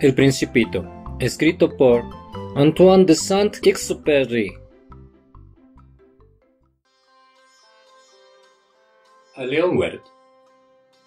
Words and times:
El 0.00 0.14
Principito, 0.14 0.82
escrito 1.18 1.76
por 1.76 2.02
Antoine 2.56 3.04
de 3.04 3.14
Saint-Exupéry. 3.14 4.54
A 9.34 9.44
Leon 9.44 9.76
Wert. 9.76 10.02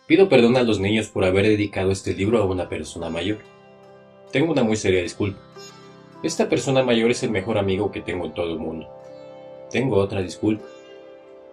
Pido 0.06 0.30
perdón 0.30 0.58
a 0.58 0.62
los 0.62 0.80
niños 0.80 1.08
por 1.08 1.26
haber 1.26 1.48
dedicado 1.48 1.90
este 1.90 2.14
libro 2.14 2.38
a 2.38 2.46
una 2.46 2.70
persona 2.70 3.10
mayor. 3.10 3.40
Tengo 4.32 4.52
una 4.52 4.64
muy 4.64 4.76
seria 4.76 5.02
disculpa. 5.02 5.40
Esta 6.22 6.48
persona 6.48 6.84
mayor 6.84 7.10
es 7.10 7.24
el 7.24 7.32
mejor 7.32 7.58
amigo 7.58 7.92
que 7.92 8.02
tengo 8.02 8.28
en 8.28 8.36
todo 8.36 8.52
el 8.52 8.60
mundo. 8.60 8.88
Tengo 9.72 9.98
otra 9.98 10.22
disculpa. 10.22 10.66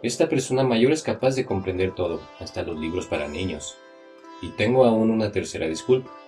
Esta 0.02 0.28
persona 0.28 0.62
mayor 0.62 0.92
es 0.92 1.02
capaz 1.02 1.36
de 1.36 1.46
comprender 1.46 1.94
todo, 1.94 2.20
hasta 2.38 2.62
los 2.64 2.78
libros 2.78 3.06
para 3.06 3.28
niños. 3.28 3.78
Y 4.42 4.50
tengo 4.50 4.84
aún 4.84 5.10
una 5.10 5.32
tercera 5.32 5.66
disculpa. 5.66 6.19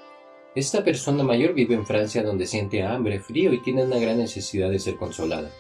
Esta 0.55 0.85
persona 0.85 1.25
mayor 1.25 1.55
vive 1.55 1.75
en 1.75 1.87
Francia 1.87 2.23
donde 2.23 2.47
siente 2.47 2.83
hambre, 2.83 3.21
frío 3.21 3.55
y 3.55 3.63
tiene 3.63 3.85
una 3.85 3.99
gran 3.99 4.19
necesidad 4.19 4.69
de 4.69 4.79
ser 4.79 4.97
consolada. 4.97 5.51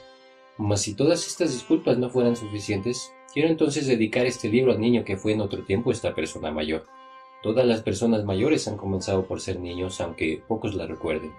Mas 0.58 0.82
si 0.82 0.94
todas 0.94 1.26
estas 1.26 1.50
disculpas 1.50 1.96
no 1.96 2.10
fueran 2.10 2.36
suficientes, 2.36 3.10
quiero 3.32 3.48
entonces 3.48 3.86
dedicar 3.86 4.26
este 4.26 4.50
libro 4.50 4.72
al 4.72 4.80
niño 4.80 5.02
que 5.02 5.16
fue 5.16 5.32
en 5.32 5.40
otro 5.40 5.64
tiempo 5.64 5.90
esta 5.90 6.14
persona 6.14 6.50
mayor. 6.50 6.84
Todas 7.42 7.66
las 7.66 7.80
personas 7.80 8.24
mayores 8.24 8.68
han 8.68 8.76
comenzado 8.76 9.24
por 9.26 9.40
ser 9.40 9.60
niños, 9.60 9.98
aunque 10.02 10.42
pocos 10.46 10.74
la 10.74 10.86
recuerden. 10.86 11.32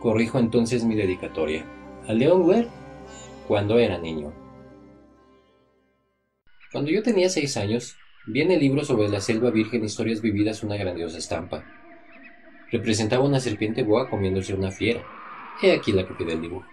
Corrijo 0.00 0.40
entonces 0.40 0.84
mi 0.84 0.96
dedicatoria. 0.96 1.64
A 2.08 2.12
Leon 2.12 2.42
Ware, 2.42 2.66
cuando 3.46 3.78
era 3.78 3.98
niño. 3.98 4.32
Cuando 6.72 6.90
yo 6.90 7.04
tenía 7.04 7.28
seis 7.28 7.56
años, 7.56 7.94
vi 8.26 8.40
en 8.40 8.50
el 8.50 8.58
libro 8.58 8.84
sobre 8.84 9.08
la 9.08 9.20
selva 9.20 9.50
virgen 9.50 9.84
Historias 9.84 10.20
vividas 10.20 10.64
una 10.64 10.76
grandiosa 10.76 11.18
estampa. 11.18 11.81
Representaba 12.72 13.22
una 13.22 13.38
serpiente 13.38 13.82
boa 13.82 14.08
comiéndose 14.08 14.54
una 14.54 14.70
fiera. 14.70 15.04
He 15.62 15.72
aquí 15.72 15.92
la 15.92 16.06
que 16.06 16.24
del 16.24 16.40
dibujo. 16.40 16.66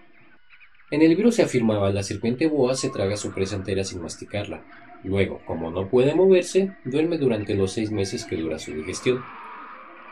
En 0.91 1.01
el 1.01 1.09
libro 1.09 1.29
se 1.31 1.43
afirmaba 1.43 1.91
la 1.91 2.03
serpiente 2.03 2.47
boa 2.47 2.73
se 2.73 2.89
traga 2.89 3.17
su 3.17 3.31
presa 3.33 3.57
entera 3.57 3.83
sin 3.83 4.01
masticarla. 4.01 4.63
Luego, 5.03 5.41
como 5.45 5.69
no 5.71 5.89
puede 5.89 6.15
moverse, 6.15 6.73
duerme 6.85 7.17
durante 7.17 7.53
los 7.53 7.73
seis 7.73 7.91
meses 7.91 8.23
que 8.23 8.37
dura 8.37 8.57
su 8.57 8.73
digestión. 8.73 9.21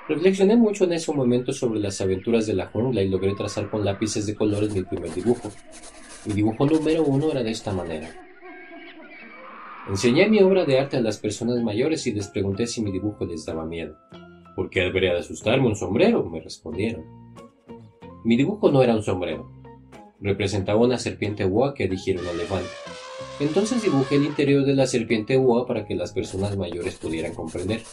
Reflexioné 0.09 0.58
mucho 0.58 0.83
en 0.83 0.93
ese 0.93 1.11
momento 1.13 1.53
sobre 1.53 1.80
las 1.80 1.99
aventuras 2.02 2.45
de 2.45 2.53
la 2.53 2.67
jungla 2.67 3.02
y 3.02 3.09
logré 3.09 3.33
trazar 3.33 3.69
con 3.69 3.85
lápices 3.85 4.25
de 4.25 4.35
colores 4.35 4.73
mi 4.73 4.83
primer 4.83 5.13
dibujo. 5.13 5.52
Mi 6.25 6.33
dibujo 6.33 6.65
número 6.65 7.03
uno 7.03 7.31
era 7.31 7.43
de 7.43 7.52
esta 7.52 7.71
manera. 7.71 8.09
Enseñé 9.89 10.27
mi 10.27 10.41
obra 10.41 10.65
de 10.65 10.80
arte 10.80 10.97
a 10.97 11.02
las 11.02 11.17
personas 11.17 11.61
mayores 11.63 12.05
y 12.08 12.13
les 12.13 12.27
pregunté 12.27 12.67
si 12.67 12.81
mi 12.81 12.91
dibujo 12.91 13.25
les 13.25 13.45
daba 13.45 13.65
miedo. 13.65 13.97
¿Por 14.58 14.72
qué 14.72 14.80
debería 14.80 15.13
de 15.13 15.19
asustarme 15.19 15.67
un 15.67 15.75
sombrero? 15.75 16.23
me 16.23 16.41
respondieron. 16.41 17.05
Mi 18.25 18.36
dibujo 18.36 18.72
no 18.72 18.81
era 18.81 18.95
un 18.95 19.03
sombrero. 19.03 19.52
Representaba 20.19 20.80
una 20.81 20.97
serpiente 20.97 21.45
boa 21.45 21.75
que 21.75 21.88
digiere 21.88 22.22
un 22.22 22.27
elefante. 22.27 22.67
Entonces 23.39 23.83
dibujé 23.83 24.16
el 24.16 24.25
interior 24.25 24.66
de 24.66 24.73
la 24.73 24.88
serpiente 24.88 25.38
boa 25.38 25.67
para 25.67 25.86
que 25.86 25.94
las 25.94 26.11
personas 26.11 26.58
mayores 26.58 26.95
pudieran 26.95 27.36
comprender. 27.36 27.83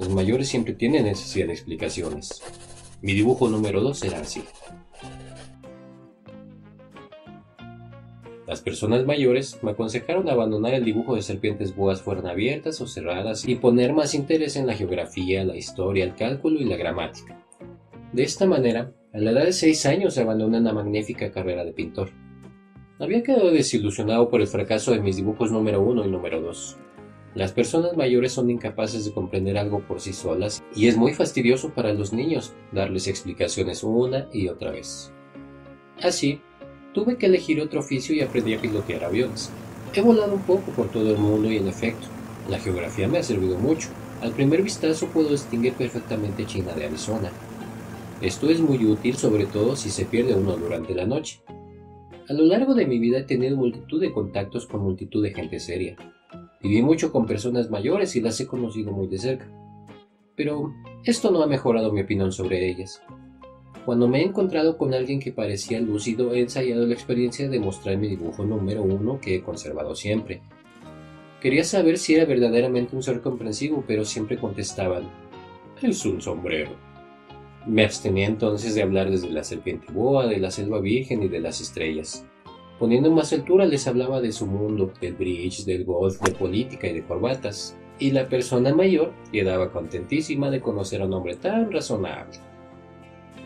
Los 0.00 0.08
mayores 0.08 0.48
siempre 0.48 0.74
tienen 0.74 1.04
necesidad 1.04 1.46
de 1.46 1.52
explicaciones. 1.52 2.42
Mi 3.02 3.14
dibujo 3.14 3.48
número 3.48 3.80
2 3.80 4.02
era 4.02 4.18
así. 4.18 4.42
Las 8.50 8.62
personas 8.62 9.06
mayores 9.06 9.60
me 9.62 9.70
aconsejaron 9.70 10.28
abandonar 10.28 10.74
el 10.74 10.84
dibujo 10.84 11.14
de 11.14 11.22
serpientes 11.22 11.76
boas 11.76 12.02
fueran 12.02 12.26
abiertas 12.26 12.80
o 12.80 12.88
cerradas 12.88 13.46
y 13.46 13.54
poner 13.54 13.92
más 13.92 14.12
interés 14.12 14.56
en 14.56 14.66
la 14.66 14.74
geografía, 14.74 15.44
la 15.44 15.56
historia, 15.56 16.02
el 16.02 16.16
cálculo 16.16 16.58
y 16.60 16.64
la 16.64 16.76
gramática. 16.76 17.46
De 18.12 18.24
esta 18.24 18.46
manera, 18.46 18.92
a 19.14 19.18
la 19.20 19.30
edad 19.30 19.44
de 19.44 19.52
seis 19.52 19.86
años 19.86 20.18
abandoné 20.18 20.58
una 20.58 20.72
magnífica 20.72 21.30
carrera 21.30 21.64
de 21.64 21.72
pintor. 21.72 22.10
Había 22.98 23.22
quedado 23.22 23.52
desilusionado 23.52 24.28
por 24.28 24.40
el 24.40 24.48
fracaso 24.48 24.90
de 24.90 25.00
mis 25.00 25.14
dibujos 25.14 25.52
número 25.52 25.80
uno 25.80 26.04
y 26.04 26.10
número 26.10 26.40
dos. 26.40 26.76
Las 27.36 27.52
personas 27.52 27.96
mayores 27.96 28.32
son 28.32 28.50
incapaces 28.50 29.04
de 29.04 29.12
comprender 29.12 29.58
algo 29.58 29.86
por 29.86 30.00
sí 30.00 30.12
solas 30.12 30.60
y 30.74 30.88
es 30.88 30.96
muy 30.96 31.14
fastidioso 31.14 31.72
para 31.72 31.94
los 31.94 32.12
niños 32.12 32.52
darles 32.72 33.06
explicaciones 33.06 33.84
una 33.84 34.28
y 34.32 34.48
otra 34.48 34.72
vez. 34.72 35.12
Así, 36.02 36.40
Tuve 36.92 37.16
que 37.16 37.26
elegir 37.26 37.60
otro 37.60 37.80
oficio 37.80 38.14
y 38.14 38.20
aprendí 38.20 38.54
a 38.54 38.60
pilotear 38.60 39.04
aviones. 39.04 39.50
He 39.94 40.00
volado 40.00 40.34
un 40.34 40.42
poco 40.42 40.72
por 40.72 40.88
todo 40.88 41.10
el 41.10 41.18
mundo 41.18 41.50
y 41.50 41.56
en 41.56 41.68
efecto, 41.68 42.06
la 42.48 42.58
geografía 42.58 43.06
me 43.06 43.18
ha 43.18 43.22
servido 43.22 43.58
mucho. 43.58 43.88
Al 44.22 44.32
primer 44.32 44.62
vistazo 44.62 45.06
puedo 45.06 45.30
distinguir 45.30 45.74
perfectamente 45.74 46.46
China 46.46 46.72
de 46.74 46.86
Arizona. 46.86 47.30
Esto 48.20 48.50
es 48.50 48.60
muy 48.60 48.84
útil 48.84 49.16
sobre 49.16 49.46
todo 49.46 49.76
si 49.76 49.88
se 49.90 50.04
pierde 50.04 50.34
uno 50.34 50.56
durante 50.56 50.94
la 50.94 51.06
noche. 51.06 51.40
A 52.28 52.32
lo 52.32 52.44
largo 52.44 52.74
de 52.74 52.86
mi 52.86 52.98
vida 52.98 53.18
he 53.18 53.24
tenido 53.24 53.56
multitud 53.56 54.00
de 54.00 54.12
contactos 54.12 54.66
con 54.66 54.82
multitud 54.82 55.22
de 55.22 55.32
gente 55.32 55.58
seria. 55.58 55.96
Viví 56.62 56.82
mucho 56.82 57.12
con 57.12 57.26
personas 57.26 57.70
mayores 57.70 58.14
y 58.16 58.20
las 58.20 58.38
he 58.40 58.46
conocido 58.46 58.92
muy 58.92 59.06
de 59.06 59.18
cerca. 59.18 59.48
Pero 60.36 60.72
esto 61.04 61.30
no 61.30 61.42
ha 61.42 61.46
mejorado 61.46 61.92
mi 61.92 62.02
opinión 62.02 62.30
sobre 62.30 62.68
ellas. 62.68 63.02
Cuando 63.84 64.08
me 64.08 64.20
he 64.20 64.24
encontrado 64.24 64.76
con 64.76 64.92
alguien 64.92 65.20
que 65.20 65.32
parecía 65.32 65.80
lúcido, 65.80 66.34
he 66.34 66.40
ensayado 66.40 66.86
la 66.86 66.94
experiencia 66.94 67.48
de 67.48 67.58
mostrar 67.58 67.96
mi 67.96 68.08
dibujo 68.08 68.44
número 68.44 68.82
uno 68.82 69.18
que 69.20 69.36
he 69.36 69.42
conservado 69.42 69.94
siempre. 69.94 70.42
Quería 71.40 71.64
saber 71.64 71.96
si 71.96 72.14
era 72.14 72.26
verdaderamente 72.26 72.94
un 72.94 73.02
ser 73.02 73.22
comprensivo, 73.22 73.82
pero 73.86 74.04
siempre 74.04 74.36
contestaban, 74.36 75.08
es 75.82 76.04
un 76.04 76.20
sombrero. 76.20 76.72
Me 77.66 77.84
abstenía 77.84 78.26
entonces 78.26 78.74
de 78.74 78.82
hablar 78.82 79.10
desde 79.10 79.30
la 79.30 79.44
serpiente 79.44 79.92
boa, 79.92 80.26
de 80.26 80.38
la 80.38 80.50
selva 80.50 80.80
virgen 80.80 81.22
y 81.22 81.28
de 81.28 81.40
las 81.40 81.60
estrellas. 81.60 82.26
Poniendo 82.78 83.10
más 83.10 83.32
altura 83.32 83.66
les 83.66 83.86
hablaba 83.86 84.20
de 84.20 84.32
su 84.32 84.46
mundo, 84.46 84.92
del 85.00 85.14
bridge, 85.14 85.64
del 85.64 85.84
golf, 85.84 86.20
de 86.20 86.32
política 86.32 86.86
y 86.86 86.94
de 86.94 87.04
corbatas. 87.04 87.76
Y 87.98 88.10
la 88.12 88.28
persona 88.28 88.74
mayor 88.74 89.12
quedaba 89.30 89.70
contentísima 89.70 90.50
de 90.50 90.60
conocer 90.60 91.02
a 91.02 91.06
un 91.06 91.12
hombre 91.12 91.36
tan 91.36 91.70
razonable. 91.70 92.38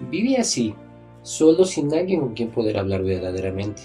Viví 0.01 0.37
así, 0.37 0.75
solo 1.23 1.65
sin 1.65 1.93
alguien 1.95 2.21
con 2.21 2.35
quien 2.35 2.51
poder 2.51 2.79
hablar 2.79 3.03
verdaderamente, 3.03 3.83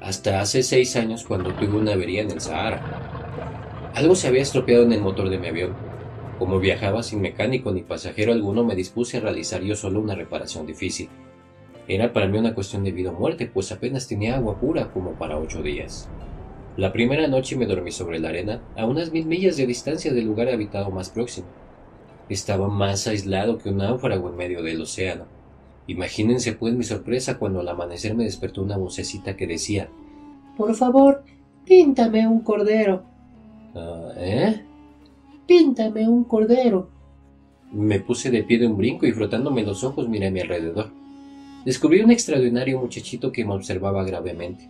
hasta 0.00 0.40
hace 0.40 0.62
seis 0.62 0.96
años 0.96 1.24
cuando 1.24 1.54
tuve 1.54 1.78
una 1.78 1.92
avería 1.92 2.22
en 2.22 2.30
el 2.30 2.40
Sahara. 2.40 3.90
Algo 3.94 4.14
se 4.14 4.28
había 4.28 4.42
estropeado 4.42 4.84
en 4.84 4.92
el 4.92 5.00
motor 5.00 5.28
de 5.28 5.38
mi 5.38 5.48
avión. 5.48 5.74
Como 6.38 6.58
viajaba 6.58 7.02
sin 7.02 7.20
mecánico 7.20 7.70
ni 7.72 7.82
pasajero 7.82 8.32
alguno, 8.32 8.64
me 8.64 8.74
dispuse 8.74 9.18
a 9.18 9.20
realizar 9.20 9.62
yo 9.62 9.76
solo 9.76 10.00
una 10.00 10.14
reparación 10.14 10.66
difícil. 10.66 11.08
Era 11.88 12.12
para 12.12 12.26
mí 12.26 12.38
una 12.38 12.54
cuestión 12.54 12.84
de 12.84 12.92
vida 12.92 13.10
o 13.10 13.14
muerte, 13.14 13.46
pues 13.46 13.70
apenas 13.70 14.08
tenía 14.08 14.36
agua 14.36 14.58
pura 14.58 14.90
como 14.92 15.12
para 15.12 15.38
ocho 15.38 15.62
días. 15.62 16.08
La 16.76 16.92
primera 16.92 17.28
noche 17.28 17.56
me 17.56 17.66
dormí 17.66 17.92
sobre 17.92 18.18
la 18.18 18.30
arena, 18.30 18.62
a 18.76 18.86
unas 18.86 19.12
mil 19.12 19.26
millas 19.26 19.56
de 19.56 19.66
distancia 19.66 20.12
del 20.12 20.24
lugar 20.24 20.48
habitado 20.48 20.90
más 20.90 21.10
próximo. 21.10 21.46
Estaba 22.28 22.68
más 22.68 23.06
aislado 23.06 23.58
que 23.58 23.68
un 23.68 23.76
náufrago 23.76 24.30
en 24.30 24.36
medio 24.36 24.62
del 24.62 24.80
océano. 24.80 25.26
Imagínense 25.86 26.52
pues 26.52 26.74
mi 26.74 26.84
sorpresa 26.84 27.38
cuando 27.38 27.60
al 27.60 27.68
amanecer 27.68 28.14
me 28.14 28.24
despertó 28.24 28.62
una 28.62 28.76
vocecita 28.76 29.36
que 29.36 29.46
decía 29.46 29.88
Por 30.56 30.74
favor, 30.74 31.24
píntame 31.64 32.26
un 32.26 32.40
cordero. 32.40 33.02
Ah, 33.74 34.12
¿Eh? 34.16 34.62
Píntame 35.46 36.08
un 36.08 36.24
cordero. 36.24 36.88
Me 37.72 38.00
puse 38.00 38.30
de 38.30 38.42
pie 38.42 38.58
de 38.58 38.66
un 38.66 38.76
brinco 38.76 39.06
y 39.06 39.12
frotándome 39.12 39.62
los 39.62 39.82
ojos 39.82 40.08
miré 40.08 40.28
a 40.28 40.30
mi 40.30 40.40
alrededor. 40.40 40.90
Descubrí 41.64 42.00
un 42.00 42.10
extraordinario 42.10 42.80
muchachito 42.80 43.32
que 43.32 43.44
me 43.44 43.54
observaba 43.54 44.04
gravemente. 44.04 44.68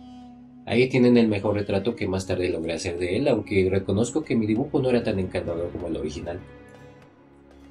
Ahí 0.65 0.87
tienen 0.87 1.17
el 1.17 1.27
mejor 1.27 1.55
retrato 1.55 1.95
que 1.95 2.07
más 2.07 2.25
tarde 2.25 2.49
logré 2.49 2.73
hacer 2.73 2.97
de 2.97 3.17
él, 3.17 3.27
aunque 3.27 3.67
reconozco 3.69 4.23
que 4.23 4.35
mi 4.35 4.45
dibujo 4.45 4.81
no 4.81 4.89
era 4.89 5.03
tan 5.03 5.19
encantador 5.19 5.69
como 5.71 5.87
el 5.87 5.97
original. 5.97 6.39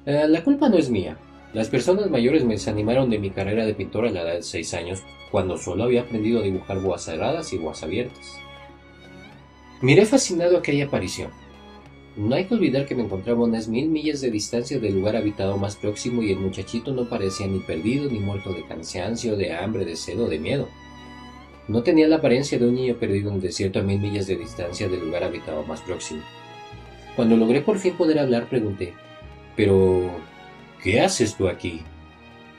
Ah, 0.05 0.27
la 0.27 0.43
culpa 0.43 0.69
no 0.69 0.77
es 0.77 0.89
mía. 0.89 1.17
Las 1.53 1.69
personas 1.69 2.09
mayores 2.09 2.43
me 2.43 2.55
desanimaron 2.55 3.11
de 3.11 3.19
mi 3.19 3.29
carrera 3.29 3.63
de 3.65 3.75
pintor 3.75 4.07
a 4.07 4.09
la 4.09 4.21
edad 4.23 4.33
de 4.33 4.43
6 4.43 4.73
años, 4.73 5.03
cuando 5.31 5.57
solo 5.57 5.83
había 5.83 6.01
aprendido 6.01 6.39
a 6.39 6.43
dibujar 6.43 6.79
boas 6.79 7.05
cerradas 7.05 7.53
y 7.53 7.57
boas 7.57 7.83
abiertas. 7.83 8.39
Miré 9.81 10.05
fascinado 10.07 10.57
aquella 10.57 10.85
aparición. 10.85 11.29
No 12.15 12.35
hay 12.35 12.45
que 12.45 12.55
olvidar 12.55 12.85
que 12.87 12.95
me 12.95 13.03
encontraba 13.03 13.43
unas 13.43 13.67
mil 13.67 13.89
millas 13.89 14.21
de 14.21 14.31
distancia 14.31 14.79
del 14.79 14.95
lugar 14.95 15.15
habitado 15.15 15.57
más 15.57 15.75
próximo 15.75 16.23
y 16.23 16.31
el 16.31 16.39
muchachito 16.39 16.91
no 16.91 17.07
parecía 17.07 17.47
ni 17.47 17.59
perdido 17.59 18.09
ni 18.09 18.19
muerto 18.19 18.51
de 18.53 18.65
cansancio, 18.65 19.35
de 19.35 19.51
hambre, 19.51 19.85
de 19.85 19.95
sed 19.95 20.19
o 20.19 20.27
de 20.27 20.39
miedo. 20.39 20.67
No 21.67 21.83
tenía 21.83 22.07
la 22.07 22.17
apariencia 22.17 22.57
de 22.57 22.67
un 22.67 22.75
niño 22.75 22.95
perdido 22.95 23.29
en 23.29 23.35
el 23.35 23.41
desierto 23.41 23.79
a 23.79 23.83
mil 23.83 23.99
millas 23.99 24.25
de 24.25 24.37
distancia 24.37 24.89
del 24.89 25.05
lugar 25.05 25.23
habitado 25.23 25.63
más 25.63 25.81
próximo. 25.81 26.21
Cuando 27.15 27.37
logré 27.37 27.61
por 27.61 27.77
fin 27.77 27.93
poder 27.93 28.19
hablar, 28.19 28.49
pregunté, 28.49 28.93
¿pero 29.55 30.11
¿Qué 30.83 30.99
haces 30.99 31.37
tú 31.37 31.47
aquí? 31.47 31.81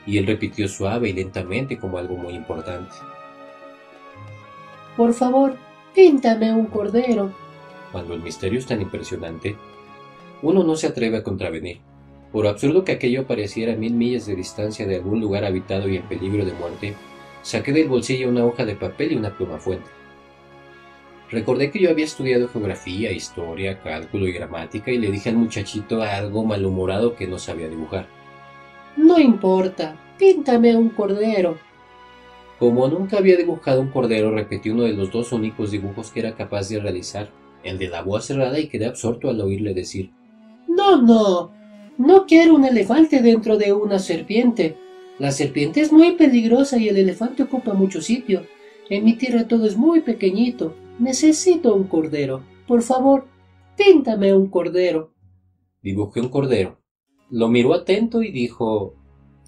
Y 0.07 0.17
él 0.17 0.25
repitió 0.25 0.67
suave 0.67 1.09
y 1.09 1.13
lentamente 1.13 1.77
como 1.77 1.99
algo 1.99 2.17
muy 2.17 2.33
importante. 2.33 2.95
Por 4.97 5.13
favor, 5.13 5.55
píntame 5.93 6.51
un 6.51 6.65
cordero. 6.65 7.31
Cuando 7.91 8.15
el 8.15 8.23
misterio 8.23 8.57
es 8.57 8.65
tan 8.65 8.81
impresionante, 8.81 9.55
uno 10.41 10.63
no 10.63 10.75
se 10.75 10.87
atreve 10.87 11.17
a 11.17 11.23
contravenir, 11.23 11.81
Por 12.31 12.47
absurdo 12.47 12.83
que 12.83 12.93
aquello 12.93 13.27
pareciera 13.27 13.73
a 13.73 13.77
mil 13.77 13.93
millas 13.93 14.25
de 14.25 14.35
distancia 14.35 14.87
de 14.87 14.95
algún 14.95 15.21
lugar 15.21 15.45
habitado 15.45 15.87
y 15.87 15.95
en 15.95 16.03
peligro 16.03 16.43
de 16.43 16.53
muerte, 16.53 16.95
saqué 17.43 17.71
del 17.71 17.87
bolsillo 17.87 18.27
una 18.27 18.43
hoja 18.43 18.65
de 18.65 18.75
papel 18.75 19.13
y 19.13 19.15
una 19.15 19.37
pluma 19.37 19.59
fuente. 19.59 19.94
Recordé 21.31 21.71
que 21.71 21.79
yo 21.79 21.89
había 21.89 22.05
estudiado 22.05 22.47
geografía, 22.47 23.11
historia, 23.11 23.81
cálculo 23.81 24.27
y 24.27 24.31
gramática 24.31 24.91
y 24.91 24.99
le 24.99 25.09
dije 25.09 25.29
al 25.29 25.37
muchachito 25.37 26.01
algo 26.01 26.45
malhumorado 26.45 27.15
que 27.15 27.27
no 27.27 27.39
sabía 27.39 27.67
dibujar. 27.67 28.07
No 28.95 29.19
importa, 29.19 29.95
píntame 30.17 30.75
un 30.75 30.89
cordero. 30.89 31.57
Como 32.59 32.87
nunca 32.87 33.17
había 33.17 33.35
dibujado 33.37 33.81
un 33.81 33.89
cordero, 33.89 34.31
repetí 34.31 34.69
uno 34.69 34.83
de 34.83 34.93
los 34.93 35.11
dos 35.11 35.31
únicos 35.33 35.71
dibujos 35.71 36.11
que 36.11 36.21
era 36.21 36.35
capaz 36.35 36.69
de 36.69 36.79
realizar, 36.79 37.29
el 37.63 37.77
de 37.77 37.89
la 37.89 38.01
boa 38.01 38.21
cerrada, 38.21 38.59
y 38.59 38.67
quedé 38.67 38.85
absorto 38.85 39.29
al 39.29 39.41
oírle 39.41 39.73
decir 39.73 40.11
No, 40.67 41.01
no, 41.01 41.51
no 41.97 42.25
quiero 42.25 42.55
un 42.55 42.65
elefante 42.65 43.21
dentro 43.21 43.57
de 43.57 43.73
una 43.73 43.99
serpiente. 43.99 44.77
La 45.17 45.31
serpiente 45.31 45.81
es 45.81 45.91
muy 45.91 46.13
peligrosa 46.13 46.77
y 46.77 46.87
el 46.87 46.97
elefante 46.97 47.43
ocupa 47.43 47.73
mucho 47.73 48.01
sitio. 48.01 48.45
En 48.89 49.03
mi 49.03 49.15
tierra 49.15 49.47
todo 49.47 49.65
es 49.65 49.75
muy 49.75 50.01
pequeñito. 50.01 50.75
Necesito 50.99 51.75
un 51.75 51.85
cordero. 51.85 52.43
Por 52.67 52.81
favor, 52.81 53.27
píntame 53.77 54.33
un 54.33 54.49
cordero. 54.49 55.13
Dibujé 55.81 56.21
un 56.21 56.29
cordero. 56.29 56.79
Lo 57.29 57.49
miró 57.49 57.73
atento 57.73 58.21
y 58.21 58.31
dijo 58.31 58.95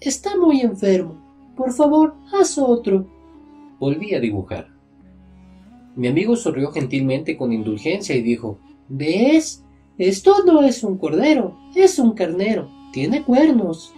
Está 0.00 0.36
muy 0.36 0.60
enfermo. 0.60 1.54
Por 1.56 1.72
favor, 1.72 2.14
haz 2.32 2.58
otro. 2.58 3.06
Volví 3.80 4.14
a 4.14 4.20
dibujar. 4.20 4.68
Mi 5.96 6.06
amigo 6.06 6.36
sonrió 6.36 6.70
gentilmente 6.70 7.36
con 7.36 7.52
indulgencia 7.52 8.14
y 8.14 8.22
dijo 8.22 8.58
¿Ves? 8.88 9.64
Esto 9.96 10.44
no 10.46 10.62
es 10.62 10.84
un 10.84 10.96
cordero, 10.96 11.58
es 11.74 11.98
un 11.98 12.12
carnero. 12.12 12.70
Tiene 12.92 13.24
cuernos. 13.24 13.92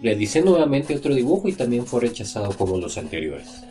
Realicé 0.00 0.42
nuevamente 0.42 0.94
otro 0.94 1.14
dibujo 1.14 1.48
y 1.48 1.54
también 1.54 1.86
fue 1.86 2.02
rechazado 2.02 2.56
como 2.56 2.78
los 2.78 2.98
anteriores. 2.98 3.64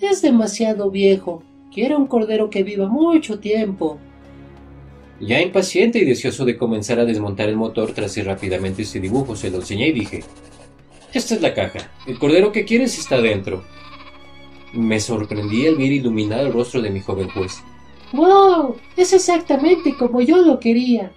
Es 0.00 0.22
demasiado 0.22 0.90
viejo. 0.90 1.42
Quiero 1.72 1.98
un 1.98 2.06
cordero 2.06 2.50
que 2.50 2.64
viva 2.64 2.88
mucho 2.88 3.38
tiempo. 3.38 3.98
Ya 5.20 5.40
impaciente 5.40 5.98
y 5.98 6.04
deseoso 6.04 6.44
de 6.44 6.56
comenzar 6.56 6.98
a 6.98 7.04
desmontar 7.04 7.48
el 7.48 7.56
motor, 7.56 7.92
tracé 7.92 8.24
rápidamente 8.24 8.82
ese 8.82 8.98
dibujo, 8.98 9.36
se 9.36 9.50
lo 9.50 9.58
enseñé 9.58 9.88
y 9.88 9.92
dije, 9.92 10.24
Esta 11.12 11.34
es 11.34 11.42
la 11.42 11.54
caja. 11.54 11.90
El 12.06 12.18
cordero 12.18 12.50
que 12.50 12.64
quieres 12.64 12.98
está 12.98 13.20
dentro. 13.20 13.62
Me 14.72 14.98
sorprendí 14.98 15.66
al 15.66 15.76
ver 15.76 15.92
iluminado 15.92 16.46
el 16.46 16.52
rostro 16.52 16.80
de 16.80 16.90
mi 16.90 17.00
joven 17.00 17.28
juez. 17.28 17.60
¡Wow! 18.12 18.76
Es 18.96 19.12
exactamente 19.12 19.94
como 19.96 20.20
yo 20.20 20.38
lo 20.38 20.58
quería. 20.58 21.12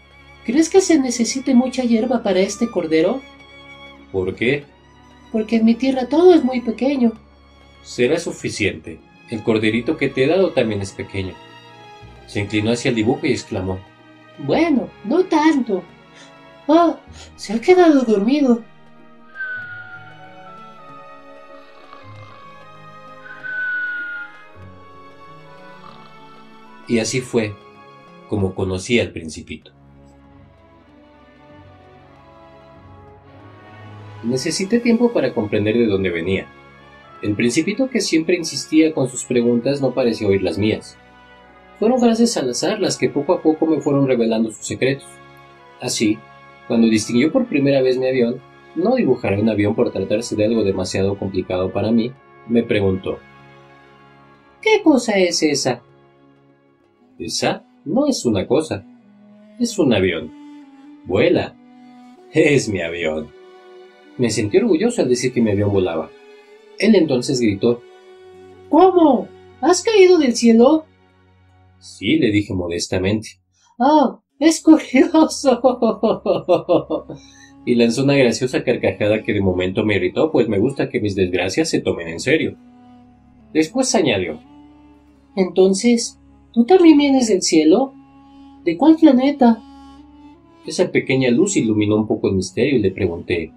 ¿Crees 0.46 0.70
que 0.70 0.82
se 0.82 1.00
necesite 1.00 1.56
mucha 1.56 1.84
hierba 1.84 2.22
para 2.22 2.42
este 2.42 2.70
cordero? 2.70 3.22
¿Por 4.12 4.36
qué? 4.36 4.66
Porque 5.32 5.56
en 5.56 5.66
mi 5.66 5.76
tierra 5.76 6.08
todo 6.08 6.34
es 6.34 6.44
muy 6.44 6.62
pequeño. 6.62 7.14
Será 7.82 8.20
suficiente. 8.20 9.00
El 9.34 9.42
corderito 9.42 9.98
que 9.98 10.10
te 10.10 10.26
he 10.26 10.28
dado 10.28 10.52
también 10.52 10.80
es 10.84 10.92
pequeño. 10.92 11.34
Se 12.28 12.40
inclinó 12.40 12.70
hacia 12.70 12.90
el 12.90 12.96
dibujo 12.96 13.22
y 13.26 13.32
exclamó. 13.32 13.80
Bueno, 14.38 14.90
no 15.04 15.24
tanto. 15.24 15.84
Ah, 16.68 17.00
se 17.36 17.54
ha 17.54 17.60
quedado 17.60 18.04
dormido. 18.04 18.64
Y 26.88 27.00
así 27.00 27.20
fue 27.20 27.56
como 28.30 28.54
conocí 28.54 29.00
al 29.00 29.10
principito. 29.10 29.72
Necesité 34.22 34.80
tiempo 34.80 35.12
para 35.12 35.34
comprender 35.34 35.76
de 35.76 35.88
dónde 35.88 36.12
venía. 36.12 36.48
El 37.24 37.36
principito 37.36 37.90
que 37.90 38.02
siempre 38.02 38.36
insistía 38.36 38.94
con 38.94 39.08
sus 39.08 39.24
preguntas 39.24 39.80
no 39.80 39.94
pareció 39.94 40.28
oír 40.28 40.44
las 40.44 40.58
mías. 40.58 40.98
Fueron 41.80 42.02
frases 42.02 42.36
al 42.36 42.50
azar 42.50 42.82
las 42.82 42.98
que 42.98 43.08
poco 43.08 43.32
a 43.32 43.42
poco 43.42 43.66
me 43.66 43.80
fueron 43.80 44.10
revelando 44.10 44.52
sus 44.52 44.68
secretos. 44.68 45.08
Así, 45.80 46.20
cuando 46.68 46.88
distinguió 46.88 47.32
por 47.32 47.48
primera 47.48 47.82
vez 47.82 47.98
mi 47.98 48.08
avión, 48.08 48.42
no 48.76 48.96
dibujaré 48.96 49.40
un 49.40 49.48
avión 49.48 49.74
por 49.74 49.94
tratarse 49.94 50.36
de 50.36 50.44
algo 50.44 50.66
demasiado 50.66 51.18
complicado 51.18 51.72
para 51.72 51.94
mí, 51.94 52.12
me 52.50 52.62
preguntó. 52.62 53.20
¿Qué 54.62 54.82
cosa 54.84 55.14
es 55.14 55.42
esa? 55.44 55.82
Esa 57.18 57.64
no 57.86 58.06
es 58.06 58.26
una 58.26 58.46
cosa, 58.46 58.86
es 59.62 59.80
un 59.80 59.94
avión. 59.94 60.30
Vuela. 61.06 61.56
Es 62.34 62.68
mi 62.68 62.82
avión. 62.82 63.30
Me 64.18 64.30
sentí 64.30 64.58
orgulloso 64.58 65.02
al 65.02 65.08
decir 65.08 65.32
que 65.32 65.42
mi 65.42 65.52
avión 65.52 65.72
volaba. 65.72 66.10
Él 66.84 66.96
entonces 66.96 67.40
gritó. 67.40 67.82
¿Cómo? 68.70 69.28
¿Has 69.62 69.84
caído 69.84 70.18
del 70.18 70.36
cielo? 70.36 70.86
Sí, 71.80 72.18
le 72.18 72.32
dije 72.32 72.54
modestamente. 72.54 73.30
Ah, 73.80 74.20
es 74.40 74.62
curioso. 74.62 75.62
y 77.66 77.76
lanzó 77.76 78.04
una 78.04 78.16
graciosa 78.16 78.64
carcajada 78.64 79.24
que 79.24 79.34
de 79.34 79.42
momento 79.42 79.86
me 79.86 79.96
irritó, 79.96 80.32
pues 80.32 80.50
me 80.50 80.60
gusta 80.60 80.90
que 80.90 81.00
mis 81.00 81.16
desgracias 81.16 81.70
se 81.70 81.82
tomen 81.82 82.08
en 82.08 82.20
serio. 82.20 82.58
Después 83.54 83.94
añadió. 83.96 84.40
Entonces, 85.36 86.20
¿Tú 86.54 86.66
también 86.66 87.00
vienes 87.00 87.30
del 87.30 87.42
cielo? 87.42 87.94
¿De 88.64 88.78
cuál 88.78 88.96
planeta? 88.96 89.60
Esa 90.68 90.92
pequeña 90.92 91.32
luz 91.32 91.58
iluminó 91.58 91.96
un 91.96 92.08
poco 92.08 92.30
el 92.30 92.36
misterio 92.36 92.78
y 92.78 92.82
le 92.82 92.92
pregunté, 92.92 93.52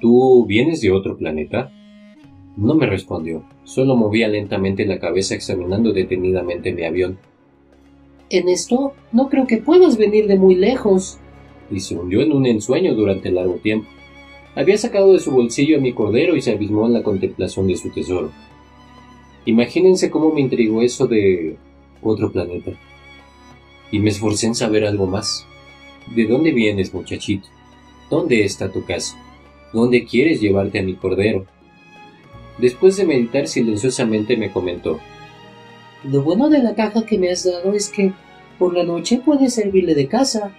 ¿Tú 0.00 0.46
vienes 0.46 0.80
de 0.80 0.92
otro 0.92 1.18
planeta? 1.18 1.70
No 2.60 2.74
me 2.74 2.84
respondió, 2.84 3.42
solo 3.64 3.96
movía 3.96 4.28
lentamente 4.28 4.84
la 4.84 4.98
cabeza 4.98 5.34
examinando 5.34 5.94
detenidamente 5.94 6.74
mi 6.74 6.84
avión. 6.84 7.18
En 8.28 8.50
esto 8.50 8.92
no 9.12 9.30
creo 9.30 9.46
que 9.46 9.56
puedas 9.56 9.96
venir 9.96 10.26
de 10.26 10.36
muy 10.36 10.56
lejos. 10.56 11.18
Y 11.70 11.80
se 11.80 11.96
hundió 11.96 12.20
en 12.20 12.32
un 12.32 12.44
ensueño 12.44 12.94
durante 12.94 13.30
largo 13.30 13.54
tiempo. 13.54 13.88
Había 14.54 14.76
sacado 14.76 15.14
de 15.14 15.20
su 15.20 15.30
bolsillo 15.30 15.78
a 15.78 15.80
mi 15.80 15.94
cordero 15.94 16.36
y 16.36 16.42
se 16.42 16.50
abismó 16.50 16.86
en 16.86 16.92
la 16.92 17.02
contemplación 17.02 17.66
de 17.66 17.76
su 17.76 17.88
tesoro. 17.88 18.30
Imagínense 19.46 20.10
cómo 20.10 20.30
me 20.30 20.42
intrigó 20.42 20.82
eso 20.82 21.06
de 21.06 21.56
otro 22.02 22.30
planeta. 22.30 22.72
Y 23.90 24.00
me 24.00 24.10
esforcé 24.10 24.48
en 24.48 24.54
saber 24.54 24.84
algo 24.84 25.06
más. 25.06 25.46
¿De 26.14 26.26
dónde 26.26 26.52
vienes, 26.52 26.92
muchachito? 26.92 27.48
¿Dónde 28.10 28.44
está 28.44 28.70
tu 28.70 28.84
casa? 28.84 29.16
¿Dónde 29.72 30.04
quieres 30.04 30.42
llevarte 30.42 30.78
a 30.78 30.82
mi 30.82 30.92
cordero? 30.92 31.46
Después 32.58 32.96
de 32.96 33.06
meditar 33.06 33.46
silenciosamente 33.46 34.36
me 34.36 34.50
comentó. 34.50 35.00
Lo 36.04 36.22
bueno 36.22 36.48
de 36.48 36.62
la 36.62 36.74
caja 36.74 37.04
que 37.04 37.18
me 37.18 37.30
has 37.30 37.44
dado 37.44 37.72
es 37.72 37.90
que 37.90 38.12
por 38.58 38.74
la 38.74 38.84
noche 38.84 39.20
puedes 39.24 39.54
servirle 39.54 39.94
de 39.94 40.08
casa. 40.08 40.52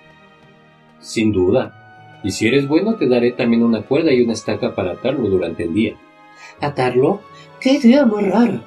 Sin 0.99 1.31
duda. 1.31 2.19
Y 2.23 2.31
si 2.31 2.47
eres 2.47 2.67
bueno 2.67 2.95
te 2.95 3.07
daré 3.07 3.31
también 3.31 3.63
una 3.63 3.83
cuerda 3.83 4.11
y 4.11 4.21
una 4.21 4.33
estaca 4.33 4.75
para 4.75 4.91
atarlo 4.93 5.29
durante 5.29 5.63
el 5.63 5.73
día. 5.73 5.95
¿Atarlo? 6.59 7.21
¡Qué 7.59 7.73
idea 7.73 8.05
más 8.05 8.23
rara! 8.23 8.65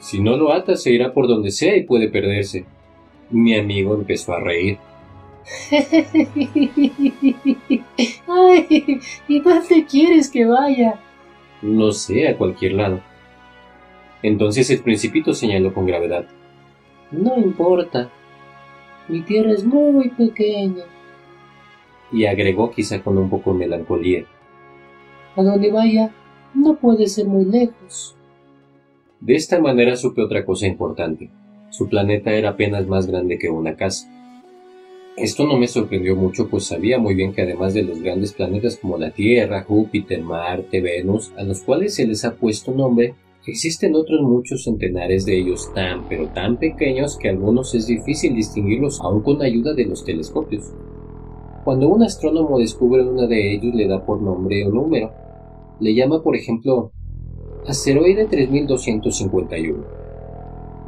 Si 0.00 0.20
no 0.20 0.36
lo 0.36 0.52
ata, 0.52 0.76
se 0.76 0.92
irá 0.92 1.14
por 1.14 1.26
donde 1.28 1.50
sea 1.50 1.76
y 1.76 1.84
puede 1.84 2.08
perderse. 2.08 2.66
Mi 3.30 3.56
amigo 3.56 3.94
empezó 3.94 4.34
a 4.34 4.40
reír. 4.40 4.78
Ay, 8.28 9.00
¿y 9.28 9.40
dónde 9.40 9.86
quieres 9.86 10.30
que 10.30 10.44
vaya? 10.44 11.00
No 11.64 11.92
sé, 11.92 12.28
a 12.28 12.36
cualquier 12.36 12.74
lado. 12.74 13.00
Entonces 14.22 14.68
el 14.68 14.80
principito 14.80 15.32
señaló 15.32 15.72
con 15.72 15.86
gravedad. 15.86 16.26
No 17.10 17.38
importa. 17.38 18.10
Mi 19.08 19.22
tierra 19.22 19.52
es 19.52 19.64
muy 19.64 20.10
pequeña. 20.10 20.84
Y 22.12 22.26
agregó 22.26 22.70
quizá 22.70 23.02
con 23.02 23.16
un 23.16 23.30
poco 23.30 23.54
de 23.54 23.60
melancolía. 23.60 24.26
A 25.36 25.42
donde 25.42 25.72
vaya, 25.72 26.10
no 26.52 26.74
puede 26.76 27.06
ser 27.06 27.26
muy 27.26 27.46
lejos. 27.46 28.14
De 29.20 29.34
esta 29.34 29.58
manera 29.58 29.96
supe 29.96 30.20
otra 30.20 30.44
cosa 30.44 30.66
importante. 30.66 31.30
Su 31.70 31.88
planeta 31.88 32.30
era 32.34 32.50
apenas 32.50 32.86
más 32.86 33.06
grande 33.06 33.38
que 33.38 33.48
una 33.48 33.74
casa. 33.74 34.13
Esto 35.16 35.46
no 35.46 35.56
me 35.56 35.68
sorprendió 35.68 36.16
mucho, 36.16 36.48
pues 36.48 36.64
sabía 36.64 36.98
muy 36.98 37.14
bien 37.14 37.32
que 37.32 37.42
además 37.42 37.72
de 37.72 37.84
los 37.84 38.02
grandes 38.02 38.32
planetas 38.32 38.76
como 38.76 38.98
la 38.98 39.12
Tierra, 39.12 39.62
Júpiter, 39.62 40.20
Marte, 40.20 40.80
Venus, 40.80 41.32
a 41.36 41.44
los 41.44 41.62
cuales 41.62 41.94
se 41.94 42.04
les 42.04 42.24
ha 42.24 42.34
puesto 42.34 42.72
nombre, 42.72 43.14
existen 43.46 43.94
otros 43.94 44.22
muchos 44.22 44.64
centenares 44.64 45.24
de 45.24 45.38
ellos 45.38 45.70
tan 45.72 46.08
pero 46.08 46.26
tan 46.30 46.56
pequeños 46.56 47.16
que 47.16 47.28
a 47.28 47.30
algunos 47.30 47.76
es 47.76 47.86
difícil 47.86 48.34
distinguirlos 48.34 49.00
aun 49.00 49.22
con 49.22 49.40
ayuda 49.40 49.72
de 49.72 49.84
los 49.84 50.04
telescopios. 50.04 50.72
Cuando 51.62 51.88
un 51.88 52.02
astrónomo 52.02 52.58
descubre 52.58 53.04
uno 53.04 53.28
de 53.28 53.54
ellos 53.54 53.72
le 53.72 53.86
da 53.86 54.04
por 54.04 54.20
nombre 54.20 54.66
o 54.66 54.70
número. 54.70 55.12
Le 55.78 55.94
llama 55.94 56.24
por 56.24 56.34
ejemplo 56.34 56.90
Asteroide 57.66 58.26
3251. 58.26 60.03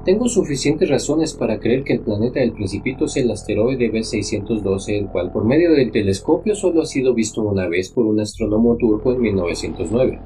Tengo 0.06 0.28
suficientes 0.28 0.88
razones 0.88 1.34
para 1.34 1.58
creer 1.58 1.82
que 1.82 1.94
el 1.94 1.98
planeta 1.98 2.38
del 2.38 2.52
Principito 2.52 3.06
es 3.06 3.16
el 3.16 3.28
asteroide 3.28 3.90
B612, 3.90 5.00
el 5.00 5.08
cual 5.08 5.32
por 5.32 5.44
medio 5.44 5.72
del 5.72 5.90
telescopio 5.90 6.54
solo 6.54 6.82
ha 6.82 6.86
sido 6.86 7.12
visto 7.12 7.42
una 7.42 7.66
vez 7.66 7.90
por 7.90 8.06
un 8.06 8.20
astrónomo 8.20 8.76
turco 8.76 9.12
en 9.12 9.20
1909. 9.20 10.20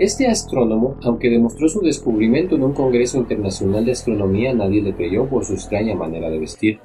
Este 0.00 0.26
astrónomo, 0.26 0.96
aunque 1.04 1.30
demostró 1.30 1.68
su 1.68 1.82
descubrimiento 1.82 2.56
en 2.56 2.64
un 2.64 2.72
Congreso 2.72 3.18
Internacional 3.18 3.84
de 3.84 3.92
Astronomía, 3.92 4.52
nadie 4.52 4.82
le 4.82 4.96
creyó 4.96 5.28
por 5.28 5.44
su 5.44 5.52
extraña 5.52 5.94
manera 5.94 6.28
de 6.28 6.40
vestir. 6.40 6.80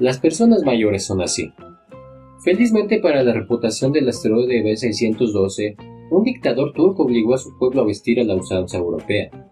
Las 0.00 0.18
personas 0.18 0.64
mayores 0.64 1.06
son 1.06 1.20
así. 1.20 1.52
Felizmente 2.42 2.98
para 2.98 3.22
la 3.22 3.34
reputación 3.34 3.92
del 3.92 4.08
asteroide 4.08 4.64
B612, 4.64 5.76
un 6.10 6.24
dictador 6.24 6.72
turco 6.72 7.04
obligó 7.04 7.34
a 7.34 7.38
su 7.38 7.56
pueblo 7.56 7.82
a 7.82 7.86
vestir 7.86 8.18
a 8.18 8.24
la 8.24 8.34
usanza 8.34 8.78
europea. 8.78 9.49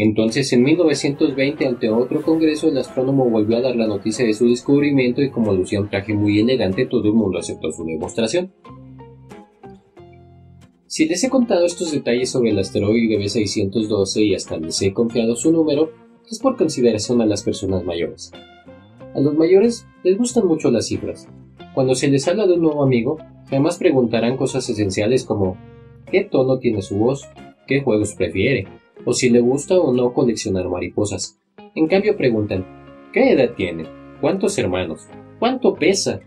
Entonces, 0.00 0.52
en 0.52 0.62
1920, 0.62 1.66
ante 1.66 1.90
otro 1.90 2.22
congreso, 2.22 2.68
el 2.68 2.78
astrónomo 2.78 3.28
volvió 3.28 3.56
a 3.56 3.62
dar 3.62 3.74
la 3.74 3.88
noticia 3.88 4.24
de 4.24 4.32
su 4.32 4.48
descubrimiento 4.48 5.20
y 5.22 5.30
como 5.30 5.52
lucía 5.52 5.80
un 5.80 5.90
traje 5.90 6.14
muy 6.14 6.38
elegante, 6.38 6.86
todo 6.86 7.08
el 7.08 7.14
mundo 7.14 7.36
aceptó 7.36 7.72
su 7.72 7.84
demostración. 7.84 8.52
Si 10.86 11.08
les 11.08 11.24
he 11.24 11.28
contado 11.28 11.66
estos 11.66 11.90
detalles 11.90 12.30
sobre 12.30 12.50
el 12.50 12.60
asteroide 12.60 13.18
B612 13.18 14.24
y 14.24 14.36
hasta 14.36 14.56
les 14.56 14.80
he 14.82 14.92
confiado 14.92 15.34
su 15.34 15.50
número, 15.50 15.90
es 16.30 16.38
por 16.38 16.56
consideración 16.56 17.20
a 17.20 17.26
las 17.26 17.42
personas 17.42 17.82
mayores. 17.82 18.30
A 19.16 19.20
los 19.20 19.34
mayores 19.34 19.84
les 20.04 20.16
gustan 20.16 20.46
mucho 20.46 20.70
las 20.70 20.86
cifras. 20.86 21.26
Cuando 21.74 21.96
se 21.96 22.06
les 22.06 22.28
habla 22.28 22.46
de 22.46 22.52
un 22.52 22.62
nuevo 22.62 22.84
amigo, 22.84 23.18
jamás 23.50 23.78
preguntarán 23.78 24.36
cosas 24.36 24.68
esenciales 24.68 25.24
como 25.24 25.56
qué 26.08 26.22
tono 26.22 26.60
tiene 26.60 26.82
su 26.82 26.98
voz, 26.98 27.28
qué 27.66 27.80
juegos 27.80 28.14
prefiere, 28.14 28.68
o 29.08 29.14
si 29.14 29.30
le 29.30 29.40
gusta 29.40 29.78
o 29.78 29.90
no 29.94 30.12
coleccionar 30.12 30.68
mariposas. 30.68 31.40
En 31.74 31.88
cambio 31.88 32.14
preguntan, 32.14 32.66
¿qué 33.10 33.32
edad 33.32 33.54
tiene? 33.56 33.86
¿Cuántos 34.20 34.58
hermanos? 34.58 35.06
¿Cuánto 35.38 35.74
pesa? 35.76 36.20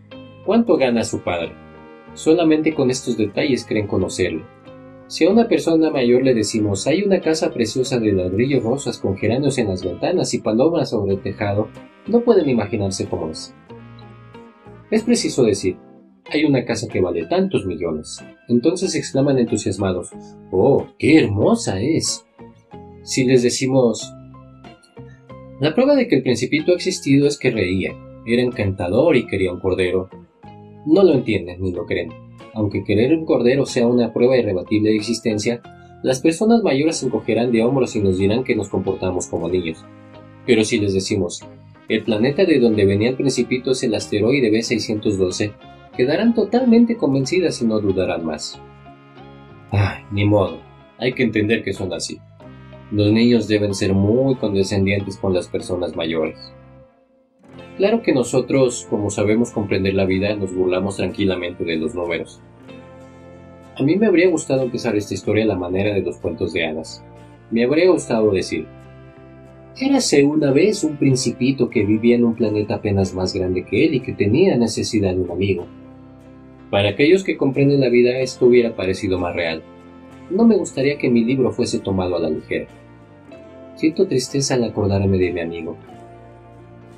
¿Cuánto 0.48 0.78
gana 0.78 1.04
su 1.04 1.20
padre? 1.20 1.52
Solamente 2.16 2.74
con 2.74 2.90
estos 2.90 3.18
detalles 3.18 3.66
creen 3.66 3.86
conocerlo. 3.86 4.48
Si 5.06 5.26
a 5.26 5.30
una 5.30 5.48
persona 5.48 5.92
mayor 5.92 6.24
le 6.24 6.34
decimos 6.34 6.88
hay 6.88 7.04
una 7.04 7.22
casa 7.22 7.54
preciosa 7.54 8.00
de 8.00 8.14
ladrillos 8.14 8.64
rosas 8.64 8.98
con 8.98 9.16
geranios 9.16 9.60
en 9.60 9.68
las 9.68 9.84
ventanas 9.84 10.34
y 10.34 10.40
palomas 10.40 10.90
sobre 10.90 11.14
el 11.14 11.22
tejado, 11.22 11.68
no 12.08 12.22
pueden 12.22 12.50
imaginarse 12.50 13.08
cómo 13.08 13.30
es. 13.30 13.54
Es 14.90 15.04
preciso 15.04 15.44
decir, 15.44 15.78
hay 16.32 16.46
una 16.46 16.66
casa 16.66 16.88
que 16.88 17.00
vale 17.00 17.28
tantos 17.28 17.64
millones. 17.64 18.26
Entonces 18.48 18.96
exclaman 18.96 19.38
entusiasmados, 19.38 20.10
¡Oh, 20.50 20.88
qué 20.98 21.20
hermosa 21.20 21.80
es! 21.80 22.26
Si 23.03 23.25
les 23.25 23.43
decimos... 23.43 24.13
La 25.60 25.75
prueba 25.75 25.96
de 25.96 26.08
que 26.08 26.15
el 26.15 26.24
principito 26.24 26.72
ha 26.72 26.75
existido 26.75 27.27
es 27.27 27.38
que 27.38 27.51
reía, 27.51 27.93
era 28.25 28.41
encantador 28.41 29.15
y 29.15 29.27
quería 29.27 29.53
un 29.53 29.60
cordero. 29.60 30.10
No 30.86 31.03
lo 31.03 31.13
entienden 31.13 31.62
ni 31.62 31.72
lo 31.72 31.86
creen. 31.86 32.10
Aunque 32.53 32.84
querer 32.84 33.15
un 33.15 33.25
cordero 33.25 33.65
sea 33.65 33.88
una 33.88 34.12
prueba 34.12 34.38
irrebatible 34.38 34.89
de 34.89 34.98
existencia, 34.98 35.62
las 36.03 36.20
personas 36.20 36.63
mayores 36.63 36.98
se 36.98 37.05
encogerán 37.05 37.51
de 37.51 37.63
hombros 37.63 37.96
y 37.96 38.01
nos 38.01 38.17
dirán 38.17 38.43
que 38.43 38.55
nos 38.55 38.70
comportamos 38.70 39.27
como 39.27 39.50
niños. 39.50 39.86
Pero 40.46 40.63
si 40.63 40.79
les 40.79 40.93
decimos, 40.93 41.41
el 41.88 42.03
planeta 42.03 42.46
de 42.46 42.60
donde 42.60 42.86
venía 42.86 43.10
el 43.10 43.15
principito 43.15 43.72
es 43.72 43.84
el 43.84 43.93
asteroide 43.93 44.51
B612, 44.51 45.53
quedarán 45.96 46.34
totalmente 46.34 46.98
convencidas 46.98 47.62
y 47.62 47.65
no 47.65 47.79
dudarán 47.79 48.25
más. 48.25 48.60
Ay, 49.72 50.03
ni 50.12 50.25
modo, 50.25 50.60
hay 50.98 51.13
que 51.13 51.24
entender 51.24 51.63
que 51.63 51.74
son 51.74 51.93
así. 51.93 52.20
Los 52.91 53.12
niños 53.12 53.48
deben 53.48 53.74
ser 53.74 53.93
muy 53.93 54.36
condescendientes 54.36 55.17
con 55.17 55.33
las 55.33 55.48
personas 55.48 55.95
mayores. 55.95 56.38
Claro 57.77 58.01
que 58.01 58.13
nosotros, 58.13 58.86
como 58.89 59.10
sabemos 59.10 59.51
comprender 59.51 59.93
la 59.93 60.05
vida, 60.05 60.36
nos 60.36 60.53
burlamos 60.53 60.98
tranquilamente 60.98 61.63
de 61.63 61.77
los 61.77 61.95
números. 61.95 62.41
A 63.77 63.83
mí 63.83 63.95
me 63.95 64.07
habría 64.07 64.29
gustado 64.29 64.63
empezar 64.63 64.95
esta 64.98 65.13
historia 65.13 65.45
a 65.45 65.48
la 65.48 65.55
manera 65.55 65.93
de 65.93 66.01
los 66.01 66.17
cuentos 66.17 66.51
de 66.51 66.65
hadas. 66.65 67.03
Me 67.50 67.63
habría 67.63 67.89
gustado 67.89 68.31
decir, 68.31 68.67
Érase 69.79 70.25
una 70.25 70.51
vez 70.51 70.83
un 70.83 70.98
principito 70.98 71.69
que 71.69 71.86
vivía 71.86 72.15
en 72.15 72.25
un 72.25 72.36
planeta 72.36 72.75
apenas 72.75 73.15
más 73.15 73.33
grande 73.33 73.63
que 73.63 73.86
él 73.86 73.95
y 73.95 74.00
que 74.01 74.12
tenía 74.12 74.57
necesidad 74.57 75.15
de 75.15 75.21
un 75.21 75.31
amigo. 75.31 75.65
Para 76.69 76.89
aquellos 76.89 77.24
que 77.24 77.38
comprenden 77.38 77.79
la 77.79 77.89
vida 77.89 78.19
esto 78.19 78.48
hubiera 78.48 78.75
parecido 78.75 79.17
más 79.17 79.33
real. 79.33 79.63
No 80.29 80.45
me 80.45 80.57
gustaría 80.57 80.98
que 80.98 81.10
mi 81.10 81.24
libro 81.24 81.51
fuese 81.51 81.79
tomado 81.79 82.17
a 82.17 82.19
la 82.19 82.29
ligera. 82.29 82.67
Siento 83.82 84.06
tristeza 84.06 84.54
al 84.54 84.64
acordarme 84.64 85.18
de 85.18 85.34
mi 85.34 85.40
amigo. 85.40 85.76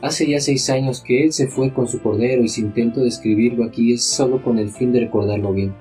Hace 0.02 0.30
ya 0.30 0.42
seis 0.42 0.70
años 0.70 1.00
que 1.00 1.24
él 1.24 1.32
se 1.32 1.48
fue 1.48 1.74
con 1.74 1.88
su 1.88 2.02
cordero 2.02 2.44
y 2.44 2.50
si 2.50 2.60
intento 2.60 3.00
describirlo 3.00 3.63
aquí 3.63 3.94
es 3.94 4.04
solo 4.04 4.44
con 4.44 4.60
el 4.60 4.68
fin 4.68 4.92
de 4.92 5.00
recordarlo 5.00 5.54
bien. 5.54 5.74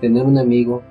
Tener 0.00 0.24
un 0.24 0.38
amigo 0.38 0.82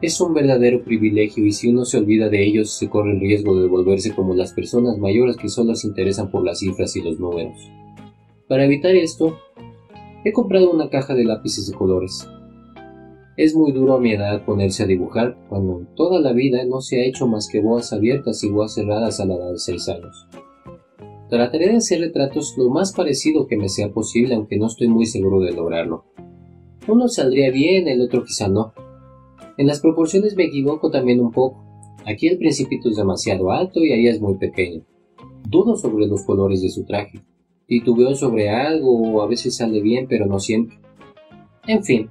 es 0.00 0.20
un 0.20 0.34
verdadero 0.34 0.82
privilegio 0.82 1.46
y 1.46 1.52
si 1.52 1.68
uno 1.68 1.84
se 1.84 1.98
olvida 1.98 2.28
de 2.30 2.44
ellos 2.44 2.72
se 2.76 2.88
corre 2.88 3.12
el 3.12 3.20
riesgo 3.20 3.60
de 3.60 3.68
volverse 3.68 4.12
como 4.12 4.34
las 4.34 4.52
personas 4.52 4.98
mayores 4.98 5.36
que 5.36 5.48
solo 5.48 5.76
se 5.76 5.86
interesan 5.86 6.28
por 6.28 6.44
las 6.44 6.58
cifras 6.58 6.96
y 6.96 7.02
los 7.02 7.20
números. 7.20 7.70
Para 8.48 8.64
evitar 8.64 8.96
esto, 8.96 9.38
he 10.24 10.32
comprado 10.32 10.72
una 10.72 10.90
caja 10.90 11.14
de 11.14 11.22
lápices 11.22 11.70
de 11.70 11.76
colores. 11.76 12.26
Es 13.36 13.54
muy 13.54 13.72
duro 13.72 13.94
a 13.94 14.00
mi 14.00 14.12
edad 14.12 14.44
ponerse 14.44 14.82
a 14.82 14.86
dibujar 14.86 15.38
cuando 15.48 15.86
toda 15.96 16.20
la 16.20 16.32
vida 16.32 16.64
no 16.66 16.82
se 16.82 17.00
ha 17.00 17.04
hecho 17.06 17.26
más 17.26 17.48
que 17.48 17.62
boas 17.62 17.92
abiertas 17.94 18.44
y 18.44 18.50
boas 18.50 18.74
cerradas 18.74 19.20
a 19.20 19.24
la 19.24 19.36
edad 19.36 19.52
de 19.52 19.58
6 19.58 19.88
años. 19.88 20.28
Trataré 21.30 21.68
de 21.70 21.76
hacer 21.76 22.00
retratos 22.00 22.54
lo 22.58 22.68
más 22.68 22.92
parecido 22.92 23.46
que 23.46 23.56
me 23.56 23.70
sea 23.70 23.90
posible 23.90 24.34
aunque 24.34 24.58
no 24.58 24.66
estoy 24.66 24.88
muy 24.88 25.06
seguro 25.06 25.40
de 25.40 25.52
lograrlo. 25.52 26.04
Uno 26.86 27.08
saldría 27.08 27.50
bien, 27.50 27.88
el 27.88 28.02
otro 28.02 28.22
quizá 28.22 28.48
no. 28.48 28.74
En 29.56 29.66
las 29.66 29.80
proporciones 29.80 30.36
me 30.36 30.44
equivoco 30.44 30.90
también 30.90 31.18
un 31.20 31.30
poco. 31.30 31.64
Aquí 32.04 32.28
el 32.28 32.36
principito 32.36 32.90
es 32.90 32.96
demasiado 32.96 33.50
alto 33.50 33.80
y 33.80 33.92
ahí 33.92 34.08
es 34.08 34.20
muy 34.20 34.34
pequeño. 34.34 34.82
Dudo 35.48 35.76
sobre 35.76 36.06
los 36.06 36.22
colores 36.22 36.60
de 36.60 36.68
su 36.68 36.84
traje. 36.84 37.22
Titubeo 37.66 38.14
sobre 38.14 38.50
algo 38.50 38.94
o 38.94 39.22
a 39.22 39.26
veces 39.26 39.56
sale 39.56 39.80
bien 39.80 40.06
pero 40.06 40.26
no 40.26 40.38
siempre. 40.38 40.76
En 41.66 41.82
fin, 41.82 42.10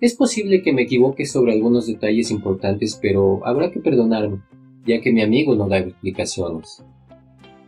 es 0.00 0.14
posible 0.14 0.62
que 0.62 0.72
me 0.72 0.82
equivoque 0.82 1.26
sobre 1.26 1.52
algunos 1.52 1.86
detalles 1.86 2.30
importantes, 2.30 2.98
pero 3.00 3.46
habrá 3.46 3.70
que 3.70 3.80
perdonarme, 3.80 4.40
ya 4.86 5.00
que 5.00 5.12
mi 5.12 5.22
amigo 5.22 5.54
no 5.54 5.68
da 5.68 5.78
explicaciones. 5.78 6.82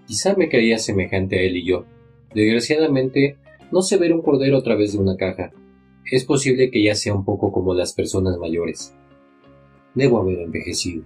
Quizá 0.06 0.34
me 0.34 0.48
creía 0.48 0.78
semejante 0.78 1.38
a 1.38 1.42
él 1.42 1.58
y 1.58 1.64
yo. 1.64 1.84
Desgraciadamente, 2.34 3.36
no 3.70 3.82
sé 3.82 3.98
ver 3.98 4.14
un 4.14 4.22
cordero 4.22 4.56
a 4.56 4.62
través 4.62 4.92
de 4.92 4.98
una 4.98 5.16
caja. 5.16 5.52
Es 6.10 6.24
posible 6.24 6.70
que 6.70 6.82
ya 6.82 6.94
sea 6.94 7.14
un 7.14 7.24
poco 7.24 7.52
como 7.52 7.74
las 7.74 7.92
personas 7.92 8.38
mayores. 8.38 8.94
Debo 9.94 10.18
haber 10.18 10.40
envejecido. 10.40 11.04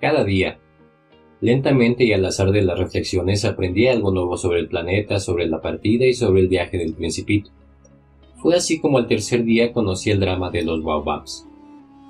Cada 0.00 0.24
día, 0.24 0.58
lentamente 1.40 2.04
y 2.04 2.12
al 2.12 2.24
azar 2.24 2.52
de 2.52 2.62
las 2.62 2.78
reflexiones, 2.78 3.44
aprendí 3.44 3.88
algo 3.88 4.12
nuevo 4.12 4.36
sobre 4.36 4.60
el 4.60 4.68
planeta, 4.68 5.18
sobre 5.18 5.46
la 5.46 5.60
partida 5.60 6.06
y 6.06 6.14
sobre 6.14 6.40
el 6.40 6.48
viaje 6.48 6.78
del 6.78 6.94
principito. 6.94 7.50
Fue 8.42 8.56
así 8.56 8.80
como 8.80 8.98
al 8.98 9.06
tercer 9.06 9.44
día 9.44 9.72
conocí 9.72 10.10
el 10.10 10.18
drama 10.18 10.50
de 10.50 10.62
los 10.62 10.82
baobabs. 10.82 11.46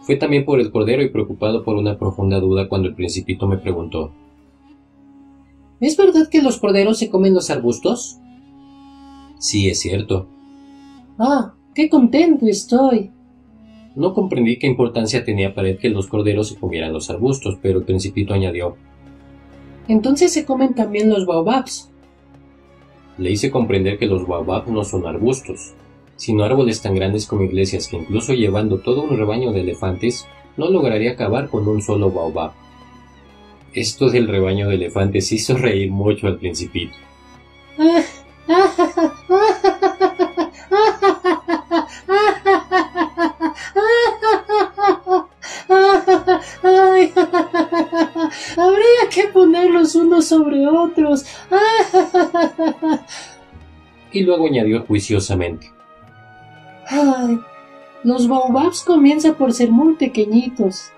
Fue 0.01 0.17
también 0.17 0.47
por 0.47 0.61
el 0.61 0.73
cordero 0.73 1.03
y 1.03 1.11
preocupado 1.11 1.63
por 1.63 1.77
una 1.77 1.99
profunda 1.99 2.41
duda 2.41 2.71
cuando 2.71 2.89
el 2.89 2.95
principito 2.95 3.47
me 3.47 3.59
preguntó 3.59 4.13
¿Es 5.79 5.97
verdad 5.97 6.29
que 6.31 6.41
los 6.41 6.59
corderos 6.59 6.99
se 6.99 7.11
comen 7.11 7.35
los 7.35 7.51
arbustos? 7.51 8.19
Sí, 9.39 9.69
es 9.69 9.81
cierto. 9.81 10.27
Ah, 11.19 11.53
qué 11.75 11.91
contento 11.91 12.47
estoy. 12.47 13.11
No 13.95 14.15
comprendí 14.15 14.59
qué 14.59 14.67
importancia 14.67 15.25
tenía 15.25 15.55
para 15.55 15.69
él 15.69 15.77
que 15.77 15.91
los 15.91 16.07
corderos 16.07 16.49
se 16.49 16.57
comieran 16.57 16.95
los 16.95 17.11
arbustos, 17.11 17.59
pero 17.61 17.81
el 17.81 17.85
principito 17.85 18.33
añadió 18.33 18.77
Entonces 19.87 20.33
se 20.33 20.47
comen 20.47 20.75
también 20.75 21.11
los 21.11 21.27
baobabs. 21.27 21.91
Le 23.19 23.33
hice 23.33 23.51
comprender 23.51 23.99
que 23.99 24.07
los 24.07 24.27
baobabs 24.27 24.69
no 24.69 24.85
son 24.85 25.07
arbustos, 25.07 25.75
sino 26.23 26.45
árboles 26.45 26.81
tan 26.81 26.95
grandes 26.95 27.27
como 27.27 27.43
iglesias 27.43 27.89
que 27.89 27.97
incluso 27.97 28.33
llevando 28.33 28.79
todo 28.79 29.03
un 29.03 29.17
rebaño 29.17 29.51
de 29.51 29.63
elefantes 29.63 30.29
no 30.57 30.71
lograría 30.71 31.11
acabar 31.11 31.49
con 31.49 31.67
un 31.67 31.83
solo 31.83 32.13
baobab. 32.13 32.53
Esto 33.75 34.09
del 34.09 34.29
rebaño 34.29 34.69
de 34.69 34.77
elefantes 34.77 35.33
hizo 35.33 35.57
reír 35.57 35.91
mucho 35.91 36.29
al 36.29 36.39
principito. 36.39 36.95
habría 48.57 49.09
que 49.13 49.25
ponerlos 49.33 49.97
unos 49.97 50.27
sobre 50.27 50.69
otros. 50.69 51.25
y 54.13 54.23
luego 54.23 54.47
añadió 54.47 54.85
juiciosamente. 54.87 55.82
Ay, 56.95 57.41
los 58.05 58.29
baobabs 58.29 58.83
comienzan 58.83 59.35
por 59.35 59.53
ser 59.55 59.71
muy 59.71 59.95
pequeñitos. 59.95 60.91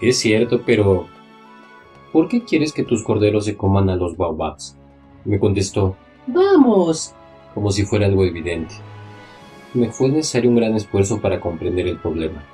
Es 0.00 0.18
cierto, 0.18 0.62
pero 0.64 1.08
¿por 2.12 2.28
qué 2.28 2.44
quieres 2.44 2.72
que 2.72 2.84
tus 2.84 3.02
corderos 3.02 3.44
se 3.44 3.56
coman 3.56 3.90
a 3.90 3.96
los 3.96 4.16
baobabs? 4.16 4.76
Me 5.24 5.40
contestó, 5.40 5.96
Vamos. 6.28 7.12
como 7.54 7.72
si 7.72 7.84
fuera 7.84 8.06
algo 8.06 8.24
evidente. 8.24 8.76
Me 9.74 9.90
fue 9.90 10.08
necesario 10.08 10.50
un 10.50 10.56
gran 10.56 10.76
esfuerzo 10.76 11.20
para 11.20 11.40
comprender 11.40 11.88
el 11.88 11.98
problema. 11.98 12.44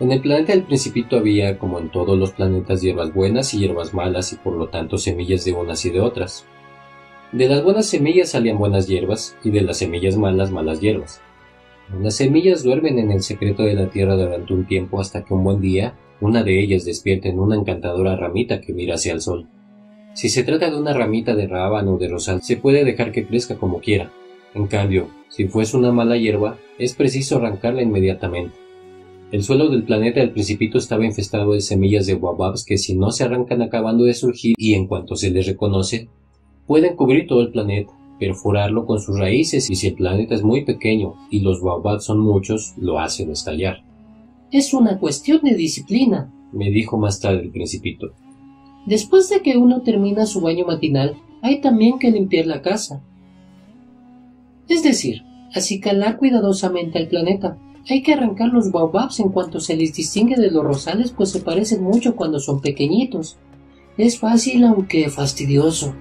En 0.00 0.12
el 0.12 0.20
planeta 0.20 0.52
del 0.52 0.64
Principito 0.64 1.16
había, 1.18 1.58
como 1.58 1.78
en 1.78 1.90
todos 1.90 2.18
los 2.18 2.32
planetas, 2.32 2.80
hierbas 2.80 3.12
buenas 3.12 3.52
y 3.52 3.58
hierbas 3.58 3.92
malas 3.92 4.32
y 4.32 4.36
por 4.36 4.54
lo 4.54 4.68
tanto 4.68 4.98
semillas 4.98 5.44
de 5.44 5.52
unas 5.52 5.84
y 5.84 5.90
de 5.90 6.00
otras. 6.00 6.46
De 7.36 7.50
las 7.50 7.62
buenas 7.62 7.84
semillas 7.84 8.30
salían 8.30 8.56
buenas 8.56 8.86
hierbas 8.86 9.36
y 9.44 9.50
de 9.50 9.60
las 9.60 9.76
semillas 9.76 10.16
malas 10.16 10.50
malas 10.50 10.80
hierbas. 10.80 11.20
Las 12.00 12.16
semillas 12.16 12.62
duermen 12.62 12.98
en 12.98 13.10
el 13.10 13.22
secreto 13.22 13.62
de 13.62 13.74
la 13.74 13.90
tierra 13.90 14.16
durante 14.16 14.54
un 14.54 14.66
tiempo 14.66 14.98
hasta 15.02 15.22
que 15.22 15.34
un 15.34 15.44
buen 15.44 15.60
día 15.60 15.94
una 16.22 16.42
de 16.42 16.58
ellas 16.58 16.86
despierta 16.86 17.28
en 17.28 17.38
una 17.38 17.54
encantadora 17.54 18.16
ramita 18.16 18.62
que 18.62 18.72
mira 18.72 18.94
hacia 18.94 19.12
el 19.12 19.20
sol. 19.20 19.50
Si 20.14 20.30
se 20.30 20.44
trata 20.44 20.70
de 20.70 20.78
una 20.78 20.94
ramita 20.94 21.34
de 21.34 21.46
rábano 21.46 21.96
o 21.96 21.98
de 21.98 22.08
rosal, 22.08 22.40
se 22.40 22.56
puede 22.56 22.86
dejar 22.86 23.12
que 23.12 23.26
crezca 23.26 23.56
como 23.56 23.80
quiera. 23.80 24.10
En 24.54 24.66
cambio, 24.66 25.10
si 25.28 25.46
fuese 25.46 25.76
una 25.76 25.92
mala 25.92 26.16
hierba, 26.16 26.56
es 26.78 26.94
preciso 26.94 27.36
arrancarla 27.36 27.82
inmediatamente. 27.82 28.56
El 29.30 29.42
suelo 29.42 29.68
del 29.68 29.82
planeta 29.82 30.20
del 30.20 30.30
Principito 30.30 30.78
estaba 30.78 31.04
infestado 31.04 31.52
de 31.52 31.60
semillas 31.60 32.06
de 32.06 32.14
guababs 32.14 32.64
que 32.64 32.78
si 32.78 32.96
no 32.96 33.10
se 33.10 33.24
arrancan 33.24 33.60
acabando 33.60 34.04
de 34.04 34.14
surgir 34.14 34.54
y 34.56 34.72
en 34.72 34.86
cuanto 34.86 35.16
se 35.16 35.30
les 35.30 35.46
reconoce, 35.46 36.08
pueden 36.66 36.96
cubrir 36.96 37.26
todo 37.26 37.40
el 37.42 37.50
planeta, 37.50 37.92
perforarlo 38.18 38.86
con 38.86 39.00
sus 39.00 39.18
raíces 39.18 39.70
y 39.70 39.76
si 39.76 39.88
el 39.88 39.94
planeta 39.94 40.34
es 40.34 40.42
muy 40.42 40.64
pequeño 40.64 41.14
y 41.30 41.40
los 41.40 41.60
guababs 41.60 42.04
son 42.04 42.20
muchos, 42.20 42.74
lo 42.76 42.98
hacen 42.98 43.30
estallar. 43.30 43.82
Es 44.50 44.74
una 44.74 44.98
cuestión 44.98 45.40
de 45.42 45.54
disciplina. 45.54 46.32
Me 46.52 46.70
dijo 46.70 46.96
más 46.96 47.20
tarde 47.20 47.42
el 47.42 47.50
Principito. 47.50 48.12
Después 48.86 49.28
de 49.28 49.42
que 49.42 49.56
uno 49.56 49.82
termina 49.82 50.26
su 50.26 50.40
baño 50.40 50.64
matinal, 50.64 51.16
hay 51.42 51.60
también 51.60 51.98
que 51.98 52.10
limpiar 52.10 52.46
la 52.46 52.62
casa. 52.62 53.02
Es 54.68 54.82
decir, 54.82 55.22
acicalar 55.54 56.16
cuidadosamente 56.16 56.98
al 56.98 57.08
planeta. 57.08 57.58
Hay 57.88 58.02
que 58.02 58.14
arrancar 58.14 58.48
los 58.48 58.70
baobabs 58.72 59.20
en 59.20 59.30
cuanto 59.30 59.60
se 59.60 59.76
les 59.76 59.92
distingue 59.94 60.36
de 60.36 60.50
los 60.50 60.64
rosales, 60.64 61.12
pues 61.12 61.30
se 61.30 61.40
parecen 61.40 61.82
mucho 61.82 62.16
cuando 62.16 62.40
son 62.40 62.60
pequeñitos. 62.60 63.38
Es 63.96 64.18
fácil, 64.18 64.64
aunque 64.64 65.08
fastidioso. 65.08 65.94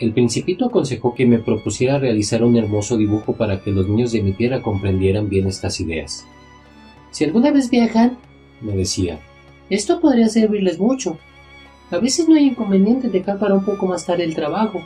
El 0.00 0.14
Principito 0.14 0.64
aconsejó 0.64 1.14
que 1.14 1.26
me 1.26 1.38
propusiera 1.38 1.98
realizar 1.98 2.42
un 2.42 2.56
hermoso 2.56 2.96
dibujo 2.96 3.34
para 3.34 3.60
que 3.60 3.70
los 3.70 3.86
niños 3.86 4.12
de 4.12 4.22
mi 4.22 4.32
tierra 4.32 4.62
comprendieran 4.62 5.28
bien 5.28 5.46
estas 5.46 5.78
ideas. 5.78 6.26
Si 7.10 7.24
alguna 7.24 7.50
vez 7.52 7.68
viajan, 7.70 8.16
Me 8.62 8.76
decía, 8.76 9.18
esto 9.70 10.00
podría 10.00 10.28
servirles 10.28 10.78
mucho. 10.78 11.18
A 11.90 11.98
veces 11.98 12.28
no 12.28 12.34
hay 12.34 12.46
inconveniente 12.48 13.08
dejar 13.08 13.38
para 13.38 13.54
un 13.54 13.64
poco 13.64 13.86
más 13.86 14.04
tarde 14.04 14.24
el 14.24 14.34
trabajo, 14.34 14.82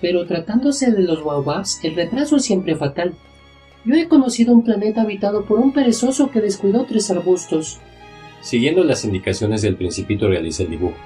pero 0.00 0.26
tratándose 0.26 0.90
de 0.90 1.02
los 1.02 1.24
baobabs, 1.24 1.80
el 1.82 1.94
retraso 1.94 2.36
es 2.36 2.44
siempre 2.44 2.76
fatal. 2.76 3.14
Yo 3.86 3.94
he 3.94 4.08
conocido 4.08 4.52
un 4.52 4.64
planeta 4.64 5.02
habitado 5.02 5.44
por 5.44 5.60
un 5.60 5.72
perezoso 5.72 6.30
que 6.30 6.40
descuidó 6.40 6.84
tres 6.84 7.10
arbustos. 7.10 7.78
Siguiendo 8.42 8.84
las 8.84 9.04
indicaciones 9.04 9.62
del 9.62 9.76
Principito 9.76 10.28
realicé 10.28 10.64
el 10.64 10.70
dibujo. 10.70 10.96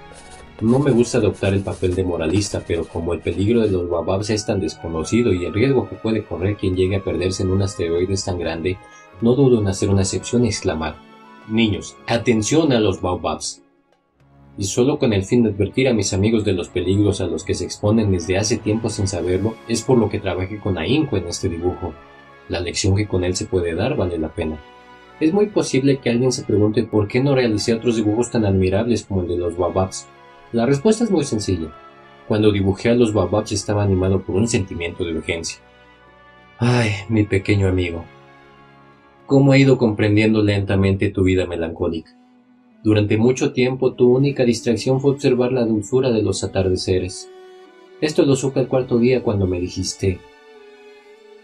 No 0.61 0.79
me 0.79 0.91
gusta 0.91 1.17
adoptar 1.17 1.55
el 1.55 1.63
papel 1.63 1.95
de 1.95 2.05
moralista, 2.05 2.63
pero 2.67 2.85
como 2.85 3.15
el 3.15 3.21
peligro 3.21 3.63
de 3.63 3.71
los 3.71 3.89
bababs 3.89 4.29
es 4.29 4.45
tan 4.45 4.61
desconocido 4.61 5.33
y 5.33 5.47
el 5.47 5.55
riesgo 5.55 5.89
que 5.89 5.97
puede 5.97 6.23
correr 6.23 6.57
quien 6.57 6.77
llegue 6.77 6.97
a 6.97 7.03
perderse 7.03 7.45
en 7.45 7.51
un 7.51 7.63
asteroide 7.63 8.13
es 8.13 8.27
tan 8.27 8.39
grande, 8.39 8.77
no 9.23 9.35
dudo 9.35 9.61
en 9.61 9.69
hacer 9.69 9.89
una 9.89 10.03
excepción 10.03 10.45
y 10.45 10.49
exclamar: 10.49 10.97
Niños, 11.49 11.97
atención 12.07 12.73
a 12.73 12.81
los 12.81 13.01
baobabs. 13.01 13.63
Y 14.59 14.65
solo 14.65 14.99
con 14.99 15.15
el 15.15 15.25
fin 15.25 15.45
de 15.45 15.51
advertir 15.51 15.89
a 15.89 15.95
mis 15.95 16.13
amigos 16.13 16.45
de 16.45 16.53
los 16.53 16.69
peligros 16.69 17.23
a 17.23 17.27
los 17.27 17.43
que 17.43 17.55
se 17.55 17.65
exponen 17.65 18.13
desde 18.13 18.37
hace 18.37 18.59
tiempo 18.59 18.91
sin 18.91 19.09
saberlo, 19.09 19.55
es 19.67 19.81
por 19.81 19.97
lo 19.97 20.11
que 20.11 20.21
trabajé 20.21 20.61
con 20.61 20.77
ahínco 20.77 21.17
en 21.17 21.27
este 21.29 21.49
dibujo. 21.49 21.95
La 22.51 22.61
lección 22.61 22.97
que 22.97 23.09
con 23.09 23.25
él 23.25 23.35
se 23.35 23.47
puede 23.47 23.75
dar 23.75 23.97
vale 23.97 24.19
la 24.19 24.29
pena. 24.29 24.61
Es 25.21 25.33
muy 25.33 25.47
posible 25.47 26.01
que 26.01 26.11
alguien 26.11 26.33
se 26.33 26.45
pregunte 26.45 26.83
por 26.83 27.09
qué 27.09 27.23
no 27.23 27.35
realicé 27.35 27.73
otros 27.73 27.97
dibujos 27.97 28.31
tan 28.31 28.45
admirables 28.45 29.05
como 29.05 29.23
el 29.23 29.29
de 29.29 29.39
los 29.39 29.57
baobabs. 29.57 30.07
La 30.53 30.67
respuesta 30.67 31.05
es 31.05 31.11
muy 31.11 31.25
sencilla. 31.25 31.73
Cuando 32.27 32.53
dibujé 32.53 32.91
a 32.91 32.95
los 32.95 33.13
baobabs 33.13 33.53
estaba 33.53 33.83
animado 33.83 34.23
por 34.23 34.37
un 34.37 34.49
sentimiento 34.49 35.05
de 35.05 35.17
urgencia. 35.17 35.61
Ay, 36.59 36.91
mi 37.09 37.25
pequeño 37.25 37.69
amigo. 37.69 38.05
¿Cómo 39.27 39.55
he 39.55 39.61
ido 39.61 39.79
comprendiendo 39.79 40.43
lentamente 40.43 41.11
tu 41.11 41.23
vida 41.23 41.47
melancólica? 41.47 42.17
Durante 42.83 43.17
mucho 43.17 43.53
tiempo 43.53 43.95
tu 43.95 44.15
única 44.17 44.45
distracción 44.45 45.01
fue 45.01 45.13
observar 45.13 45.53
la 45.53 45.65
dulzura 45.65 46.11
de 46.11 46.23
los 46.23 46.43
atardeceres. 46.43 47.31
Esto 48.01 48.25
lo 48.25 48.35
supe 48.35 48.61
el 48.61 48.69
cuarto 48.69 48.99
día 48.99 49.23
cuando 49.23 49.47
me 49.47 49.61
dijiste, 49.61 50.19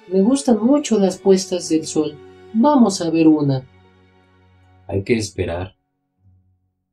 Me 0.08 0.22
gustan 0.22 0.58
mucho 0.64 0.98
las 0.98 1.18
puestas 1.18 1.68
del 1.68 1.86
sol. 1.86 2.16
Vamos 2.54 3.00
a 3.02 3.10
ver 3.10 3.28
una. 3.28 3.64
hay 4.88 5.02
que 5.02 5.14
esperar 5.14 5.76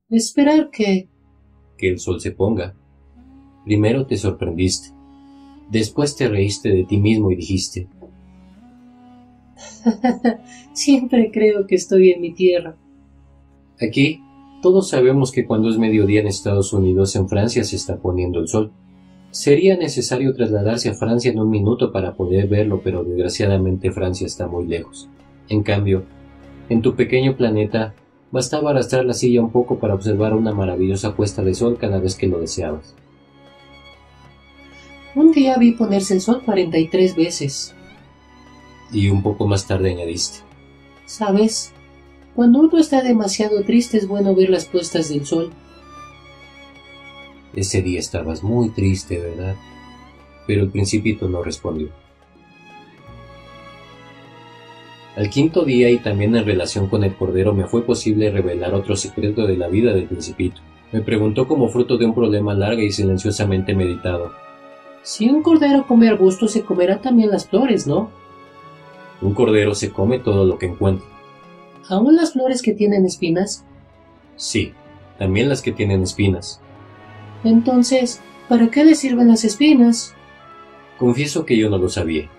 Esperar 0.09 0.69
que... 0.69 1.09
que 1.77 1.89
el 1.89 1.99
sol 1.99 2.21
se 2.21 2.31
ponga. 2.31 2.75
Primero 3.65 4.05
te 4.05 4.17
sorprendiste. 4.17 4.89
Después 5.69 6.15
te 6.15 6.27
reíste 6.27 6.69
de 6.69 6.83
ti 6.83 6.97
mismo 6.97 7.31
y 7.31 7.35
dijiste, 7.35 7.87
Siempre 10.73 11.31
creo 11.31 11.67
que 11.67 11.75
estoy 11.75 12.11
en 12.11 12.21
mi 12.21 12.33
tierra. 12.33 12.75
Aquí, 13.81 14.21
todos 14.61 14.89
sabemos 14.89 15.31
que 15.31 15.45
cuando 15.45 15.69
es 15.69 15.77
mediodía 15.77 16.21
en 16.21 16.27
Estados 16.27 16.73
Unidos, 16.73 17.15
en 17.15 17.27
Francia 17.27 17.63
se 17.63 17.75
está 17.75 17.97
poniendo 17.97 18.39
el 18.39 18.47
sol. 18.47 18.71
Sería 19.31 19.75
necesario 19.77 20.33
trasladarse 20.35 20.89
a 20.89 20.93
Francia 20.93 21.31
en 21.31 21.39
un 21.39 21.49
minuto 21.49 21.91
para 21.91 22.15
poder 22.15 22.47
verlo, 22.47 22.81
pero 22.83 23.03
desgraciadamente 23.03 23.91
Francia 23.91 24.27
está 24.27 24.47
muy 24.47 24.67
lejos. 24.67 25.09
En 25.49 25.63
cambio, 25.63 26.03
en 26.69 26.81
tu 26.81 26.95
pequeño 26.95 27.35
planeta, 27.35 27.95
bastaba 28.33 28.71
arrastrar 28.71 29.05
la 29.05 29.13
silla 29.13 29.41
un 29.41 29.51
poco 29.51 29.77
para 29.77 29.93
observar 29.93 30.33
una 30.33 30.51
maravillosa 30.53 31.15
puesta 31.15 31.43
de 31.43 31.53
sol 31.53 31.77
cada 31.79 31.99
vez 31.99 32.15
que 32.15 32.25
lo 32.25 32.39
deseabas. 32.39 32.95
Un 35.13 35.31
día 35.31 35.55
vi 35.57 35.73
ponerse 35.73 36.15
el 36.15 36.21
sol 36.21 36.41
43 36.43 37.15
veces. 37.15 37.75
Y 38.91 39.09
un 39.09 39.21
poco 39.21 39.45
más 39.45 39.67
tarde 39.67 39.91
añadiste, 39.91 40.39
¿Sabes? 41.05 41.73
Cuando 42.33 42.61
uno 42.61 42.79
está 42.79 43.03
demasiado 43.03 43.63
triste 43.65 43.97
es 43.97 44.07
bueno 44.07 44.33
ver 44.33 44.49
las 44.49 44.65
puestas 44.65 45.09
del 45.09 45.27
sol. 45.27 45.51
ese 47.55 47.83
día 47.83 47.99
estabas 47.99 48.41
muy 48.41 48.69
triste, 48.69 49.19
¿verdad? 49.19 49.55
Pero 50.47 50.63
el 50.63 50.71
principito 50.71 51.29
no 51.29 51.43
respondió. 51.43 51.89
Al 55.15 55.29
quinto 55.29 55.63
día 55.63 55.91
y 55.91 55.99
también 55.99 56.35
en 56.35 56.45
relación 56.45 56.87
con 56.87 57.03
el 57.03 57.15
cordero 57.15 57.53
me 57.53 57.65
fue 57.65 57.83
posible 57.85 58.31
revelar 58.31 58.73
otro 58.73 58.95
secreto 58.95 59.45
de 59.45 59.57
la 59.57 59.67
vida 59.67 59.93
del 59.93 60.05
principito. 60.05 60.61
Me 60.91 61.01
preguntó 61.01 61.47
como 61.47 61.69
fruto 61.69 61.97
de 61.97 62.05
un 62.05 62.15
problema 62.15 62.53
largo 62.53 62.81
y 62.81 62.91
silenciosamente 62.91 63.75
meditado. 63.75 64.31
Si 65.03 65.29
un 65.29 65.43
cordero 65.43 65.85
come 65.85 66.07
arbustos, 66.07 66.51
se 66.51 66.63
comerá 66.63 66.99
también 66.99 67.29
las 67.29 67.47
flores, 67.47 67.85
¿no? 67.85 68.09
Un 69.21 69.33
cordero 69.33 69.75
se 69.75 69.91
come 69.91 70.17
todo 70.17 70.45
lo 70.45 70.57
que 70.57 70.65
encuentra. 70.65 71.07
¿Aún 71.89 72.15
las 72.15 72.33
flores 72.33 72.61
que 72.61 72.73
tienen 72.73 73.05
espinas? 73.05 73.65
Sí, 74.35 74.73
también 75.19 75.49
las 75.49 75.61
que 75.61 75.71
tienen 75.71 76.01
espinas. 76.01 76.59
Entonces, 77.43 78.21
¿para 78.49 78.69
qué 78.69 78.83
le 78.83 78.95
sirven 78.95 79.27
las 79.27 79.43
espinas? 79.43 80.15
Confieso 80.97 81.45
que 81.45 81.57
yo 81.57 81.69
no 81.69 81.77
lo 81.77 81.89
sabía. 81.89 82.29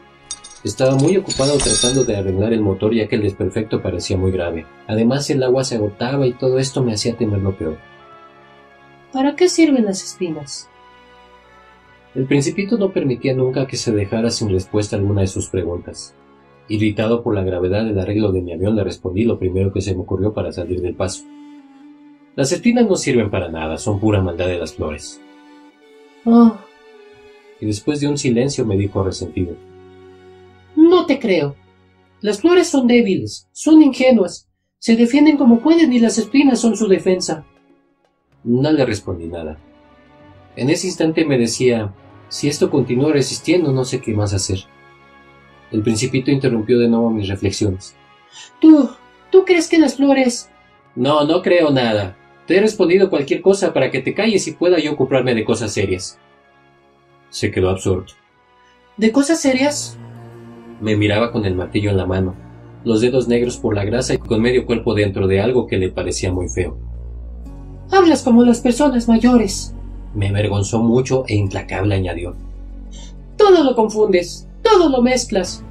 Estaba 0.65 0.95
muy 0.95 1.15
ocupado 1.19 1.59
tratando 1.59 2.05
de 2.05 2.17
arreglar 2.17 2.55
el 2.55 2.63
motor 2.63 2.95
ya 2.95 3.07
que 3.07 3.17
el 3.17 3.23
desperfecto 3.23 3.83
parecía 3.83 4.17
muy 4.17 4.33
grave. 4.33 4.65
Además 4.87 5.29
el 5.29 5.43
agua 5.43 5.63
se 5.63 5.77
agotaba 5.77 6.27
y 6.27 6.33
todo 6.33 6.59
esto 6.59 6.83
me 6.83 6.95
hacía 6.95 7.17
temer 7.17 7.41
lo 7.41 7.55
peor. 7.55 7.77
¿Para 9.13 9.37
qué 9.37 9.51
sirven 9.51 9.85
las 9.85 10.03
espinas? 10.03 10.71
El 12.15 12.25
principito 12.25 12.79
no 12.79 12.93
permitía 12.93 13.35
nunca 13.35 13.67
que 13.67 13.77
se 13.77 13.93
dejara 13.93 14.31
sin 14.31 14.49
respuesta 14.49 14.97
alguna 14.97 15.21
de 15.21 15.27
sus 15.27 15.51
preguntas. 15.51 16.15
Irritado 16.69 17.23
por 17.23 17.35
la 17.35 17.45
gravedad 17.45 17.85
del 17.85 17.99
arreglo 17.99 18.33
de 18.33 18.41
mi 18.41 18.55
avión, 18.55 18.75
le 18.75 18.85
respondí 18.85 19.25
lo 19.25 19.39
primero 19.39 19.71
que 19.71 19.83
se 19.83 19.95
me 19.95 20.01
ocurrió 20.01 20.33
para 20.33 20.51
salir 20.51 20.81
del 20.81 20.95
paso. 20.95 21.25
Las 22.37 22.53
espinas 22.53 22.87
no 22.87 22.97
sirven 22.97 23.31
para 23.31 23.51
nada, 23.51 23.77
son 23.77 24.01
pura 24.01 24.23
maldad 24.23 24.47
de 24.47 24.59
las 24.59 24.73
flores. 24.73 25.21
Oh, 26.25 26.57
Y 27.61 27.67
después 27.67 28.01
de 28.01 28.09
un 28.09 28.17
silencio 28.17 28.65
me 28.65 28.79
dijo 28.79 29.05
resentido. 29.05 29.74
No 30.89 31.07
te 31.07 31.19
creo. 31.19 31.57
Las 32.21 32.41
flores 32.41 32.69
son 32.69 32.87
débiles, 32.87 33.49
son 33.53 33.83
ingenuas, 33.83 34.49
se 34.79 34.97
defienden 34.97 35.37
como 35.37 35.61
pueden 35.61 35.93
y 35.93 35.99
las 35.99 36.19
espinas 36.19 36.61
son 36.61 36.77
su 36.77 36.89
defensa. 36.89 37.45
No 38.45 38.71
le 38.71 38.85
respondí 38.85 39.27
nada. 39.27 39.59
En 40.57 40.71
ese 40.71 40.87
instante 40.87 41.25
me 41.25 41.39
decía, 41.39 41.93
si 42.29 42.49
esto 42.49 42.71
continúa 42.71 43.13
resistiendo, 43.13 43.73
no 43.73 43.85
sé 43.85 44.01
qué 44.01 44.13
más 44.13 44.33
hacer. 44.35 44.59
El 45.73 45.83
principito 45.83 46.31
interrumpió 46.31 46.79
de 46.79 46.89
nuevo 46.89 47.11
mis 47.11 47.29
reflexiones. 47.29 47.97
¿Tú, 48.61 48.91
tú 49.31 49.45
crees 49.45 49.69
que 49.69 49.79
las 49.79 49.97
flores... 49.97 50.51
No, 50.95 51.25
no 51.25 51.43
creo 51.43 51.71
nada. 51.71 52.17
Te 52.47 52.57
he 52.57 52.61
respondido 52.61 53.11
cualquier 53.11 53.41
cosa 53.41 53.73
para 53.73 53.91
que 53.91 54.01
te 54.01 54.15
calles 54.15 54.47
y 54.47 54.53
pueda 54.53 54.79
yo 54.79 54.93
ocuparme 54.93 55.35
de 55.35 55.45
cosas 55.45 55.73
serias. 55.73 56.19
Se 57.31 57.51
quedó 57.51 57.71
absorto. 57.71 58.13
¿De 58.97 59.11
cosas 59.11 59.41
serias? 59.41 59.99
Me 60.85 60.99
miraba 60.99 61.33
con 61.33 61.47
el 61.47 61.55
martillo 61.55 61.89
en 61.89 61.97
la 61.97 62.05
mano, 62.05 62.35
los 62.85 63.01
dedos 63.01 63.27
negros 63.27 63.57
por 63.57 63.75
la 63.75 63.87
grasa 63.87 64.13
y 64.13 64.19
con 64.19 64.43
medio 64.43 64.67
cuerpo 64.67 64.93
dentro 64.93 65.27
de 65.27 65.41
algo 65.41 65.67
que 65.67 65.79
le 65.79 65.89
parecía 65.89 66.31
muy 66.31 66.47
feo. 66.51 66.77
Hablas 67.91 68.23
como 68.23 68.45
las 68.45 68.61
personas 68.61 69.09
mayores. 69.09 69.75
Me 70.15 70.29
avergonzó 70.29 70.83
mucho 70.83 71.25
e 71.27 71.37
implacable 71.37 71.95
añadió. 71.95 72.37
Todo 73.39 73.65
lo 73.65 73.75
confundes, 73.75 74.47
todo 74.63 74.91
lo 74.91 75.01
mezclas. 75.01 75.65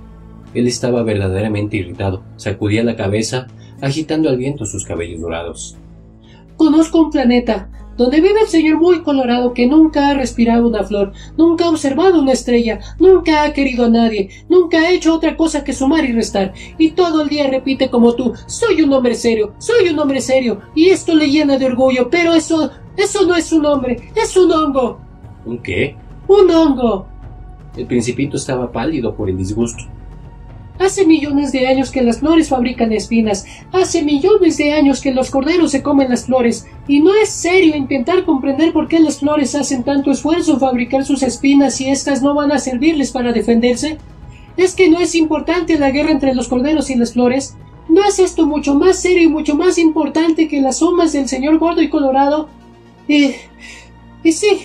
Él 0.56 0.65
estaba 0.65 1.04
verdaderamente 1.04 1.78
irritado, 1.78 2.23
sacudía 2.38 2.84
la 2.84 2.95
cabeza, 2.95 3.45
agitando 3.82 4.30
al 4.30 4.38
viento 4.38 4.65
sus 4.65 4.84
cabellos 4.84 5.21
dorados. 5.21 5.78
Conozco 6.58 6.99
un 6.99 7.12
planeta 7.12 7.69
donde 7.97 8.21
vive 8.21 8.41
el 8.41 8.47
señor 8.47 8.79
muy 8.79 9.01
colorado 9.01 9.53
que 9.53 9.67
nunca 9.67 10.10
ha 10.10 10.13
respirado 10.13 10.67
una 10.67 10.84
flor, 10.84 11.13
nunca 11.38 11.65
ha 11.65 11.69
observado 11.69 12.21
una 12.21 12.34
estrella, 12.34 12.79
nunca 12.99 13.43
ha 13.43 13.53
querido 13.53 13.86
a 13.86 13.89
nadie, 13.89 14.29
nunca 14.49 14.79
ha 14.79 14.91
hecho 14.91 15.13
otra 15.13 15.36
cosa 15.38 15.63
que 15.63 15.73
sumar 15.73 16.06
y 16.06 16.13
restar, 16.13 16.53
y 16.77 16.91
todo 16.91 17.21
el 17.21 17.29
día 17.29 17.49
repite 17.49 17.89
como 17.89 18.15
tú, 18.15 18.34
soy 18.47 18.82
un 18.82 18.93
hombre 18.93 19.15
serio, 19.15 19.53
soy 19.58 19.89
un 19.89 19.99
hombre 19.99 20.21
serio, 20.21 20.62
y 20.75 20.89
esto 20.89 21.13
le 21.15 21.29
llena 21.29 21.58
de 21.58 21.65
orgullo, 21.65 22.10
pero 22.10 22.34
eso, 22.34 22.71
eso 22.97 23.25
no 23.25 23.36
es 23.36 23.51
un 23.51 23.65
hombre, 23.65 24.12
es 24.15 24.36
un 24.38 24.51
hongo. 24.51 24.99
¿Un 25.45 25.58
qué? 25.60 25.95
Un 26.27 26.49
hongo. 26.51 27.08
El 27.75 27.86
principito 27.88 28.38
estaba 28.38 28.71
pálido 28.71 29.15
por 29.15 29.29
el 29.29 29.38
disgusto. 29.38 29.84
Hace 30.79 31.05
millones 31.05 31.51
de 31.51 31.67
años 31.67 31.91
que 31.91 32.01
las 32.01 32.19
flores 32.19 32.49
fabrican 32.49 32.91
espinas, 32.91 33.45
hace 33.71 34.03
millones 34.03 34.57
de 34.57 34.73
años 34.73 35.01
que 35.01 35.13
los 35.13 35.29
corderos 35.29 35.71
se 35.71 35.83
comen 35.83 36.09
las 36.09 36.25
flores, 36.25 36.65
y 36.88 36.99
no 36.99 37.13
es 37.13 37.29
serio 37.29 37.75
intentar 37.75 38.25
comprender 38.25 38.73
por 38.73 38.88
qué 38.88 38.99
las 38.99 39.19
flores 39.19 39.53
hacen 39.53 39.83
tanto 39.83 40.12
esfuerzo 40.12 40.53
en 40.53 40.59
fabricar 40.59 41.05
sus 41.05 41.21
espinas 41.21 41.75
si 41.75 41.89
éstas 41.89 42.23
no 42.23 42.33
van 42.33 42.51
a 42.51 42.59
servirles 42.59 43.12
para 43.12 43.31
defenderse. 43.31 43.97
¿Es 44.57 44.75
que 44.75 44.89
no 44.89 44.99
es 44.99 45.15
importante 45.15 45.77
la 45.77 45.91
guerra 45.91 46.12
entre 46.12 46.33
los 46.33 46.47
corderos 46.47 46.89
y 46.89 46.95
las 46.95 47.13
flores? 47.13 47.55
¿No 47.88 48.03
es 48.03 48.17
esto 48.19 48.45
mucho 48.45 48.75
más 48.75 48.99
serio 48.99 49.23
y 49.23 49.29
mucho 49.29 49.55
más 49.55 49.77
importante 49.77 50.47
que 50.47 50.62
las 50.62 50.79
somas 50.79 51.13
del 51.13 51.27
señor 51.27 51.59
gordo 51.59 51.81
y 51.81 51.89
colorado? 51.89 52.49
Y... 53.07 53.31
y 54.23 54.31
sí, 54.31 54.62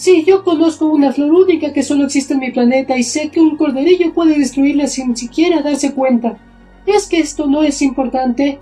Sí, 0.00 0.24
yo 0.26 0.44
conozco 0.44 0.86
una 0.86 1.12
flor 1.12 1.30
única 1.30 1.74
que 1.74 1.82
solo 1.82 2.06
existe 2.06 2.32
en 2.32 2.40
mi 2.40 2.50
planeta 2.50 2.96
y 2.96 3.02
sé 3.02 3.28
que 3.28 3.38
un 3.38 3.58
corderillo 3.58 4.14
puede 4.14 4.38
destruirla 4.38 4.86
sin 4.86 5.14
siquiera 5.14 5.60
darse 5.60 5.92
cuenta. 5.92 6.38
¿Es 6.86 7.06
que 7.06 7.18
esto 7.18 7.46
no 7.46 7.62
es 7.62 7.82
importante? 7.82 8.58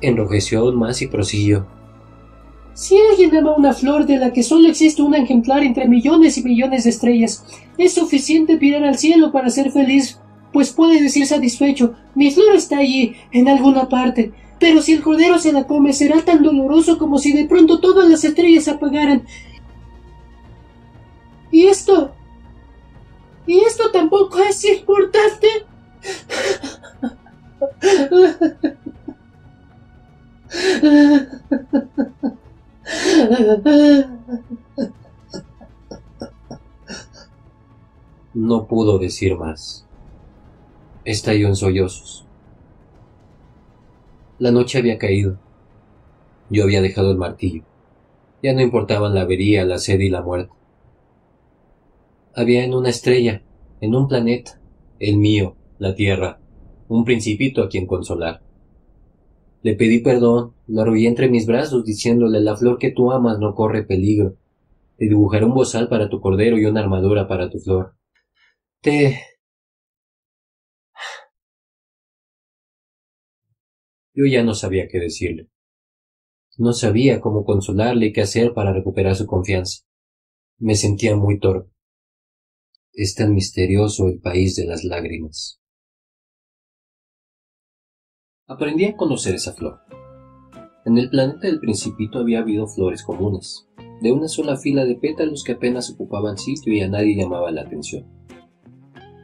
Enrojeció 0.00 0.58
aún 0.58 0.74
más 0.74 1.00
y 1.02 1.06
prosiguió. 1.06 1.68
Si 2.72 2.96
alguien 3.12 3.36
ama 3.36 3.54
una 3.56 3.74
flor 3.74 4.06
de 4.06 4.16
la 4.16 4.32
que 4.32 4.42
solo 4.42 4.66
existe 4.66 5.02
un 5.02 5.14
ejemplar 5.14 5.62
entre 5.62 5.86
millones 5.86 6.36
y 6.36 6.42
millones 6.42 6.82
de 6.82 6.90
estrellas, 6.90 7.44
es 7.78 7.94
suficiente 7.94 8.58
mirar 8.58 8.82
al 8.82 8.98
cielo 8.98 9.30
para 9.30 9.50
ser 9.50 9.70
feliz, 9.70 10.18
pues 10.52 10.72
puede 10.72 11.00
decir 11.00 11.28
satisfecho, 11.28 11.94
mi 12.16 12.32
flor 12.32 12.56
está 12.56 12.78
allí, 12.78 13.14
en 13.30 13.48
alguna 13.48 13.88
parte. 13.88 14.32
Pero 14.58 14.82
si 14.82 14.94
el 14.94 15.02
cordero 15.02 15.38
se 15.38 15.52
la 15.52 15.68
come, 15.68 15.92
será 15.92 16.22
tan 16.22 16.42
doloroso 16.42 16.98
como 16.98 17.18
si 17.18 17.32
de 17.32 17.44
pronto 17.44 17.78
todas 17.78 18.08
las 18.08 18.24
estrellas 18.24 18.64
se 18.64 18.72
apagaran 18.72 19.22
¿Y 21.54 21.68
esto? 21.68 22.12
¿Y 23.46 23.60
esto 23.60 23.92
tampoco 23.92 24.40
es 24.40 24.64
importante? 24.64 25.46
No 38.34 38.66
pudo 38.66 38.98
decir 38.98 39.36
más. 39.36 39.86
Estalló 41.04 41.46
en 41.46 41.54
sollozos. 41.54 42.26
La 44.40 44.50
noche 44.50 44.78
había 44.78 44.98
caído. 44.98 45.38
Yo 46.50 46.64
había 46.64 46.82
dejado 46.82 47.12
el 47.12 47.16
martillo. 47.16 47.62
Ya 48.42 48.52
no 48.54 48.60
importaban 48.60 49.14
la 49.14 49.20
avería, 49.20 49.64
la 49.64 49.78
sed 49.78 50.00
y 50.00 50.10
la 50.10 50.20
muerte 50.20 50.63
había 52.34 52.64
en 52.64 52.74
una 52.74 52.90
estrella, 52.90 53.42
en 53.80 53.94
un 53.94 54.08
planeta, 54.08 54.60
el 54.98 55.18
mío, 55.18 55.56
la 55.78 55.94
Tierra, 55.94 56.40
un 56.88 57.04
principito 57.04 57.62
a 57.62 57.68
quien 57.68 57.86
consolar. 57.86 58.42
Le 59.62 59.74
pedí 59.74 60.00
perdón, 60.00 60.54
lo 60.66 60.82
arrullé 60.82 61.08
entre 61.08 61.28
mis 61.28 61.46
brazos 61.46 61.84
diciéndole 61.84 62.40
la 62.40 62.56
flor 62.56 62.78
que 62.78 62.90
tú 62.90 63.12
amas 63.12 63.38
no 63.38 63.54
corre 63.54 63.84
peligro. 63.84 64.36
Te 64.96 65.06
dibujaré 65.06 65.44
un 65.44 65.54
bozal 65.54 65.88
para 65.88 66.08
tu 66.08 66.20
cordero 66.20 66.58
y 66.58 66.66
una 66.66 66.80
armadura 66.80 67.26
para 67.26 67.50
tu 67.50 67.58
flor. 67.58 67.96
Te... 68.80 69.20
Yo 74.14 74.24
ya 74.26 74.42
no 74.42 74.54
sabía 74.54 74.88
qué 74.88 74.98
decirle. 74.98 75.48
No 76.58 76.72
sabía 76.72 77.20
cómo 77.20 77.44
consolarle 77.44 78.06
y 78.06 78.12
qué 78.12 78.20
hacer 78.20 78.54
para 78.54 78.72
recuperar 78.72 79.16
su 79.16 79.26
confianza. 79.26 79.82
Me 80.58 80.76
sentía 80.76 81.16
muy 81.16 81.40
torpe. 81.40 81.73
Es 82.96 83.16
tan 83.16 83.34
misterioso 83.34 84.06
el 84.06 84.20
país 84.20 84.54
de 84.54 84.66
las 84.66 84.84
lágrimas. 84.84 85.60
Aprendí 88.46 88.84
a 88.84 88.96
conocer 88.96 89.34
esa 89.34 89.52
flor. 89.52 89.80
En 90.84 90.96
el 90.98 91.10
planeta 91.10 91.48
del 91.48 91.58
Principito 91.58 92.20
había 92.20 92.38
habido 92.38 92.68
flores 92.68 93.02
comunes, 93.02 93.66
de 94.00 94.12
una 94.12 94.28
sola 94.28 94.56
fila 94.56 94.84
de 94.84 94.94
pétalos 94.94 95.42
que 95.42 95.52
apenas 95.52 95.90
ocupaban 95.90 96.38
sitio 96.38 96.72
y 96.72 96.82
a 96.82 96.88
nadie 96.88 97.16
llamaba 97.16 97.50
la 97.50 97.62
atención. 97.62 98.06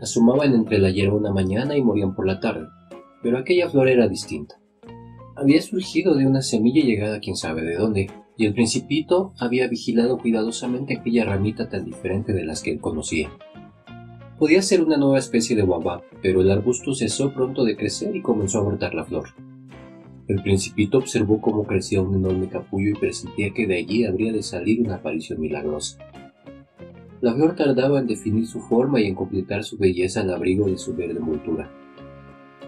Asomaban 0.02 0.52
entre 0.52 0.78
la 0.78 0.90
hierba 0.90 1.18
una 1.18 1.33
mañana 1.33 1.76
y 1.76 1.83
morían 1.83 2.16
por 2.16 2.26
la 2.26 2.40
tarde, 2.40 2.66
pero 3.22 3.38
aquella 3.38 3.70
flor 3.70 3.88
era 3.88 4.09
distinta. 4.09 4.61
Había 5.37 5.62
surgido 5.62 6.16
de 6.16 6.26
una 6.26 6.42
semilla 6.42 6.83
llegada 6.83 7.20
quién 7.20 7.37
sabe 7.37 7.62
de 7.62 7.76
dónde, 7.76 8.11
y 8.40 8.46
el 8.46 8.55
Principito 8.55 9.35
había 9.38 9.68
vigilado 9.68 10.16
cuidadosamente 10.16 10.96
aquella 10.96 11.26
ramita 11.26 11.68
tan 11.68 11.85
diferente 11.85 12.33
de 12.33 12.46
las 12.46 12.62
que 12.62 12.70
él 12.70 12.81
conocía. 12.81 13.29
Podía 14.38 14.62
ser 14.62 14.83
una 14.83 14.96
nueva 14.96 15.18
especie 15.18 15.55
de 15.55 15.61
guabá, 15.61 16.00
pero 16.22 16.40
el 16.40 16.50
arbusto 16.50 16.94
cesó 16.94 17.35
pronto 17.35 17.64
de 17.64 17.76
crecer 17.76 18.16
y 18.16 18.22
comenzó 18.22 18.61
a 18.61 18.62
brotar 18.62 18.94
la 18.94 19.05
flor. 19.05 19.29
El 20.26 20.42
principito 20.42 20.96
observó 20.96 21.38
cómo 21.42 21.64
crecía 21.64 22.00
un 22.00 22.14
enorme 22.14 22.48
capullo 22.48 22.92
y 22.92 22.98
presentía 22.98 23.53
que 23.53 23.66
de 23.66 23.76
allí 23.76 24.07
habría 24.07 24.33
de 24.33 24.42
salir 24.42 24.81
una 24.81 24.94
aparición 24.94 25.38
milagrosa. 25.38 25.98
La 27.20 27.35
flor 27.35 27.57
tardaba 27.57 27.98
en 27.98 28.07
definir 28.07 28.46
su 28.46 28.61
forma 28.61 29.03
y 29.03 29.07
en 29.09 29.16
completar 29.16 29.64
su 29.64 29.76
belleza 29.76 30.22
al 30.22 30.33
abrigo 30.33 30.64
de 30.64 30.79
su 30.79 30.96
verde 30.96 31.18
envoltura. 31.18 31.70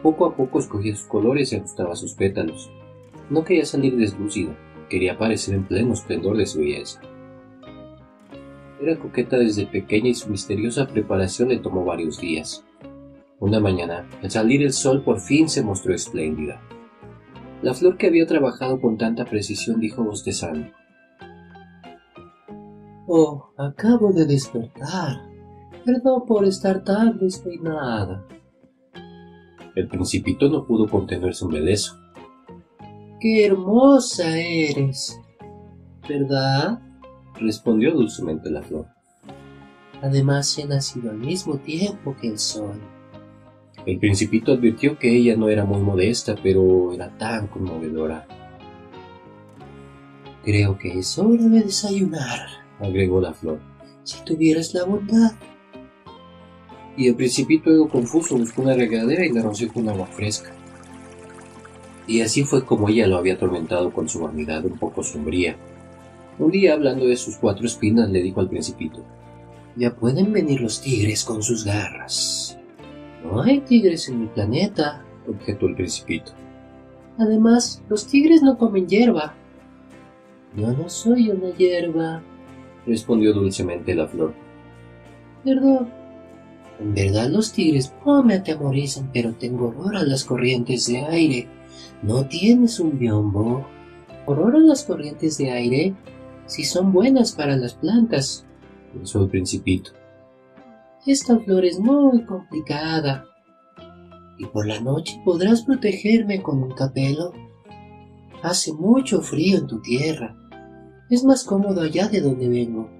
Poco 0.03 0.27
a 0.27 0.37
poco 0.37 0.59
escogía 0.59 0.95
sus 0.95 1.07
colores 1.07 1.51
y 1.51 1.57
ajustaba 1.57 1.97
sus 1.97 2.13
pétalos. 2.13 2.69
No 3.31 3.43
quería 3.43 3.65
salir 3.65 3.97
deslúcida, 3.97 4.55
quería 4.93 5.15
aparecer 5.15 5.55
en 5.55 5.65
pleno 5.65 5.95
esplendor 5.95 6.37
de 6.37 6.45
su 6.45 6.59
belleza. 6.61 7.01
Era 8.79 8.99
coqueta 8.99 9.39
desde 9.39 9.65
pequeña 9.65 10.11
y 10.11 10.15
su 10.15 10.29
misteriosa 10.29 10.87
preparación 10.87 11.49
le 11.49 11.61
tomó 11.61 11.83
varios 11.83 12.21
días. 12.21 12.63
Una 13.41 13.59
mañana, 13.59 14.07
al 14.23 14.31
salir 14.31 14.63
el 14.63 14.75
sol, 14.75 15.03
por 15.03 15.19
fin 15.19 15.49
se 15.49 15.63
mostró 15.63 15.95
espléndida. 15.95 16.61
La 17.63 17.73
flor 17.73 17.97
que 17.97 18.09
había 18.09 18.27
trabajado 18.27 18.83
con 18.83 18.99
tanta 18.99 19.25
precisión 19.25 19.81
dijo 19.81 20.05
bostezando. 20.05 20.67
Oh, 23.07 23.49
acabo 23.57 24.13
de 24.13 24.27
despertar. 24.27 25.23
Perdón 25.87 26.27
por 26.27 26.45
estar 26.45 26.85
tan 26.85 27.19
despeinada. 27.19 28.27
El 29.75 29.89
principito 29.89 30.51
no 30.51 30.67
pudo 30.67 30.87
contener 30.87 31.35
su 31.35 31.47
embelezo. 31.47 32.02
¡Qué 33.23 33.47
hermosa 33.47 34.37
eres! 34.37 35.17
¿Verdad? 36.09 36.81
respondió 37.39 37.93
dulcemente 37.93 38.51
la 38.51 38.63
flor. 38.63 38.89
Además 40.03 40.59
he 40.59 40.67
nacido 40.67 41.13
al 41.13 41.19
mismo 41.19 41.57
tiempo 41.59 42.17
que 42.21 42.27
el 42.27 42.39
sol. 42.41 42.81
El 43.87 44.01
principito 44.01 44.51
advirtió 44.51 44.99
que 44.99 45.17
ella 45.17 45.37
no 45.37 45.49
era 45.49 45.65
muy 45.65 45.81
modesta, 45.81 46.35
pero 46.43 46.93
era 46.93 47.17
tan 47.17 47.47
conmovedora. 47.47 48.27
Creo 50.43 50.77
que 50.77 50.99
es 50.99 51.17
hora 51.17 51.45
de 51.45 51.61
desayunar, 51.61 52.41
agregó 52.81 53.21
la 53.21 53.35
flor. 53.35 53.61
Si 54.03 54.21
tuvieras 54.25 54.75
la 54.75 54.83
bondad. 54.83 55.31
Y 56.97 57.07
el 57.07 57.15
principito, 57.15 57.71
algo 57.71 57.89
confuso, 57.89 58.37
buscó 58.37 58.63
una 58.63 58.75
regadera 58.75 59.25
y 59.25 59.31
la 59.31 59.43
roció 59.43 59.73
con 59.73 59.89
agua 59.89 60.09
fresca. 60.09 60.53
Y 62.07 62.21
así 62.21 62.45
fue 62.45 62.65
como 62.65 62.88
ella 62.88 63.07
lo 63.07 63.17
había 63.17 63.35
atormentado 63.35 63.93
con 63.93 64.09
su 64.09 64.21
vanidad 64.21 64.65
un 64.65 64.79
poco 64.79 65.03
sombría, 65.03 65.57
un 66.38 66.51
día, 66.51 66.73
hablando 66.73 67.07
de 67.07 67.17
sus 67.17 67.37
cuatro 67.37 67.67
espinas, 67.67 68.11
le 68.11 68.23
dijo 68.23 68.41
al 68.41 68.49
principito, 68.49 69.05
Ya 69.77 69.95
pueden 69.95 70.33
venir 70.33 70.61
los 70.61 70.81
tigres 70.81 71.25
con 71.25 71.43
sus 71.43 71.65
garras. 71.65 72.59
No 73.23 73.43
hay 73.43 73.61
tigres 73.61 74.09
en 74.09 74.21
mi 74.23 74.27
planeta, 74.27 75.05
objetó 75.29 75.67
el 75.67 75.77
principito. 75.77 76.33
Además, 77.19 77.83
los 77.88 78.07
tigres 78.07 78.43
no 78.43 78.57
comen 78.57 78.88
hierba. 78.88 79.35
Yo 80.57 80.73
no 80.73 80.88
soy 80.88 81.29
una 81.29 81.51
hierba, 81.51 82.23
respondió 82.87 83.33
dulcemente 83.33 83.95
la 83.95 84.09
flor. 84.09 84.35
Perdón. 85.45 85.91
En 86.81 86.95
verdad 86.95 87.29
los 87.29 87.53
tigres 87.53 87.93
no 88.05 88.25
me 88.25 88.35
atemorizan, 88.35 89.11
pero 89.12 89.35
tengo 89.35 89.69
horror 89.69 89.97
a 89.97 90.03
las 90.03 90.25
corrientes 90.25 90.87
de 90.87 91.05
aire. 91.05 91.47
¿No 92.03 92.27
tienes 92.27 92.81
un 92.81 92.99
biombo? 92.99 93.65
¿Horror 94.27 94.57
a 94.57 94.59
las 94.59 94.83
corrientes 94.83 95.38
de 95.38 95.53
aire? 95.53 95.95
Si 96.47 96.65
son 96.65 96.93
buenas 96.93 97.31
para 97.31 97.57
las 97.57 97.75
plantas. 97.75 98.45
Pensó 98.93 99.23
el 99.23 99.29
principito. 99.29 99.93
Esta 101.07 101.38
flor 101.38 101.65
es 101.65 101.79
muy 101.79 102.25
complicada. 102.25 103.25
¿Y 104.37 104.47
por 104.47 104.67
la 104.67 104.81
noche 104.81 105.21
podrás 105.25 105.62
protegerme 105.62 106.43
con 106.43 106.61
un 106.65 106.73
capelo? 106.73 107.33
Hace 108.43 108.73
mucho 108.73 109.21
frío 109.21 109.59
en 109.59 109.69
tu 109.69 109.81
tierra. 109.81 110.37
Es 111.09 111.25
más 111.25 111.45
cómodo 111.45 111.83
allá 111.83 112.09
de 112.09 112.21
donde 112.21 112.49
vengo. 112.49 112.91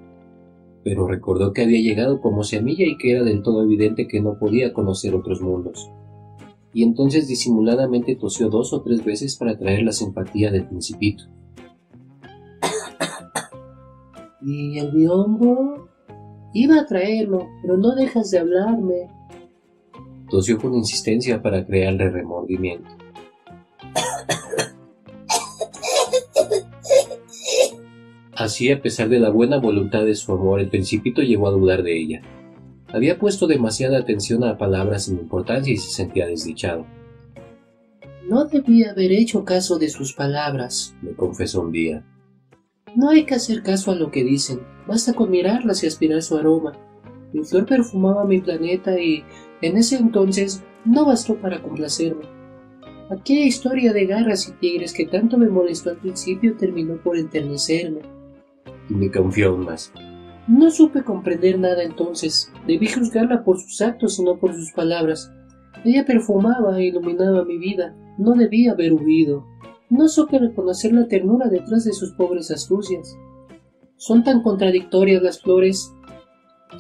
Pero 0.85 1.09
recordó 1.09 1.53
que 1.53 1.63
había 1.63 1.81
llegado 1.81 2.21
como 2.21 2.45
semilla 2.45 2.87
y 2.87 2.97
que 2.99 3.11
era 3.11 3.25
del 3.25 3.43
todo 3.43 3.65
evidente 3.65 4.07
que 4.07 4.21
no 4.21 4.39
podía 4.39 4.73
conocer 4.73 5.13
otros 5.17 5.41
mundos. 5.41 5.91
Y 6.75 6.83
entonces 6.83 7.29
disimuladamente 7.29 8.17
tosió 8.17 8.49
dos 8.49 8.73
o 8.73 8.81
tres 8.83 9.05
veces 9.05 9.37
para 9.37 9.53
atraer 9.53 9.83
la 9.83 9.93
simpatía 9.93 10.51
del 10.51 10.67
principito. 10.67 11.25
¿Y 14.43 14.79
el 14.79 14.91
biombo? 14.91 15.89
Iba 16.55 16.81
a 16.81 16.87
traerlo, 16.87 17.47
pero 17.63 17.77
no 17.77 17.95
dejas 17.95 18.31
de 18.31 18.39
hablarme. 18.39 19.09
Tosió 20.31 20.57
con 20.59 20.75
insistencia 20.75 21.43
para 21.43 21.67
crearle 21.67 22.09
remordimiento. 22.11 22.89
Así, 28.35 28.73
a 28.73 28.81
pesar 28.81 29.11
de 29.11 29.21
la 29.21 29.31
buena 29.31 29.59
voluntad 29.59 30.05
de 30.05 30.15
su 30.15 30.33
amor, 30.33 30.61
el 30.61 30.69
principito 30.69 31.23
llegó 31.23 31.49
a 31.49 31.53
dudar 31.53 31.83
de 31.83 31.99
ella. 31.99 32.23
Había 32.93 33.19
puesto 33.19 33.47
demasiada 33.47 33.99
atención 33.99 34.45
a 34.45 34.59
palabras 34.59 35.05
sin 35.05 35.19
importancia 35.19 35.73
y 35.73 35.79
se 35.79 35.91
sentía 35.91 36.27
desdichado. 36.27 36.87
No 38.29 38.45
debía 38.45 38.91
haber 38.91 39.13
hecho 39.13 39.45
caso 39.45 39.79
de 39.79 39.89
sus 39.89 40.13
palabras, 40.13 40.95
le 41.03 41.15
confesó 41.15 41.63
un 41.63 41.73
día. 41.73 42.05
No 42.95 43.09
hay 43.09 43.25
que 43.25 43.35
hacer 43.35 43.63
caso 43.63 43.91
a 43.91 43.95
lo 43.95 44.11
que 44.11 44.25
dicen, 44.25 44.61
basta 44.87 45.15
con 45.15 45.31
mirarlas 45.31 45.83
y 45.83 45.87
aspirar 45.87 46.23
su 46.23 46.37
aroma. 46.37 46.73
Mi 47.33 47.43
flor 47.45 47.67
perfumaba 47.67 48.27
mi 48.27 48.41
planeta 48.41 49.01
y, 49.01 49.25
en 49.63 49.79
ese 49.79 49.97
entonces, 49.97 50.63
no 50.85 51.07
bastó 51.07 51.37
para 51.37 51.63
complacerme. 51.63 52.27
Aquella 53.11 53.45
historia 53.45 53.93
de 53.93 54.07
garras 54.07 54.49
y 54.49 54.53
tigres 54.53 54.93
que 54.93 55.07
tanto 55.07 55.39
me 55.39 55.49
molestó 55.49 55.91
al 55.91 55.97
principio 55.97 56.57
terminó 56.57 56.97
por 56.97 57.17
enternecerme 57.17 58.01
y 58.89 58.95
me 58.95 59.11
confió 59.11 59.51
aún 59.51 59.65
más. 59.65 59.93
No 60.49 60.71
supe 60.71 61.05
comprender 61.05 61.59
nada 61.59 61.83
entonces. 61.83 62.53
Debí 62.67 62.89
juzgarla 62.89 63.45
por 63.45 63.61
sus 63.61 63.81
actos 63.81 64.19
y 64.19 64.25
no 64.25 64.39
por 64.39 64.55
sus 64.55 64.73
palabras. 64.73 65.31
Ella 65.85 66.05
perfumaba 66.05 66.79
e 66.79 66.87
iluminaba 66.87 67.45
mi 67.45 67.59
vida. 67.59 67.95
No 68.19 68.35
debía 68.35 68.73
haber 68.73 68.93
huido. 68.93 69.47
No 69.89 70.09
supe 70.09 70.39
reconocer 70.39 70.93
la 70.93 71.07
ternura 71.07 71.49
detrás 71.49 71.85
de 71.85 71.93
sus 71.93 72.13
pobres 72.13 72.51
astucias. 72.51 73.17
Son 73.97 74.25
tan 74.25 74.43
contradictorias 74.43 75.23
las 75.23 75.41
flores. 75.41 75.93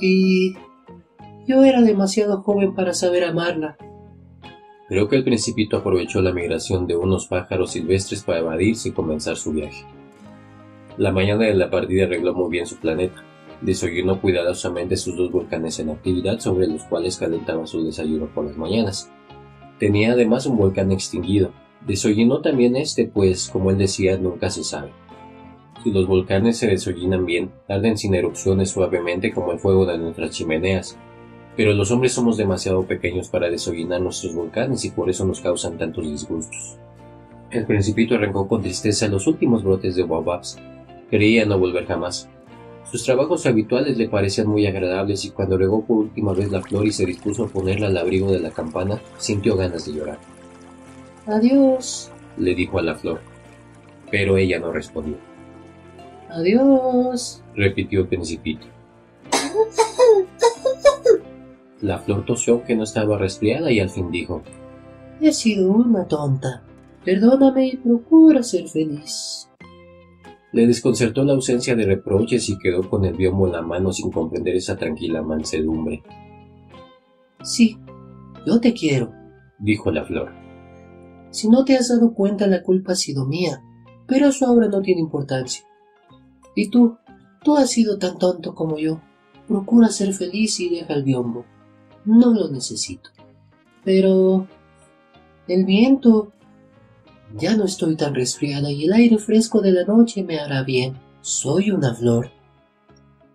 Y 0.01 0.55
yo 1.46 1.62
era 1.62 1.83
demasiado 1.83 2.42
joven 2.42 2.75
para 2.75 2.94
saber 2.94 3.25
amarla. 3.25 3.77
Creo 4.88 5.09
que 5.09 5.16
el 5.16 5.25
principito 5.25 5.77
aprovechó 5.77 6.20
la 6.20 6.33
migración 6.33 6.87
de 6.87 6.96
unos 6.96 7.27
pájaros 7.27 7.72
silvestres 7.72 8.22
para 8.22 8.40
evadirse 8.40 8.88
y 8.88 8.92
comenzar 8.92 9.37
su 9.37 9.53
viaje. 9.53 9.85
La 10.98 11.12
mañana 11.12 11.44
de 11.44 11.55
la 11.55 11.70
partida 11.70 12.05
arregló 12.05 12.35
muy 12.35 12.51
bien 12.51 12.66
su 12.66 12.77
planeta. 12.77 13.25
Desoyunó 13.62 14.20
cuidadosamente 14.20 14.96
sus 14.96 15.16
dos 15.16 15.31
volcanes 15.31 15.79
en 15.79 15.90
actividad 15.90 16.40
sobre 16.40 16.66
los 16.66 16.83
cuales 16.85 17.16
calentaba 17.16 17.66
su 17.66 17.85
desayuno 17.85 18.27
por 18.27 18.44
las 18.44 18.57
mañanas. 18.57 19.11
Tenía 19.79 20.12
además 20.12 20.46
un 20.46 20.57
volcán 20.57 20.92
extinguido. 20.92 21.53
Desollinó 21.87 22.40
también 22.40 22.77
este, 22.77 23.07
pues, 23.07 23.48
como 23.48 23.70
él 23.70 23.79
decía, 23.79 24.16
nunca 24.18 24.51
se 24.51 24.64
sabe. 24.64 24.90
Si 25.83 25.90
los 25.90 26.07
volcanes 26.07 26.59
se 26.59 26.68
desollinan 26.68 27.27
bien, 27.27 27.51
arden 27.68 27.98
sin 27.98 28.14
erupciones 28.14 28.70
suavemente 28.70 29.33
como 29.33 29.53
el 29.53 29.59
fuego 29.59 29.87
de 29.87 29.98
nuestras 29.98 30.31
chimeneas. 30.31 30.96
Pero 31.57 31.72
los 31.72 31.90
hombres 31.90 32.12
somos 32.12 32.37
demasiado 32.37 32.85
pequeños 32.87 33.29
para 33.29 33.51
desollinar 33.51 34.01
nuestros 34.01 34.35
volcanes 34.35 34.85
y 34.85 34.90
por 34.90 35.11
eso 35.11 35.25
nos 35.25 35.40
causan 35.40 35.79
tantos 35.79 36.05
disgustos. 36.05 36.79
El 37.51 37.66
principito 37.66 38.14
arrancó 38.14 38.48
con 38.48 38.62
tristeza 38.62 39.09
los 39.09 39.27
últimos 39.27 39.62
brotes 39.62 39.94
de 39.94 40.05
baobabs 40.05 40.59
Creía 41.12 41.44
no 41.44 41.59
volver 41.59 41.85
jamás. 41.85 42.31
Sus 42.90 43.04
trabajos 43.04 43.46
habituales 43.46 43.96
le 43.96 44.08
parecían 44.08 44.48
muy 44.48 44.66
agradables 44.66 45.24
y 45.24 45.30
cuando 45.30 45.56
regó 45.56 45.84
por 45.84 45.98
última 45.98 46.34
vez 46.34 46.50
la 46.50 46.60
flor 46.60 46.86
y 46.86 46.92
se 46.92 47.06
dispuso 47.06 47.44
a 47.44 47.48
ponerla 47.48 47.86
al 47.86 47.96
abrigo 47.96 48.30
de 48.30 48.40
la 48.40 48.50
campana, 48.50 49.00
sintió 49.18 49.56
ganas 49.56 49.86
de 49.86 49.94
llorar. 49.94 50.18
Adiós, 51.26 52.10
le 52.36 52.54
dijo 52.54 52.78
a 52.78 52.82
la 52.82 52.94
flor, 52.94 53.20
pero 54.10 54.36
ella 54.36 54.58
no 54.58 54.72
respondió. 54.72 55.16
Adiós, 56.28 57.42
repitió 57.54 58.00
el 58.00 58.08
principito. 58.08 58.66
La 61.80 61.98
flor 61.98 62.24
tosió 62.24 62.62
que 62.62 62.76
no 62.76 62.84
estaba 62.84 63.18
resfriada 63.18 63.70
y 63.70 63.80
al 63.80 63.90
fin 63.90 64.10
dijo, 64.10 64.42
He 65.20 65.32
sido 65.32 65.70
una 65.70 66.06
tonta. 66.06 66.62
Perdóname 67.04 67.66
y 67.66 67.76
procura 67.76 68.42
ser 68.42 68.68
feliz. 68.68 69.48
Le 70.52 70.66
desconcertó 70.66 71.24
la 71.24 71.32
ausencia 71.32 71.74
de 71.74 71.86
reproches 71.86 72.48
y 72.48 72.58
quedó 72.58 72.88
con 72.88 73.04
el 73.04 73.14
biombo 73.14 73.46
en 73.46 73.54
la 73.54 73.62
mano 73.62 73.92
sin 73.92 74.10
comprender 74.10 74.54
esa 74.54 74.76
tranquila 74.76 75.22
mansedumbre. 75.22 76.02
Sí, 77.42 77.78
yo 78.46 78.60
te 78.60 78.72
quiero, 78.72 79.12
dijo 79.58 79.90
la 79.90 80.04
flor. 80.04 80.32
Si 81.30 81.48
no 81.48 81.64
te 81.64 81.76
has 81.76 81.88
dado 81.88 82.12
cuenta, 82.12 82.46
la 82.46 82.62
culpa 82.62 82.92
ha 82.92 82.96
sido 82.96 83.26
mía, 83.26 83.62
pero 84.06 84.26
eso 84.26 84.46
ahora 84.46 84.68
no 84.68 84.82
tiene 84.82 85.00
importancia. 85.00 85.64
Y 86.54 86.68
tú, 86.68 86.98
tú 87.42 87.56
has 87.56 87.70
sido 87.70 87.98
tan 87.98 88.18
tonto 88.18 88.54
como 88.54 88.78
yo. 88.78 89.00
Procura 89.48 89.88
ser 89.88 90.12
feliz 90.12 90.60
y 90.60 90.68
deja 90.68 90.92
el 90.92 91.02
biombo. 91.02 91.46
No 92.04 92.32
lo 92.34 92.50
necesito. 92.50 93.10
Pero... 93.84 94.46
El 95.48 95.64
viento 95.64 96.32
ya 97.38 97.56
no 97.56 97.64
estoy 97.64 97.96
tan 97.96 98.14
resfriada 98.14 98.70
y 98.70 98.84
el 98.84 98.92
aire 98.92 99.18
fresco 99.18 99.60
de 99.60 99.72
la 99.72 99.84
noche 99.84 100.22
me 100.22 100.38
hará 100.38 100.62
bien. 100.62 100.98
Soy 101.20 101.70
una 101.70 101.94
flor. 101.94 102.30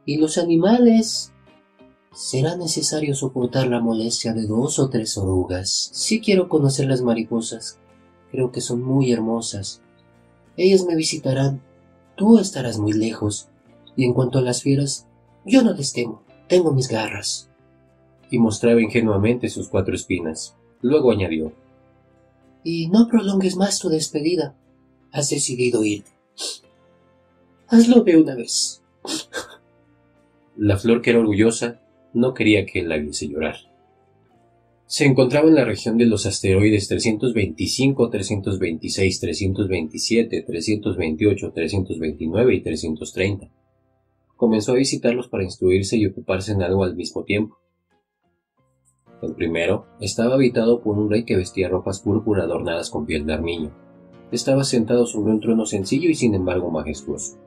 Y 0.06 0.18
los 0.18 0.38
animales... 0.38 1.34
Será 2.14 2.56
necesario 2.56 3.14
soportar 3.14 3.68
la 3.68 3.80
molestia 3.80 4.34
de 4.34 4.48
dos 4.48 4.80
o 4.80 4.90
tres 4.90 5.20
orugas. 5.20 5.92
Sí 5.94 6.20
quiero 6.20 6.50
conocer 6.50 6.88
las 6.88 7.04
mariposas. 7.04 7.78
Creo 8.32 8.52
que 8.52 8.60
son 8.60 8.82
muy 8.82 9.12
hermosas. 9.12 9.84
Ellas 10.56 10.84
me 10.86 10.96
visitarán. 10.96 11.62
Tú 12.16 12.40
estarás 12.40 12.80
muy 12.80 12.94
lejos. 12.94 13.50
Y 13.96 14.04
en 14.04 14.14
cuanto 14.14 14.40
a 14.40 14.42
las 14.42 14.64
fieras, 14.64 15.06
yo 15.46 15.62
no 15.62 15.74
les 15.74 15.94
temo. 15.94 16.24
Tengo 16.48 16.72
mis 16.72 16.88
garras. 16.88 17.52
Y 18.32 18.40
mostraba 18.40 18.82
ingenuamente 18.82 19.48
sus 19.48 19.68
cuatro 19.68 19.94
espinas. 19.94 20.56
Luego 20.82 21.12
añadió 21.12 21.54
y 22.64 22.88
no 22.90 23.08
prolongues 23.08 23.56
más 23.56 23.80
tu 23.80 23.90
despedida. 23.90 24.56
Has 25.12 25.30
decidido 25.30 25.84
irte. 25.84 26.12
Hazlo 27.68 28.04
de 28.04 28.18
una 28.18 28.36
vez. 28.36 28.82
La 30.56 30.78
flor 30.78 31.02
que 31.02 31.12
era 31.12 31.20
orgullosa 31.20 31.82
no 32.14 32.34
quería 32.34 32.66
que 32.66 32.84
la 32.84 32.98
viese 32.98 33.28
llorar. 33.28 33.58
Se 34.86 35.06
encontraba 35.06 35.50
en 35.50 35.56
la 35.56 35.66
región 35.66 35.98
de 35.98 36.06
los 36.06 36.26
asteroides 36.26 36.88
325, 36.88 38.10
326, 38.10 39.20
327, 39.20 40.44
328, 40.44 41.52
329 41.54 42.56
y 42.56 42.62
330. 42.62 43.50
Comenzó 44.38 44.72
a 44.72 44.76
visitarlos 44.76 45.28
para 45.28 45.44
instruirse 45.44 45.98
y 45.98 46.06
ocuparse 46.06 46.54
en 46.54 46.62
algo 46.62 46.86
al 46.86 46.96
mismo 46.96 47.26
tiempo. 47.26 47.58
El 49.22 49.34
primero 49.34 49.86
estaba 50.00 50.36
habitado 50.36 50.80
por 50.82 50.98
un 50.98 51.10
rey 51.10 51.24
que 51.24 51.36
vestía 51.36 51.70
ropas 51.70 52.02
púrpura 52.02 52.44
adornadas 52.44 52.90
con 52.90 53.06
piel 53.06 53.26
de 53.26 53.34
armiño. 53.34 53.72
Estaba 54.32 54.64
sentado 54.64 55.06
sobre 55.08 55.32
un 55.32 55.40
trono 55.40 55.66
sencillo 55.66 56.10
y 56.10 56.16
sin 56.16 56.36
embargo 56.36 56.70
majestuoso. 56.70 57.38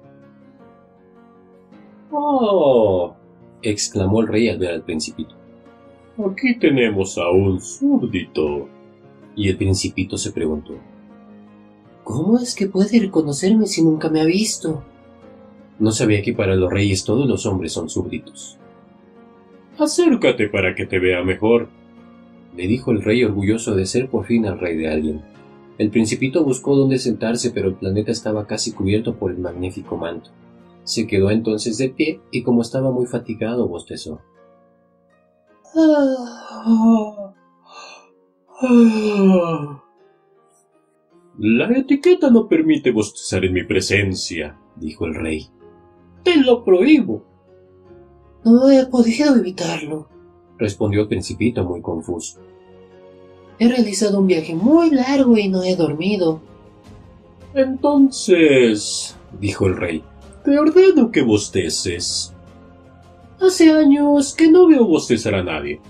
¡Oh! 2.11 3.15
exclamó 3.63 4.21
el 4.21 4.29
rey 4.29 4.49
al 4.49 4.59
ver 4.59 4.71
al 4.71 4.83
principito. 4.83 5.35
Aquí 6.19 6.59
tenemos 6.59 7.17
a 7.19 7.31
un 7.31 7.61
súbdito. 7.61 8.69
Y 9.37 9.49
el 9.49 9.57
principito 9.57 10.19
se 10.19 10.33
preguntó. 10.33 10.75
¿Cómo 12.03 12.39
es 12.39 12.55
que 12.55 12.67
puede 12.67 12.99
reconocerme 12.99 13.67
si 13.67 13.85
nunca 13.85 14.11
me 14.11 14.21
ha 14.21 14.25
visto? 14.25 14.83
No 15.79 15.93
sabía 15.93 16.23
que 16.23 16.33
para 16.33 16.57
los 16.57 16.71
reyes 16.71 17.05
todos 17.05 17.29
los 17.29 17.47
hombres 17.47 17.73
son 17.73 17.89
súbditos. 17.89 18.60
Acércate 19.81 20.49
para 20.49 20.75
que 20.75 20.85
te 20.85 20.99
vea 20.99 21.25
mejor, 21.25 21.69
le 22.55 22.67
dijo 22.67 22.91
el 22.91 23.03
rey 23.03 23.25
orgulloso 23.25 23.75
de 23.75 23.87
ser 23.87 24.11
por 24.11 24.27
fin 24.27 24.45
el 24.45 24.59
rey 24.59 24.77
de 24.77 24.91
alguien. 24.91 25.23
El 25.79 25.89
principito 25.91 26.45
buscó 26.45 26.77
dónde 26.77 26.99
sentarse, 26.99 27.51
pero 27.51 27.69
el 27.69 27.77
planeta 27.77 28.13
estaba 28.13 28.47
casi 28.47 28.73
cubierto 28.73 29.15
por 29.15 29.31
el 29.31 29.39
magnífico 29.39 29.97
manto. 29.97 30.29
Se 30.85 31.07
quedó 31.07 31.31
entonces 31.31 31.79
de 31.79 31.89
pie 31.89 32.21
y 32.31 32.43
como 32.43 32.61
estaba 32.61 32.91
muy 32.91 33.07
fatigado, 33.07 33.67
bostezó. 33.69 34.21
La 41.39 41.71
etiqueta 41.71 42.29
no 42.29 42.49
permite 42.49 42.91
bostezar 42.91 43.47
en 43.47 43.55
mi 43.55 43.65
presencia, 43.65 44.59
dijo 44.77 45.07
el 45.07 45.15
rey. 45.15 45.49
Te 46.23 46.37
lo 46.37 46.63
prohíbo. 46.65 47.30
No 48.45 48.71
he 48.71 48.87
podido 48.87 49.37
evitarlo, 49.37 50.09
respondió 50.59 51.03
el 51.03 51.09
principito 51.09 51.65
muy 51.65 51.81
confuso. 51.81 52.41
He 53.59 53.69
realizado 53.69 54.21
un 54.21 54.27
viaje 54.27 54.55
muy 54.55 54.91
largo 54.91 55.37
y 55.37 55.49
no 55.49 55.63
he 55.63 55.77
dormido. 55.77 56.41
Entonces, 57.55 59.17
dijo 59.39 59.67
el 59.67 59.77
rey, 59.77 60.05
te 60.45 60.59
ordeno 60.59 61.11
que 61.11 61.23
bosteces. 61.23 62.33
Hace 63.41 63.73
años 63.73 64.35
que 64.35 64.51
no 64.51 64.67
veo 64.67 64.87
bostezar 64.87 65.35
a 65.35 65.43
nadie. 65.43 65.81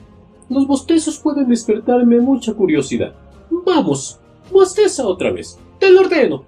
Los 0.49 0.67
bostezos 0.67 1.19
pueden 1.19 1.49
despertarme 1.49 2.21
mucha 2.21 2.55
curiosidad. 2.55 3.15
Vamos, 3.65 4.19
bosteza 4.51 5.07
otra 5.07 5.31
vez. 5.31 5.59
Te 5.79 5.91
lo 5.91 6.01
ordeno. 6.01 6.45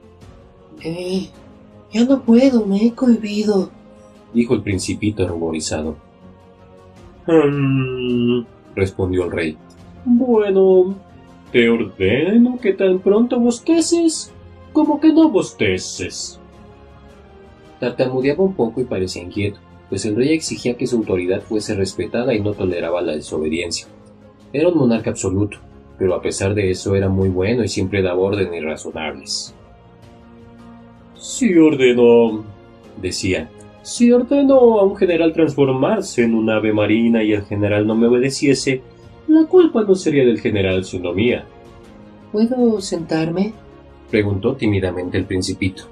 Eh, 0.82 1.28
ya 1.92 2.04
no 2.04 2.22
puedo, 2.22 2.66
me 2.66 2.86
he 2.86 2.92
cohibido, 2.92 3.70
dijo 4.32 4.54
el 4.54 4.62
principito 4.62 5.26
ruborizado. 5.26 5.96
Hmm, 7.26 8.44
respondió 8.74 9.24
el 9.24 9.30
rey. 9.30 9.56
Bueno, 10.04 10.94
te 11.52 11.68
ordeno 11.68 12.58
que 12.60 12.72
tan 12.72 12.98
pronto 12.98 13.38
bosteces 13.38 14.32
como 14.72 14.98
que 15.00 15.12
no 15.12 15.28
bosteces. 15.28 16.40
Tartamudeaba 17.78 18.44
un 18.44 18.54
poco 18.54 18.80
y 18.80 18.84
parecía 18.84 19.22
inquieto, 19.22 19.58
pues 19.88 20.04
el 20.06 20.16
rey 20.16 20.32
exigía 20.32 20.76
que 20.76 20.86
su 20.86 20.96
autoridad 20.96 21.42
fuese 21.42 21.74
respetada 21.74 22.34
y 22.34 22.40
no 22.40 22.52
toleraba 22.52 23.02
la 23.02 23.12
desobediencia. 23.12 23.86
Era 24.52 24.68
un 24.68 24.78
monarca 24.78 25.10
absoluto, 25.10 25.58
pero 25.98 26.14
a 26.14 26.22
pesar 26.22 26.54
de 26.54 26.70
eso 26.70 26.94
era 26.96 27.08
muy 27.08 27.28
bueno 27.28 27.64
y 27.64 27.68
siempre 27.68 28.02
daba 28.02 28.20
órdenes 28.20 28.64
razonables. 28.64 29.54
Si 31.14 31.56
ordeno, 31.56 32.44
decía, 33.00 33.50
si 33.82 34.12
ordeno 34.12 34.78
a 34.78 34.84
un 34.84 34.96
general 34.96 35.32
transformarse 35.32 36.24
en 36.24 36.34
un 36.34 36.48
ave 36.50 36.72
marina 36.72 37.22
y 37.22 37.32
el 37.32 37.42
general 37.42 37.86
no 37.86 37.94
me 37.94 38.06
obedeciese, 38.06 38.82
la 39.28 39.44
culpa 39.46 39.82
no 39.82 39.94
sería 39.94 40.24
del 40.24 40.40
general 40.40 40.84
sino 40.84 41.12
mía. 41.12 41.44
¿Puedo 42.30 42.80
sentarme? 42.80 43.52
preguntó 44.10 44.54
tímidamente 44.56 45.18
el 45.18 45.24
principito. 45.24 45.84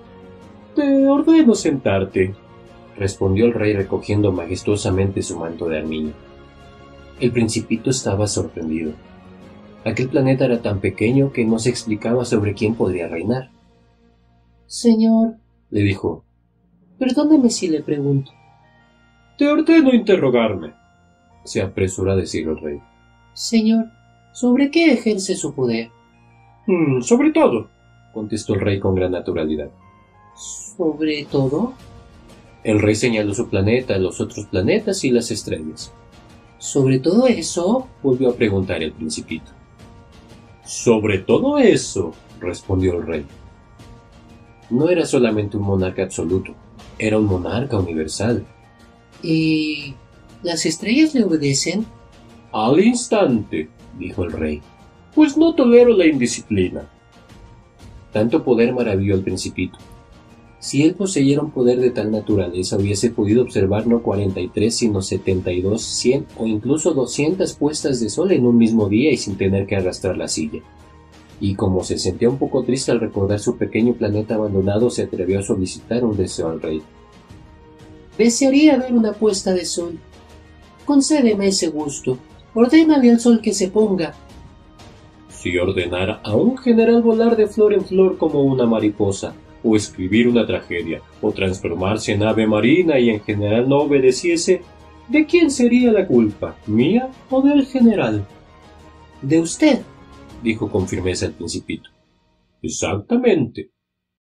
Te 0.75 1.07
ordeno 1.07 1.55
sentarte, 1.55 2.35
respondió 2.97 3.47
el 3.47 3.55
rey 3.55 3.73
recogiendo 3.73 4.31
majestuosamente 4.31 5.23
su 5.23 5.39
manto 5.39 5.69
de 5.69 5.79
armiño. 5.79 6.13
El 7.19 7.33
principito 7.33 7.91
estaba 7.91 8.27
sorprendido. 8.27 8.93
Aquel 9.85 10.09
planeta 10.09 10.45
era 10.45 10.63
tan 10.63 10.81
pequeño 10.81 11.33
que 11.33 11.45
no 11.45 11.59
se 11.59 11.71
explicaba 11.71 12.25
sobre 12.25 12.55
quién 12.55 12.75
podría 12.75 13.09
reinar. 13.09 13.51
Señor, 14.67 15.37
le 15.71 15.81
dijo, 15.81 16.25
perdóneme 17.01 17.49
si 17.49 17.67
le 17.67 17.83
pregunto. 17.83 18.31
Te 19.39 19.49
ordeno 19.49 19.93
interrogarme, 19.93 20.75
se 21.45 21.63
apresuró 21.63 22.13
a 22.13 22.17
decir 22.17 22.47
el 22.47 22.59
rey. 22.59 22.79
Señor, 23.33 23.87
¿sobre 24.33 24.71
qué 24.71 24.93
ejerce 24.93 25.35
su 25.35 25.55
poder? 25.55 25.89
Mm, 26.67 27.01
sobre 27.01 27.33
todo, 27.33 27.71
contestó 28.13 28.55
el 28.55 28.61
rey 28.61 28.79
con 28.79 28.95
gran 28.95 29.13
naturalidad. 29.13 29.71
¿Sobre 30.37 31.25
todo? 31.25 31.73
El 32.63 32.81
rey 32.81 32.95
señaló 32.95 33.33
su 33.33 33.49
planeta, 33.49 33.97
los 33.97 34.21
otros 34.21 34.45
planetas 34.47 35.03
y 35.03 35.11
las 35.11 35.31
estrellas. 35.31 35.93
¿Sobre 36.59 36.99
todo 36.99 37.27
eso? 37.27 37.89
volvió 38.03 38.29
a 38.29 38.35
preguntar 38.35 38.83
el 38.83 38.93
principito. 38.93 39.51
Sobre 40.63 41.19
todo 41.21 41.57
eso, 41.57 42.13
respondió 42.39 42.99
el 42.99 43.07
rey. 43.07 43.27
No 44.69 44.91
era 44.91 45.07
solamente 45.07 45.57
un 45.57 45.65
monarca 45.65 46.03
absoluto, 46.03 46.55
era 47.01 47.19
un 47.19 47.27
monarca 47.27 47.79
universal. 47.79 48.45
¿Y 49.23 49.95
las 50.43 50.67
estrellas 50.67 51.15
le 51.15 51.25
obedecen? 51.25 51.87
Al 52.53 52.81
instante, 52.81 53.69
dijo 53.99 54.25
el 54.25 54.33
rey, 54.33 54.61
pues 55.15 55.37
no 55.37 55.55
tolero 55.55 55.97
la 55.97 56.07
indisciplina. 56.07 56.89
Tanto 58.13 58.43
poder 58.43 58.73
maravilló 58.73 59.15
al 59.15 59.23
principito, 59.23 59.79
si 60.61 60.83
él 60.83 60.95
poseyera 60.95 61.41
un 61.41 61.53
poder 61.53 61.81
de 61.81 61.91
tal 61.91 62.11
naturaleza, 62.11 62.77
hubiese 62.77 63.11
podido 63.11 63.41
observar 63.41 63.87
no 63.87 64.03
43, 64.03 64.77
sino 64.77 65.01
72, 65.01 65.81
100 65.83 66.27
o 66.37 66.47
incluso 66.47 66.93
200 66.93 67.55
puestas 67.55 67.99
de 67.99 68.11
sol 68.11 68.31
en 68.31 68.45
un 68.45 68.59
mismo 68.59 68.87
día 68.91 69.11
y 69.11 69.17
sin 69.17 69.39
tener 69.39 69.67
que 69.67 69.77
arrastrar 69.77 70.19
la 70.19 70.29
silla. 70.29 70.61
Y 71.41 71.55
como 71.55 71.83
se 71.83 71.99
sentía 71.99 72.29
un 72.29 72.39
poco 72.39 72.63
triste 72.63 72.93
al 72.93 73.01
recordar 73.01 73.41
su 73.41 73.57
pequeño 73.57 73.95
planeta 73.95 74.35
abandonado, 74.35 74.91
se 74.91 75.05
atrevió 75.05 75.39
a 75.39 75.43
solicitar 75.43 76.05
un 76.05 76.17
deseo 76.17 76.51
al 76.51 76.61
rey. 76.61 76.83
Desearía 78.19 78.77
ver 78.77 78.93
una 78.93 79.15
puesta 79.15 79.55
de 79.55 79.65
sol. 79.65 79.99
Concédeme 80.85 81.49
ese 81.49 81.69
gusto. 81.69 82.19
Ordénale 82.53 83.11
al 83.11 83.21
sol 83.21 83.41
que 83.41 83.55
se 83.55 83.69
ponga. 83.69 84.13
Si 85.31 85.57
ordenara 85.57 86.21
a 86.23 86.37
un 86.37 86.59
general 86.59 87.01
volar 87.01 87.37
de 87.37 87.47
flor 87.47 87.73
en 87.73 87.85
flor 87.85 88.19
como 88.19 88.43
una 88.43 88.67
mariposa, 88.67 89.35
o 89.63 89.77
escribir 89.77 90.29
una 90.29 90.47
tragedia, 90.47 91.01
o 91.23 91.33
transformarse 91.33 92.13
en 92.13 92.23
ave 92.23 92.47
marina 92.47 92.99
y 92.99 93.11
en 93.11 93.21
general 93.21 93.69
no 93.69 93.79
obedeciese, 93.79 94.63
¿de 95.09 95.27
quién 95.27 95.51
sería 95.51 95.93
la 95.93 96.07
culpa? 96.07 96.57
¿Mía 96.67 97.09
o 97.31 97.41
del 97.41 97.65
general? 97.67 98.27
De 99.23 99.41
usted, 99.41 99.81
dijo 100.43 100.71
con 100.71 100.89
firmeza 100.89 101.27
el 101.27 101.33
principito. 101.33 101.91
Exactamente. 102.63 103.71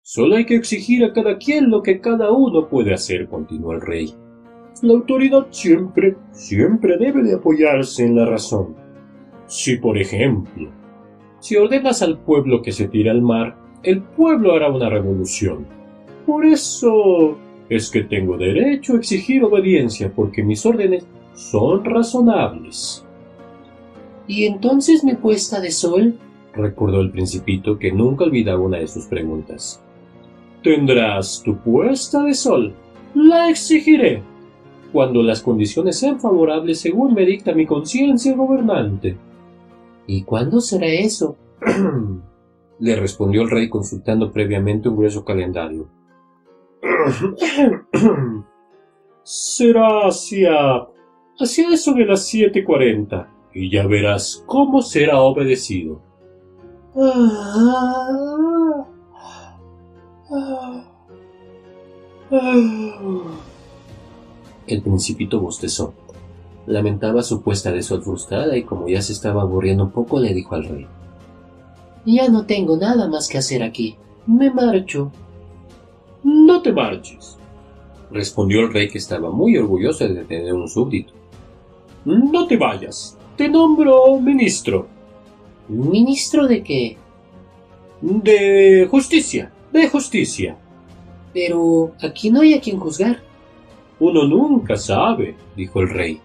Solo 0.02 0.36
hay 0.36 0.46
que 0.46 0.56
exigir 0.56 1.04
a 1.04 1.14
cada 1.14 1.38
quien 1.38 1.70
lo 1.70 1.82
que 1.82 2.00
cada 2.00 2.32
uno 2.32 2.68
puede 2.68 2.94
hacer, 2.94 3.28
continuó 3.28 3.74
el 3.74 3.82
rey. 3.82 4.14
La 4.82 4.94
autoridad 4.94 5.48
siempre, 5.52 6.16
siempre 6.32 6.98
debe 6.98 7.24
de 7.24 7.36
apoyarse 7.36 8.06
en 8.06 8.16
la 8.16 8.26
razón. 8.26 8.76
Si, 9.48 9.78
por 9.78 9.98
ejemplo, 9.98 10.70
si 11.40 11.56
ordenas 11.56 12.02
al 12.02 12.20
pueblo 12.20 12.62
que 12.62 12.72
se 12.72 12.88
tire 12.88 13.10
al 13.10 13.22
mar, 13.22 13.56
el 13.84 14.02
pueblo 14.02 14.54
hará 14.54 14.72
una 14.72 14.90
revolución. 14.90 15.66
Por 16.26 16.46
eso 16.46 17.38
es 17.70 17.90
que 17.90 18.04
tengo 18.04 18.38
derecho 18.38 18.94
a 18.94 18.98
exigir 18.98 19.44
obediencia 19.44 20.12
porque 20.14 20.44
mis 20.44 20.66
órdenes 20.66 21.08
son 21.34 21.86
razonables. 21.86 23.05
¿Y 24.28 24.46
entonces 24.46 25.04
mi 25.04 25.16
puesta 25.16 25.60
de 25.60 25.72
sol? 25.72 26.18
recordó 26.54 27.02
el 27.02 27.12
principito 27.12 27.78
que 27.78 27.92
nunca 27.92 28.24
olvidaba 28.24 28.62
una 28.62 28.78
de 28.78 28.88
sus 28.88 29.06
preguntas. 29.06 29.84
Tendrás 30.64 31.44
tu 31.44 31.58
puesta 31.58 32.24
de 32.24 32.34
sol. 32.34 32.74
La 33.14 33.50
exigiré. 33.50 34.24
Cuando 34.92 35.22
las 35.22 35.42
condiciones 35.42 36.00
sean 36.00 36.20
favorables 36.20 36.80
según 36.80 37.14
me 37.14 37.26
dicta 37.26 37.54
mi 37.54 37.66
conciencia 37.66 38.34
gobernante. 38.36 39.18
¿Y 40.08 40.24
cuándo 40.24 40.62
será 40.62 40.88
eso? 40.88 41.36
le 42.80 42.96
respondió 42.96 43.42
el 43.42 43.50
rey 43.50 43.70
consultando 43.70 44.32
previamente 44.32 44.90
un 44.90 44.98
grueso 44.98 45.24
calendario. 45.24 45.88
Será 49.24 50.08
hacia. 50.08 50.88
hacia 51.40 51.70
eso 51.74 51.94
de 51.94 52.06
las 52.06 52.28
siete 52.28 52.64
cuarenta, 52.64 53.28
y 53.56 53.72
ya 53.72 53.88
verás 53.88 54.44
cómo 54.46 54.82
será 54.82 55.22
obedecido. 55.22 56.02
El 64.68 64.82
principito 64.82 65.40
bostezó. 65.40 65.94
Lamentaba 66.68 67.24
su 67.24 67.42
puesta 67.42 67.72
de 67.72 67.82
sol 67.82 68.04
frustrada 68.04 68.58
y 68.58 68.64
como 68.64 68.90
ya 68.90 69.02
se 69.02 69.14
estaba 69.14 69.44
aburriendo 69.44 69.86
un 69.86 69.92
poco 69.92 70.20
le 70.20 70.34
dijo 70.34 70.56
al 70.56 70.66
rey. 70.66 70.88
Ya 72.06 72.28
no 72.28 72.46
tengo 72.46 72.76
nada 72.76 73.08
más 73.08 73.30
que 73.30 73.38
hacer 73.38 73.64
aquí. 73.64 73.96
Me 74.28 74.52
marcho. 74.52 75.12
No 76.24 76.62
te 76.62 76.74
marches, 76.74 77.38
respondió 78.12 78.62
el 78.62 78.74
rey 78.74 78.90
que 78.90 78.98
estaba 78.98 79.30
muy 79.30 79.56
orgulloso 79.58 80.08
de 80.08 80.26
tener 80.26 80.54
un 80.54 80.68
súbdito. 80.68 81.14
No 82.04 82.48
te 82.48 82.58
vayas. 82.58 83.15
Te 83.38 83.50
nombro 83.50 84.20
ministro. 84.20 84.88
¿Ministro 85.68 86.48
de 86.48 86.64
qué? 86.64 86.98
De 88.02 88.88
justicia. 88.90 89.52
De 89.74 89.90
justicia. 89.90 90.58
Pero 91.34 91.92
aquí 92.02 92.30
no 92.30 92.42
hay 92.42 92.54
a 92.54 92.62
quien 92.62 92.80
juzgar. 92.80 93.20
Uno 94.00 94.26
nunca 94.26 94.78
sabe, 94.78 95.36
dijo 95.56 95.82
el 95.82 95.90
rey. 95.90 96.22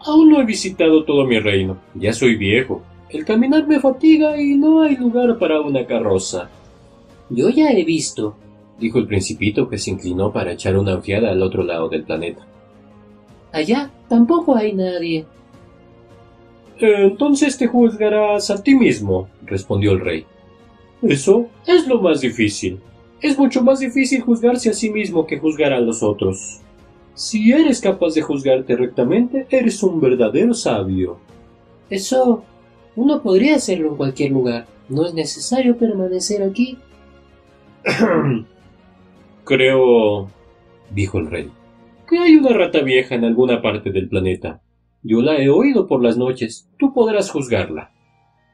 Aún 0.00 0.30
no 0.30 0.40
he 0.40 0.44
visitado 0.44 1.04
todo 1.04 1.24
mi 1.24 1.40
reino. 1.40 1.78
Ya 1.94 2.12
soy 2.12 2.36
viejo 2.36 2.82
El 3.08 3.24
caminar 3.24 3.66
me 3.66 3.80
fatiga 3.80 4.40
y 4.40 4.56
no 4.56 4.82
hay 4.82 4.96
lugar 4.96 5.38
para 5.38 5.60
una 5.60 5.86
carroza. 5.86 6.50
Yo 7.30 7.50
ya 7.50 7.70
he 7.70 7.84
visto, 7.84 8.36
dijo 8.78 8.98
el 8.98 9.06
principito 9.06 9.68
que 9.68 9.78
se 9.78 9.90
inclinó 9.90 10.32
para 10.32 10.52
echar 10.52 10.76
una 10.76 10.94
ojeada 10.94 11.30
al 11.30 11.42
otro 11.42 11.64
lado 11.64 11.88
del 11.88 12.04
planeta. 12.04 12.46
Allá 13.52 13.90
tampoco 14.08 14.54
hay 14.54 14.72
nadie. 14.72 15.24
Entonces 16.78 17.56
te 17.56 17.66
juzgarás 17.66 18.50
a 18.50 18.62
ti 18.62 18.74
mismo, 18.74 19.28
respondió 19.44 19.92
el 19.92 20.00
rey. 20.00 20.26
Eso 21.02 21.46
es 21.66 21.86
lo 21.86 22.00
más 22.00 22.20
difícil. 22.20 22.80
Es 23.20 23.38
mucho 23.38 23.62
más 23.62 23.80
difícil 23.80 24.20
juzgarse 24.20 24.70
a 24.70 24.74
sí 24.74 24.90
mismo 24.90 25.26
que 25.26 25.38
juzgar 25.38 25.72
a 25.72 25.80
los 25.80 26.02
otros. 26.02 26.60
Si 27.14 27.50
eres 27.50 27.80
capaz 27.80 28.14
de 28.14 28.20
juzgarte 28.20 28.76
rectamente, 28.76 29.46
eres 29.48 29.82
un 29.82 30.00
verdadero 30.00 30.52
sabio. 30.52 31.18
Eso 31.88 32.44
uno 32.94 33.22
podría 33.22 33.56
hacerlo 33.56 33.90
en 33.90 33.96
cualquier 33.96 34.32
lugar. 34.32 34.66
No 34.88 35.06
es 35.06 35.14
necesario 35.14 35.78
permanecer 35.78 36.42
aquí. 36.42 36.78
Creo, 39.44 40.28
dijo 40.90 41.18
el 41.18 41.30
rey, 41.30 41.50
que 42.08 42.18
hay 42.18 42.36
una 42.36 42.50
rata 42.50 42.80
vieja 42.80 43.14
en 43.14 43.24
alguna 43.24 43.62
parte 43.62 43.90
del 43.90 44.08
planeta. 44.08 44.60
Yo 45.08 45.22
la 45.22 45.36
he 45.40 45.48
oído 45.48 45.86
por 45.86 46.02
las 46.02 46.16
noches. 46.16 46.68
Tú 46.80 46.92
podrás 46.92 47.30
juzgarla. 47.30 47.92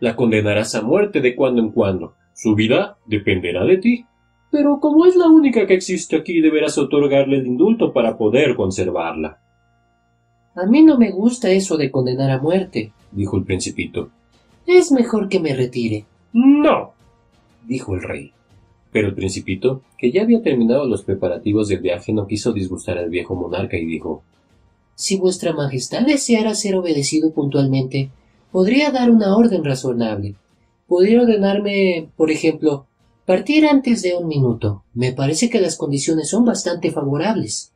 La 0.00 0.16
condenarás 0.16 0.74
a 0.74 0.82
muerte 0.82 1.22
de 1.22 1.34
cuando 1.34 1.62
en 1.62 1.70
cuando. 1.70 2.12
Su 2.34 2.54
vida 2.54 2.98
dependerá 3.06 3.64
de 3.64 3.78
ti. 3.78 4.04
Pero 4.50 4.78
como 4.78 5.06
es 5.06 5.16
la 5.16 5.28
única 5.28 5.66
que 5.66 5.72
existe 5.72 6.14
aquí, 6.14 6.42
deberás 6.42 6.76
otorgarle 6.76 7.38
el 7.38 7.46
indulto 7.46 7.94
para 7.94 8.18
poder 8.18 8.54
conservarla. 8.54 9.38
A 10.54 10.66
mí 10.66 10.82
no 10.82 10.98
me 10.98 11.10
gusta 11.10 11.50
eso 11.50 11.78
de 11.78 11.90
condenar 11.90 12.30
a 12.30 12.38
muerte, 12.38 12.92
dijo 13.12 13.38
el 13.38 13.44
principito. 13.44 14.10
Es 14.66 14.92
mejor 14.92 15.30
que 15.30 15.40
me 15.40 15.56
retire. 15.56 16.04
No, 16.34 16.92
dijo 17.66 17.94
el 17.94 18.02
rey. 18.02 18.32
Pero 18.90 19.08
el 19.08 19.14
principito, 19.14 19.80
que 19.96 20.12
ya 20.12 20.20
había 20.20 20.42
terminado 20.42 20.84
los 20.84 21.02
preparativos 21.02 21.68
del 21.68 21.80
viaje, 21.80 22.12
no 22.12 22.26
quiso 22.26 22.52
disgustar 22.52 22.98
al 22.98 23.08
viejo 23.08 23.34
monarca 23.34 23.78
y 23.78 23.86
dijo 23.86 24.22
Si 24.94 25.16
vuestra 25.16 25.52
majestad 25.52 26.06
deseara 26.06 26.54
ser 26.54 26.76
obedecido 26.76 27.32
puntualmente, 27.32 28.10
podría 28.50 28.90
dar 28.90 29.10
una 29.10 29.36
orden 29.36 29.64
razonable. 29.64 30.36
Podría 30.86 31.22
ordenarme, 31.22 32.10
por 32.16 32.30
ejemplo, 32.30 32.86
Partir 33.24 33.66
antes 33.66 34.02
de 34.02 34.16
un 34.16 34.26
minuto. 34.26 34.84
Me 34.94 35.12
parece 35.12 35.48
que 35.48 35.60
las 35.60 35.76
condiciones 35.76 36.28
son 36.28 36.44
bastante 36.44 36.90
favorables. 36.90 37.72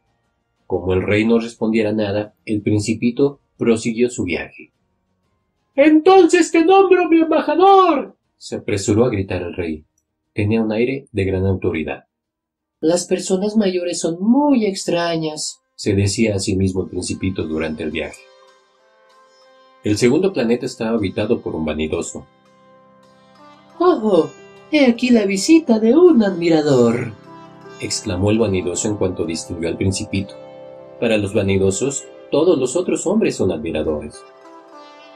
Como 0.67 0.93
el 0.93 1.03
rey 1.03 1.25
no 1.25 1.39
respondiera 1.39 1.93
nada, 1.93 2.35
el 2.45 2.63
principito 2.63 3.39
prosiguió 3.57 4.11
su 4.11 4.25
viaje. 4.25 4.73
Entonces 5.77 6.51
te 6.51 6.65
nombro 6.65 7.09
mi 7.09 7.21
embajador. 7.21 8.17
se 8.37 8.57
apresuró 8.57 9.05
a 9.05 9.09
gritar 9.09 9.41
el 9.43 9.55
rey. 9.55 9.85
Tenía 10.35 10.63
un 10.63 10.73
aire 10.73 11.07
de 11.13 11.25
gran 11.25 11.47
autoridad. 11.47 12.05
Las 12.81 13.07
personas 13.07 13.57
mayores 13.57 14.01
son 14.01 14.19
muy 14.21 14.67
extrañas, 14.67 15.61
se 15.77 15.95
decía 15.95 16.35
a 16.35 16.39
sí 16.39 16.57
mismo 16.57 16.83
el 16.83 16.89
principito 16.89 17.45
durante 17.45 17.83
el 17.83 17.91
viaje. 17.91 18.23
El 19.85 19.99
segundo 19.99 20.33
planeta 20.33 20.67
estaba 20.67 20.97
habitado 20.97 21.41
por 21.41 21.55
un 21.55 21.65
vanidoso. 21.65 22.27
¡Oh! 23.79 24.29
He 24.73 24.87
aquí 24.87 25.11
la 25.11 25.27
visita 25.27 25.79
de 25.79 25.95
un 25.95 26.25
admirador. 26.25 27.13
exclamó 27.81 28.31
el 28.31 28.39
vanidoso 28.39 28.89
en 28.89 28.97
cuanto 28.97 29.25
distinguió 29.25 29.69
al 29.69 29.77
principito. 29.77 30.35
Para 30.99 31.19
los 31.19 31.35
vanidosos, 31.35 32.05
todos 32.31 32.59
los 32.59 32.75
otros 32.75 33.07
hombres 33.07 33.37
son 33.37 33.53
admiradores. 33.53 34.21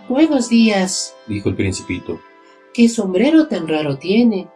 Buenos 0.08 0.48
días, 0.50 1.16
dijo 1.26 1.48
el 1.48 1.56
principito. 1.56 2.20
¿Qué 2.74 2.88
sombrero 2.88 3.48
tan 3.48 3.66
raro 3.66 3.96
tiene? 3.96 4.46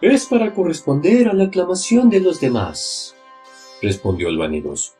Es 0.00 0.26
para 0.26 0.54
corresponder 0.54 1.28
a 1.28 1.32
la 1.32 1.44
aclamación 1.44 2.10
de 2.10 2.20
los 2.20 2.40
demás, 2.40 3.16
respondió 3.80 4.28
el 4.28 4.38
vanidoso. 4.38 4.92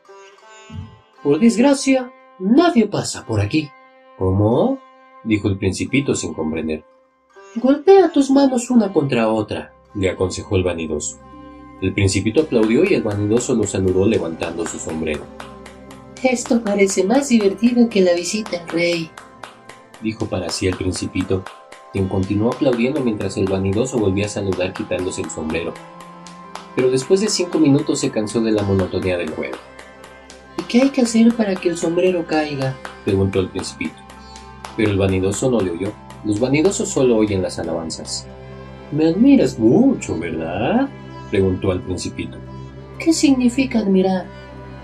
Por 1.25 1.39
desgracia, 1.39 2.13
nadie 2.37 2.85
pasa 2.85 3.25
por 3.25 3.41
aquí. 3.41 3.71
¿Cómo? 4.19 4.77
dijo 5.23 5.47
el 5.47 5.57
principito 5.57 6.13
sin 6.13 6.35
comprender. 6.35 6.85
Golpea 7.55 8.11
tus 8.11 8.29
manos 8.29 8.69
una 8.69 8.93
contra 8.93 9.29
otra, 9.29 9.73
le 9.95 10.07
aconsejó 10.07 10.55
el 10.55 10.63
vanidoso. 10.63 11.17
El 11.81 11.95
principito 11.95 12.41
aplaudió 12.41 12.83
y 12.85 12.93
el 12.93 13.01
vanidoso 13.01 13.55
lo 13.55 13.63
saludó 13.63 14.05
levantando 14.05 14.67
su 14.67 14.77
sombrero. 14.77 15.23
Esto 16.21 16.61
parece 16.61 17.03
más 17.03 17.29
divertido 17.29 17.89
que 17.89 18.01
la 18.01 18.13
visita 18.13 18.61
al 18.61 18.69
rey, 18.69 19.09
dijo 20.03 20.27
para 20.27 20.49
sí 20.49 20.67
el 20.67 20.77
principito, 20.77 21.43
quien 21.91 22.07
continuó 22.07 22.51
aplaudiendo 22.51 22.99
mientras 23.01 23.35
el 23.37 23.45
vanidoso 23.45 23.97
volvía 23.97 24.27
a 24.27 24.29
saludar 24.29 24.73
quitándose 24.73 25.23
el 25.23 25.31
sombrero. 25.31 25.73
Pero 26.75 26.91
después 26.91 27.19
de 27.21 27.29
cinco 27.29 27.57
minutos 27.57 27.99
se 27.99 28.11
cansó 28.11 28.41
de 28.41 28.51
la 28.51 28.61
monotonía 28.61 29.17
del 29.17 29.31
juego. 29.31 29.57
¿Y 30.75 30.77
qué 30.77 30.83
hay 30.83 30.89
que 30.89 31.01
hacer 31.03 31.33
para 31.33 31.55
que 31.55 31.69
el 31.69 31.77
sombrero 31.77 32.27
caiga? 32.27 32.75
preguntó 33.05 33.39
el 33.39 33.47
principito. 33.47 33.95
Pero 34.75 34.91
el 34.91 34.97
vanidoso 34.97 35.49
no 35.49 35.61
le 35.61 35.71
oyó 35.71 35.93
los 36.25 36.39
vanidosos 36.39 36.89
solo 36.89 37.15
oyen 37.15 37.41
las 37.41 37.59
alabanzas. 37.59 38.27
Me 38.91 39.07
admiras 39.07 39.57
mucho, 39.57 40.19
¿verdad? 40.19 40.89
preguntó 41.29 41.71
al 41.71 41.81
principito. 41.81 42.37
¿Qué 42.99 43.13
significa 43.13 43.79
admirar? 43.79 44.25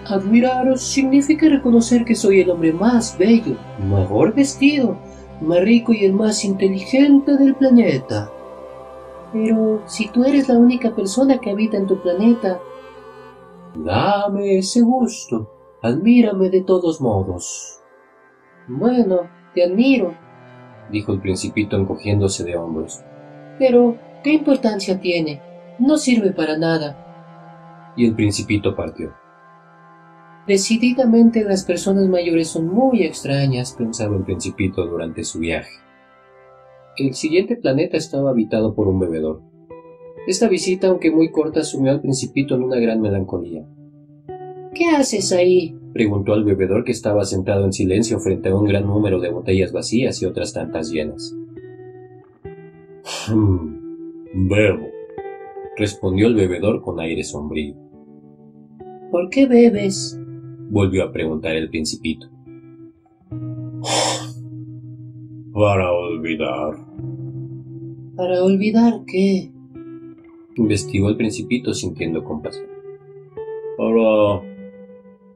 Admiraros 0.06 0.82
significa 0.82 1.50
reconocer 1.50 2.06
que 2.06 2.16
soy 2.16 2.40
el 2.40 2.52
hombre 2.52 2.72
más 2.72 3.18
bello, 3.18 3.58
mejor 3.90 4.34
vestido, 4.34 4.98
más 5.42 5.60
rico 5.62 5.92
y 5.92 6.06
el 6.06 6.14
más 6.14 6.46
inteligente 6.46 7.36
del 7.36 7.56
planeta. 7.56 8.32
Pero 9.34 9.82
si 9.88 10.08
tú 10.10 10.24
eres 10.24 10.48
la 10.48 10.58
única 10.58 10.96
persona 10.96 11.38
que 11.40 11.50
habita 11.50 11.76
en 11.76 11.88
tu 11.88 12.02
planeta. 12.02 12.60
Dame 13.76 14.60
ese 14.60 14.82
gusto. 14.82 15.61
Admírame 15.82 16.50
de 16.50 16.62
todos 16.62 17.02
modos. 17.02 17.80
Bueno, 18.68 19.30
te 19.54 19.64
admiro, 19.64 20.14
dijo 20.92 21.14
el 21.14 21.22
principito 21.22 21.78
encogiéndose 21.78 22.44
de 22.44 22.56
hombros. 22.56 23.02
Pero, 23.58 23.98
¿qué 24.24 24.34
importancia 24.34 25.00
tiene? 25.00 25.42
No 25.80 25.98
sirve 25.98 26.32
para 26.32 26.58
nada. 26.58 27.94
Y 27.96 28.06
el 28.06 28.16
principito 28.16 28.76
partió. 28.76 29.14
Decididamente 30.48 31.44
las 31.44 31.66
personas 31.66 32.08
mayores 32.08 32.48
son 32.48 32.68
muy 32.68 33.04
extrañas, 33.04 33.74
pensaba 33.74 34.16
el 34.16 34.24
principito 34.24 34.86
durante 34.86 35.24
su 35.24 35.40
viaje. 35.40 35.72
El 36.98 37.14
siguiente 37.14 37.56
planeta 37.56 37.98
estaba 37.98 38.32
habitado 38.32 38.76
por 38.76 38.88
un 38.88 39.00
bebedor. 39.00 39.42
Esta 40.28 40.48
visita, 40.48 40.88
aunque 40.88 41.10
muy 41.10 41.32
corta, 41.32 41.64
sumió 41.64 41.92
al 41.92 42.02
principito 42.02 42.56
en 42.56 42.64
una 42.64 42.78
gran 42.78 43.02
melancolía. 43.02 43.66
¿Qué 44.74 44.88
haces 44.88 45.32
ahí? 45.34 45.76
preguntó 45.94 46.34
al 46.34 46.46
bebedor 46.46 46.86
que 46.86 46.94
estaba 46.94 47.26
sentado 47.26 47.66
en 47.66 47.74
silencio 47.74 48.20
frente 48.20 48.50
a 48.50 48.56
un 48.56 48.66
gran 48.66 48.86
número 48.86 49.20
de 49.20 49.30
botellas 49.30 49.74
vacías 49.74 50.22
y 50.22 50.26
otras 50.26 50.54
tantas 50.54 50.90
llenas. 50.90 51.36
Hmm, 53.28 54.48
bebo, 54.48 54.88
respondió 55.76 56.28
el 56.28 56.36
bebedor 56.36 56.82
con 56.82 57.00
aire 57.00 57.24
sombrío. 57.24 57.76
¿Por 59.12 59.30
qué 59.30 59.46
bebes? 59.46 60.18
volvió 60.70 61.04
a 61.04 61.12
preguntar 61.12 61.56
el 61.58 61.70
principito. 61.70 62.28
Para 65.54 65.92
olvidar. 65.92 66.76
¿Para 68.16 68.44
olvidar 68.44 69.02
qué? 69.06 69.52
investigó 70.56 71.10
el 71.10 71.18
principito 71.18 71.74
sintiendo 71.74 72.24
compasión. 72.24 72.68
Para 73.78 74.51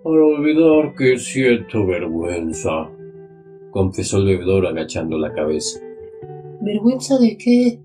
para 0.06 0.24
olvidar 0.24 0.94
que 0.94 1.18
siento 1.18 1.84
vergüenza, 1.88 2.92
confesó 3.72 4.20
el 4.20 4.26
bebedor 4.26 4.68
agachando 4.68 5.18
la 5.18 5.34
cabeza. 5.34 5.80
¿Vergüenza 6.62 7.18
de 7.18 7.36
qué? 7.36 7.82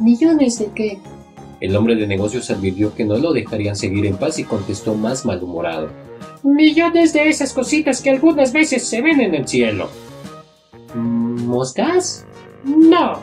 ¿Millones 0.00 0.58
de 0.58 0.70
qué? 0.74 0.98
El 1.60 1.76
hombre 1.76 1.94
de 1.94 2.06
negocios 2.06 2.50
advirtió 2.50 2.94
que 2.94 3.04
no 3.04 3.16
lo 3.16 3.32
dejarían 3.32 3.76
seguir 3.76 4.06
en 4.06 4.16
paz 4.16 4.38
y 4.38 4.44
contestó 4.44 4.94
más 4.94 5.24
malhumorado. 5.24 5.88
Millones 6.42 7.12
de 7.12 7.28
esas 7.28 7.52
cositas 7.52 8.00
que 8.00 8.10
algunas 8.10 8.52
veces 8.52 8.88
se 8.88 9.02
ven 9.02 9.20
en 9.20 9.34
el 9.34 9.46
cielo. 9.46 9.88
¿Moscas? 10.94 12.26
No, 12.64 13.20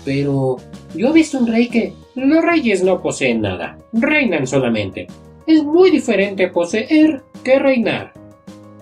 Pero 0.05 0.57
yo 0.95 1.09
he 1.09 1.13
visto 1.13 1.39
un 1.39 1.47
rey 1.47 1.67
que... 1.67 1.93
Los 2.15 2.43
reyes 2.43 2.83
no 2.83 3.01
poseen 3.01 3.41
nada. 3.41 3.77
Reinan 3.93 4.47
solamente. 4.47 5.07
Es 5.45 5.63
muy 5.63 5.91
diferente 5.91 6.47
poseer 6.47 7.21
que 7.43 7.59
reinar. 7.59 8.13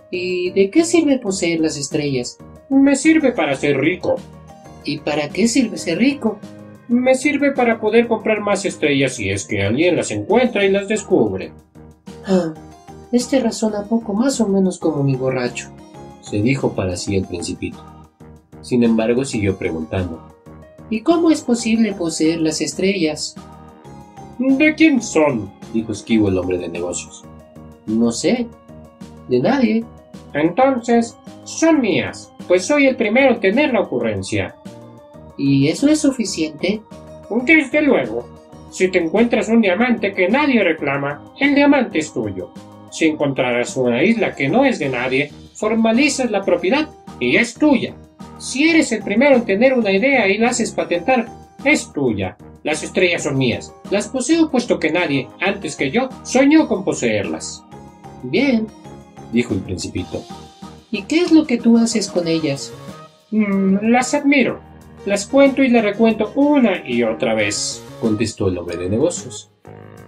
¿Y 0.09 0.51
de 0.51 0.69
qué 0.69 0.85
sirve 0.85 1.17
poseer 1.17 1.59
las 1.59 1.75
estrellas? 1.77 2.37
Me 2.69 2.95
sirve 2.95 3.33
para 3.33 3.55
ser 3.55 3.77
rico. 3.77 4.15
¿Y 4.85 4.99
para 4.99 5.29
qué 5.29 5.47
sirve 5.47 5.77
ser 5.77 5.97
rico? 5.97 6.39
Me 6.87 7.15
sirve 7.15 7.51
para 7.51 7.81
poder 7.81 8.07
comprar 8.07 8.39
más 8.39 8.63
estrellas 8.63 9.15
si 9.15 9.29
es 9.29 9.45
que 9.45 9.63
alguien 9.63 9.97
las 9.97 10.11
encuentra 10.11 10.63
y 10.63 10.71
las 10.71 10.87
descubre. 10.87 11.51
Ah, 12.25 12.53
este 13.15 13.39
razona 13.39 13.83
poco 13.83 14.13
más 14.13 14.39
o 14.41 14.47
menos 14.47 14.79
como 14.79 15.03
mi 15.03 15.15
borracho. 15.15 15.69
Se 16.21 16.41
dijo 16.41 16.73
para 16.73 16.95
sí 16.95 17.15
el 17.15 17.25
principito. 17.25 17.77
Sin 18.61 18.83
embargo, 18.83 19.25
siguió 19.25 19.57
preguntando. 19.57 20.21
¿Y 20.89 21.01
cómo 21.01 21.31
es 21.31 21.41
posible 21.41 21.93
poseer 21.93 22.41
las 22.41 22.61
estrellas? 22.61 23.35
¿De 24.37 24.75
quién 24.75 25.01
son? 25.01 25.51
Dijo 25.73 25.91
esquivo 25.91 26.29
el 26.29 26.37
hombre 26.37 26.57
de 26.57 26.67
negocios. 26.67 27.23
No 27.85 28.11
sé. 28.11 28.47
De 29.29 29.39
nadie. 29.39 29.85
Entonces, 30.33 31.15
son 31.45 31.79
mías, 31.79 32.31
pues 32.47 32.65
soy 32.65 32.87
el 32.87 32.95
primero 32.95 33.35
en 33.35 33.39
tener 33.39 33.73
la 33.73 33.81
ocurrencia. 33.81 34.55
¿Y 35.37 35.67
eso 35.67 35.87
es 35.87 35.99
suficiente? 35.99 36.81
Desde 37.45 37.81
luego. 37.81 38.27
Si 38.71 38.89
te 38.89 38.99
encuentras 38.99 39.47
un 39.47 39.61
diamante 39.61 40.13
que 40.13 40.27
nadie 40.27 40.63
reclama, 40.63 41.23
el 41.39 41.55
diamante 41.55 41.99
es 41.99 42.11
tuyo. 42.11 42.51
Si 42.95 43.03
encontraras 43.03 43.75
una 43.75 44.01
isla 44.03 44.35
que 44.35 44.47
no 44.47 44.63
es 44.63 44.79
de 44.79 44.87
nadie, 44.87 45.29
formalizas 45.53 46.31
la 46.31 46.43
propiedad 46.45 46.87
y 47.19 47.35
es 47.35 47.53
tuya. 47.55 47.93
Si 48.37 48.69
eres 48.69 48.89
el 48.93 49.03
primero 49.03 49.35
en 49.35 49.43
tener 49.43 49.73
una 49.73 49.91
idea 49.91 50.29
y 50.29 50.37
la 50.37 50.51
haces 50.51 50.71
patentar, 50.71 51.27
es 51.65 51.91
tuya. 51.91 52.37
Las 52.63 52.83
estrellas 52.83 53.23
son 53.23 53.37
mías. 53.37 53.73
Las 53.91 54.07
poseo 54.07 54.49
puesto 54.49 54.79
que 54.79 54.93
nadie, 54.93 55.27
antes 55.41 55.75
que 55.75 55.91
yo, 55.91 56.07
soñó 56.23 56.69
con 56.69 56.85
poseerlas. 56.85 57.65
Bien. 58.23 58.65
Dijo 59.33 59.53
el 59.53 59.59
principito. 59.59 60.23
¿Y 60.89 61.01
qué 61.01 61.19
es 61.19 61.33
lo 61.33 61.45
que 61.45 61.57
tú 61.57 61.77
haces 61.77 62.09
con 62.09 62.29
ellas? 62.29 62.71
Mm, 63.31 63.89
las 63.89 64.13
admiro. 64.13 64.61
Las 65.05 65.25
cuento 65.25 65.63
y 65.63 65.67
las 65.67 65.83
recuento 65.83 66.31
una 66.35 66.87
y 66.87 67.03
otra 67.03 67.33
vez. 67.33 67.83
Contestó 67.99 68.47
el 68.47 68.57
hombre 68.57 68.77
de 68.77 68.89
negocios. 68.89 69.51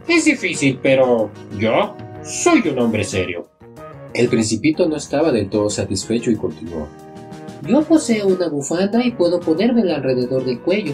Es 0.08 0.24
difícil, 0.24 0.80
pero 0.82 1.30
yo 1.60 1.98
soy 2.28 2.68
un 2.68 2.78
hombre 2.80 3.04
serio. 3.06 3.48
El 4.14 4.28
principito 4.28 4.88
no 4.88 4.98
estaba 4.98 5.32
del 5.32 5.50
todo 5.50 5.70
satisfecho 5.70 6.30
y 6.30 6.36
continuó. 6.36 6.88
Yo 7.66 7.82
poseo 7.84 8.28
una 8.28 8.50
bufanda 8.50 9.04
y 9.04 9.12
puedo 9.12 9.40
ponérmela 9.40 9.96
alrededor 9.96 10.44
del 10.44 10.60
cuello. 10.60 10.94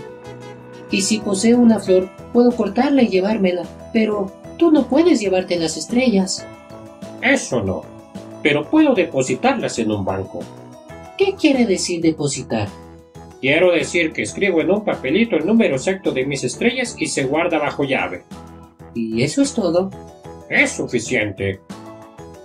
Y 0.92 1.02
si 1.02 1.20
poseo 1.20 1.58
una 1.58 1.80
flor, 1.80 2.10
puedo 2.32 2.52
cortarla 2.52 3.02
y 3.02 3.08
llevármela. 3.08 3.64
Pero 3.92 4.32
tú 4.58 4.72
no 4.72 4.88
puedes 4.88 5.20
llevarte 5.20 5.58
las 5.58 5.76
estrellas. 5.76 6.46
Eso 7.22 7.64
no. 7.64 7.82
Pero 8.44 8.70
puedo 8.70 8.94
depositarlas 8.94 9.80
en 9.80 9.92
un 9.92 10.06
banco. 10.06 10.42
¿Qué 11.18 11.34
quiere 11.36 11.66
decir 11.66 12.02
depositar? 12.02 12.68
Quiero 13.42 13.72
decir 13.72 14.14
que 14.14 14.22
escribo 14.22 14.62
en 14.62 14.72
un 14.72 14.86
papelito 14.86 15.36
el 15.36 15.46
número 15.46 15.76
exacto 15.76 16.12
de 16.12 16.26
mis 16.26 16.44
estrellas 16.44 16.96
y 16.98 17.08
se 17.08 17.26
guarda 17.26 17.58
bajo 17.58 17.84
llave. 17.84 18.24
¿Y 18.94 19.24
eso 19.24 19.42
es 19.42 19.54
todo? 19.54 19.90
Es 20.50 20.72
suficiente. 20.72 21.60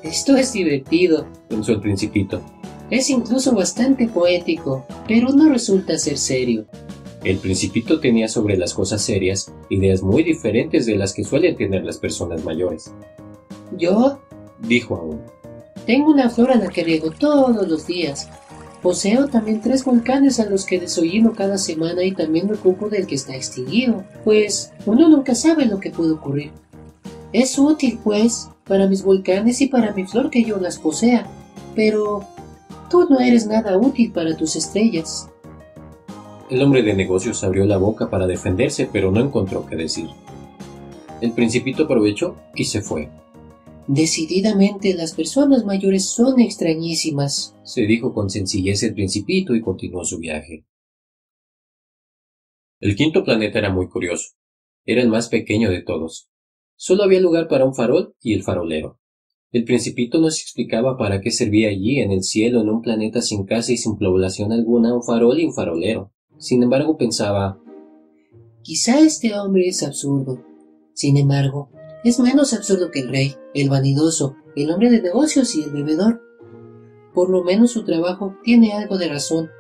Esto 0.02 0.36
es 0.36 0.52
divertido. 0.52 1.26
Pensó 1.48 1.72
el 1.72 1.80
principito. 1.80 2.40
Es 2.90 3.10
incluso 3.10 3.54
bastante 3.54 4.08
poético, 4.08 4.86
pero 5.06 5.28
no 5.30 5.48
resulta 5.50 5.98
ser 5.98 6.16
serio. 6.16 6.66
El 7.24 7.38
principito 7.38 8.00
tenía 8.00 8.28
sobre 8.28 8.56
las 8.56 8.72
cosas 8.72 9.02
serias 9.02 9.52
ideas 9.68 10.02
muy 10.02 10.22
diferentes 10.22 10.86
de 10.86 10.96
las 10.96 11.12
que 11.12 11.24
suelen 11.24 11.56
tener 11.56 11.84
las 11.84 11.98
personas 11.98 12.44
mayores. 12.44 12.92
Yo 13.76 14.20
Dijo 14.60 14.96
aún. 14.96 15.20
tengo 15.86 16.10
una 16.10 16.30
flor 16.30 16.50
a 16.50 16.56
la 16.56 16.68
que 16.68 16.84
riego 16.84 17.10
todos 17.10 17.68
los 17.68 17.86
días. 17.86 18.28
Poseo 18.82 19.26
también 19.28 19.60
tres 19.60 19.84
volcanes 19.84 20.38
a 20.40 20.48
los 20.48 20.64
que 20.64 20.80
desollino 20.80 21.32
cada 21.32 21.58
semana 21.58 22.02
y 22.04 22.12
también 22.12 22.46
me 22.46 22.54
ocupo 22.54 22.88
del 22.88 23.06
que 23.06 23.16
está 23.16 23.34
extinguido, 23.34 24.04
pues 24.24 24.72
uno 24.86 25.08
nunca 25.08 25.34
sabe 25.34 25.66
lo 25.66 25.80
que 25.80 25.90
puede 25.90 26.12
ocurrir. 26.12 26.52
Es 27.32 27.58
útil, 27.58 27.98
pues, 28.02 28.48
para 28.64 28.86
mis 28.86 29.02
volcanes 29.02 29.60
y 29.60 29.66
para 29.66 29.92
mi 29.92 30.04
flor 30.04 30.30
que 30.30 30.44
yo 30.44 30.58
las 30.58 30.78
posea, 30.78 31.26
pero 31.74 32.26
tú 32.90 33.06
no 33.08 33.20
eres 33.20 33.46
nada 33.46 33.76
útil 33.76 34.12
para 34.12 34.36
tus 34.36 34.56
estrellas. 34.56 35.28
El 36.50 36.62
hombre 36.62 36.82
de 36.82 36.94
negocios 36.94 37.44
abrió 37.44 37.66
la 37.66 37.76
boca 37.76 38.08
para 38.08 38.26
defenderse, 38.26 38.88
pero 38.90 39.10
no 39.10 39.20
encontró 39.20 39.66
qué 39.66 39.76
decir. 39.76 40.08
El 41.20 41.32
principito 41.32 41.84
aprovechó 41.84 42.36
y 42.54 42.64
se 42.64 42.80
fue. 42.80 43.10
Decididamente 43.86 44.94
las 44.94 45.12
personas 45.12 45.64
mayores 45.64 46.06
son 46.06 46.40
extrañísimas. 46.40 47.54
Se 47.64 47.82
dijo 47.82 48.14
con 48.14 48.30
sencillez 48.30 48.82
el 48.82 48.94
principito 48.94 49.54
y 49.54 49.60
continuó 49.60 50.04
su 50.04 50.18
viaje. 50.18 50.64
El 52.80 52.96
quinto 52.96 53.24
planeta 53.24 53.58
era 53.58 53.70
muy 53.70 53.88
curioso. 53.88 54.30
Era 54.86 55.02
el 55.02 55.08
más 55.08 55.28
pequeño 55.28 55.70
de 55.70 55.82
todos. 55.82 56.30
Solo 56.80 57.02
había 57.02 57.20
lugar 57.20 57.48
para 57.48 57.64
un 57.64 57.74
farol 57.74 58.14
y 58.22 58.34
el 58.34 58.44
farolero. 58.44 59.00
El 59.50 59.64
principito 59.64 60.20
no 60.20 60.30
se 60.30 60.42
explicaba 60.42 60.96
para 60.96 61.20
qué 61.20 61.32
servía 61.32 61.70
allí, 61.70 61.98
en 61.98 62.12
el 62.12 62.22
cielo, 62.22 62.60
en 62.60 62.68
un 62.68 62.82
planeta 62.82 63.20
sin 63.20 63.44
casa 63.46 63.72
y 63.72 63.76
sin 63.76 63.98
población 63.98 64.52
alguna, 64.52 64.94
un 64.94 65.02
farol 65.02 65.40
y 65.40 65.46
un 65.46 65.52
farolero. 65.52 66.12
Sin 66.38 66.62
embargo, 66.62 66.96
pensaba, 66.96 67.58
Quizá 68.62 69.00
este 69.00 69.36
hombre 69.36 69.66
es 69.66 69.82
absurdo. 69.82 70.44
Sin 70.94 71.16
embargo, 71.16 71.68
es 72.04 72.20
menos 72.20 72.54
absurdo 72.54 72.92
que 72.92 73.00
el 73.00 73.08
rey, 73.08 73.34
el 73.54 73.70
vanidoso, 73.70 74.36
el 74.54 74.70
hombre 74.70 74.88
de 74.90 75.02
negocios 75.02 75.56
y 75.56 75.64
el 75.64 75.72
bebedor. 75.72 76.22
Por 77.12 77.28
lo 77.28 77.42
menos 77.42 77.72
su 77.72 77.84
trabajo 77.84 78.36
tiene 78.44 78.74
algo 78.74 78.98
de 78.98 79.08
razón. 79.08 79.50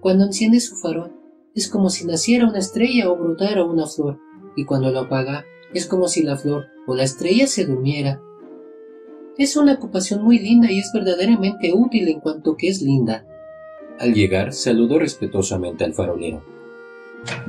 Cuando 0.00 0.26
enciende 0.26 0.60
su 0.60 0.76
farol, 0.76 1.12
es 1.56 1.68
como 1.68 1.90
si 1.90 2.06
naciera 2.06 2.48
una 2.48 2.60
estrella 2.60 3.10
o 3.10 3.16
brotara 3.16 3.64
una 3.64 3.88
flor, 3.88 4.20
y 4.54 4.64
cuando 4.64 4.92
lo 4.92 5.00
apaga, 5.00 5.44
es 5.74 5.86
como 5.86 6.08
si 6.08 6.22
la 6.22 6.36
flor 6.36 6.66
o 6.86 6.94
la 6.94 7.04
estrella 7.04 7.46
se 7.46 7.64
durmiera. 7.64 8.20
Es 9.38 9.56
una 9.56 9.74
ocupación 9.74 10.22
muy 10.22 10.38
linda 10.38 10.70
y 10.70 10.78
es 10.78 10.90
verdaderamente 10.92 11.72
útil 11.72 12.08
en 12.08 12.20
cuanto 12.20 12.56
que 12.56 12.68
es 12.68 12.82
linda. 12.82 13.24
Al 13.98 14.14
llegar, 14.14 14.52
saludó 14.52 14.98
respetuosamente 14.98 15.84
al 15.84 15.94
farolero. 15.94 16.42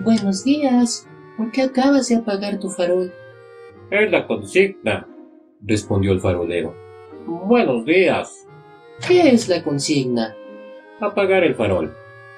Buenos 0.03 0.43
días. 0.43 1.07
¿Por 1.38 1.51
qué 1.51 1.63
acabas 1.63 2.07
de 2.09 2.15
apagar 2.15 2.59
tu 2.59 2.69
farol? 2.69 3.11
Es 3.89 4.11
la 4.11 4.28
consigna, 4.28 5.07
respondió 5.61 6.13
el 6.13 6.19
farolero. 6.19 6.76
Buenos 7.26 7.86
días. 7.86 8.47
¿Qué 9.07 9.30
es 9.30 9.49
la 9.49 9.63
consigna? 9.63 10.36
Apagar 10.99 11.43
el 11.43 11.55
farol. 11.55 11.93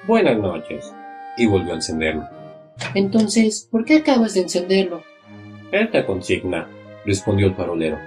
Buenas 0.06 0.38
noches. 0.38 0.92
Y 1.36 1.46
volvió 1.46 1.72
a 1.72 1.76
encenderlo. 1.76 2.24
Entonces, 2.94 3.68
¿por 3.70 3.84
qué 3.84 3.96
acabas 3.96 4.34
de 4.34 4.40
encenderlo? 4.40 5.02
La 5.72 6.06
consigna, 6.06 6.68
respondió 7.04 7.48
el 7.48 7.54
farolero. 7.54 7.98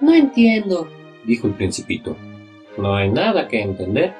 No 0.00 0.14
entiendo, 0.14 0.88
dijo 1.24 1.48
el 1.48 1.54
principito. 1.54 2.16
No 2.76 2.94
hay 2.94 3.10
nada 3.10 3.48
que 3.48 3.60
entender, 3.60 4.14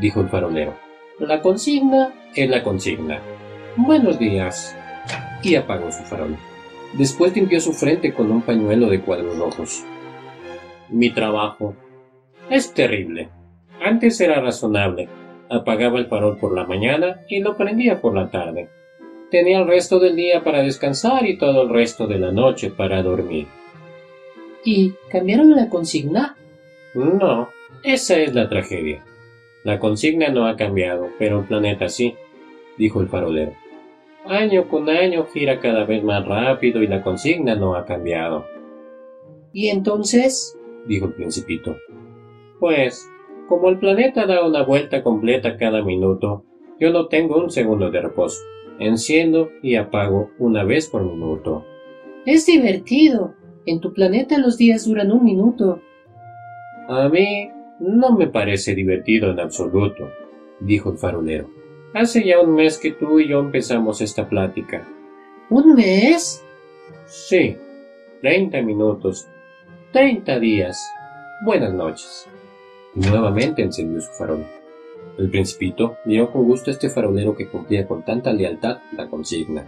dijo 0.00 0.20
el 0.20 0.28
farolero. 0.28 0.74
La 1.18 1.40
consigna 1.40 2.12
es 2.34 2.50
la 2.50 2.62
consigna. 2.62 3.20
Buenos 3.76 4.18
días. 4.18 4.76
Y 5.42 5.54
apagó 5.54 5.90
su 5.90 6.02
farol. 6.02 6.36
Después 6.92 7.34
limpió 7.34 7.58
su 7.58 7.72
frente 7.72 8.12
con 8.12 8.30
un 8.30 8.42
pañuelo 8.42 8.88
de 8.88 9.00
cuadros 9.00 9.38
rojos. 9.38 9.82
Mi 10.90 11.10
trabajo 11.10 11.74
es 12.50 12.74
terrible. 12.74 13.30
Antes 13.82 14.20
era 14.20 14.42
razonable. 14.42 15.08
Apagaba 15.48 15.98
el 15.98 16.06
farol 16.06 16.36
por 16.38 16.54
la 16.54 16.66
mañana 16.66 17.22
y 17.28 17.40
lo 17.40 17.56
prendía 17.56 18.00
por 18.00 18.14
la 18.14 18.30
tarde. 18.30 18.68
Tenía 19.36 19.58
el 19.58 19.66
resto 19.66 19.98
del 19.98 20.16
día 20.16 20.42
para 20.42 20.62
descansar 20.62 21.26
y 21.26 21.36
todo 21.36 21.64
el 21.64 21.68
resto 21.68 22.06
de 22.06 22.18
la 22.18 22.32
noche 22.32 22.70
para 22.70 23.02
dormir. 23.02 23.46
¿Y 24.64 24.94
cambiaron 25.10 25.54
la 25.54 25.68
consigna? 25.68 26.38
No, 26.94 27.50
esa 27.82 28.18
es 28.18 28.34
la 28.34 28.48
tragedia. 28.48 29.04
La 29.62 29.78
consigna 29.78 30.30
no 30.30 30.46
ha 30.46 30.56
cambiado, 30.56 31.10
pero 31.18 31.40
el 31.40 31.44
planeta 31.44 31.90
sí, 31.90 32.14
dijo 32.78 33.02
el 33.02 33.08
farolero. 33.08 33.52
Año 34.24 34.68
con 34.68 34.88
año 34.88 35.26
gira 35.26 35.60
cada 35.60 35.84
vez 35.84 36.02
más 36.02 36.26
rápido 36.26 36.82
y 36.82 36.86
la 36.86 37.02
consigna 37.02 37.54
no 37.56 37.74
ha 37.74 37.84
cambiado. 37.84 38.46
¿Y 39.52 39.68
entonces? 39.68 40.56
dijo 40.86 41.08
el 41.08 41.12
principito. 41.12 41.76
Pues, 42.58 43.06
como 43.50 43.68
el 43.68 43.78
planeta 43.78 44.24
da 44.24 44.46
una 44.46 44.62
vuelta 44.62 45.02
completa 45.02 45.58
cada 45.58 45.82
minuto, 45.82 46.42
yo 46.80 46.90
no 46.90 47.08
tengo 47.08 47.36
un 47.36 47.50
segundo 47.50 47.90
de 47.90 48.00
reposo. 48.00 48.40
Enciendo 48.78 49.50
y 49.62 49.76
apago 49.76 50.30
una 50.38 50.64
vez 50.64 50.88
por 50.88 51.02
minuto. 51.02 51.64
Es 52.26 52.46
divertido. 52.46 53.34
En 53.64 53.80
tu 53.80 53.92
planeta 53.92 54.38
los 54.38 54.58
días 54.58 54.86
duran 54.86 55.10
un 55.10 55.24
minuto. 55.24 55.80
A 56.88 57.08
mí 57.08 57.50
no 57.80 58.16
me 58.16 58.28
parece 58.28 58.74
divertido 58.74 59.30
en 59.30 59.40
absoluto, 59.40 60.08
dijo 60.60 60.92
el 60.92 60.98
farolero. 60.98 61.48
Hace 61.94 62.24
ya 62.24 62.40
un 62.40 62.54
mes 62.54 62.78
que 62.78 62.92
tú 62.92 63.18
y 63.18 63.28
yo 63.28 63.40
empezamos 63.40 64.00
esta 64.00 64.28
plática. 64.28 64.86
¿Un 65.50 65.74
mes? 65.74 66.44
Sí, 67.06 67.56
treinta 68.20 68.60
minutos, 68.62 69.26
treinta 69.92 70.38
días. 70.38 70.78
Buenas 71.44 71.72
noches. 71.72 72.28
Y 72.94 73.00
nuevamente 73.00 73.62
encendió 73.62 74.00
su 74.00 74.12
farol. 74.12 74.44
El 75.18 75.30
principito 75.30 75.96
miró 76.04 76.30
con 76.30 76.44
gusto 76.44 76.70
a 76.70 76.74
este 76.74 76.90
farolero 76.90 77.34
que 77.34 77.48
cumplía 77.48 77.86
con 77.86 78.04
tanta 78.04 78.32
lealtad 78.32 78.78
la 78.92 79.08
consigna. 79.08 79.66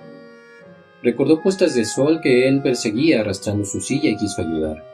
Recordó 1.02 1.42
puestas 1.42 1.74
de 1.74 1.84
sol 1.84 2.20
que 2.22 2.48
él 2.48 2.60
perseguía 2.62 3.20
arrastrando 3.20 3.64
su 3.64 3.80
silla 3.80 4.10
y 4.10 4.16
quiso 4.16 4.42
ayudar. 4.42 4.84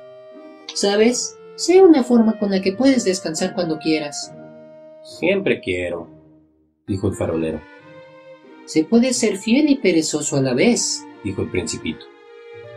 ¿Sabes? 0.75 1.37
Sé 1.57 1.83
una 1.83 2.05
forma 2.05 2.39
con 2.39 2.51
la 2.51 2.61
que 2.61 2.73
puedes 2.73 3.05
descansar 3.05 3.55
cuando 3.55 3.79
quieras. 3.79 4.33
Siempre 5.03 5.61
quiero, 5.61 6.09
dijo 6.87 7.09
el 7.09 7.15
farolero. 7.15 7.61
Se 8.67 8.85
puede 8.85 9.13
ser 9.13 9.37
fiel 9.37 9.69
y 9.69 9.77
perezoso 9.77 10.37
a 10.37 10.41
la 10.41 10.55
vez, 10.55 11.05
dijo 11.23 11.43
el 11.43 11.51
principito. 11.51 12.07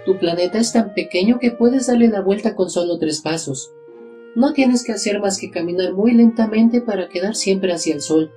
Tu 0.06 0.18
planeta 0.18 0.60
es 0.60 0.74
tan 0.74 0.94
pequeño 0.94 1.40
que 1.40 1.52
puedes 1.52 1.88
darle 1.88 2.08
la 2.08 2.22
vuelta 2.22 2.56
con 2.56 2.70
solo 2.70 2.98
tres 2.98 3.22
pasos. 3.22 3.72
No 4.38 4.54
tienes 4.54 4.86
que 4.86 4.92
hacer 4.92 5.20
más 5.20 5.40
que 5.40 5.50
caminar 5.50 5.94
muy 5.94 6.12
lentamente 6.12 6.80
para 6.80 7.10
quedar 7.10 7.34
siempre 7.34 7.74
hacia 7.74 7.96
el 7.96 8.02
sol. 8.02 8.32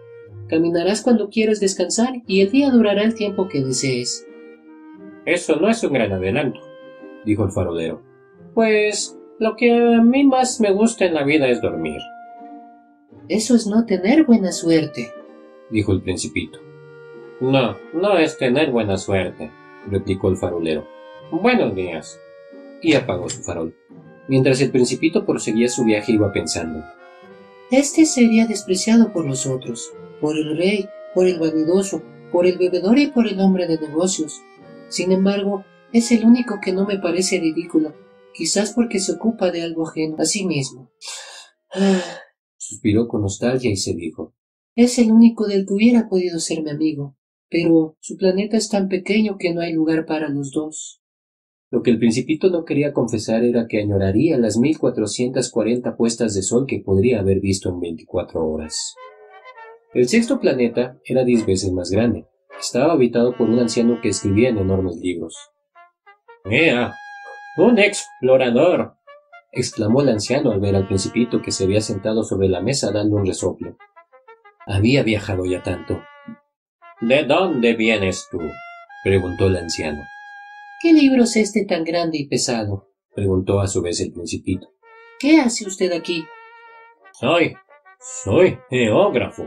Caminarás 0.49 1.03
cuando 1.03 1.29
quieras 1.29 1.61
descansar 1.61 2.23
y 2.27 2.41
el 2.41 2.51
día 2.51 2.71
durará 2.71 3.03
el 3.03 3.15
tiempo 3.15 3.49
que 3.49 3.63
desees. 3.63 4.27
Eso 5.27 5.57
no 5.57 5.69
es 5.69 5.85
un 5.85 5.93
gran 5.93 6.11
adelanto, 6.11 6.59
dijo 7.27 7.45
el 7.45 7.53
farolero. 7.53 8.01
Pues 8.55 9.15
lo 9.39 9.57
que 9.57 9.73
a 9.73 10.01
mí 10.01 10.25
más 10.25 10.59
me 10.59 10.71
gusta 10.73 11.05
en 11.05 11.13
la 11.13 11.23
vida 11.23 11.49
es 11.49 11.61
dormir. 11.61 12.01
Eso 13.29 13.55
es 13.55 13.67
no 13.67 13.85
tener 13.85 14.25
buena 14.25 14.53
suerte, 14.53 15.13
dijo 15.69 15.93
el 15.93 16.01
principito. 16.01 16.61
No, 17.43 17.77
no 17.93 18.17
es 18.17 18.39
tener 18.39 18.71
buena 18.71 18.97
suerte, 18.97 19.51
replicó 19.87 20.31
el 20.31 20.39
farolero. 20.39 20.89
Buenos 21.31 21.75
días. 21.75 22.19
Y 22.81 22.95
apagó 22.95 23.29
su 23.29 23.43
farol. 23.43 23.75
Mientras 24.31 24.61
el 24.61 24.71
principito 24.71 25.27
proseguía 25.27 25.69
su 25.69 25.83
viaje 25.83 26.13
iba 26.13 26.31
pensando. 26.31 26.85
Este 27.73 28.07
sería 28.07 28.47
despreciado 28.47 29.13
por 29.13 29.27
los 29.27 29.45
otros, 29.45 29.93
por 30.21 30.39
el 30.39 30.57
rey, 30.57 30.89
por 31.17 31.27
el 31.27 31.41
vanidoso, 31.41 32.01
por 32.31 32.47
el 32.47 32.57
bebedor 32.57 32.97
y 33.01 33.09
por 33.09 33.27
el 33.27 33.41
hombre 33.41 33.67
de 33.67 33.81
negocios. 33.81 34.41
Sin 34.89 35.11
embargo, 35.11 35.65
es 35.93 36.13
el 36.13 36.25
único 36.25 36.61
que 36.63 36.73
no 36.73 36.87
me 36.87 36.97
parece 37.01 37.41
ridículo, 37.41 37.93
quizás 38.33 38.73
porque 38.73 39.01
se 39.01 39.15
ocupa 39.15 39.51
de 39.51 39.63
algo 39.63 39.89
ajeno 39.89 40.15
a 40.21 40.25
sí 40.25 40.47
mismo. 40.47 40.93
Suspiró 42.57 43.09
con 43.09 43.23
nostalgia 43.23 43.73
y 43.73 43.77
se 43.77 43.95
dijo. 43.95 44.37
Es 44.77 45.01
el 45.01 45.11
único 45.11 45.49
del 45.49 45.67
que 45.67 45.75
hubiera 45.75 46.09
podido 46.09 46.39
ser 46.39 46.63
mi 46.63 46.71
amigo, 46.71 47.17
pero 47.49 47.97
su 47.99 48.17
planeta 48.17 48.57
es 48.57 48.69
tan 48.69 48.87
pequeño 48.87 49.39
que 49.39 49.53
no 49.53 49.61
hay 49.61 49.73
lugar 49.73 50.07
para 50.07 50.29
los 50.29 50.53
dos. 50.53 51.00
Lo 51.73 51.83
que 51.83 51.91
el 51.93 51.99
principito 51.99 52.51
no 52.51 52.65
quería 52.65 52.93
confesar 52.93 53.45
era 53.45 53.69
que 53.69 53.81
añoraría 53.81 54.37
las 54.39 54.57
mil 54.57 54.77
cuatrocientas 54.77 55.51
cuarenta 55.53 55.97
puestas 55.97 56.35
de 56.35 56.43
sol 56.43 56.67
que 56.67 56.81
podría 56.81 57.21
haber 57.21 57.41
visto 57.41 57.69
en 57.69 57.79
veinticuatro 57.79 58.45
horas. 58.45 58.97
El 59.95 60.09
sexto 60.09 60.41
planeta 60.41 60.99
era 61.05 61.25
diez 61.25 61.47
veces 61.47 61.73
más 61.73 61.91
grande. 61.91 62.27
Estaba 62.59 62.93
habitado 62.93 63.37
por 63.37 63.49
un 63.49 63.61
anciano 63.61 64.01
que 64.01 64.09
escribía 64.09 64.49
en 64.49 64.59
enormes 64.59 64.97
libros. 64.97 65.37
¡Ea! 66.45 66.93
¡Un 67.57 67.79
explorador! 67.79 68.95
exclamó 69.53 70.03
el 70.03 70.09
anciano 70.09 70.51
al 70.51 70.61
ver 70.61 70.75
al 70.75 70.89
principito 70.89 71.41
que 71.41 71.53
se 71.53 71.65
había 71.65 71.81
sentado 71.81 72.25
sobre 72.25 72.49
la 72.49 72.61
mesa 72.61 72.91
dando 72.93 73.17
un 73.17 73.27
resoplo. 73.27 73.77
Había 74.67 75.03
viajado 75.05 75.45
ya 75.45 75.63
tanto. 75.63 76.03
¿De 77.01 77.25
dónde 77.25 77.75
vienes 77.75 78.27
tú? 78.31 78.39
preguntó 79.05 79.47
el 79.47 79.57
anciano. 79.57 80.01
¿Qué 80.83 80.95
libro 80.95 81.25
es 81.25 81.37
este 81.37 81.67
tan 81.67 81.85
grande 81.85 82.17
y 82.17 82.27
pesado? 82.27 82.89
preguntó 83.15 83.61
a 83.61 83.67
su 83.67 83.83
vez 83.83 84.01
el 84.01 84.13
principito. 84.13 84.69
¿Qué 85.19 85.39
hace 85.39 85.67
usted 85.67 85.93
aquí? 85.93 86.25
Soy. 87.13 87.55
soy 88.25 88.59
geógrafo, 88.71 89.47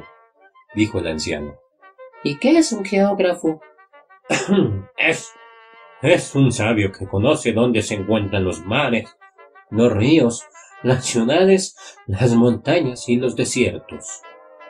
dijo 0.75 0.99
el 0.99 1.07
anciano. 1.07 1.55
¿Y 2.23 2.37
qué 2.37 2.59
es 2.59 2.71
un 2.71 2.85
geógrafo? 2.85 3.59
es. 4.97 5.31
es 6.03 6.35
un 6.35 6.51
sabio 6.51 6.91
que 6.91 7.07
conoce 7.07 7.51
dónde 7.51 7.81
se 7.81 7.95
encuentran 7.95 8.45
los 8.45 8.63
mares, 8.63 9.17
los 9.71 9.91
ríos, 9.91 10.45
las 10.83 11.03
ciudades, 11.03 11.75
las 12.05 12.35
montañas 12.35 13.09
y 13.09 13.15
los 13.15 13.35
desiertos. 13.35 14.21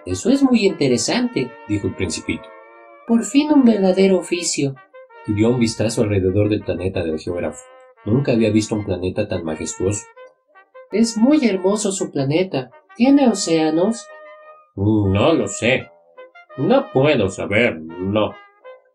Eso 0.05 0.29
es 0.29 0.41
muy 0.41 0.65
interesante, 0.65 1.51
dijo 1.67 1.87
el 1.87 1.95
principito. 1.95 2.47
Por 3.05 3.25
fin 3.25 3.51
un 3.51 3.65
verdadero 3.65 4.17
oficio. 4.19 4.75
Y 5.27 5.33
dio 5.33 5.49
un 5.49 5.59
vistazo 5.59 6.03
alrededor 6.03 6.49
del 6.49 6.63
planeta 6.63 7.03
del 7.03 7.19
geógrafo. 7.19 7.63
Nunca 8.05 8.33
había 8.33 8.51
visto 8.51 8.75
un 8.75 8.85
planeta 8.85 9.27
tan 9.27 9.43
majestuoso. 9.43 10.05
Es 10.91 11.17
muy 11.17 11.45
hermoso 11.47 11.91
su 11.91 12.11
planeta. 12.11 12.71
¿Tiene 12.95 13.27
océanos? 13.27 14.05
No 14.75 15.33
lo 15.33 15.47
sé. 15.47 15.89
No 16.57 16.91
puedo 16.91 17.29
saber, 17.29 17.81
no, 17.81 18.35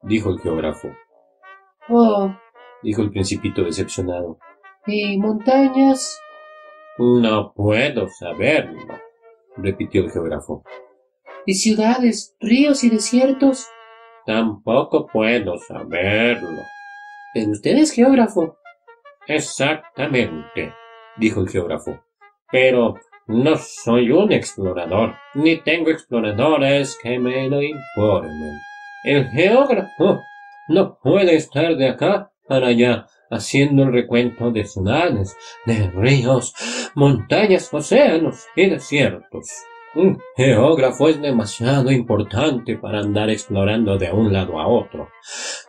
dijo 0.02 0.30
el 0.30 0.38
geógrafo. 0.38 0.90
Oh, 1.88 2.32
dijo 2.82 3.02
el 3.02 3.10
principito 3.10 3.64
decepcionado. 3.64 4.38
¿Y 4.86 5.18
montañas? 5.18 6.20
No 6.98 7.52
puedo 7.54 8.08
saberlo, 8.08 8.98
repitió 9.56 10.04
el 10.04 10.10
geógrafo. 10.12 10.62
¿Y 11.46 11.54
ciudades, 11.54 12.36
ríos 12.38 12.84
y 12.84 12.90
desiertos? 12.90 13.66
Tampoco 14.28 15.06
puedo 15.06 15.56
saberlo. 15.56 16.60
Pero 17.32 17.50
usted 17.50 17.78
es 17.78 17.92
geógrafo. 17.92 18.58
Exactamente, 19.26 20.74
dijo 21.16 21.40
el 21.40 21.48
geógrafo. 21.48 21.98
Pero 22.52 22.96
no 23.26 23.56
soy 23.56 24.10
un 24.10 24.30
explorador, 24.30 25.14
ni 25.32 25.56
tengo 25.56 25.88
exploradores 25.88 26.98
que 27.02 27.18
me 27.18 27.48
lo 27.48 27.62
informen. 27.62 28.52
El 29.02 29.30
geógrafo 29.30 30.20
no 30.68 30.98
puede 31.02 31.34
estar 31.34 31.74
de 31.76 31.88
acá 31.88 32.30
para 32.46 32.66
allá 32.66 33.06
haciendo 33.30 33.84
el 33.84 33.94
recuento 33.94 34.50
de 34.50 34.64
ciudades, 34.66 35.34
de 35.64 35.90
ríos, 35.94 36.52
montañas, 36.94 37.72
océanos 37.72 38.44
y 38.54 38.68
desiertos. 38.68 39.48
Un 39.98 40.16
geógrafo 40.36 41.08
es 41.08 41.20
demasiado 41.20 41.90
importante 41.90 42.76
para 42.76 43.00
andar 43.00 43.30
explorando 43.30 43.98
de 43.98 44.12
un 44.12 44.32
lado 44.32 44.60
a 44.60 44.68
otro. 44.68 45.08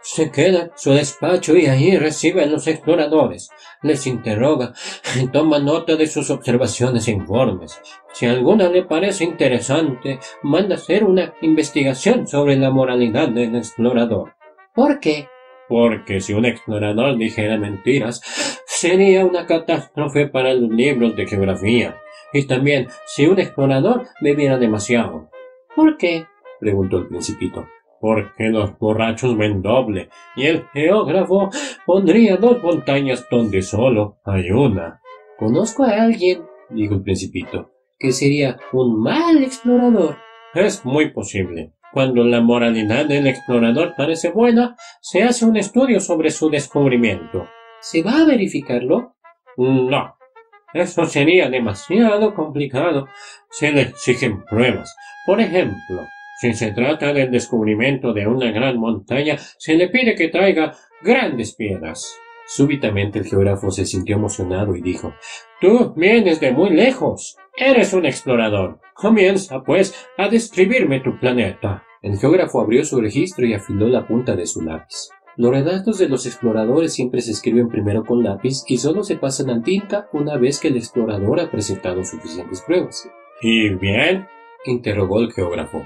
Se 0.04 0.30
queda 0.30 0.66
en 0.66 0.72
su 0.76 0.92
despacho 0.92 1.58
y 1.58 1.66
ahí 1.66 1.98
recibe 1.98 2.44
a 2.44 2.46
los 2.46 2.68
exploradores, 2.68 3.50
les 3.82 4.06
interroga 4.06 4.74
y 5.20 5.26
toma 5.30 5.58
nota 5.58 5.96
de 5.96 6.06
sus 6.06 6.30
observaciones 6.30 7.08
e 7.08 7.12
informes. 7.12 7.82
Si 8.14 8.28
alguna 8.28 8.70
le 8.70 8.84
parece 8.84 9.24
interesante, 9.24 10.20
manda 10.44 10.76
hacer 10.76 11.06
una 11.06 11.34
investigación 11.42 12.28
sobre 12.28 12.56
la 12.56 12.70
moralidad 12.70 13.30
del 13.30 13.56
explorador. 13.56 14.36
¿Por 14.76 15.00
qué? 15.00 15.28
Porque 15.68 16.22
si 16.22 16.34
un 16.34 16.46
explorador 16.46 17.18
dijera 17.18 17.58
mentiras, 17.58 18.22
sería 18.68 19.26
una 19.26 19.48
catástrofe 19.48 20.28
para 20.28 20.54
los 20.54 20.70
libros 20.70 21.16
de 21.16 21.26
geografía. 21.26 21.98
Y 22.34 22.46
también 22.46 22.88
si 23.06 23.26
un 23.26 23.40
explorador 23.40 24.08
bebiera 24.22 24.58
demasiado. 24.58 25.30
¿Por 25.76 25.98
qué? 25.98 26.26
preguntó 26.60 26.98
el 26.98 27.08
principito. 27.08 27.68
Porque 28.02 28.46
los 28.46 28.78
borrachos 28.78 29.38
ven 29.38 29.62
doble, 29.62 30.10
y 30.36 30.46
el 30.46 30.66
geógrafo 30.72 31.50
pondría 31.86 32.38
dos 32.38 32.64
montañas 32.64 33.26
donde 33.30 33.62
solo 33.62 34.20
hay 34.24 34.52
una. 34.52 35.02
Conozco 35.38 35.84
a 35.84 36.04
alguien, 36.04 36.44
dijo 36.70 36.96
el 36.96 37.02
principito, 37.02 37.72
que 37.98 38.14
sería 38.14 38.58
un 38.72 39.02
mal 39.02 39.44
explorador. 39.44 40.18
Es 40.54 40.86
muy 40.86 41.12
posible. 41.12 41.74
Cuando 41.92 42.24
la 42.24 42.40
moralidad 42.40 43.06
del 43.06 43.28
explorador 43.28 43.96
parece 43.98 44.30
buena, 44.30 44.76
se 45.02 45.24
hace 45.24 45.46
un 45.46 45.58
estudio 45.58 46.00
sobre 46.00 46.30
su 46.30 46.50
descubrimiento. 46.50 47.48
¿Se 47.82 48.04
va 48.04 48.22
a 48.22 48.26
verificarlo? 48.26 49.16
No, 49.58 50.16
eso 50.74 51.06
sería 51.06 51.50
demasiado 51.50 52.34
complicado. 52.34 53.08
Se 53.50 53.72
le 53.72 53.82
exigen 53.82 54.44
pruebas. 54.46 54.96
Por 55.26 55.42
ejemplo, 55.42 56.08
si 56.40 56.54
se 56.54 56.72
trata 56.72 57.12
del 57.14 57.32
descubrimiento 57.32 58.14
de 58.14 58.28
una 58.28 58.52
gran 58.52 58.78
montaña, 58.78 59.38
se 59.58 59.76
le 59.76 59.90
pide 59.90 60.16
que 60.16 60.30
traiga 60.30 60.74
grandes 61.02 61.54
piedras. 61.54 62.16
Súbitamente 62.48 63.20
el 63.20 63.26
geógrafo 63.26 63.70
se 63.70 63.86
sintió 63.86 64.16
emocionado 64.16 64.76
y 64.76 64.82
dijo 64.82 65.14
Tú 65.62 65.94
vienes 65.96 66.40
de 66.40 66.52
muy 66.52 66.72
lejos. 66.72 67.38
Eres 67.56 67.94
un 67.94 68.06
explorador. 68.06 68.80
Comienza, 68.94 69.62
pues, 69.64 70.08
a 70.18 70.30
describirme 70.30 71.02
tu 71.02 71.20
planeta. 71.20 71.84
El 72.02 72.18
geógrafo 72.18 72.62
abrió 72.62 72.86
su 72.86 73.02
registro 73.02 73.46
y 73.46 73.54
afiló 73.54 73.88
la 73.88 74.08
punta 74.08 74.36
de 74.36 74.48
su 74.48 74.62
lápiz. 74.62 75.10
Los 75.38 75.52
relatos 75.52 75.98
de 75.98 76.10
los 76.10 76.26
exploradores 76.26 76.94
siempre 76.94 77.22
se 77.22 77.32
escriben 77.32 77.70
primero 77.70 78.04
con 78.04 78.24
lápiz 78.24 78.64
y 78.68 78.78
solo 78.78 79.04
se 79.04 79.16
pasan 79.16 79.50
a 79.50 79.62
tinta 79.62 80.10
una 80.12 80.38
vez 80.38 80.60
que 80.60 80.68
el 80.68 80.78
explorador 80.78 81.40
ha 81.40 81.50
presentado 81.50 82.04
suficientes 82.04 82.62
pruebas. 82.62 83.10
¿Y 83.42 83.70
bien? 83.76 84.28
interrogó 84.66 85.22
el 85.22 85.32
geógrafo. 85.32 85.86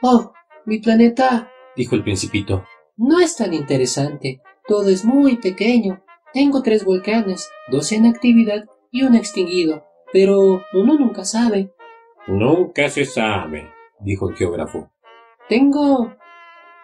Oh, 0.00 0.32
mi 0.64 0.78
planeta, 0.78 1.50
dijo 1.76 1.94
el 1.94 2.02
principito. 2.02 2.64
No 2.96 3.20
es 3.20 3.36
tan 3.36 3.52
interesante. 3.52 4.40
Todo 4.66 4.88
es 4.88 5.04
muy 5.04 5.36
pequeño. 5.36 6.02
Tengo 6.32 6.62
tres 6.62 6.84
volcanes, 6.84 7.50
dos 7.70 7.92
en 7.92 8.06
actividad 8.06 8.64
y 8.90 9.02
uno 9.02 9.18
extinguido. 9.18 9.84
Pero 10.12 10.62
uno 10.72 10.98
nunca 10.98 11.24
sabe. 11.24 11.72
Nunca 12.26 12.88
se 12.88 13.04
sabe, 13.04 13.70
dijo 14.00 14.30
el 14.30 14.36
geógrafo. 14.36 14.90
Tengo. 15.48 16.14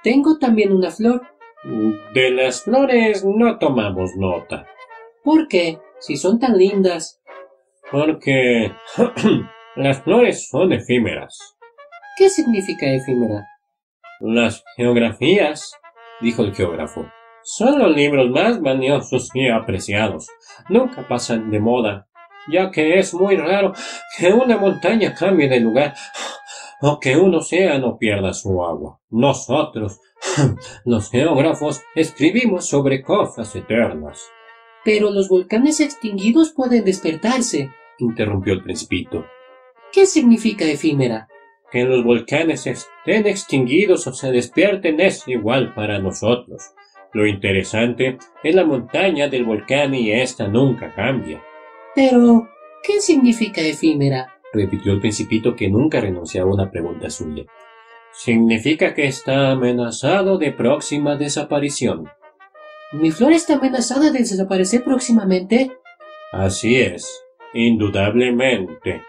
Tengo 0.03 0.39
también 0.39 0.73
una 0.73 0.91
flor, 0.91 1.23
de 1.63 2.31
las 2.31 2.65
flores 2.65 3.25
no 3.25 3.59
tomamos 3.59 4.17
nota. 4.17 4.67
¿Por 5.23 5.49
qué? 5.49 5.79
Si 5.99 6.17
son 6.17 6.39
tan 6.39 6.57
lindas. 6.57 7.21
Porque 7.91 8.73
las 9.77 10.03
flores 10.03 10.49
son 10.49 10.73
efímeras. 10.73 11.39
¿Qué 12.17 12.31
significa 12.31 12.87
efímera? 12.87 13.47
Las 14.21 14.65
geografías, 14.77 15.75
dijo 16.21 16.43
el 16.43 16.55
geógrafo, 16.55 17.07
son 17.43 17.79
los 17.79 17.95
libros 17.95 18.31
más 18.31 18.61
valiosos 18.61 19.31
y 19.35 19.49
apreciados. 19.49 20.29
Nunca 20.69 21.07
pasan 21.09 21.51
de 21.51 21.61
moda, 21.61 22.07
ya 22.51 22.71
que 22.71 22.99
es 22.99 23.15
muy 23.15 23.37
raro 23.37 23.73
que 24.17 24.33
una 24.33 24.57
montaña 24.57 25.15
cambie 25.15 25.49
de 25.49 25.61
lugar 25.61 25.95
o 26.83 26.99
que 26.99 27.17
un 27.17 27.35
océano 27.35 27.99
pierda 27.99 28.33
su 28.33 28.63
agua. 28.65 29.01
Nosotros 29.11 30.01
los 30.85 31.11
geógrafos 31.11 31.83
escribimos 31.95 32.69
sobre 32.69 33.03
cosas 33.03 33.55
eternas. 33.55 34.29
Pero 34.85 35.11
los 35.11 35.29
volcanes 35.29 35.81
extinguidos 35.81 36.53
pueden 36.53 36.85
despertarse, 36.85 37.71
interrumpió 37.99 38.55
el 38.55 38.63
principito. 38.63 39.27
¿Qué 39.93 40.07
significa 40.07 40.65
efímera? 40.65 41.29
Que 41.71 41.85
los 41.85 42.03
volcanes 42.03 42.67
estén 42.67 43.27
extinguidos 43.27 44.07
o 44.07 44.13
se 44.13 44.33
despierten 44.33 45.01
es 45.01 45.27
igual 45.29 45.75
para 45.75 45.99
nosotros. 45.99 46.63
Lo 47.13 47.27
interesante 47.27 48.19
es 48.43 48.55
la 48.55 48.65
montaña 48.65 49.29
del 49.29 49.45
volcán 49.45 49.95
y 49.95 50.13
esta 50.13 50.49
nunca 50.49 50.95
cambia. 50.95 51.43
Pero, 51.95 52.49
¿qué 52.83 53.01
significa 53.01 53.61
efímera? 53.61 54.40
Repitió 54.53 54.93
el 54.93 55.01
principito 55.01 55.55
que 55.55 55.69
nunca 55.69 56.01
renunciaba 56.01 56.51
a 56.51 56.55
una 56.55 56.71
pregunta 56.71 57.11
suya 57.11 57.45
significa 58.13 58.95
que 58.95 59.07
está 59.07 59.51
amenazado 59.51 60.39
de 60.39 60.53
próxima 60.53 61.17
desaparición. 61.17 62.09
¿Mi 62.93 63.11
flor 63.11 63.33
está 63.33 63.55
amenazada 63.55 64.11
de 64.11 64.19
desaparecer 64.19 64.83
próximamente? 64.83 65.71
Así 66.33 66.77
es, 66.77 67.23
indudablemente. 67.55 69.03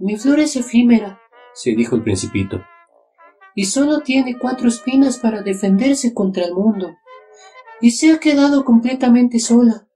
Mi 0.00 0.16
flor 0.16 0.40
es 0.40 0.56
efímera, 0.56 1.20
se 1.54 1.72
dijo 1.72 1.96
el 1.96 2.02
principito. 2.02 2.64
Y 3.54 3.66
solo 3.66 4.00
tiene 4.00 4.38
cuatro 4.38 4.68
espinas 4.68 5.18
para 5.18 5.42
defenderse 5.42 6.14
contra 6.14 6.44
el 6.44 6.54
mundo. 6.54 6.96
Y 7.80 7.90
se 7.90 8.12
ha 8.12 8.18
quedado 8.18 8.64
completamente 8.64 9.38
sola. 9.38 9.86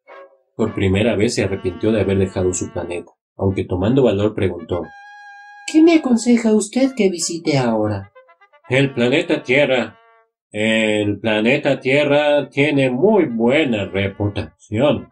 Por 0.54 0.74
primera 0.74 1.16
vez 1.16 1.34
se 1.34 1.44
arrepintió 1.44 1.90
de 1.92 2.00
haber 2.00 2.18
dejado 2.18 2.52
su 2.52 2.70
planeta, 2.70 3.12
aunque 3.36 3.64
tomando 3.64 4.02
valor 4.02 4.34
preguntó 4.34 4.82
¿Qué 5.66 5.82
me 5.82 5.94
aconseja 5.94 6.54
usted 6.54 6.92
que 6.96 7.10
visite 7.10 7.58
ahora? 7.58 8.12
El 8.68 8.94
planeta 8.94 9.42
Tierra. 9.42 9.98
El 10.52 11.18
planeta 11.18 11.80
Tierra 11.80 12.48
tiene 12.48 12.88
muy 12.88 13.24
buena 13.26 13.86
reputación, 13.86 15.10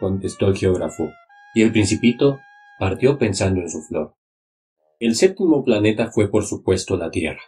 contestó 0.00 0.48
el 0.48 0.56
geógrafo, 0.56 1.10
y 1.54 1.62
el 1.62 1.72
principito 1.72 2.38
partió 2.78 3.18
pensando 3.18 3.60
en 3.60 3.68
su 3.68 3.82
flor. 3.82 4.14
El 4.98 5.14
séptimo 5.14 5.62
planeta 5.62 6.10
fue 6.10 6.30
por 6.30 6.44
supuesto 6.44 6.96
la 6.96 7.10
Tierra. 7.10 7.42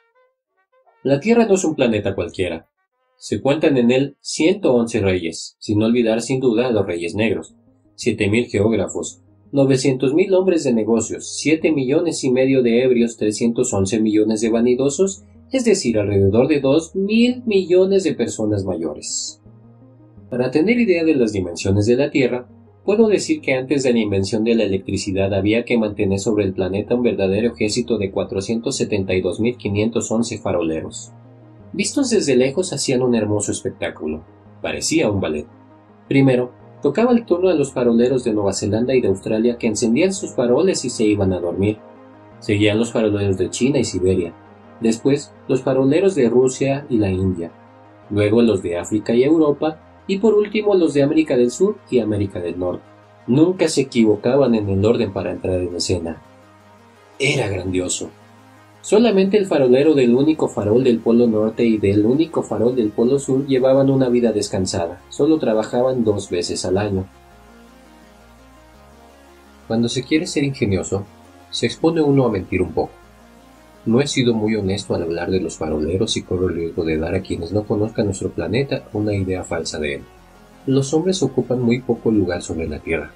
La 1.03 1.21
Tierra 1.21 1.47
no 1.47 1.55
es 1.55 1.65
un 1.65 1.75
planeta 1.75 2.15
cualquiera. 2.15 2.69
Se 3.17 3.41
cuentan 3.41 3.79
en 3.79 3.91
él 3.91 4.17
111 4.21 5.01
reyes, 5.01 5.57
sin 5.59 5.83
olvidar 5.83 6.21
sin 6.21 6.41
duda 6.41 6.67
a 6.67 6.73
los 6.73 6.85
reyes 6.85 7.15
negros, 7.15 7.55
siete 7.95 8.29
mil 8.29 8.47
geógrafos, 8.47 9.24
novecientos 9.55 10.13
mil 10.13 10.35
hombres 10.35 10.65
de 10.65 10.75
negocios, 10.75 11.39
siete 11.39 11.73
millones 11.73 12.25
y 12.25 12.31
medio 12.31 12.63
de 12.63 12.83
ebrios, 12.83 13.17
once 13.73 14.01
millones 14.01 14.43
de 14.43 14.51
vanidosos 14.51 15.25
es 15.55 15.65
decir, 15.65 15.99
alrededor 15.99 16.49
de 16.49 16.61
2 16.61 16.97
mil 16.97 17.43
millones 17.47 18.03
de 18.03 18.15
personas 18.15 18.65
mayores. 18.65 19.41
Para 20.29 20.51
tener 20.51 20.81
idea 20.81 21.05
de 21.05 21.15
las 21.15 21.33
dimensiones 21.33 21.87
de 21.87 21.97
la 21.97 22.11
Tierra, 22.11 22.49
puedo 22.85 23.07
decir 23.07 23.41
que 23.41 23.55
antes 23.55 23.85
de 23.85 23.93
la 23.93 24.01
invención 24.01 24.43
de 24.43 24.57
la 24.57 24.65
electricidad 24.65 25.33
había 25.33 25.65
que 25.65 25.79
mantener 25.79 26.19
sobre 26.19 26.43
el 26.43 26.55
planeta 26.55 26.97
un 26.97 27.05
verdadero 27.05 27.53
ejército 27.53 27.99
de 27.99 28.13
472.511 28.13 30.41
faroleros. 30.41 31.13
Vistos 31.73 32.11
desde 32.11 32.35
lejos 32.35 32.73
hacían 32.73 33.03
un 33.03 33.15
hermoso 33.15 33.53
espectáculo. 33.53 34.25
Parecía 34.61 35.09
un 35.09 35.21
ballet. 35.21 35.47
Primero, 36.09 36.51
tocaba 36.85 37.13
el 37.13 37.25
turno 37.25 37.49
a 37.49 37.55
los 37.55 37.73
faroleros 37.73 38.25
de 38.25 38.35
Nueva 38.35 38.53
Zelanda 38.53 38.95
y 38.95 39.01
de 39.01 39.09
Australia 39.09 39.57
que 39.57 39.69
encendían 39.69 40.13
sus 40.13 40.35
faroles 40.35 40.85
y 40.85 40.91
se 40.91 41.05
iban 41.05 41.33
a 41.33 41.41
dormir. 41.41 41.79
Seguían 42.41 42.79
los 42.79 42.93
faroleros 42.93 43.39
de 43.39 43.49
China 43.49 43.79
y 43.79 43.85
Siberia, 43.85 44.35
después 44.83 45.33
los 45.49 45.63
faroleros 45.63 46.15
de 46.15 46.29
Rusia 46.29 46.85
y 46.91 46.99
la 46.99 47.09
India, 47.09 47.51
luego 48.11 48.43
los 48.43 48.63
de 48.63 48.77
África 48.77 49.15
y 49.15 49.25
Europa, 49.25 49.81
y 50.07 50.19
por 50.19 50.35
último 50.35 50.75
los 50.75 50.93
de 50.93 51.03
América 51.03 51.39
del 51.39 51.51
Sur 51.51 51.79
y 51.89 52.01
América 52.01 52.39
del 52.39 52.59
Norte. 52.59 52.85
Nunca 53.29 53.67
se 53.69 53.81
equivocaban 53.81 54.55
en 54.55 54.69
el 54.69 54.85
orden 54.85 55.11
para 55.11 55.31
entrar 55.31 55.63
en 55.63 55.75
escena. 55.75 56.21
Era 57.19 57.49
grandioso. 57.49 58.11
Solamente 58.85 59.39
el 59.39 59.47
farolero 59.47 59.95
del 59.95 60.15
único 60.15 60.47
farol 60.47 60.85
del 60.85 60.99
Polo 60.99 61.27
Norte 61.27 61.65
y 61.65 61.79
del 61.79 62.05
único 62.05 62.43
farol 62.43 62.77
del 62.77 62.91
Polo 62.91 63.19
Sur 63.19 63.47
llevaban 63.47 63.89
una 63.89 64.11
vida 64.11 64.31
descansada. 64.31 65.01
Solo 65.09 65.39
trabajaban 65.39 66.05
dos 66.05 66.29
veces 66.29 66.67
al 66.67 66.77
año. 66.77 67.07
Cuando 69.67 69.89
se 69.89 70.05
quiere 70.05 70.27
ser 70.27 70.45
ingenioso, 70.45 71.07
se 71.49 71.65
expone 71.65 72.03
uno 72.03 72.27
a 72.27 72.31
mentir 72.31 72.61
un 72.61 72.75
poco. 72.75 72.93
No 73.87 74.03
he 74.03 74.07
sido 74.07 74.35
muy 74.35 74.55
honesto 74.55 74.95
al 74.95 75.05
hablar 75.05 75.31
de 75.31 75.41
los 75.41 75.57
faroleros 75.57 76.19
y 76.19 76.23
corro 76.23 76.51
el 76.51 76.57
riesgo 76.57 76.85
de 76.85 76.99
dar 76.99 77.15
a 77.15 77.23
quienes 77.23 77.53
no 77.53 77.65
conozcan 77.65 78.05
nuestro 78.05 78.33
planeta 78.33 78.87
una 78.93 79.15
idea 79.15 79.45
falsa 79.45 79.79
de 79.79 79.95
él. 79.95 80.03
Los 80.67 80.93
hombres 80.93 81.23
ocupan 81.23 81.63
muy 81.63 81.81
poco 81.81 82.11
lugar 82.11 82.43
sobre 82.43 82.69
la 82.69 82.81
Tierra. 82.81 83.13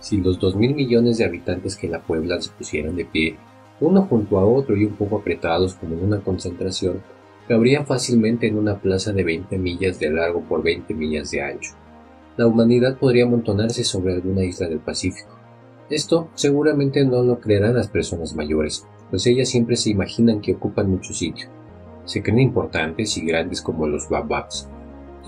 Si 0.00 0.22
los 0.22 0.40
dos 0.40 0.56
mil 0.56 0.74
millones 0.74 1.18
de 1.18 1.26
habitantes 1.26 1.76
que 1.76 1.86
la 1.86 2.00
pueblan 2.00 2.40
se 2.40 2.50
pusieran 2.50 2.96
de 2.96 3.04
pie, 3.04 3.36
uno 3.80 4.02
junto 4.02 4.38
a 4.38 4.44
otro 4.46 4.76
y 4.76 4.84
un 4.84 4.94
poco 4.94 5.18
apretados 5.18 5.74
como 5.74 5.94
en 5.94 6.04
una 6.04 6.20
concentración, 6.20 7.02
cabrían 7.48 7.86
fácilmente 7.86 8.46
en 8.46 8.56
una 8.56 8.80
plaza 8.80 9.12
de 9.12 9.24
20 9.24 9.58
millas 9.58 9.98
de 9.98 10.10
largo 10.10 10.40
por 10.42 10.62
20 10.62 10.94
millas 10.94 11.30
de 11.30 11.42
ancho. 11.42 11.72
La 12.36 12.46
humanidad 12.46 12.98
podría 12.98 13.24
amontonarse 13.24 13.84
sobre 13.84 14.14
alguna 14.14 14.44
isla 14.44 14.68
del 14.68 14.80
Pacífico. 14.80 15.30
Esto 15.90 16.28
seguramente 16.34 17.04
no 17.04 17.22
lo 17.22 17.40
creerán 17.40 17.74
las 17.74 17.88
personas 17.88 18.34
mayores, 18.34 18.86
pues 19.10 19.26
ellas 19.26 19.48
siempre 19.48 19.76
se 19.76 19.90
imaginan 19.90 20.40
que 20.40 20.54
ocupan 20.54 20.90
mucho 20.90 21.12
sitio. 21.12 21.48
Se 22.04 22.22
creen 22.22 22.40
importantes 22.40 23.16
y 23.16 23.26
grandes 23.26 23.60
como 23.60 23.86
los 23.86 24.08
bababs. 24.08 24.68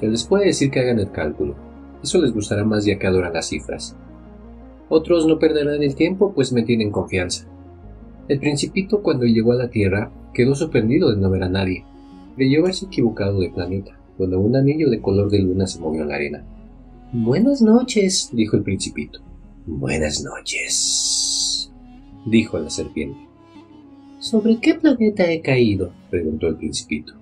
Se 0.00 0.06
les 0.06 0.24
puede 0.24 0.46
decir 0.46 0.70
que 0.70 0.80
hagan 0.80 0.98
el 0.98 1.10
cálculo. 1.10 1.54
Eso 2.02 2.20
les 2.20 2.32
gustará 2.32 2.64
más 2.64 2.84
ya 2.84 2.98
que 2.98 3.06
adoran 3.06 3.32
las 3.32 3.48
cifras. 3.48 3.96
Otros 4.88 5.26
no 5.26 5.38
perderán 5.38 5.82
el 5.82 5.94
tiempo, 5.94 6.32
pues 6.32 6.52
me 6.52 6.62
tienen 6.62 6.90
confianza. 6.90 7.46
El 8.28 8.40
principito, 8.40 9.02
cuando 9.02 9.24
llegó 9.24 9.52
a 9.52 9.56
la 9.56 9.70
Tierra, 9.70 10.10
quedó 10.34 10.54
sorprendido 10.54 11.10
de 11.10 11.20
no 11.20 11.30
ver 11.30 11.44
a 11.44 11.48
nadie. 11.48 11.84
Creyó 12.34 12.60
haberse 12.60 12.86
equivocado 12.86 13.40
de 13.40 13.50
planeta, 13.50 13.98
cuando 14.16 14.40
un 14.40 14.56
anillo 14.56 14.90
de 14.90 15.00
color 15.00 15.30
de 15.30 15.38
luna 15.38 15.66
se 15.66 15.80
movió 15.80 16.02
en 16.02 16.08
la 16.08 16.16
arena. 16.16 16.44
Buenas 17.12 17.62
noches, 17.62 18.30
dijo 18.32 18.56
el 18.56 18.64
principito. 18.64 19.20
Buenas 19.64 20.24
noches, 20.24 21.72
dijo 22.26 22.58
la 22.58 22.68
serpiente. 22.68 23.18
¿Sobre 24.18 24.58
qué 24.58 24.74
planeta 24.74 25.30
he 25.30 25.40
caído? 25.40 25.92
preguntó 26.10 26.48
el 26.48 26.56
principito. 26.56 27.12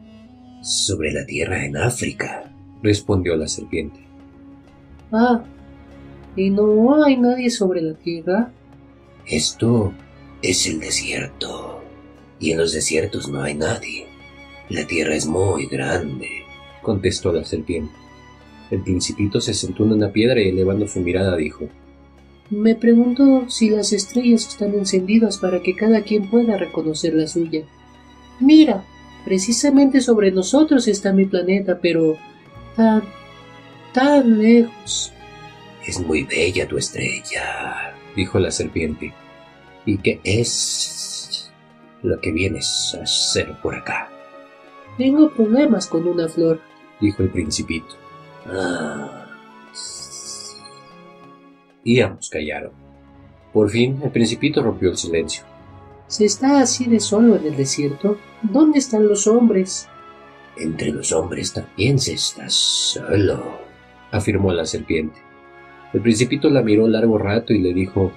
Sobre 0.62 1.12
la 1.12 1.26
Tierra 1.26 1.66
en 1.66 1.76
África, 1.76 2.50
respondió 2.82 3.36
la 3.36 3.46
serpiente. 3.46 4.00
Ah, 5.12 5.44
¿y 6.34 6.48
no 6.48 7.04
hay 7.04 7.18
nadie 7.18 7.50
sobre 7.50 7.82
la 7.82 7.94
Tierra? 7.94 8.50
Esto 9.26 9.92
es 10.44 10.66
el 10.66 10.78
desierto, 10.78 11.82
y 12.38 12.52
en 12.52 12.58
los 12.58 12.72
desiertos 12.72 13.28
no 13.28 13.42
hay 13.42 13.54
nadie. 13.54 14.06
La 14.68 14.86
Tierra 14.86 15.14
es 15.14 15.26
muy 15.26 15.66
grande, 15.66 16.28
contestó 16.82 17.32
la 17.32 17.44
serpiente. 17.44 17.94
El 18.70 18.82
principito 18.82 19.40
se 19.40 19.54
sentó 19.54 19.84
en 19.84 19.92
una 19.92 20.12
piedra 20.12 20.42
y 20.42 20.50
elevando 20.50 20.86
su 20.86 21.00
mirada 21.00 21.34
dijo 21.36 21.68
Me 22.50 22.74
pregunto 22.74 23.48
si 23.48 23.70
las 23.70 23.94
estrellas 23.94 24.46
están 24.46 24.74
encendidas 24.74 25.38
para 25.38 25.62
que 25.62 25.74
cada 25.74 26.02
quien 26.02 26.28
pueda 26.28 26.58
reconocer 26.58 27.14
la 27.14 27.26
suya. 27.26 27.62
Mira, 28.38 28.84
precisamente 29.24 30.02
sobre 30.02 30.30
nosotros 30.30 30.88
está 30.88 31.14
mi 31.14 31.24
planeta, 31.24 31.78
pero 31.80 32.18
tan, 32.76 33.02
tan 33.94 34.42
lejos. 34.42 35.10
Es 35.86 36.00
muy 36.00 36.24
bella 36.24 36.68
tu 36.68 36.76
estrella, 36.76 37.94
dijo 38.14 38.38
la 38.38 38.50
serpiente. 38.50 39.14
¿Y 39.86 39.98
qué 39.98 40.20
es 40.24 41.52
lo 42.02 42.20
que 42.20 42.32
vienes 42.32 42.96
a 42.98 43.02
hacer 43.02 43.60
por 43.62 43.74
acá? 43.74 44.08
Tengo 44.96 45.30
problemas 45.30 45.86
con 45.86 46.06
una 46.06 46.28
flor, 46.28 46.60
dijo 47.00 47.22
el 47.22 47.30
principito. 47.30 47.94
Ah. 48.46 49.26
Y 51.82 52.00
ambos 52.00 52.30
callaron. 52.30 52.72
Por 53.52 53.70
fin, 53.70 54.00
el 54.02 54.10
principito 54.10 54.62
rompió 54.62 54.90
el 54.90 54.96
silencio. 54.96 55.44
¿Se 56.06 56.24
está 56.24 56.60
así 56.60 56.86
de 56.86 57.00
solo 57.00 57.36
en 57.36 57.46
el 57.46 57.56
desierto? 57.56 58.18
¿Dónde 58.42 58.78
están 58.78 59.06
los 59.06 59.26
hombres? 59.26 59.88
Entre 60.56 60.92
los 60.92 61.12
hombres 61.12 61.52
también 61.52 61.98
se 61.98 62.14
está 62.14 62.48
solo, 62.48 63.58
afirmó 64.12 64.52
la 64.52 64.64
serpiente. 64.64 65.18
El 65.92 66.00
principito 66.00 66.48
la 66.50 66.62
miró 66.62 66.86
largo 66.86 67.18
rato 67.18 67.52
y 67.52 67.58
le 67.58 67.74
dijo 67.74 68.12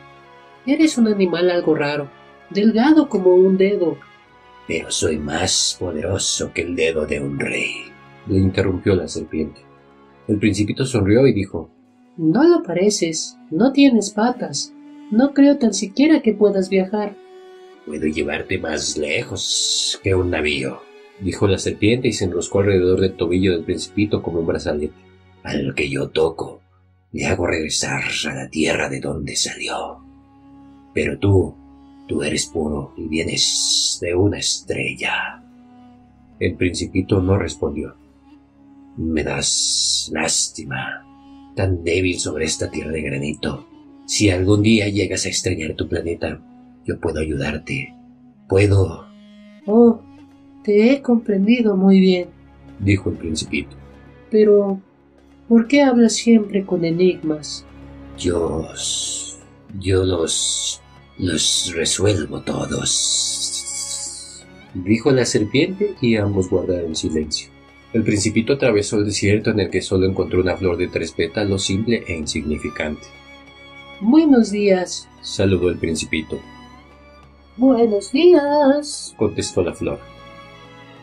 Eres 0.67 0.97
un 0.97 1.07
animal 1.07 1.49
algo 1.49 1.75
raro, 1.75 2.11
delgado 2.49 3.07
como 3.07 3.33
un 3.33 3.57
dedo. 3.57 3.97
Pero 4.67 4.91
soy 4.91 5.17
más 5.17 5.77
poderoso 5.79 6.51
que 6.53 6.63
el 6.63 6.75
dedo 6.75 7.05
de 7.05 7.21
un 7.21 7.39
rey, 7.39 7.85
le 8.27 8.37
interrumpió 8.37 8.93
la 8.93 9.07
serpiente. 9.07 9.61
El 10.27 10.39
principito 10.39 10.85
sonrió 10.85 11.25
y 11.25 11.31
dijo 11.31 11.69
No 12.17 12.43
lo 12.43 12.63
pareces, 12.63 13.37
no 13.49 13.71
tienes 13.71 14.09
patas, 14.09 14.73
no 15.09 15.33
creo 15.33 15.57
tan 15.57 15.73
siquiera 15.73 16.21
que 16.21 16.33
puedas 16.33 16.67
viajar. 16.67 17.15
Puedo 17.85 18.05
llevarte 18.07 18.57
más 18.57 18.97
lejos 18.97 20.01
que 20.03 20.15
un 20.15 20.31
navío, 20.31 20.81
dijo 21.21 21.47
la 21.47 21.59
serpiente 21.59 22.09
y 22.09 22.11
se 22.11 22.25
enroscó 22.25 22.59
alrededor 22.59 22.99
del 22.99 23.15
tobillo 23.15 23.53
del 23.53 23.63
principito 23.63 24.21
como 24.21 24.41
un 24.41 24.47
brazalete. 24.47 24.93
Al 25.43 25.73
que 25.73 25.89
yo 25.89 26.09
toco, 26.09 26.59
le 27.13 27.25
hago 27.25 27.47
regresar 27.47 28.03
a 28.29 28.33
la 28.33 28.49
tierra 28.49 28.89
de 28.89 28.99
donde 28.99 29.37
salió. 29.37 30.06
Pero 30.97 31.19
tú, 31.19 31.53
tú 32.07 32.23
eres 32.23 32.47
puro 32.47 32.91
y 32.97 33.07
vienes 33.07 33.99
de 34.01 34.15
una 34.15 34.39
estrella. 34.39 35.43
El 36.39 36.55
principito 36.55 37.21
no 37.21 37.37
respondió. 37.37 37.95
Me 38.97 39.23
das 39.23 40.09
lástima, 40.11 41.05
tan 41.55 41.83
débil 41.83 42.17
sobre 42.17 42.45
esta 42.45 42.71
tierra 42.71 42.89
de 42.89 43.03
granito. 43.03 43.67
Si 44.07 44.31
algún 44.31 44.63
día 44.63 44.89
llegas 44.89 45.27
a 45.27 45.29
extrañar 45.29 45.75
tu 45.75 45.87
planeta, 45.87 46.41
yo 46.83 46.99
puedo 46.99 47.19
ayudarte. 47.19 47.93
Puedo. 48.49 49.05
Oh, 49.67 50.01
te 50.63 50.91
he 50.91 51.03
comprendido 51.03 51.77
muy 51.77 51.99
bien, 51.99 52.29
dijo 52.79 53.11
el 53.11 53.17
principito. 53.17 53.77
Pero, 54.31 54.81
¿por 55.47 55.67
qué 55.67 55.83
hablas 55.83 56.13
siempre 56.13 56.65
con 56.65 56.83
enigmas? 56.83 57.67
Yo. 58.17 58.65
Yo 59.79 60.03
los. 60.03 60.81
Los 61.19 61.73
resuelvo 61.73 62.41
todos. 62.41 64.43
Dijo 64.73 65.11
la 65.11 65.25
serpiente 65.25 65.95
y 66.01 66.17
ambos 66.17 66.49
guardaron 66.49 66.93
silencio. 66.95 67.49
El 67.93 68.03
principito 68.03 68.53
atravesó 68.53 68.97
el 68.97 69.05
desierto 69.05 69.49
en 69.49 69.61
el 69.61 69.71
que 69.71 69.81
solo 69.81 70.05
encontró 70.05 70.41
una 70.41 70.57
flor 70.57 70.77
de 70.77 70.87
tres 70.87 71.11
pétalos 71.11 71.63
simple 71.63 72.03
e 72.07 72.15
insignificante. 72.15 73.07
Buenos 73.99 74.51
días, 74.51 75.09
saludó 75.21 75.69
el 75.69 75.79
principito. 75.79 76.39
Buenos 77.55 78.11
días, 78.11 79.15
contestó 79.17 79.63
la 79.63 79.73
flor. 79.73 79.97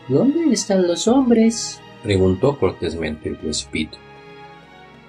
¿Dónde 0.07 0.53
están 0.53 0.87
los 0.87 1.09
hombres? 1.09 1.81
preguntó 2.03 2.57
cortésmente 2.57 3.27
el 3.27 3.37
principito. 3.37 3.97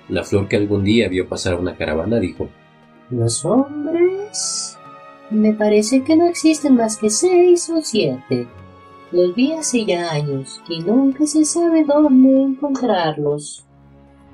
La 0.08 0.24
flor 0.24 0.48
que 0.48 0.56
algún 0.56 0.82
día 0.82 1.08
vio 1.08 1.28
pasar 1.28 1.54
una 1.54 1.76
caravana 1.76 2.18
dijo 2.18 2.48
¿Los 3.10 3.44
hombres? 3.44 4.75
Me 5.30 5.52
parece 5.52 6.04
que 6.04 6.16
no 6.16 6.26
existen 6.26 6.76
más 6.76 6.96
que 6.96 7.10
seis 7.10 7.68
o 7.70 7.80
siete. 7.82 8.46
Los 9.10 9.34
vi 9.34 9.52
hace 9.52 9.84
ya 9.84 10.10
años 10.10 10.62
y 10.68 10.80
nunca 10.80 11.26
se 11.26 11.44
sabe 11.44 11.84
dónde 11.84 12.42
encontrarlos. 12.42 13.64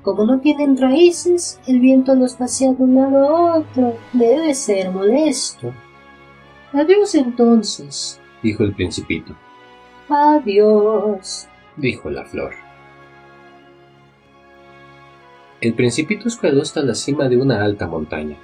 Como 0.03 0.25
no 0.25 0.39
tienen 0.39 0.77
raíces, 0.77 1.59
el 1.65 1.79
viento 1.79 2.13
los 2.13 2.35
pasea 2.35 2.73
de 2.73 2.83
un 2.83 2.95
lado 2.95 3.25
a 3.25 3.59
otro. 3.59 3.95
Debe 4.11 4.53
ser 4.53 4.91
molesto. 4.91 5.73
Adiós 6.73 7.15
entonces, 7.15 8.19
dijo 8.41 8.63
el 8.63 8.73
principito. 8.73 9.35
Adiós, 10.09 11.47
dijo 11.77 12.09
la 12.09 12.25
flor. 12.25 12.53
El 15.61 15.73
principito 15.75 16.27
escaló 16.27 16.61
hasta 16.61 16.81
la 16.81 16.93
cima 16.93 17.29
de 17.29 17.37
una 17.37 17.63
alta 17.63 17.87
montaña. 17.87 18.37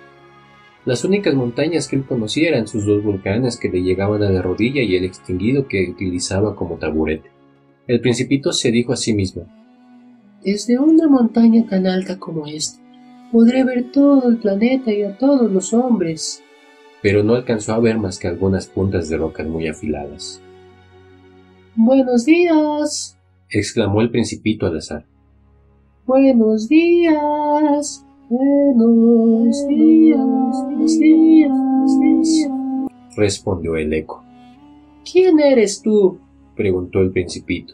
Las 0.85 1.03
únicas 1.03 1.35
montañas 1.35 1.87
que 1.87 1.97
él 1.97 2.05
conocía 2.05 2.49
eran 2.49 2.67
sus 2.67 2.85
dos 2.85 3.03
volcanes 3.03 3.57
que 3.57 3.69
le 3.69 3.81
llegaban 3.81 4.23
a 4.23 4.29
la 4.29 4.41
rodilla 4.41 4.81
y 4.81 4.95
el 4.95 5.03
extinguido 5.03 5.67
que 5.67 5.89
utilizaba 5.89 6.55
como 6.55 6.77
taburete. 6.77 7.29
El 7.87 8.01
principito 8.01 8.53
se 8.53 8.71
dijo 8.71 8.93
a 8.93 8.97
sí 8.97 9.13
mismo 9.13 9.45
Desde 10.43 10.79
una 10.79 11.07
montaña 11.07 11.65
tan 11.67 11.85
alta 11.85 12.17
como 12.17 12.47
esta, 12.47 12.79
podré 13.31 13.63
ver 13.63 13.91
todo 13.91 14.29
el 14.29 14.37
planeta 14.37 14.91
y 14.93 15.03
a 15.03 15.17
todos 15.17 15.51
los 15.51 15.73
hombres. 15.73 16.43
Pero 17.01 17.23
no 17.23 17.35
alcanzó 17.35 17.73
a 17.73 17.79
ver 17.79 17.97
más 17.97 18.19
que 18.19 18.27
algunas 18.27 18.67
puntas 18.67 19.09
de 19.09 19.17
rocas 19.17 19.47
muy 19.47 19.67
afiladas. 19.67 20.41
Buenos 21.75 22.25
días, 22.25 23.17
exclamó 23.49 24.01
el 24.01 24.11
principito 24.11 24.65
al 24.65 24.77
azar. 24.77 25.05
Buenos 26.05 26.67
días, 26.67 28.05
Buenos 28.29 29.67
días, 29.67 30.19
buenos 30.65 30.99
días, 30.99 31.49
buenos 31.51 31.99
días. 31.99 32.51
respondió 33.17 33.75
el 33.75 33.91
eco. 33.91 34.23
¿Quién 35.11 35.39
eres 35.39 35.81
tú? 35.81 36.19
Preguntó 36.55 36.99
el 36.99 37.09
principito. 37.11 37.73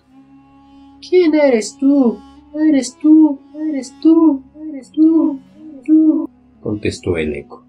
¿Quién 1.08 1.36
eres 1.36 1.76
tú? 1.78 2.18
Eres 2.58 2.98
tú, 3.02 3.38
eres 3.54 3.94
tú, 4.02 4.42
eres 4.70 4.90
tú, 4.94 5.40
eres 5.60 5.84
tú. 5.84 6.30
Contestó 6.62 7.18
el 7.18 7.36
eco. 7.36 7.66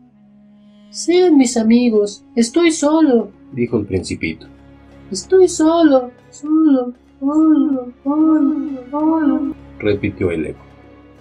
Sean 0.91 1.37
mis 1.37 1.57
amigos, 1.57 2.25
estoy 2.37 2.71
solo, 2.71 3.31
Dijo 3.53 3.79
el 3.79 3.87
principito. 3.87 4.47
estoy 5.11 5.49
solo, 5.49 6.13
solo, 6.31 6.93
solo, 7.19 7.93
solo, 8.05 8.91
solo. 8.93 9.55
Repitió 9.81 10.31
el 10.31 10.47
eco. 10.47 10.66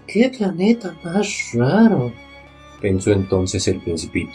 ¿Qué 0.07 0.29
planeta 0.29 0.95
más 1.03 1.51
raro? 1.53 2.11
Pensó 2.81 3.11
entonces 3.11 3.67
el 3.67 3.79
principito. 3.79 4.33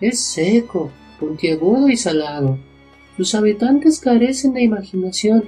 Es 0.00 0.20
seco, 0.20 0.90
puntiagudo 1.20 1.88
y 1.88 1.96
salado. 1.96 2.58
Sus 3.16 3.34
habitantes 3.34 4.00
carecen 4.00 4.54
de 4.54 4.62
imaginación. 4.62 5.44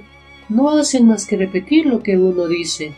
No 0.47 0.69
hacen 0.69 1.07
más 1.07 1.27
que 1.27 1.35
repetir 1.35 1.85
lo 1.85 2.01
que 2.01 2.17
uno 2.17 2.47
dice. 2.47 2.93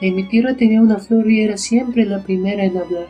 En 0.00 0.16
mi 0.16 0.24
tierra 0.24 0.56
tenía 0.56 0.80
una 0.80 0.98
flor 0.98 1.30
y 1.30 1.42
era 1.42 1.56
siempre 1.56 2.04
la 2.04 2.22
primera 2.22 2.64
en 2.64 2.76
hablar. 2.76 3.06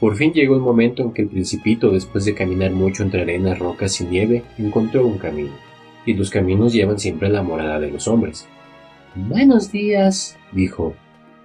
Por 0.00 0.16
fin 0.16 0.32
llegó 0.32 0.56
el 0.56 0.62
momento 0.62 1.02
en 1.02 1.12
que 1.12 1.22
el 1.22 1.28
principito, 1.28 1.90
después 1.90 2.24
de 2.24 2.34
caminar 2.34 2.72
mucho 2.72 3.02
entre 3.02 3.22
arenas, 3.22 3.58
rocas 3.58 4.00
y 4.00 4.04
nieve, 4.04 4.42
encontró 4.58 5.06
un 5.06 5.18
camino. 5.18 5.52
Y 6.06 6.14
los 6.14 6.30
caminos 6.30 6.72
llevan 6.72 6.98
siempre 6.98 7.28
a 7.28 7.30
la 7.30 7.42
morada 7.42 7.78
de 7.78 7.90
los 7.90 8.08
hombres. 8.08 8.46
Buenos 9.14 9.70
días, 9.70 10.38
Dijo, 10.52 10.94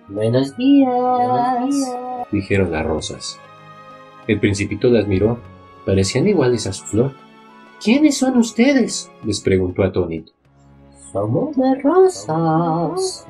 Buenos 0.07 0.55
días. 0.55 2.29
dijeron 2.31 2.71
las 2.71 2.85
rosas. 2.85 3.39
El 4.27 4.39
principito 4.39 4.89
las 4.89 5.07
miró. 5.07 5.39
Parecían 5.85 6.27
iguales 6.27 6.67
a 6.67 6.73
su 6.73 6.85
flor. 6.85 7.13
¿quiénes 7.83 8.17
son 8.17 8.37
ustedes? 8.37 9.11
Les 9.23 9.39
preguntó 9.41 9.83
atónito. 9.83 10.31
Somos 11.11 11.55
de 11.55 11.75
rosas. 11.75 13.25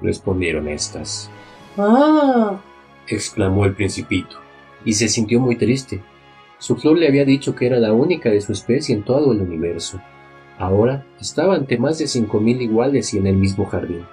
Respondieron 0.00 0.68
estas. 0.68 1.30
Ah, 1.76 2.60
exclamó 3.06 3.64
el 3.64 3.74
principito, 3.74 4.36
y 4.84 4.94
se 4.94 5.08
sintió 5.08 5.40
muy 5.40 5.56
triste. 5.56 6.02
Su 6.58 6.76
flor 6.76 6.98
le 6.98 7.08
había 7.08 7.24
dicho 7.24 7.54
que 7.54 7.66
era 7.66 7.78
la 7.78 7.92
única 7.92 8.30
de 8.30 8.40
su 8.40 8.52
especie 8.52 8.94
en 8.94 9.04
todo 9.04 9.32
el 9.32 9.40
universo. 9.40 10.00
Ahora 10.58 11.06
estaba 11.20 11.54
ante 11.54 11.78
más 11.78 11.98
de 11.98 12.06
cinco 12.06 12.40
mil 12.40 12.60
iguales 12.60 13.14
y 13.14 13.18
en 13.18 13.26
el 13.26 13.36
mismo 13.36 13.64
jardín. 13.66 14.04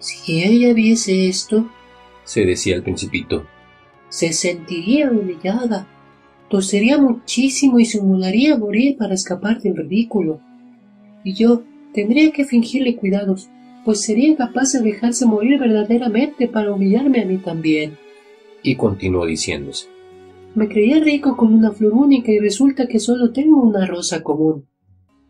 Si 0.00 0.42
ella 0.42 0.72
viese 0.74 1.28
esto, 1.28 1.70
Se 2.24 2.44
decía 2.44 2.74
el 2.76 2.82
principito. 2.82 3.46
se 4.08 4.32
sentiría 4.32 5.10
humillada, 5.10 5.86
tosería 6.48 6.98
muchísimo 6.98 7.78
y 7.78 7.84
simularía 7.84 8.58
morir 8.58 8.96
para 8.96 9.14
escapar 9.14 9.60
del 9.60 9.76
ridículo. 9.76 10.40
Y 11.22 11.34
yo 11.34 11.62
tendría 11.94 12.32
que 12.32 12.44
fingirle 12.44 12.96
cuidados, 12.96 13.48
pues 13.84 14.00
sería 14.02 14.36
capaz 14.36 14.72
de 14.72 14.80
dejarse 14.80 15.26
morir 15.26 15.58
verdaderamente 15.58 16.48
para 16.48 16.72
humillarme 16.72 17.22
a 17.22 17.26
mí 17.26 17.38
también. 17.38 17.96
Y 18.62 18.76
continuó 18.76 19.26
diciéndose. 19.26 19.88
Me 20.54 20.68
creía 20.68 20.98
rico 21.00 21.36
con 21.36 21.54
una 21.54 21.72
flor 21.72 21.92
única 21.92 22.32
y 22.32 22.38
resulta 22.38 22.86
que 22.86 22.98
solo 22.98 23.32
tengo 23.32 23.62
una 23.62 23.86
rosa 23.86 24.22
común. 24.22 24.66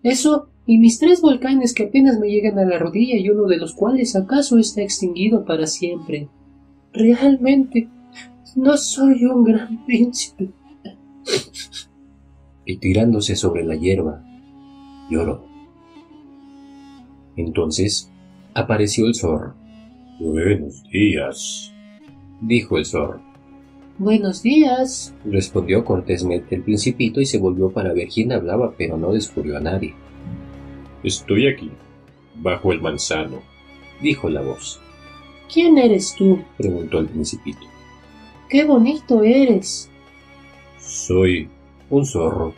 Eso 0.03 0.50
y 0.67 0.79
mis 0.79 0.99
tres 0.99 1.21
volcanes 1.21 1.75
que 1.75 1.85
apenas 1.85 2.19
me 2.19 2.29
llegan 2.29 2.59
a 2.59 2.65
la 2.65 2.79
rodilla 2.79 3.17
y 3.17 3.29
uno 3.31 3.47
de 3.47 3.57
los 3.57 3.75
cuales 3.75 4.15
acaso 4.15 4.59
está 4.59 4.83
extinguido 4.83 5.45
para 5.45 5.67
siempre. 5.67 6.29
Realmente 6.93 7.89
no 8.57 8.77
soy 8.77 9.25
un 9.25 9.45
gran 9.45 9.85
príncipe. 9.87 10.51
Y 12.65 12.77
tirándose 12.77 13.37
sobre 13.37 13.65
la 13.65 13.75
hierba, 13.75 14.25
lloró. 15.11 15.45
Entonces 17.37 18.11
apareció 18.55 19.07
el 19.07 19.15
zorro. 19.15 19.55
Buenos 20.21 20.83
días. 20.91 21.73
Dijo 22.43 22.79
el 22.79 22.85
zorro. 22.85 23.23
Buenos 23.99 24.43
días. 24.43 25.15
Respondió 25.25 25.85
cortésmente 25.85 26.55
el 26.55 26.63
principito 26.63 27.21
y 27.21 27.27
se 27.27 27.39
volvió 27.39 27.71
para 27.71 27.93
ver 27.93 28.09
quién 28.09 28.33
hablaba, 28.33 28.75
pero 28.77 28.97
no 28.97 29.13
descubrió 29.13 29.57
a 29.57 29.61
nadie. 29.61 29.95
Estoy 31.03 31.49
aquí, 31.49 31.71
bajo 32.37 32.73
el 32.73 32.81
manzano. 32.81 33.43
Dijo 34.01 34.29
la 34.29 34.41
voz. 34.43 34.81
¿Quién 35.53 35.79
eres 35.79 36.15
tú? 36.15 36.43
Preguntó 36.57 36.99
el 36.99 37.07
principito. 37.09 37.61
Qué 38.49 38.65
bonito 38.65 39.23
eres. 39.25 39.91
Soy 40.79 41.49
Un 41.89 42.07
zorro, 42.07 42.55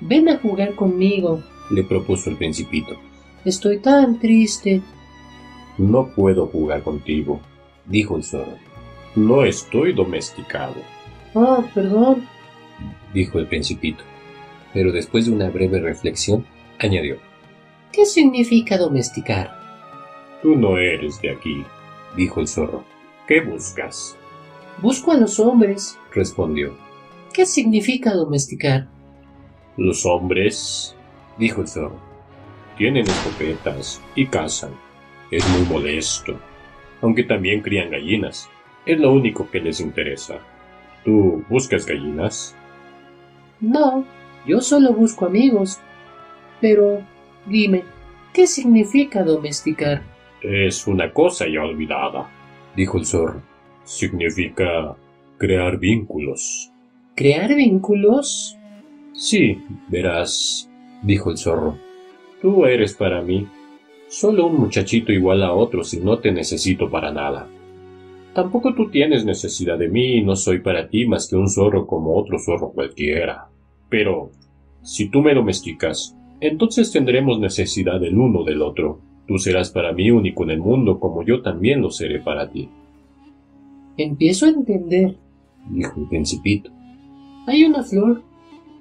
Ven 0.00 0.28
a 0.28 0.38
jugar 0.38 0.74
conmigo. 0.74 1.42
le 1.70 1.82
propuso 1.84 2.30
el 2.30 2.36
principito. 2.36 2.96
Estoy 3.44 3.78
tan 3.78 4.18
triste. 4.18 4.80
No 5.76 6.08
puedo 6.14 6.46
jugar 6.46 6.82
contigo. 6.82 7.40
Dijo 7.86 8.16
el 8.16 8.24
zorro. 8.24 8.56
No 9.16 9.44
estoy 9.44 9.92
domesticado. 9.92 10.76
Oh, 11.34 11.64
perdón. 11.74 12.26
Dijo 13.12 13.38
el 13.38 13.46
principito. 13.46 14.02
Pero 14.72 14.92
después 14.92 15.26
de 15.26 15.32
una 15.32 15.50
breve 15.50 15.80
reflexión, 15.80 16.46
añadió. 16.78 17.16
¿Qué 17.92 18.04
significa 18.04 18.76
domesticar? 18.78 19.56
Tú 20.42 20.56
no 20.56 20.78
eres 20.78 21.20
de 21.20 21.30
aquí. 21.30 21.64
Dijo 22.16 22.40
el 22.40 22.48
zorro. 22.48 22.84
¿Qué 23.26 23.40
buscas? 23.40 24.16
Busco 24.80 25.12
a 25.12 25.16
los 25.16 25.38
hombres. 25.40 25.98
Respondió. 26.12 26.76
¿Qué 27.32 27.44
significa 27.46 28.14
domesticar? 28.14 28.88
Los 29.76 30.04
hombres 30.06 30.94
Dijo 31.38 31.60
el 31.60 31.68
zorro. 31.68 32.00
tienen 32.76 33.06
escopetas 33.06 34.00
y 34.16 34.26
cazan. 34.26 34.72
Es 35.30 35.48
muy 35.50 35.62
molesto. 35.68 36.36
Aunque 37.00 37.22
también 37.22 37.60
crían 37.62 37.90
gallinas. 37.90 38.48
Es 38.86 38.98
lo 38.98 39.12
único 39.12 39.48
que 39.50 39.60
les 39.60 39.80
interesa. 39.80 40.38
¿Tú 41.04 41.44
buscas 41.48 41.86
gallinas? 41.86 42.56
No, 43.60 44.04
yo 44.46 44.60
solo 44.60 44.92
busco 44.92 45.26
amigos. 45.26 45.78
Pero, 46.60 47.02
dime, 47.48 47.84
¿qué 48.32 48.46
significa 48.46 49.22
domesticar? 49.22 50.02
Es 50.42 50.86
una 50.86 51.12
cosa 51.12 51.46
ya 51.52 51.62
olvidada. 51.62 52.30
Dijo 52.76 52.98
el 52.98 53.06
zorro. 53.06 53.42
Significa 53.84 54.94
crear 55.38 55.78
vínculos. 55.78 56.70
¿Crear 57.16 57.54
vínculos? 57.54 58.56
Sí, 59.12 59.60
Verás, 59.88 60.70
dijo 61.02 61.30
el 61.30 61.38
zorro. 61.38 61.76
tú 62.40 62.64
eres 62.66 62.94
para 62.94 63.20
mí 63.22 63.48
solo 64.08 64.46
un 64.46 64.60
muchachito 64.60 65.12
igual 65.12 65.42
a 65.42 65.52
otros 65.52 65.92
y 65.94 66.00
no 66.00 66.18
te 66.18 66.30
necesito 66.30 66.88
para 66.88 67.10
nada. 67.10 67.48
Tampoco 68.34 68.74
tú 68.74 68.90
tienes 68.90 69.24
necesidad 69.24 69.76
de 69.78 69.88
mí 69.88 70.18
y 70.18 70.22
no 70.22 70.36
soy 70.36 70.60
para 70.60 70.88
ti 70.88 71.06
más 71.06 71.28
que 71.28 71.34
un 71.36 71.48
zorro 71.48 71.86
como 71.86 72.16
otro 72.16 72.38
zorro 72.38 72.70
cualquiera. 72.70 73.48
Pero, 73.88 74.30
si 74.82 75.08
tú 75.10 75.20
me 75.20 75.34
domesticas, 75.34 76.16
entonces 76.40 76.92
tendremos 76.92 77.40
necesidad 77.40 78.02
el 78.04 78.16
uno 78.16 78.44
del 78.44 78.62
otro. 78.62 79.00
Tú 79.26 79.38
serás 79.38 79.70
para 79.70 79.92
mí 79.92 80.10
único 80.10 80.44
en 80.44 80.50
el 80.50 80.60
mundo 80.60 80.98
como 81.00 81.22
yo 81.22 81.42
también 81.42 81.82
lo 81.82 81.90
seré 81.90 82.20
para 82.20 82.50
ti. 82.50 82.68
Empiezo 83.96 84.46
a 84.46 84.50
entender. 84.50 85.16
Dijo 85.70 86.00
el 86.00 86.08
principito. 86.08 86.70
Hay 87.46 87.64
una 87.64 87.82
flor. 87.82 88.22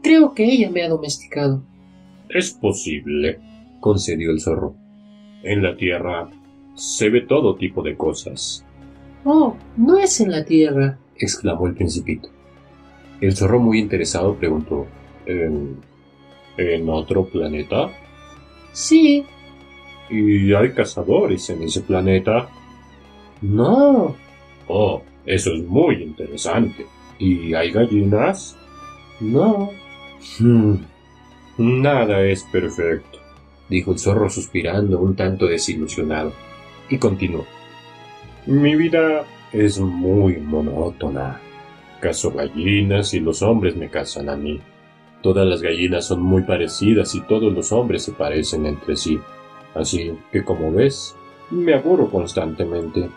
Creo 0.03 0.33
que 0.33 0.45
ella 0.45 0.69
me 0.69 0.83
ha 0.83 0.89
domesticado. 0.89 1.63
Es 2.29 2.51
posible. 2.51 3.39
Concedió 3.79 4.31
el 4.31 4.39
zorro. 4.39 4.75
En 5.43 5.63
la 5.63 5.75
tierra 5.75 6.29
se 6.75 7.09
ve 7.09 7.21
todo 7.21 7.55
tipo 7.55 7.81
de 7.81 7.97
cosas. 7.97 8.63
Oh, 9.25 9.55
no 9.75 9.97
es 9.97 10.21
en 10.21 10.31
la 10.31 10.45
tierra. 10.45 10.99
exclamó 11.17 11.67
el 11.67 11.73
principito. 11.73 12.29
El 13.19 13.35
zorro, 13.35 13.59
muy 13.59 13.79
interesado, 13.79 14.35
preguntó. 14.35 14.85
¿En, 15.25 15.77
en 16.57 16.89
otro 16.89 17.25
planeta? 17.25 17.89
Sí. 18.73 19.25
¿Y 20.09 20.53
hay 20.53 20.71
cazadores 20.73 21.49
en 21.49 21.63
ese 21.63 21.81
planeta? 21.81 22.49
No. 23.41 24.15
Oh, 24.67 25.01
eso 25.25 25.53
es 25.53 25.63
muy 25.63 26.01
interesante. 26.03 26.85
¿Y 27.19 27.53
hay 27.53 27.71
gallinas? 27.71 28.57
No. 29.19 29.71
Hmm, 30.39 30.75
Nada 31.57 32.21
es 32.23 32.43
perfecto. 32.43 33.19
dijo 33.69 33.91
el 33.91 33.99
zorro 33.99 34.29
suspirando 34.29 34.99
un 34.99 35.15
tanto 35.15 35.45
desilusionado. 35.47 36.31
Y 36.89 36.97
continuó. 36.97 37.45
Mi 38.45 38.75
vida 38.75 39.25
es 39.51 39.79
muy 39.79 40.37
monótona. 40.37 41.41
Cazo 41.99 42.31
gallinas 42.31 43.13
y 43.13 43.19
los 43.19 43.41
hombres 43.41 43.75
me 43.75 43.89
cazan 43.89 44.29
a 44.29 44.35
mí. 44.37 44.61
Todas 45.21 45.47
las 45.47 45.61
gallinas 45.61 46.05
son 46.05 46.21
muy 46.21 46.43
parecidas 46.43 47.15
y 47.15 47.21
todos 47.21 47.51
los 47.53 47.71
hombres 47.71 48.03
se 48.03 48.11
parecen 48.11 48.65
entre 48.65 48.95
sí. 48.95 49.19
Así 49.73 50.13
que 50.31 50.43
como 50.43 50.71
ves, 50.71 51.15
me 51.51 51.73
aburro 51.73 52.09
constantemente. 52.09 53.09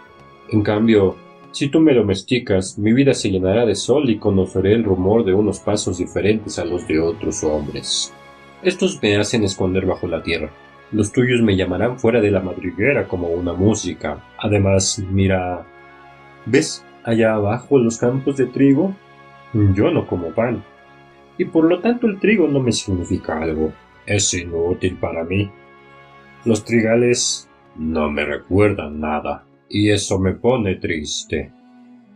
En 0.51 0.62
cambio, 0.62 1.16
Si 1.53 1.68
tú 1.68 1.80
me 1.80 1.94
domesticas, 1.94 2.78
mi 2.78 2.92
vida 2.92 3.12
se 3.12 3.28
llenará 3.28 3.66
de 3.66 3.74
sol 3.74 4.09
y 4.09 4.18
conoceré 4.18 4.72
el 4.72 4.84
rumor 4.84 5.24
de 5.24 5.34
unos 5.34 5.59
pasos 5.59 5.98
diferentes 5.98 6.61
a 6.61 6.64
los 6.64 6.86
de 6.86 7.01
otros 7.01 7.42
hombres. 7.42 8.14
Estos 8.62 9.03
me 9.03 9.16
hacen 9.16 9.42
esconder 9.42 9.84
bajo 9.84 10.07
la 10.07 10.22
tierra. 10.22 10.51
Los 10.92 11.11
tuyos 11.11 11.42
me 11.42 11.57
llamarán 11.57 11.98
fuera 11.98 12.20
de 12.20 12.30
la 12.30 12.40
madriguera 12.40 13.09
como 13.09 13.28
una 13.28 13.53
música. 13.53 14.22
Además, 14.38 15.03
mira... 15.11 15.66
¿Ves 16.46 16.84
allá 17.05 17.34
abajo 17.34 17.78
los 17.78 17.98
campos 17.98 18.36
de 18.36 18.46
trigo? 18.46 18.94
Yo 19.53 19.90
no 19.90 20.07
como 20.07 20.28
pan. 20.28 20.62
Y 21.41 21.47
por 21.47 21.64
lo 21.64 21.80
tanto 21.80 22.07
el 22.07 22.20
trigo 22.20 22.47
no 22.49 22.61
me 22.61 22.70
significa 22.70 23.41
algo. 23.41 23.72
Es 24.05 24.34
inútil 24.34 24.99
para 24.99 25.24
mí. 25.24 25.51
Los 26.45 26.66
trigales 26.66 27.49
no 27.76 28.11
me 28.11 28.26
recuerdan 28.26 29.01
nada 29.01 29.47
y 29.66 29.88
eso 29.88 30.18
me 30.18 30.34
pone 30.34 30.74
triste. 30.74 31.51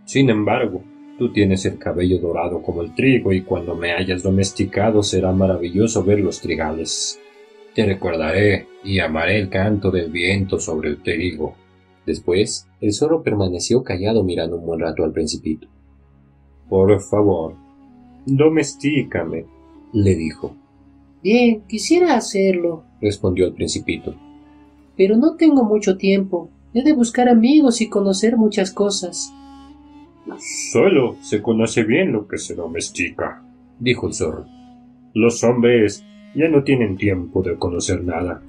Sin 0.05 0.29
embargo, 0.29 0.85
tú 1.19 1.33
tienes 1.33 1.65
el 1.65 1.79
cabello 1.79 2.19
dorado 2.19 2.61
como 2.61 2.83
el 2.83 2.95
trigo 2.95 3.33
y 3.33 3.41
cuando 3.41 3.75
me 3.75 3.93
hayas 3.93 4.23
domesticado 4.23 5.03
será 5.03 5.33
maravilloso 5.33 6.05
ver 6.05 6.21
los 6.21 6.43
trigales. 6.43 7.19
Te 7.75 7.87
recordaré 7.87 8.67
y 8.85 8.99
amaré 8.99 9.39
el 9.39 9.49
canto 9.49 9.91
del 9.91 10.11
viento 10.11 10.59
sobre 10.59 10.91
el 10.91 11.03
trigo. 11.03 11.57
Después, 12.05 12.69
el 12.79 12.93
zorro 12.93 13.23
permaneció 13.23 13.83
callado 13.83 14.23
mirando 14.23 14.59
un 14.59 14.67
buen 14.67 14.81
rato 14.81 15.03
al 15.03 15.13
principito. 15.13 15.67
Por 16.69 17.01
favor, 17.01 17.64
domestícame, 18.27 19.47
le 19.93 20.15
dijo. 20.15 20.57
Bien, 21.23 21.63
quisiera 21.69 22.17
hacerlo, 22.17 22.85
respondió 23.01 23.47
el 23.47 23.55
principito. 23.55 24.15
Pero 24.97 25.17
no 25.17 25.37
tengo 25.37 25.65
mucho 25.65 25.97
tiempo. 25.97 26.51
He 26.75 26.83
de 26.83 26.93
buscar 26.93 27.29
amigos 27.29 27.81
y 27.81 27.89
conocer 27.89 28.37
muchas 28.37 28.71
cosas. 28.73 29.33
Solo 30.73 31.17
se 31.21 31.43
conoce 31.43 31.85
bien 31.85 32.13
lo 32.13 32.27
que 32.27 32.39
se 32.39 32.55
domestica, 32.55 33.43
dijo 33.79 34.09
el 34.09 34.15
zorro. 34.15 34.47
Los 35.13 35.45
hombres 35.45 36.05
ya 36.35 36.49
no 36.49 36.65
tienen 36.65 36.97
tiempo 36.97 37.43
de 37.43 37.57
conocer 37.57 38.03
nada. 38.03 38.43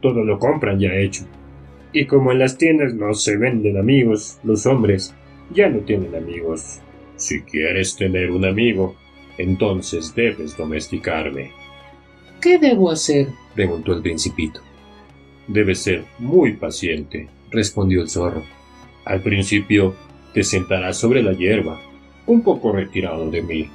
Todo 0.00 0.24
lo 0.24 0.38
compran 0.38 0.78
ya 0.78 0.94
hecho. 0.94 1.24
Y 1.92 2.06
como 2.06 2.32
en 2.32 2.38
las 2.38 2.56
tiendas 2.56 2.94
no 2.94 3.12
se 3.14 3.36
venden 3.36 3.76
amigos, 3.76 4.38
los 4.44 4.64
hombres 4.66 5.14
ya 5.52 5.68
no 5.68 5.80
tienen 5.80 6.14
amigos. 6.14 6.80
Si 7.16 7.42
quieres 7.42 7.96
tener 7.96 8.30
un 8.30 8.44
amigo, 8.44 8.94
entonces 9.38 10.14
debes 10.14 10.56
domesticarme. 10.56 11.52
¿Qué 12.40 12.58
debo 12.58 12.90
hacer? 12.90 13.28
preguntó 13.54 13.92
el 13.92 14.02
principito. 14.02 14.60
Debes 15.48 15.80
ser 15.80 16.04
muy 16.18 16.54
paciente 16.54 17.28
respondió 17.52 18.02
el 18.02 18.08
zorro. 18.08 18.42
Al 19.04 19.20
principio 19.20 19.94
te 20.34 20.42
sentarás 20.42 20.98
sobre 20.98 21.22
la 21.22 21.32
hierba, 21.32 21.80
un 22.26 22.42
poco 22.42 22.72
retirado 22.72 23.30
de 23.30 23.42
mí. 23.42 23.68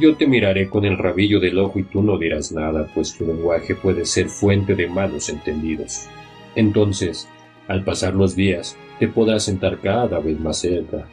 Yo 0.00 0.16
te 0.16 0.26
miraré 0.26 0.68
con 0.68 0.84
el 0.84 0.98
rabillo 0.98 1.40
del 1.40 1.58
ojo 1.58 1.78
y 1.78 1.84
tú 1.84 2.02
no 2.02 2.18
dirás 2.18 2.52
nada, 2.52 2.90
pues 2.94 3.16
tu 3.16 3.26
lenguaje 3.26 3.74
puede 3.74 4.04
ser 4.04 4.28
fuente 4.28 4.74
de 4.74 4.88
malos 4.88 5.28
entendidos. 5.28 6.08
Entonces, 6.56 7.28
al 7.68 7.84
pasar 7.84 8.14
los 8.14 8.36
días, 8.36 8.76
te 8.98 9.08
podrás 9.08 9.44
sentar 9.44 9.80
cada 9.80 10.18
vez 10.18 10.38
más 10.40 10.58
cerca. 10.58 11.06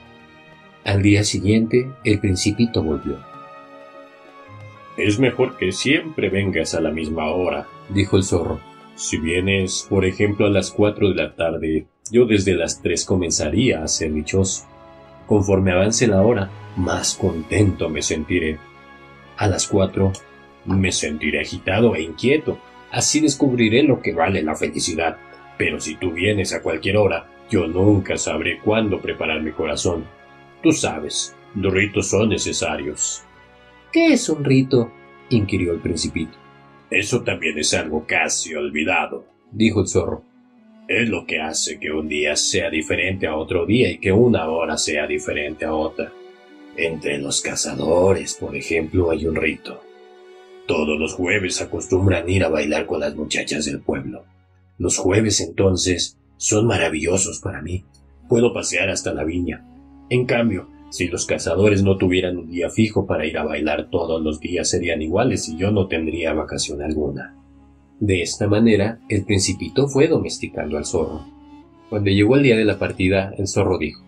Al 0.84 1.02
día 1.02 1.24
siguiente, 1.24 1.88
el 2.04 2.20
principito 2.20 2.84
volvió. 2.84 3.33
Es 4.98 5.18
mejor 5.18 5.58
que 5.58 5.72
siempre 5.72 6.30
vengas 6.30 6.76
a 6.76 6.82
la 6.82 6.92
misma 6.92 7.32
hora, 7.32 7.68
dijo 7.90 8.18
el 8.18 8.24
zorro. 8.24 8.60
Si 8.96 9.18
vienes, 9.18 9.88
por 9.90 10.06
ejemplo, 10.06 10.46
a 10.46 10.52
las 10.52 10.70
cuatro 10.70 11.10
de 11.10 11.16
la 11.16 11.36
tarde, 11.36 11.88
yo 12.12 12.26
desde 12.26 12.54
las 12.54 12.80
tres 12.80 13.04
comenzaría 13.04 13.84
a 13.84 13.88
ser 13.88 14.14
dichoso. 14.14 14.68
Conforme 15.26 15.72
avance 15.72 16.06
la 16.06 16.22
hora, 16.22 16.52
más 16.76 17.16
contento 17.16 17.90
me 17.90 18.04
sentiré. 18.04 18.60
A 19.38 19.48
las 19.48 19.68
cuatro, 19.68 20.14
me 20.66 20.92
sentiré 20.92 21.42
agitado 21.42 21.96
e 21.96 22.04
inquieto. 22.04 22.60
Así 22.92 23.20
descubriré 23.20 23.82
lo 23.82 24.00
que 24.00 24.14
vale 24.14 24.44
la 24.44 24.56
felicidad. 24.56 25.18
Pero 25.58 25.80
si 25.80 25.96
tú 25.96 26.12
vienes 26.12 26.54
a 26.54 26.62
cualquier 26.62 26.98
hora, 26.98 27.26
yo 27.50 27.66
nunca 27.66 28.16
sabré 28.18 28.60
cuándo 28.60 29.00
preparar 29.02 29.42
mi 29.42 29.52
corazón. 29.54 30.06
Tú 30.62 30.72
sabes, 30.72 31.36
los 31.56 31.74
ritos 31.74 32.10
son 32.12 32.30
necesarios. 32.30 33.24
¿Qué 33.94 34.08
es 34.08 34.28
un 34.28 34.44
rito? 34.44 34.92
inquirió 35.30 35.72
el 35.72 35.80
principito. 35.80 36.36
Eso 36.90 37.22
también 37.22 37.60
es 37.60 37.76
algo 37.76 38.08
casi 38.08 38.56
olvidado, 38.56 39.28
dijo 39.52 39.82
el 39.82 39.88
zorro. 39.88 40.24
Es 40.88 41.08
lo 41.08 41.28
que 41.28 41.40
hace 41.40 41.80
que 41.80 41.92
un 41.92 42.08
día 42.08 42.36
sea 42.36 42.72
diferente 42.72 43.28
a 43.28 43.36
otro 43.36 43.68
día 43.68 43.92
y 43.92 44.00
que 44.00 44.12
una 44.12 44.50
hora 44.50 44.78
sea 44.78 45.06
diferente 45.06 45.66
a 45.66 45.76
otra. 45.76 46.12
Entre 46.76 47.20
los 47.20 47.42
cazadores, 47.42 48.34
por 48.34 48.56
ejemplo, 48.56 49.12
hay 49.12 49.28
un 49.28 49.36
rito. 49.36 49.84
Todos 50.66 51.00
los 51.00 51.14
jueves 51.14 51.62
acostumbran 51.62 52.28
ir 52.28 52.44
a 52.46 52.50
bailar 52.50 52.88
con 52.88 53.00
las 53.00 53.16
muchachas 53.16 53.66
del 53.66 53.82
pueblo. 53.82 54.26
Los 54.80 54.98
jueves 54.98 55.40
entonces 55.40 56.18
son 56.38 56.66
maravillosos 56.66 57.40
para 57.42 57.62
mí. 57.62 57.86
Puedo 58.28 58.54
pasear 58.54 58.90
hasta 58.90 59.14
la 59.14 59.24
viña. 59.24 59.64
En 60.10 60.26
cambio, 60.26 60.73
si 60.94 61.08
los 61.08 61.26
cazadores 61.26 61.82
no 61.82 61.98
tuvieran 61.98 62.38
un 62.38 62.52
día 62.52 62.70
fijo 62.70 63.08
para 63.08 63.26
ir 63.26 63.40
a 63.40 63.44
bailar 63.44 63.90
todos 63.90 64.22
los 64.22 64.40
días 64.40 64.70
serían 64.70 65.02
iguales 65.02 65.50
y 65.50 65.58
yo 65.58 65.72
no 65.72 65.88
tendría 65.88 66.34
vacación 66.34 66.84
alguna. 66.84 67.36
De 68.00 68.22
esta 68.22 68.48
manera, 68.48 69.00
el 69.10 69.26
principito 69.26 69.88
fue 69.88 70.08
domesticando 70.08 70.78
al 70.78 70.86
zorro. 70.86 71.26
Cuando 71.90 72.12
llegó 72.12 72.36
el 72.36 72.44
día 72.44 72.56
de 72.56 72.66
la 72.66 72.78
partida, 72.78 73.34
el 73.40 73.48
zorro 73.48 73.80
dijo, 73.80 74.04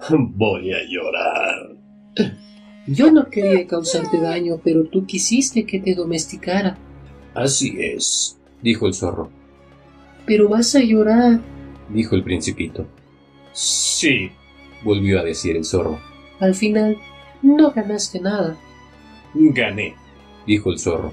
Voy 0.10 0.72
a 0.72 0.78
llorar. 0.88 1.76
Yo 2.88 3.12
no 3.12 3.30
quería 3.30 3.64
causarte 3.68 4.20
daño, 4.20 4.60
pero 4.64 4.86
tú 4.86 5.06
quisiste 5.06 5.66
que 5.66 5.78
te 5.78 5.94
domesticara. 5.94 6.76
Así 7.32 7.76
es, 7.78 8.40
dijo 8.60 8.88
el 8.88 8.94
zorro. 8.94 9.30
Pero 10.26 10.48
vas 10.48 10.74
a 10.74 10.80
llorar, 10.80 11.38
dijo 11.90 12.16
el 12.16 12.24
principito. 12.24 12.88
Sí, 13.52 14.32
volvió 14.86 15.20
a 15.20 15.24
decir 15.24 15.56
el 15.56 15.64
zorro. 15.64 16.00
Al 16.40 16.54
final, 16.54 16.96
no 17.42 17.70
ganaste 17.72 18.20
nada. 18.20 18.56
Gané, 19.34 19.94
dijo 20.46 20.70
el 20.70 20.78
zorro. 20.78 21.12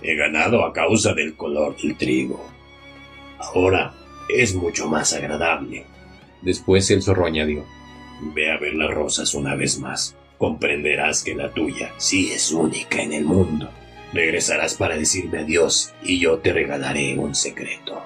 He 0.00 0.14
ganado 0.14 0.64
a 0.64 0.72
causa 0.72 1.12
del 1.12 1.34
color 1.34 1.76
del 1.76 1.96
trigo. 1.98 2.42
Ahora 3.38 3.92
es 4.34 4.54
mucho 4.54 4.88
más 4.88 5.12
agradable. 5.12 5.84
Después 6.40 6.90
el 6.90 7.02
zorro 7.02 7.26
añadió. 7.26 7.64
Ve 8.34 8.50
a 8.50 8.58
ver 8.58 8.74
las 8.74 8.90
rosas 8.90 9.34
una 9.34 9.54
vez 9.54 9.78
más. 9.78 10.16
Comprenderás 10.38 11.22
que 11.22 11.34
la 11.34 11.52
tuya 11.52 11.92
sí 11.98 12.30
es 12.32 12.50
única 12.52 13.02
en 13.02 13.12
el 13.12 13.24
mundo. 13.24 13.68
Regresarás 14.14 14.74
para 14.74 14.96
decirme 14.96 15.40
adiós 15.40 15.92
y 16.02 16.18
yo 16.18 16.38
te 16.38 16.52
regalaré 16.52 17.18
un 17.18 17.34
secreto. 17.34 18.00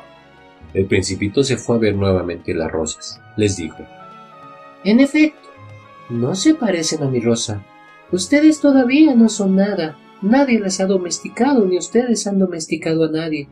El 0.72 0.86
principito 0.86 1.44
se 1.44 1.56
fue 1.56 1.76
a 1.76 1.78
ver 1.78 1.94
nuevamente 1.94 2.52
las 2.52 2.70
rosas. 2.70 3.20
Les 3.36 3.56
dijo, 3.56 3.86
en 4.84 5.00
efecto, 5.00 5.48
no 6.10 6.34
se 6.34 6.54
parecen 6.54 7.02
a 7.02 7.08
mi 7.08 7.20
rosa. 7.20 7.64
Ustedes 8.12 8.60
todavía 8.60 9.14
no 9.14 9.28
son 9.28 9.56
nada. 9.56 9.98
Nadie 10.20 10.60
las 10.60 10.80
ha 10.80 10.86
domesticado, 10.86 11.64
ni 11.66 11.78
ustedes 11.78 12.26
han 12.26 12.38
domesticado 12.38 13.04
a 13.04 13.10
nadie. 13.10 13.48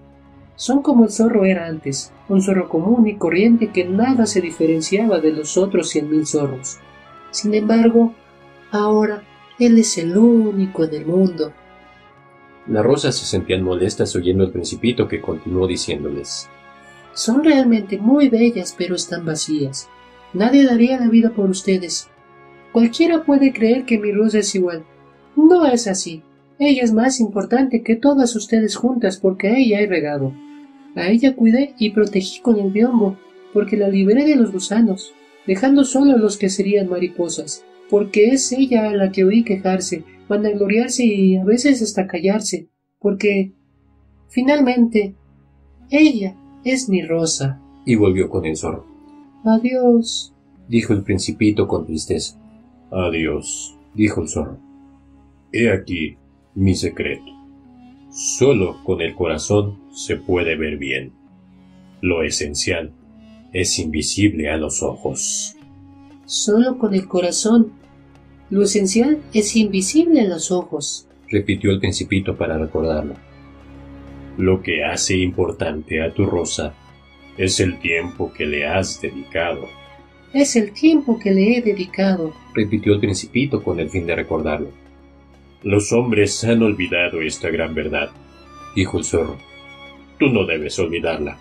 Son 0.56 0.82
como 0.82 1.04
el 1.04 1.10
zorro 1.10 1.44
era 1.44 1.66
antes, 1.66 2.12
un 2.28 2.42
zorro 2.42 2.68
común 2.68 3.06
y 3.08 3.16
corriente 3.16 3.70
que 3.72 3.84
nada 3.84 4.26
se 4.26 4.40
diferenciaba 4.40 5.18
de 5.18 5.32
los 5.32 5.56
otros 5.56 5.88
cien 5.88 6.10
mil 6.10 6.26
zorros. 6.26 6.78
Sin 7.30 7.54
embargo, 7.54 8.14
ahora 8.70 9.22
él 9.58 9.78
es 9.78 9.96
el 9.98 10.16
único 10.16 10.84
en 10.84 10.94
el 10.94 11.06
mundo. 11.06 11.52
Las 12.66 12.84
rosas 12.84 13.16
se 13.16 13.24
sentían 13.24 13.62
molestas 13.62 14.14
oyendo 14.14 14.44
al 14.44 14.52
principito 14.52 15.08
que 15.08 15.20
continuó 15.20 15.66
diciéndoles 15.66 16.48
Son 17.12 17.42
realmente 17.42 17.98
muy 17.98 18.28
bellas, 18.28 18.74
pero 18.76 18.94
están 18.94 19.24
vacías. 19.24 19.88
Nadie 20.34 20.64
daría 20.64 20.98
la 20.98 21.08
vida 21.08 21.30
por 21.30 21.50
ustedes. 21.50 22.08
Cualquiera 22.72 23.24
puede 23.24 23.52
creer 23.52 23.84
que 23.84 23.98
mi 23.98 24.12
rosa 24.12 24.38
es 24.38 24.54
igual. 24.54 24.84
No 25.36 25.66
es 25.66 25.86
así. 25.86 26.22
Ella 26.58 26.82
es 26.82 26.92
más 26.92 27.20
importante 27.20 27.82
que 27.82 27.96
todas 27.96 28.34
ustedes 28.36 28.76
juntas 28.76 29.18
porque 29.18 29.48
a 29.48 29.56
ella 29.56 29.80
he 29.80 29.86
regado. 29.86 30.32
A 30.94 31.08
ella 31.08 31.34
cuidé 31.34 31.74
y 31.78 31.90
protegí 31.90 32.40
con 32.40 32.58
el 32.58 32.70
biombo, 32.70 33.16
porque 33.52 33.76
la 33.76 33.88
liberé 33.88 34.24
de 34.24 34.36
los 34.36 34.52
gusanos, 34.52 35.12
dejando 35.46 35.84
solo 35.84 36.16
los 36.16 36.36
que 36.36 36.48
serían 36.48 36.88
mariposas, 36.88 37.64
porque 37.90 38.28
es 38.28 38.52
ella 38.52 38.88
a 38.88 38.94
la 38.94 39.10
que 39.10 39.24
oí 39.24 39.42
quejarse, 39.42 40.04
vanagloriarse 40.28 41.04
y 41.04 41.36
a 41.36 41.44
veces 41.44 41.82
hasta 41.82 42.06
callarse, 42.06 42.68
porque 42.98 43.52
finalmente 44.28 45.14
ella 45.90 46.36
es 46.64 46.88
mi 46.88 47.02
rosa. 47.02 47.60
Y 47.84 47.96
volvió 47.96 48.28
con 48.28 48.46
el 48.46 48.56
zorro. 48.56 48.91
Adiós, 49.44 50.32
dijo 50.68 50.92
el 50.92 51.02
principito 51.02 51.66
con 51.66 51.84
tristeza. 51.84 52.38
Adiós, 52.90 53.76
dijo 53.94 54.22
el 54.22 54.28
zorro. 54.28 54.58
He 55.52 55.70
aquí 55.70 56.16
mi 56.54 56.74
secreto. 56.74 57.24
Solo 58.10 58.82
con 58.84 59.00
el 59.00 59.14
corazón 59.14 59.80
se 59.92 60.16
puede 60.16 60.56
ver 60.56 60.76
bien. 60.76 61.12
Lo 62.00 62.22
esencial 62.22 62.92
es 63.52 63.78
invisible 63.78 64.50
a 64.50 64.56
los 64.56 64.82
ojos. 64.82 65.56
Solo 66.24 66.78
con 66.78 66.94
el 66.94 67.08
corazón. 67.08 67.72
Lo 68.48 68.62
esencial 68.62 69.22
es 69.32 69.56
invisible 69.56 70.20
a 70.20 70.28
los 70.28 70.50
ojos. 70.50 71.08
repitió 71.28 71.70
el 71.70 71.80
principito 71.80 72.36
para 72.36 72.58
recordarlo. 72.58 73.14
Lo 74.36 74.62
que 74.62 74.84
hace 74.84 75.16
importante 75.16 76.02
a 76.02 76.12
tu 76.12 76.26
rosa 76.26 76.74
es 77.36 77.60
el 77.60 77.78
tiempo 77.78 78.32
que 78.32 78.46
le 78.46 78.66
has 78.66 79.00
dedicado. 79.00 79.68
Es 80.32 80.56
el 80.56 80.72
tiempo 80.72 81.18
que 81.18 81.30
le 81.30 81.56
he 81.58 81.62
dedicado. 81.62 82.34
repitió 82.54 82.94
el 82.94 83.00
principito 83.00 83.62
con 83.62 83.80
el 83.80 83.90
fin 83.90 84.06
de 84.06 84.16
recordarlo. 84.16 84.70
Los 85.62 85.92
hombres 85.92 86.42
han 86.44 86.62
olvidado 86.62 87.20
esta 87.20 87.48
gran 87.50 87.74
verdad, 87.74 88.10
dijo 88.74 88.98
el 88.98 89.04
zorro. 89.04 89.36
Tú 90.18 90.28
no 90.28 90.44
debes 90.44 90.78
olvidarla. 90.78 91.38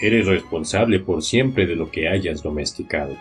Eres 0.00 0.26
responsable 0.26 1.00
por 1.00 1.22
siempre 1.22 1.66
de 1.66 1.76
lo 1.76 1.90
que 1.90 2.08
hayas 2.08 2.42
domesticado. 2.42 3.16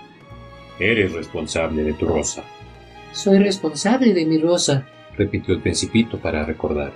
Eres 0.79 1.11
responsable 1.11 1.83
de 1.83 1.93
tu 1.93 2.07
rosa. 2.07 2.43
Soy 3.11 3.39
responsable 3.39 4.13
de 4.13 4.25
mi 4.25 4.37
rosa. 4.37 4.87
repitió 5.17 5.53
el 5.53 5.61
principito 5.61 6.17
para 6.17 6.45
recordar. 6.45 6.93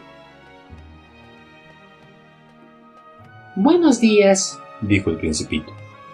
Buenos 3.55 3.99
días. 3.99 4.59
Dijo 4.81 5.09
el 5.09 5.17
principito. 5.17 5.71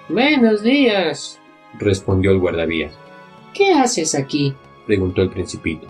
Buenos 0.09 0.63
días. 0.63 1.39
respondió 1.79 2.31
el 2.31 2.39
guardavías. 2.39 2.93
¿Qué 3.53 3.73
haces 3.73 4.15
aquí? 4.15 4.53
preguntó 4.85 5.21
el 5.21 5.29
principito. 5.29 5.87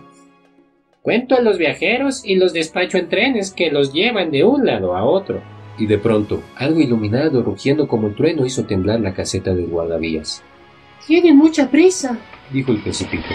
Cuento 1.01 1.35
a 1.35 1.41
los 1.41 1.57
viajeros 1.57 2.23
y 2.23 2.35
los 2.35 2.53
despacho 2.53 2.97
en 2.97 3.09
trenes 3.09 3.51
que 3.51 3.71
los 3.71 3.91
llevan 3.93 4.29
de 4.29 4.43
un 4.43 4.65
lado 4.65 4.95
a 4.95 5.03
otro. 5.03 5.41
Y 5.77 5.87
de 5.87 5.97
pronto, 5.97 6.43
algo 6.55 6.79
iluminado, 6.79 7.41
rugiendo 7.41 7.87
como 7.87 8.07
el 8.07 8.15
trueno, 8.15 8.45
hizo 8.45 8.65
temblar 8.65 8.99
la 8.99 9.13
caseta 9.13 9.55
del 9.55 9.67
guardavías. 9.67 10.43
Tienen 11.07 11.37
mucha 11.37 11.71
prisa. 11.71 12.19
dijo 12.51 12.71
el 12.71 12.81
principito. 12.81 13.25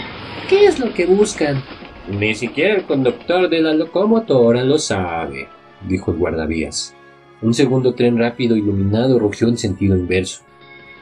¿Qué 0.47 0.65
es 0.65 0.79
lo 0.79 0.93
que 0.93 1.05
buscan? 1.05 1.61
Ni 2.09 2.33
siquiera 2.35 2.75
el 2.75 2.83
conductor 2.83 3.49
de 3.49 3.59
la 3.61 3.73
locomotora 3.73 4.63
lo 4.63 4.77
sabe, 4.77 5.49
dijo 5.89 6.11
el 6.11 6.17
guardavías. 6.17 6.95
Un 7.41 7.53
segundo 7.53 7.93
tren 7.93 8.17
rápido 8.17 8.55
iluminado 8.55 9.19
rugió 9.19 9.47
en 9.47 9.57
sentido 9.57 9.95
inverso. 9.95 10.41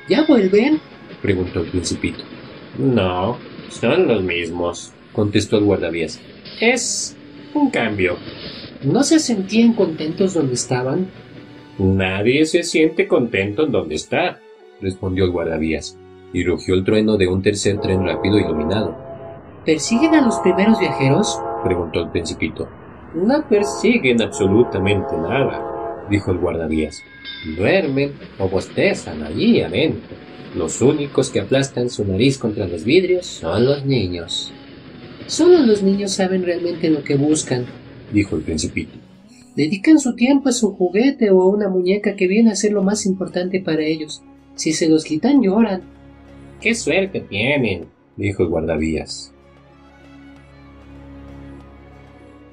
¿Ya 0.10 0.26
vuelven? 0.26 0.80
preguntó 1.22 1.62
el 1.62 1.70
principito. 1.70 2.24
No, 2.78 3.38
son 3.70 4.07
los 4.07 4.22
mismos, 4.22 4.91
contestó 5.14 5.57
el 5.57 5.64
guardavías. 5.64 6.20
Es 6.60 7.16
un 7.53 7.70
cambio. 7.70 8.18
¿No 8.84 9.03
se 9.03 9.20
sentían 9.20 9.74
contentos 9.74 10.34
donde 10.34 10.53
estaban? 10.53 11.07
Nadie 11.78 12.45
se 12.45 12.64
siente 12.64 13.07
contento 13.07 13.66
en 13.66 13.72
donde 13.72 13.95
está, 13.95 14.40
respondió 14.82 15.26
el 15.26 15.32
guardavías, 15.32 15.98
y 16.34 16.44
rugió 16.44 16.76
el 16.76 16.84
trueno 16.84 17.18
de 17.18 17.28
un 17.28 17.41
tercer 17.41 17.80
tren 17.80 18.06
rápido 18.06 18.38
iluminado. 18.38 18.95
¿Persiguen 19.66 20.14
a 20.16 20.22
los 20.22 20.38
primeros 20.40 20.80
viajeros? 20.80 21.40
preguntó 21.64 22.02
el 22.02 22.10
principito. 22.12 22.68
No 23.16 23.48
persiguen 23.48 24.22
absolutamente 24.22 25.16
nada, 25.18 25.74
dijo 26.10 26.32
el 26.32 26.38
guardavías. 26.38 27.03
Duermen 27.57 28.14
o 28.40 28.49
bostezan 28.49 29.23
allí 29.23 29.61
adentro. 29.61 30.15
Los 30.56 30.82
únicos 30.82 31.30
que 31.30 31.41
aplastan 31.41 31.90
su 31.90 32.06
nariz 32.06 32.38
contra 32.38 32.68
los 32.68 32.84
vidrios 32.84 33.26
son 33.26 33.65
los 33.65 33.86
niños. 33.86 34.53
Solo 35.27 35.60
los 35.65 35.84
niños 35.84 36.11
saben 36.11 36.44
realmente 36.44 36.90
lo 36.90 37.03
que 37.03 37.15
buscan, 37.15 37.65
dijo 38.14 38.36
el 38.36 38.44
principito. 38.44 38.94
Dedican 39.56 39.99
su 39.99 40.15
tiempo 40.15 40.49
a 40.49 40.52
su 40.52 40.73
juguete 40.76 41.32
o 41.32 41.41
a 41.41 41.49
una 41.49 41.69
muñeca 41.69 42.15
que 42.15 42.27
viene 42.27 42.52
a 42.52 42.56
ser 42.56 42.73
lo 42.73 42.84
más 42.84 43.06
importante 43.06 43.60
para 43.60 43.84
ellos. 43.84 44.22
Si 44.56 44.73
se 44.73 44.88
los 44.88 45.03
quitan 45.03 45.41
lloran. 45.41 45.82
¡Qué 46.61 46.76
suerte 46.76 47.22
tienen! 47.22 47.88
dijo 48.15 48.44
el 48.44 48.49
guardavías. 48.49 49.34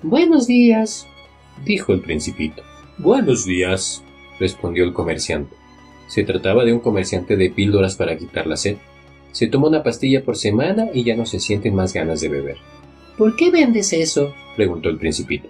Buenos 0.02 0.48
días, 0.48 1.06
dijo 1.64 1.92
el 1.92 2.00
principito. 2.00 2.62
Buenos 3.02 3.44
días, 3.44 4.00
respondió 4.38 4.84
el 4.84 4.92
comerciante. 4.92 5.56
Se 6.06 6.22
trataba 6.22 6.64
de 6.64 6.72
un 6.72 6.78
comerciante 6.78 7.36
de 7.36 7.50
píldoras 7.50 7.96
para 7.96 8.16
quitar 8.16 8.46
la 8.46 8.56
sed. 8.56 8.76
Se 9.32 9.48
toma 9.48 9.66
una 9.66 9.82
pastilla 9.82 10.22
por 10.24 10.36
semana 10.36 10.86
y 10.94 11.02
ya 11.02 11.16
no 11.16 11.26
se 11.26 11.40
sienten 11.40 11.74
más 11.74 11.92
ganas 11.92 12.20
de 12.20 12.28
beber. 12.28 12.58
¿Por 13.18 13.34
qué 13.34 13.50
vendes 13.50 13.92
eso? 13.92 14.32
preguntó 14.54 14.88
el 14.88 14.98
principito. 14.98 15.48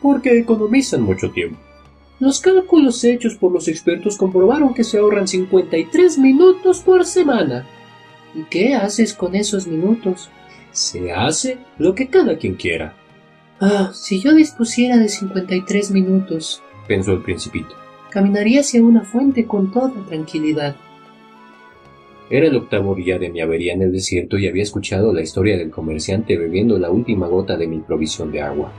Porque 0.00 0.38
economizan 0.38 1.02
mucho 1.02 1.30
tiempo. 1.30 1.58
Los 2.20 2.40
cálculos 2.40 3.04
hechos 3.04 3.34
por 3.34 3.52
los 3.52 3.68
expertos 3.68 4.16
comprobaron 4.16 4.72
que 4.72 4.82
se 4.82 4.96
ahorran 4.96 5.28
53 5.28 6.16
minutos 6.16 6.80
por 6.80 7.04
semana. 7.04 7.66
¿Y 8.34 8.44
qué 8.44 8.76
haces 8.76 9.12
con 9.12 9.34
esos 9.34 9.66
minutos? 9.66 10.30
Se 10.72 11.12
hace 11.12 11.58
lo 11.76 11.94
que 11.94 12.08
cada 12.08 12.38
quien 12.38 12.54
quiera. 12.54 12.96
Ah, 13.60 13.90
si 13.92 14.22
yo 14.22 14.32
dispusiera 14.32 14.96
de 14.96 15.10
53 15.10 15.90
minutos, 15.90 16.62
pensó 16.86 17.12
el 17.12 17.22
principito. 17.22 17.74
Caminaría 18.10 18.60
hacia 18.60 18.82
una 18.82 19.02
fuente 19.02 19.46
con 19.46 19.70
toda 19.70 19.92
tranquilidad. 20.06 20.76
Era 22.30 22.46
el 22.46 22.56
octavo 22.56 22.94
día 22.94 23.18
de 23.18 23.28
mi 23.28 23.40
avería 23.40 23.74
en 23.74 23.82
el 23.82 23.92
desierto 23.92 24.38
y 24.38 24.48
había 24.48 24.62
escuchado 24.62 25.12
la 25.12 25.20
historia 25.20 25.58
del 25.58 25.70
comerciante 25.70 26.38
bebiendo 26.38 26.78
la 26.78 26.90
última 26.90 27.26
gota 27.26 27.56
de 27.56 27.66
mi 27.66 27.80
provisión 27.80 28.32
de 28.32 28.40
agua. 28.40 28.72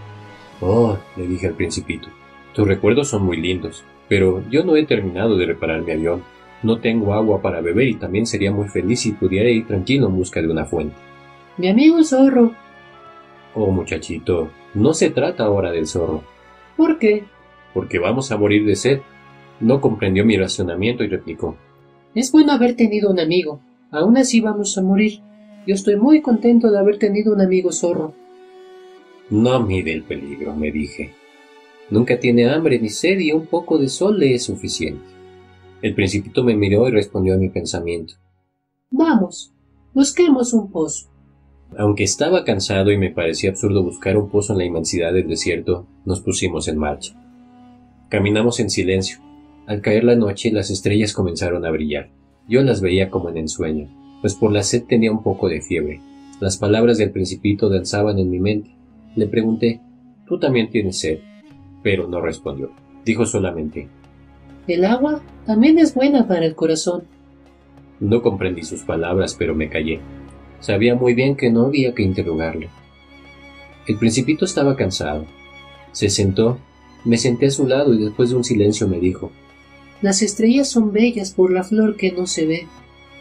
Oh, 0.62 0.98
le 1.16 1.28
dije 1.28 1.48
al 1.48 1.54
principito, 1.54 2.08
tus 2.54 2.68
recuerdos 2.68 3.10
son 3.10 3.24
muy 3.24 3.38
lindos, 3.38 3.84
pero 4.08 4.44
yo 4.50 4.64
no 4.64 4.76
he 4.76 4.86
terminado 4.86 5.38
de 5.38 5.46
reparar 5.46 5.82
mi 5.84 5.92
avión. 5.92 6.24
No 6.64 6.80
tengo 6.80 7.14
agua 7.14 7.42
para 7.42 7.62
beber 7.62 7.88
y 7.88 7.96
también 7.96 8.26
sería 8.26 8.52
muy 8.52 8.68
feliz 8.68 9.02
si 9.02 9.12
pudiera 9.12 9.50
ir 9.50 9.68
tranquilo 9.68 10.08
en 10.08 10.16
busca 10.16 10.42
de 10.42 10.48
una 10.48 10.66
fuente. 10.66 10.96
Mi 11.58 11.68
amigo 11.68 12.04
zorro. 12.04 12.54
Oh, 13.54 13.70
muchachito, 13.72 14.50
no 14.74 14.94
se 14.94 15.12
trata 15.12 15.44
ahora 15.44 15.72
del 15.72 15.86
zorro. 15.86 16.24
¿Por 16.76 16.98
qué? 16.98 17.26
Porque 17.76 18.00
vamos 18.00 18.32
a 18.32 18.38
morir 18.38 18.66
de 18.66 18.78
sed. 18.78 19.02
No 19.60 19.82
comprendió 19.82 20.26
mi 20.26 20.38
razonamiento 20.38 21.04
y 21.04 21.10
replicó. 21.10 21.58
Es 22.16 22.32
bueno 22.32 22.54
haber 22.54 22.78
tenido 22.78 23.12
un 23.12 23.20
amigo. 23.20 23.60
Aún 23.92 24.18
así 24.18 24.40
vamos 24.40 24.78
a 24.78 24.82
morir. 24.82 25.20
Yo 25.68 25.76
estoy 25.76 25.98
muy 25.98 26.22
contento 26.22 26.72
de 26.72 26.80
haber 26.80 26.98
tenido 26.98 27.34
un 27.34 27.42
amigo 27.42 27.74
zorro. 27.74 28.14
No 29.30 29.60
mide 29.60 29.92
el 29.92 30.04
peligro, 30.04 30.56
me 30.56 30.72
dije. 30.72 31.14
Nunca 31.90 32.18
tiene 32.18 32.50
hambre 32.50 32.80
ni 32.80 32.90
sed 32.90 33.20
y 33.20 33.34
un 33.34 33.46
poco 33.46 33.78
de 33.78 33.90
sol 33.90 34.20
le 34.20 34.34
es 34.34 34.44
suficiente. 34.44 35.04
El 35.82 35.94
principito 35.96 36.46
me 36.46 36.56
miró 36.56 36.88
y 36.88 36.92
respondió 36.92 37.34
a 37.34 37.38
mi 37.38 37.50
pensamiento. 37.50 38.14
Vamos, 38.90 39.54
busquemos 39.94 40.54
un 40.54 40.72
pozo. 40.72 41.10
Aunque 41.78 42.06
estaba 42.06 42.46
cansado 42.46 42.90
y 42.92 42.98
me 42.98 43.12
parecía 43.12 43.50
absurdo 43.50 43.84
buscar 43.84 44.18
un 44.18 44.30
pozo 44.30 44.54
en 44.54 44.60
la 44.60 44.66
inmensidad 44.66 45.12
del 45.12 45.28
desierto, 45.28 45.86
nos 46.06 46.22
pusimos 46.22 46.70
en 46.70 46.78
marcha. 46.78 47.25
Caminamos 48.16 48.62
en 48.62 48.70
silencio. 48.70 49.18
Al 49.68 49.82
caer 49.82 50.06
la 50.06 50.16
noche 50.16 50.50
las 50.50 50.70
estrellas 50.70 51.12
comenzaron 51.12 51.66
a 51.66 51.70
brillar. 51.70 52.12
Yo 52.48 52.62
las 52.64 52.80
veía 52.80 53.10
como 53.10 53.28
en 53.28 53.36
ensueño, 53.36 53.90
pues 54.22 54.36
por 54.36 54.54
la 54.54 54.64
sed 54.64 54.86
tenía 54.88 55.12
un 55.12 55.22
poco 55.22 55.50
de 55.50 55.60
fiebre. 55.60 56.00
Las 56.40 56.56
palabras 56.56 56.98
del 56.98 57.12
principito 57.12 57.68
danzaban 57.68 58.18
en 58.18 58.30
mi 58.30 58.40
mente. 58.40 58.74
Le 59.18 59.28
pregunté, 59.28 59.82
¿tú 60.26 60.40
también 60.40 60.70
tienes 60.70 60.98
sed? 60.98 61.20
Pero 61.84 62.08
no 62.08 62.22
respondió. 62.22 62.72
Dijo 63.04 63.26
solamente, 63.26 63.90
El 64.66 64.86
agua 64.86 65.22
también 65.46 65.78
es 65.78 65.94
buena 65.94 66.26
para 66.26 66.46
el 66.46 66.56
corazón. 66.56 67.04
No 68.00 68.22
comprendí 68.22 68.64
sus 68.64 68.84
palabras, 68.84 69.36
pero 69.38 69.56
me 69.56 69.68
callé. 69.68 70.00
Sabía 70.62 70.96
muy 70.96 71.16
bien 71.16 71.36
que 71.36 71.52
no 71.52 71.66
había 71.66 71.94
que 71.94 72.04
interrogarle. 72.04 72.70
El 73.86 73.98
principito 73.98 74.46
estaba 74.46 74.78
cansado. 74.78 75.26
Se 75.92 76.10
sentó, 76.10 76.60
me 77.06 77.18
senté 77.18 77.48
a 77.48 77.52
su 77.52 77.68
lado 77.68 77.94
y 77.94 78.04
después 78.04 78.32
de 78.32 78.36
un 78.36 78.44
silencio 78.44 78.88
me 78.88 79.00
dijo, 79.00 79.32
Las 80.02 80.22
estrellas 80.22 80.70
son 80.70 80.92
bellas 80.92 81.32
por 81.32 81.52
la 81.52 81.64
flor 81.64 81.96
que 81.96 82.12
no 82.12 82.28
se 82.28 82.46
ve. 82.46 82.68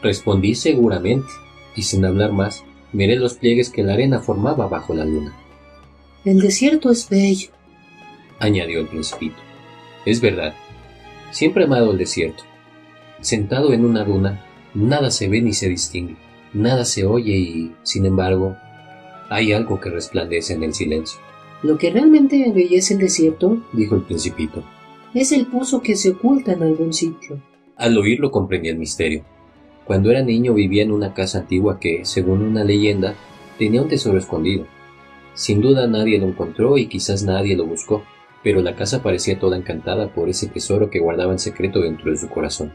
Respondí 0.02 0.54
seguramente, 0.54 1.28
y 1.76 1.82
sin 1.82 2.04
hablar 2.04 2.32
más, 2.32 2.64
miré 2.92 3.16
los 3.16 3.34
pliegues 3.34 3.70
que 3.70 3.82
la 3.82 3.94
arena 3.94 4.20
formaba 4.20 4.66
bajo 4.66 4.94
la 4.94 5.04
luna. 5.04 5.36
El 6.24 6.40
desierto 6.40 6.90
es 6.90 7.08
bello, 7.08 7.50
añadió 8.38 8.80
el 8.80 8.88
principito. 8.88 9.36
Es 10.06 10.20
verdad. 10.20 10.54
Siempre 11.30 11.62
he 11.62 11.66
amado 11.66 11.92
el 11.92 11.98
desierto. 11.98 12.44
Sentado 13.20 13.72
en 13.72 13.84
una 13.84 14.04
duna, 14.04 14.44
nada 14.74 15.10
se 15.10 15.28
ve 15.28 15.40
ni 15.40 15.52
se 15.52 15.68
distingue, 15.68 16.16
nada 16.52 16.84
se 16.84 17.04
oye 17.04 17.32
y, 17.32 17.74
sin 17.82 18.06
embargo, 18.06 18.56
hay 19.30 19.52
algo 19.52 19.80
que 19.80 19.90
resplandece 19.90 20.54
en 20.54 20.62
el 20.62 20.74
silencio. 20.74 21.20
Lo 21.64 21.78
que 21.78 21.90
realmente 21.90 22.44
embellece 22.44 22.92
el 22.92 23.00
desierto, 23.00 23.56
dijo 23.72 23.94
el 23.94 24.02
principito, 24.02 24.62
es 25.14 25.32
el 25.32 25.46
pozo 25.46 25.80
que 25.80 25.96
se 25.96 26.10
oculta 26.10 26.52
en 26.52 26.62
algún 26.62 26.92
sitio. 26.92 27.40
Al 27.76 27.96
oírlo 27.96 28.30
comprendí 28.30 28.68
el 28.68 28.76
misterio. 28.76 29.24
Cuando 29.86 30.10
era 30.10 30.20
niño 30.20 30.52
vivía 30.52 30.82
en 30.82 30.92
una 30.92 31.14
casa 31.14 31.38
antigua 31.38 31.80
que, 31.80 32.04
según 32.04 32.42
una 32.42 32.64
leyenda, 32.64 33.14
tenía 33.58 33.80
un 33.80 33.88
tesoro 33.88 34.18
escondido. 34.18 34.66
Sin 35.32 35.62
duda 35.62 35.86
nadie 35.86 36.18
lo 36.18 36.28
encontró 36.28 36.76
y 36.76 36.86
quizás 36.86 37.22
nadie 37.22 37.56
lo 37.56 37.64
buscó, 37.64 38.04
pero 38.42 38.60
la 38.60 38.76
casa 38.76 39.02
parecía 39.02 39.38
toda 39.38 39.56
encantada 39.56 40.12
por 40.12 40.28
ese 40.28 40.48
tesoro 40.48 40.90
que 40.90 41.00
guardaba 41.00 41.32
en 41.32 41.38
secreto 41.38 41.80
dentro 41.80 42.10
de 42.10 42.18
su 42.18 42.28
corazón. 42.28 42.74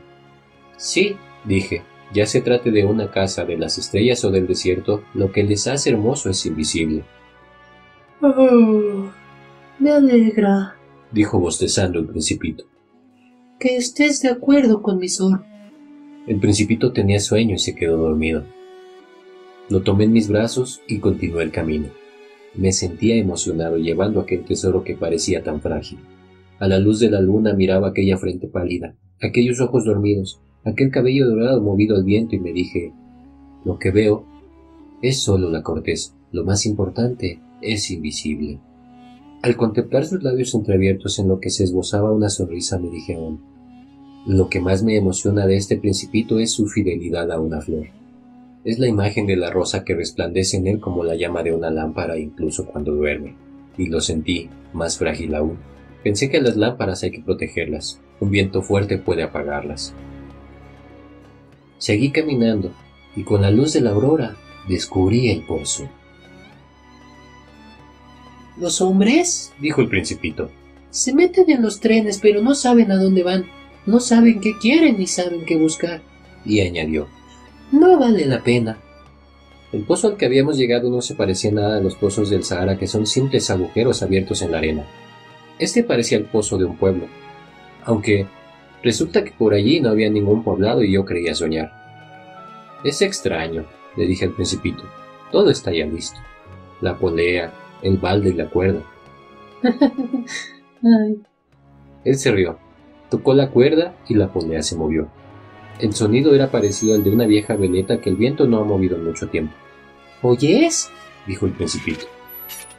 Sí, 0.78 1.16
dije, 1.45 1.84
Ya 2.11 2.26
se 2.26 2.41
trate 2.41 2.72
de 2.72 2.86
una 2.86 3.11
casa, 3.11 3.45
de 3.45 3.56
las 3.56 3.78
estrellas 3.78 4.26
o 4.26 4.32
del 4.32 4.48
desierto, 4.48 5.03
lo 5.14 5.32
que 5.32 5.44
les 5.44 5.68
hace 5.68 5.91
hermoso 5.91 6.32
es 6.32 6.44
invisible, 6.48 7.03
Oh, 8.21 9.09
me 9.79 9.91
alegra 9.91 10.75
dijo 11.11 11.39
bostezando 11.39 11.99
el 11.99 12.05
principito. 12.05 12.65
que 13.59 13.75
estés 13.75 14.21
de 14.21 14.29
acuerdo 14.29 14.81
con 14.81 14.99
mi 14.99 15.09
sol. 15.09 15.43
El 16.27 16.39
principito 16.39 16.93
tenía 16.93 17.19
sueño 17.19 17.55
y 17.55 17.59
se 17.59 17.75
quedó 17.75 17.97
dormido. 17.97 18.43
Lo 19.69 19.81
tomé 19.81 20.05
en 20.05 20.13
mis 20.13 20.29
brazos 20.29 20.81
y 20.87 20.99
continué 20.99 21.43
el 21.43 21.51
camino. 21.51 21.87
Me 22.55 22.71
sentía 22.71 23.15
emocionado 23.15 23.77
llevando 23.77 24.19
aquel 24.19 24.45
tesoro 24.45 24.83
que 24.83 24.95
parecía 24.95 25.43
tan 25.43 25.61
frágil. 25.61 25.99
A 26.59 26.67
la 26.67 26.79
luz 26.79 26.99
de 26.99 27.09
la 27.09 27.21
luna 27.21 27.53
miraba 27.53 27.89
aquella 27.89 28.17
frente 28.17 28.47
pálida, 28.47 28.95
aquellos 29.21 29.59
ojos 29.59 29.85
dormidos, 29.85 30.39
aquel 30.63 30.91
cabello 30.91 31.27
dorado 31.27 31.61
movido 31.61 31.95
al 31.95 32.03
viento 32.03 32.35
y 32.35 32.39
me 32.39 32.53
dije, 32.53 32.93
lo 33.65 33.77
que 33.77 33.91
veo 33.91 34.25
es 35.01 35.21
solo 35.21 35.49
la 35.49 35.63
corteza, 35.63 36.13
lo 36.31 36.43
más 36.43 36.65
importante 36.65 37.39
es 37.61 37.91
invisible. 37.91 38.60
Al 39.41 39.56
contemplar 39.56 40.06
sus 40.06 40.22
labios 40.22 40.53
entreabiertos 40.53 41.19
en 41.19 41.27
lo 41.27 41.40
que 41.40 41.49
se 41.49 41.64
esbozaba 41.64 42.11
una 42.11 42.30
sonrisa 42.30 42.77
me 42.77 42.90
dije 42.90 43.15
aún, 43.15 43.41
lo 44.27 44.49
que 44.49 44.60
más 44.60 44.84
me 44.84 44.98
emociona 44.98 45.48
de 45.48 45.56
este 45.56 45.77
principito 45.77 46.40
es 46.40 46.52
su 46.52 46.68
fidelidad 46.68 47.31
a 47.31 47.40
una 47.40 47.61
flor. 47.61 47.88
Es 48.65 48.77
la 48.77 48.88
imagen 48.88 49.26
de 49.26 49.38
la 49.38 49.49
rosa 49.49 49.86
que 49.86 49.95
resplandece 49.95 50.57
en 50.57 50.68
él 50.68 50.80
como 50.80 51.06
la 51.06 51.15
llama 51.15 51.41
de 51.41 51.53
una 51.53 51.72
lámpara 51.72 52.19
incluso 52.19 52.65
cuando 52.65 52.94
duerme. 52.94 53.36
Y 53.77 53.88
lo 53.88 54.02
sentí, 54.02 54.49
más 54.73 54.98
frágil 54.98 55.34
aún. 55.36 55.57
Pensé 56.03 56.30
que 56.30 56.41
las 56.41 56.57
lámparas 56.57 57.03
hay 57.03 57.11
que 57.11 57.22
protegerlas. 57.22 58.02
Un 58.19 58.31
viento 58.31 58.61
fuerte 58.61 58.98
puede 58.98 59.23
apagarlas. 59.23 59.94
Seguí 61.77 62.11
caminando, 62.11 62.72
y 63.15 63.23
con 63.23 63.41
la 63.41 63.52
luz 63.52 63.73
de 63.73 63.81
la 63.81 63.91
aurora 63.91 64.36
descubrí 64.68 65.30
el 65.30 65.45
pozo. 65.45 65.90
Los 68.60 68.81
hombres 68.81 69.53
Dijo 69.60 69.81
el 69.81 69.88
principito. 69.88 70.49
se 70.91 71.14
meten 71.14 71.49
en 71.49 71.61
los 71.61 71.80
trenes 71.80 72.19
pero 72.22 72.41
no 72.41 72.56
saben 72.56 72.91
a 72.91 72.98
dónde 72.98 73.23
van, 73.23 73.45
no 73.86 73.99
saben 73.99 74.41
qué 74.41 74.57
quieren 74.60 74.98
ni 74.98 75.07
saben 75.07 75.45
qué 75.45 75.57
buscar. 75.57 76.02
Y 76.45 76.61
añadió. 76.61 77.07
No 77.72 77.98
vale 77.99 78.26
la 78.26 78.44
pena. 78.44 78.77
El 79.72 79.84
pozo 79.84 80.07
al 80.07 80.18
que 80.18 80.26
habíamos 80.26 80.57
llegado 80.57 80.90
no 80.90 81.02
se 81.02 81.14
parecía 81.15 81.52
nada 81.52 81.77
a 81.77 81.81
los 81.81 81.95
pozos 81.95 82.30
del 82.30 82.44
Sahara, 82.44 82.77
que 82.77 82.88
son 82.88 83.06
simples 83.06 83.49
agujeros 83.52 84.02
abiertos 84.02 84.41
en 84.41 84.52
la 84.52 84.57
arena. 84.57 84.86
Este 85.60 85.84
parecía 85.84 86.18
el 86.18 86.26
pozo 86.26 86.57
de 86.57 86.65
un 86.65 86.76
pueblo, 86.77 87.06
aunque 87.84 88.26
resulta 88.81 89.23
que 89.23 89.31
por 89.31 89.53
allí 89.53 89.80
no 89.80 89.90
había 89.90 90.10
ningún 90.10 90.44
poblado 90.44 90.81
y 90.84 90.91
yo 90.91 91.06
creía 91.06 91.36
soñar. 91.36 91.72
Es 92.84 93.02
extraño, 93.02 93.65
le 93.95 94.07
dije 94.07 94.26
al 94.26 94.34
principito. 94.34 94.84
Todo 95.31 95.52
está 95.52 95.72
ya 95.72 95.86
listo. 95.86 96.19
La 96.81 96.98
polea, 96.98 97.53
el 97.81 97.97
balde 97.97 98.30
y 98.30 98.34
la 98.34 98.49
cuerda. 98.49 98.81
Ay, 99.64 101.22
Él 102.06 102.15
se 102.15 102.31
rió, 102.31 102.57
tocó 103.10 103.34
la 103.34 103.49
cuerda 103.49 103.95
y 104.07 104.15
la 104.15 104.31
polea 104.31 104.61
se 104.61 104.76
movió. 104.76 105.10
El 105.80 105.93
sonido 105.93 106.35
era 106.35 106.51
parecido 106.51 106.95
al 106.95 107.03
de 107.03 107.10
una 107.10 107.26
vieja 107.26 107.56
veleta 107.56 108.01
que 108.01 108.10
el 108.10 108.18
viento 108.18 108.47
no 108.47 108.60
ha 108.60 108.64
movido 108.64 108.97
en 108.97 109.06
mucho 109.06 109.30
tiempo, 109.30 109.53
¿oyes? 110.22 110.89
dijo 111.26 111.45
el 111.45 111.53
principito. 111.53 112.06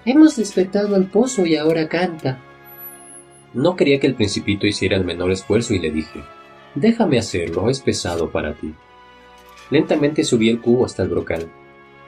Hemos 0.05 0.37
despertado 0.37 0.97
al 0.97 1.07
pozo 1.07 1.45
y 1.47 1.57
ahora 1.57 1.89
canta. 1.89 2.41
No 3.53 3.77
quería 3.77 4.01
que 4.01 4.07
el 4.07 4.15
principito 4.15 4.67
hiciera 4.67 4.97
el 4.97 5.05
menor 5.05 5.31
esfuerzo 5.31 5.75
y 5.75 5.79
le 5.79 5.91
dije, 5.91 6.21
déjame 6.75 7.19
hacerlo, 7.19 7.69
es 7.69 7.81
pesado 7.81 8.31
para 8.31 8.55
ti. 8.55 8.75
Lentamente 9.71 10.25
subí 10.25 10.49
el 10.49 10.61
cubo 10.61 10.85
hasta 10.85 11.03
el 11.03 11.09
brocal. 11.09 11.51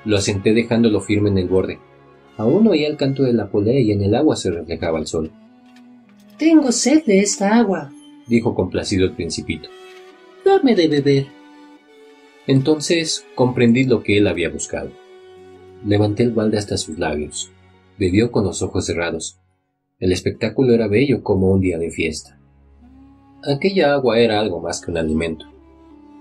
Lo 0.04 0.16
asenté 0.16 0.52
dejándolo 0.52 1.00
firme 1.00 1.30
en 1.30 1.38
el 1.38 1.48
borde. 1.48 1.78
Aún 2.36 2.66
oía 2.66 2.88
el 2.88 2.96
canto 2.96 3.22
de 3.22 3.32
la 3.32 3.50
polea 3.50 3.80
y 3.80 3.92
en 3.92 4.02
el 4.02 4.14
agua 4.14 4.36
se 4.36 4.50
reflejaba 4.50 4.98
el 4.98 5.06
sol, 5.06 5.30
Tengo 6.38 6.72
sed 6.72 7.04
de 7.04 7.20
esta 7.20 7.56
agua. 7.56 7.90
dijo 8.26 8.54
complacido 8.54 9.04
el 9.04 9.12
principito. 9.12 9.68
Dame 10.44 10.74
de 10.74 10.88
beber. 10.88 11.26
Entonces 12.46 13.24
comprendí 13.34 13.84
lo 13.84 14.02
que 14.02 14.18
él 14.18 14.26
había 14.26 14.48
buscado. 14.48 14.90
Levanté 15.86 16.22
el 16.24 16.32
balde 16.32 16.58
hasta 16.58 16.76
sus 16.76 16.98
labios. 16.98 17.50
Bebió 17.98 18.32
con 18.32 18.44
los 18.44 18.62
ojos 18.62 18.86
cerrados. 18.86 19.38
El 20.00 20.10
espectáculo 20.12 20.72
era 20.74 20.88
bello 20.88 21.22
como 21.22 21.50
un 21.52 21.60
día 21.60 21.78
de 21.78 21.90
fiesta. 21.90 22.38
Aquella 23.44 23.92
agua 23.94 24.18
era 24.18 24.40
algo 24.40 24.60
más 24.60 24.80
que 24.80 24.90
un 24.90 24.96
alimento. 24.96 25.46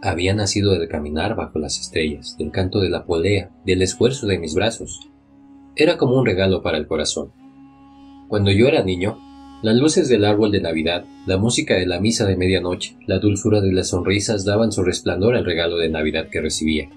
Había 0.04 0.34
nacido 0.34 0.74
del 0.78 0.88
caminar 0.88 1.36
bajo 1.36 1.60
las 1.60 1.80
estrellas, 1.80 2.36
del 2.38 2.52
canto 2.52 2.80
de 2.80 2.90
la 2.90 3.06
polea, 3.06 3.52
del 3.66 3.82
esfuerzo 3.82 4.28
de 4.28 4.40
mis 4.40 4.54
brazos. 4.56 5.00
Era 5.76 5.98
como 5.98 6.16
un 6.16 6.26
regalo 6.26 6.62
para 6.62 6.78
el 6.78 6.88
corazón. 6.88 7.32
Cuando 8.28 8.52
yo 8.52 8.68
era 8.68 8.84
niño, 8.84 9.18
las 9.62 9.76
luces 9.76 10.10
del 10.10 10.26
árbol 10.26 10.52
de 10.52 10.60
Navidad, 10.60 11.06
la 11.26 11.38
música 11.38 11.76
de 11.76 11.86
la 11.86 12.00
misa 12.00 12.26
de 12.26 12.36
medianoche, 12.36 12.98
la 13.08 13.20
dulzura 13.20 13.62
de 13.62 13.72
las 13.72 13.90
sonrisas 13.90 14.44
daban 14.44 14.72
su 14.72 14.84
resplandor 14.84 15.36
al 15.36 15.46
regalo 15.46 15.78
de 15.78 15.90
Navidad 15.90 16.28
que 16.30 16.42
recibía. 16.42 16.90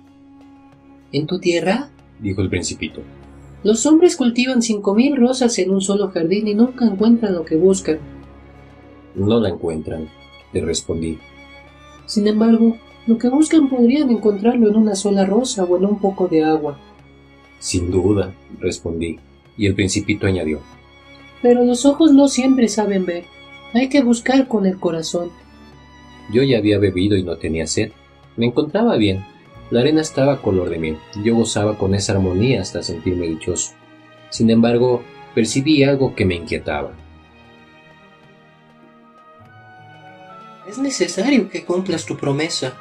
¿En 1.12 1.26
tu 1.26 1.38
tierra? 1.38 1.90
Dijo 2.18 2.40
el 2.40 2.48
principito. 2.48 3.02
Los 3.62 3.86
hombres 3.86 4.16
cultivan 4.16 4.60
cinco 4.60 4.94
mil 4.94 5.16
rosas 5.16 5.58
en 5.58 5.70
un 5.70 5.80
solo 5.80 6.08
jardín 6.08 6.48
y 6.48 6.54
nunca 6.54 6.84
encuentran 6.84 7.34
lo 7.34 7.44
que 7.44 7.56
buscan. 7.56 7.98
No 9.14 9.38
la 9.40 9.50
encuentran, 9.50 10.08
le 10.52 10.60
respondí. 10.64 11.18
Sin 12.06 12.26
embargo, 12.26 12.76
lo 13.06 13.18
que 13.18 13.28
buscan 13.28 13.68
podrían 13.68 14.10
encontrarlo 14.10 14.68
en 14.68 14.76
una 14.76 14.94
sola 14.94 15.24
rosa 15.24 15.64
o 15.64 15.76
en 15.76 15.84
un 15.84 16.00
poco 16.00 16.28
de 16.28 16.42
agua. 16.42 16.78
Sin 17.64 17.90
duda, 17.90 18.34
respondí, 18.60 19.18
y 19.56 19.64
el 19.64 19.74
principito 19.74 20.26
añadió. 20.26 20.60
Pero 21.40 21.64
los 21.64 21.86
ojos 21.86 22.12
no 22.12 22.28
siempre 22.28 22.68
saben 22.68 23.06
ver. 23.06 23.24
Hay 23.72 23.88
que 23.88 24.02
buscar 24.02 24.48
con 24.48 24.66
el 24.66 24.78
corazón. 24.78 25.30
Yo 26.30 26.42
ya 26.42 26.58
había 26.58 26.78
bebido 26.78 27.16
y 27.16 27.22
no 27.22 27.38
tenía 27.38 27.66
sed. 27.66 27.92
Me 28.36 28.44
encontraba 28.44 28.98
bien. 28.98 29.24
La 29.70 29.80
arena 29.80 30.02
estaba 30.02 30.42
color 30.42 30.68
de 30.68 30.76
miel. 30.76 30.98
Yo 31.24 31.36
gozaba 31.36 31.78
con 31.78 31.94
esa 31.94 32.12
armonía 32.12 32.60
hasta 32.60 32.82
sentirme 32.82 33.28
dichoso. 33.28 33.72
Sin 34.28 34.50
embargo, 34.50 35.02
percibí 35.34 35.84
algo 35.84 36.14
que 36.14 36.26
me 36.26 36.34
inquietaba. 36.34 36.92
Es 40.68 40.76
necesario 40.76 41.48
que 41.48 41.64
cumplas 41.64 42.04
tu 42.04 42.18
promesa. 42.18 42.74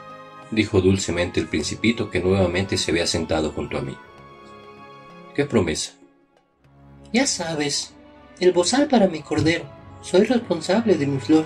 Dijo 0.52 0.82
dulcemente 0.82 1.40
el 1.40 1.48
principito 1.48 2.10
que 2.10 2.20
nuevamente 2.20 2.78
se 2.78 2.92
había 2.92 3.08
sentado 3.08 3.52
junto 3.52 3.78
a 3.78 3.82
mí. 3.82 3.96
¿Qué 5.36 5.46
promesa? 5.46 5.94
Ya 7.12 7.26
sabes, 7.26 7.94
el 8.40 8.52
bozal 8.52 8.88
para 8.88 9.08
mi 9.08 9.22
cordero. 9.22 9.66
Soy 10.02 10.26
responsable 10.26 10.96
de 10.96 11.08
mi 11.08 11.20
flor. 11.20 11.46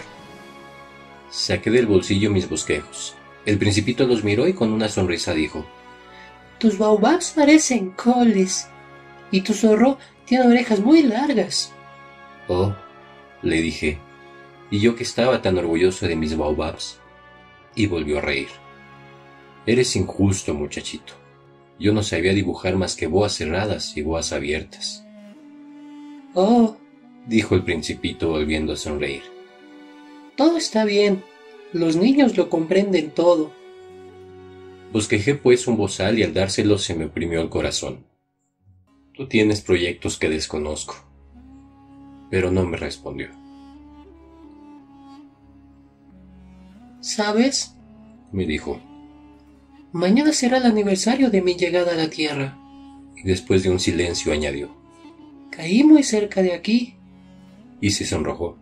Saqué 1.30 1.70
del 1.70 1.86
bolsillo 1.86 2.32
mis 2.32 2.50
bosquejos. 2.50 3.16
El 3.46 3.58
principito 3.58 4.06
los 4.06 4.24
miró 4.24 4.48
y 4.48 4.54
con 4.54 4.74
una 4.74 4.90
sonrisa 4.90 5.34
dijo, 5.34 5.66
Tus 6.60 6.78
baobabs 6.78 7.32
parecen 7.32 7.92
coles. 7.92 8.68
Y 9.32 9.42
tu 9.42 9.54
zorro 9.54 9.98
tiene 10.26 10.48
orejas 10.48 10.80
muy 10.80 11.04
largas. 11.04 11.72
Oh, 12.48 12.74
le 13.42 13.62
dije, 13.62 14.00
y 14.70 14.80
yo 14.80 14.96
que 14.96 15.04
estaba 15.04 15.42
tan 15.42 15.58
orgulloso 15.58 16.08
de 16.08 16.16
mis 16.16 16.36
baobabs. 16.36 17.00
Y 17.76 17.88
volvió 17.88 18.18
a 18.18 18.22
reír. 18.22 18.50
Eres 19.66 19.96
injusto, 19.96 20.54
muchachito. 20.54 21.14
Yo 21.80 21.94
no 21.94 22.02
sabía 22.04 22.34
dibujar 22.34 22.76
más 22.76 22.96
que 22.96 23.08
boas 23.08 23.34
cerradas 23.34 23.96
y 23.98 24.02
boas 24.02 24.34
abiertas, 24.34 25.04
Oh, 26.34 26.78
dijo 27.26 27.56
el 27.56 27.64
principito 27.64 28.30
volviendo 28.30 28.74
a 28.74 28.76
sonreír. 28.76 29.24
todo 30.36 30.58
está 30.58 30.86
bien. 30.86 31.24
Los 31.74 31.96
niños 31.96 32.38
lo 32.38 32.50
comprenden 32.50 33.10
todo. 33.12 33.52
Bosquejé 34.94 35.36
pues 35.36 35.68
un 35.68 35.76
bozal 35.78 36.18
y 36.20 36.24
al 36.24 36.34
dárselo 36.34 36.78
se 36.78 36.96
me 36.96 37.06
oprimió 37.06 37.42
el 37.42 37.50
corazón. 37.50 38.06
Tú 39.14 39.28
tienes 39.28 39.62
proyectos 39.62 40.18
que 40.18 40.30
desconozco. 40.30 40.96
Pero 42.30 42.52
no 42.52 42.66
me 42.66 42.78
respondió. 42.78 43.30
¿Sabes? 47.02 47.76
Me 48.32 48.46
dijo, 48.46 48.80
Mañana 49.94 50.34
será 50.34 50.58
el 50.58 50.66
aniversario 50.66 51.30
de 51.30 51.42
mi 51.42 51.56
llegada 51.56 51.94
a 51.94 51.96
la 51.96 52.10
Tierra. 52.10 52.58
y 53.16 53.24
después 53.24 53.64
de 53.64 53.72
un 53.72 53.80
silencio 53.80 54.32
añadió, 54.32 54.70
Caí 55.50 55.84
muy 55.84 56.04
cerca 56.04 56.42
de 56.44 56.54
aquí. 56.54 56.96
y 57.82 57.90
se 57.92 58.06
sonrojó. 58.06 58.58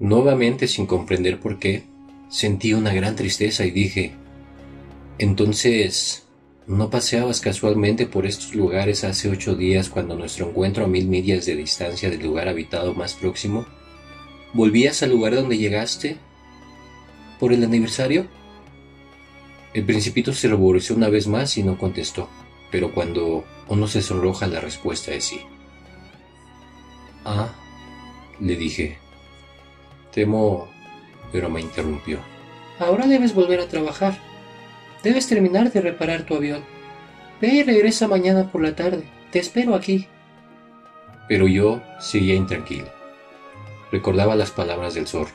Nuevamente, 0.00 0.66
sin 0.66 0.86
comprender 0.86 1.38
por 1.38 1.58
qué, 1.60 1.84
sentí 2.28 2.72
una 2.74 2.92
gran 2.92 3.14
tristeza 3.14 3.64
y 3.64 3.70
dije, 3.70 4.12
entonces, 5.18 6.26
¿no 6.66 6.90
paseabas 6.90 7.40
casualmente 7.40 8.06
por 8.06 8.26
estos 8.26 8.54
lugares 8.56 9.04
hace 9.04 9.28
ocho 9.28 9.54
días 9.54 9.88
cuando 9.88 10.16
nuestro 10.16 10.48
encuentro 10.48 10.84
a 10.84 10.88
mil 10.88 11.06
millas 11.06 11.46
de 11.46 11.54
distancia 11.56 12.10
del 12.10 12.22
lugar 12.22 12.48
habitado 12.48 12.94
más 12.94 13.14
próximo? 13.14 13.64
¿Volvías 14.54 15.02
al 15.04 15.10
lugar 15.10 15.34
donde 15.36 15.56
llegaste? 15.58 16.16
¿Por 17.38 17.52
el 17.52 17.62
aniversario? 17.62 18.26
El 19.74 19.84
principito 19.84 20.32
se 20.32 20.46
ruborizó 20.48 20.94
una 20.94 21.08
vez 21.08 21.26
más 21.26 21.58
y 21.58 21.64
no 21.64 21.76
contestó, 21.76 22.28
pero 22.70 22.94
cuando 22.94 23.44
uno 23.68 23.88
se 23.88 24.02
sonroja 24.02 24.46
la 24.46 24.60
respuesta 24.60 25.12
es 25.12 25.24
sí. 25.24 25.40
Ah, 27.24 27.52
le 28.38 28.54
dije. 28.54 28.98
Temo, 30.12 30.68
pero 31.32 31.50
me 31.50 31.60
interrumpió. 31.60 32.20
Ahora 32.78 33.08
debes 33.08 33.34
volver 33.34 33.58
a 33.58 33.68
trabajar. 33.68 34.16
Debes 35.02 35.26
terminar 35.26 35.72
de 35.72 35.80
reparar 35.80 36.24
tu 36.24 36.36
avión. 36.36 36.62
Ve 37.40 37.48
y 37.48 37.62
regresa 37.64 38.06
mañana 38.06 38.52
por 38.52 38.62
la 38.62 38.76
tarde. 38.76 39.02
Te 39.32 39.40
espero 39.40 39.74
aquí. 39.74 40.06
Pero 41.28 41.48
yo 41.48 41.82
seguía 41.98 42.34
intranquilo. 42.36 42.88
Recordaba 43.90 44.36
las 44.36 44.52
palabras 44.52 44.94
del 44.94 45.08
zorro. 45.08 45.32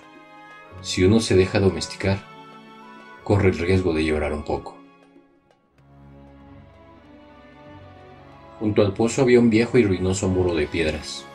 Si 0.82 1.04
uno 1.04 1.20
se 1.20 1.36
deja 1.36 1.60
domesticar, 1.60 2.20
corre 3.30 3.50
el 3.50 3.60
riesgo 3.60 3.94
de 3.94 4.04
llorar 4.04 4.34
un 4.34 4.42
poco. 4.42 4.76
Junto 8.60 8.82
al 8.82 8.96
pozo 8.96 9.22
había 9.22 9.40
un 9.40 9.52
viejo 9.52 9.78
y 9.78 9.84
ruinoso 9.84 10.28
muro 10.28 10.56
de 10.56 10.66
piedras. 10.66 11.26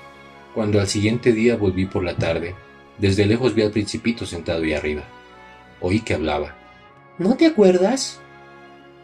Cuando 0.57 0.81
al 0.81 0.89
siguiente 0.89 1.33
día 1.33 1.55
volví 1.55 1.87
por 1.87 2.03
la 2.03 2.17
tarde, 2.17 2.57
desde 2.99 3.27
lejos 3.27 3.55
vi 3.55 3.63
al 3.63 3.71
principito 3.71 4.27
sentado 4.27 4.65
ahí 4.65 4.73
arriba. 4.73 5.05
Oí 5.81 6.01
que 6.01 6.15
hablaba. 6.15 6.57
¿No 7.17 7.37
te 7.37 7.47
acuerdas? 7.47 8.19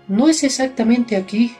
No 0.08 0.28
es 0.28 0.42
exactamente 0.42 1.14
aquí. 1.14 1.54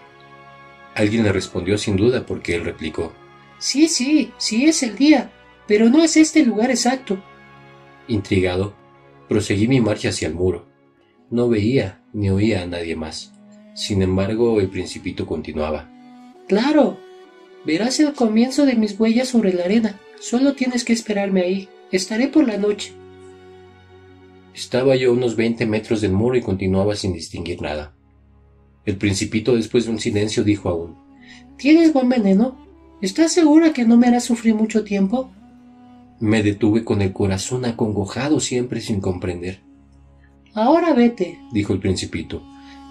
Alguien 0.97 1.23
le 1.23 1.31
respondió 1.31 1.79
sin 1.79 1.95
duda 1.95 2.27
porque 2.27 2.57
él 2.57 2.65
replicó. 2.65 3.13
Sí, 3.61 3.87
sí, 3.87 4.33
sí 4.37 4.65
es 4.65 4.83
el 4.83 4.97
día, 4.97 5.31
pero 5.69 5.91
no 5.91 6.03
es 6.03 6.17
este 6.17 6.41
el 6.41 6.49
lugar 6.49 6.71
exacto. 6.71 7.23
Intrigado, 8.09 8.75
proseguí 9.29 9.69
mi 9.69 9.81
marcha 9.81 10.09
hacia 10.09 10.27
el 10.27 10.35
muro. 10.35 10.70
No 11.31 11.49
veía 11.49 12.01
ni 12.13 12.29
oía 12.29 12.63
a 12.63 12.67
nadie 12.67 12.97
más. 12.97 13.33
Sin 13.75 14.03
embargo, 14.03 14.61
el 14.61 14.69
principito 14.69 15.27
continuaba. 15.27 15.89
Claro. 16.49 16.99
Verás 17.65 18.01
el 18.01 18.13
comienzo 18.15 18.67
de 18.67 18.75
mis 18.75 18.99
huellas 18.99 19.29
sobre 19.29 19.53
la 19.53 19.65
arena. 19.65 20.01
Solo 20.19 20.55
tienes 20.55 20.85
que 20.85 20.93
esperarme 20.93 21.43
ahí. 21.43 21.69
Estaré 21.93 22.29
por 22.29 22.47
la 22.47 22.57
noche. 22.57 22.93
Estaba 24.55 24.97
yo 24.97 25.11
a 25.11 25.13
unos 25.13 25.37
veinte 25.37 25.67
metros 25.67 26.01
del 26.01 26.13
muro 26.13 26.37
y 26.37 26.43
continuaba 26.43 26.97
sin 26.97 27.13
distinguir 27.13 27.63
nada. 27.63 27.95
El 28.85 28.97
principito, 28.97 29.55
después 29.55 29.85
de 29.85 29.93
un 29.93 30.01
silencio, 30.01 30.43
dijo 30.43 30.69
aún 30.69 30.97
¿Tienes 31.57 31.93
buen 31.93 32.09
veneno? 32.09 32.59
¿Estás 33.01 33.33
segura 33.33 33.73
que 33.73 33.85
no 33.85 33.97
me 33.97 34.09
hará 34.09 34.21
sufrir 34.21 34.55
mucho 34.55 34.83
tiempo? 34.83 35.31
Me 36.19 36.43
detuve 36.43 36.85
con 36.85 37.01
el 37.03 37.13
corazón 37.13 37.65
acongojado 37.65 38.41
siempre 38.41 38.81
sin 38.81 39.01
comprender. 39.01 39.61
Ahora 40.55 40.95
vete, 40.95 41.39
dijo 41.53 41.73
el 41.73 41.79
principito. 41.79 42.43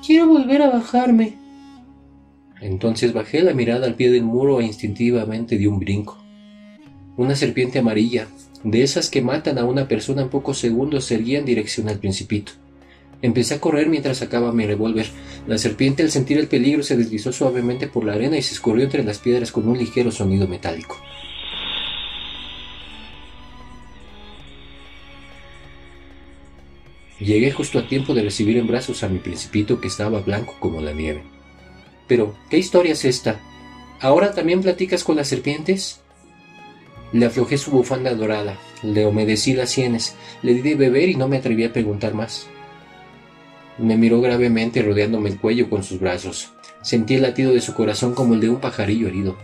Quiero 0.05 0.27
volver 0.27 0.61
a 0.61 0.69
bajarme. 0.69 1.33
Entonces 2.61 3.13
bajé 3.13 3.41
la 3.41 3.53
mirada 3.53 3.85
al 3.85 3.95
pie 3.95 4.11
del 4.11 4.23
muro 4.23 4.61
e 4.61 4.65
instintivamente 4.65 5.57
di 5.57 5.65
un 5.65 5.79
brinco. 5.79 6.17
Una 7.17 7.35
serpiente 7.35 7.79
amarilla, 7.79 8.27
de 8.63 8.83
esas 8.83 9.09
que 9.09 9.21
matan 9.21 9.57
a 9.57 9.65
una 9.65 9.87
persona 9.87 10.21
en 10.21 10.29
pocos 10.29 10.57
segundos, 10.57 11.05
seguía 11.05 11.39
en 11.39 11.45
dirección 11.45 11.89
al 11.89 11.99
principito. 11.99 12.53
Empecé 13.21 13.55
a 13.55 13.59
correr 13.59 13.89
mientras 13.89 14.17
sacaba 14.17 14.53
mi 14.53 14.65
revólver. 14.65 15.07
La 15.45 15.57
serpiente, 15.57 16.03
al 16.03 16.11
sentir 16.11 16.37
el 16.37 16.47
peligro, 16.47 16.83
se 16.83 16.95
deslizó 16.95 17.33
suavemente 17.33 17.87
por 17.87 18.05
la 18.05 18.13
arena 18.13 18.37
y 18.37 18.41
se 18.41 18.53
escurrió 18.53 18.85
entre 18.85 19.03
las 19.03 19.19
piedras 19.19 19.51
con 19.51 19.67
un 19.67 19.77
ligero 19.77 20.11
sonido 20.11 20.47
metálico. 20.47 20.97
Llegué 27.19 27.51
justo 27.51 27.79
a 27.79 27.87
tiempo 27.87 28.13
de 28.13 28.23
recibir 28.23 28.57
en 28.57 28.67
brazos 28.67 29.03
a 29.03 29.09
mi 29.09 29.19
principito 29.19 29.81
que 29.81 29.89
estaba 29.89 30.21
blanco 30.21 30.55
como 30.59 30.81
la 30.81 30.93
nieve. 30.93 31.23
Pero, 32.07 32.35
¿qué 32.49 32.57
historia 32.57 32.93
es 32.93 33.03
esta? 33.03 33.39
¿Ahora 33.99 34.33
también 34.33 34.61
platicas 34.61 35.03
con 35.03 35.17
las 35.17 35.27
serpientes? 35.27 35.99
Le 37.11 37.25
aflojé 37.25 37.57
su 37.57 37.71
bufanda 37.71 38.13
dorada, 38.13 38.57
le 38.83 39.05
humedecí 39.05 39.53
las 39.53 39.71
sienes, 39.71 40.15
le 40.41 40.53
di 40.53 40.61
de 40.61 40.75
beber 40.75 41.09
y 41.09 41.15
no 41.15 41.27
me 41.27 41.37
atreví 41.37 41.65
a 41.65 41.73
preguntar 41.73 42.13
más. 42.13 42.47
Me 43.77 43.97
miró 43.97 44.21
gravemente 44.21 44.81
rodeándome 44.81 45.29
el 45.29 45.39
cuello 45.39 45.69
con 45.69 45.83
sus 45.83 45.99
brazos. 45.99 46.53
Sentí 46.81 47.15
el 47.15 47.23
latido 47.23 47.53
de 47.53 47.61
su 47.61 47.73
corazón 47.73 48.13
como 48.13 48.35
el 48.35 48.39
de 48.39 48.49
un 48.49 48.61
pajarillo 48.61 49.07
herido. 49.07 49.37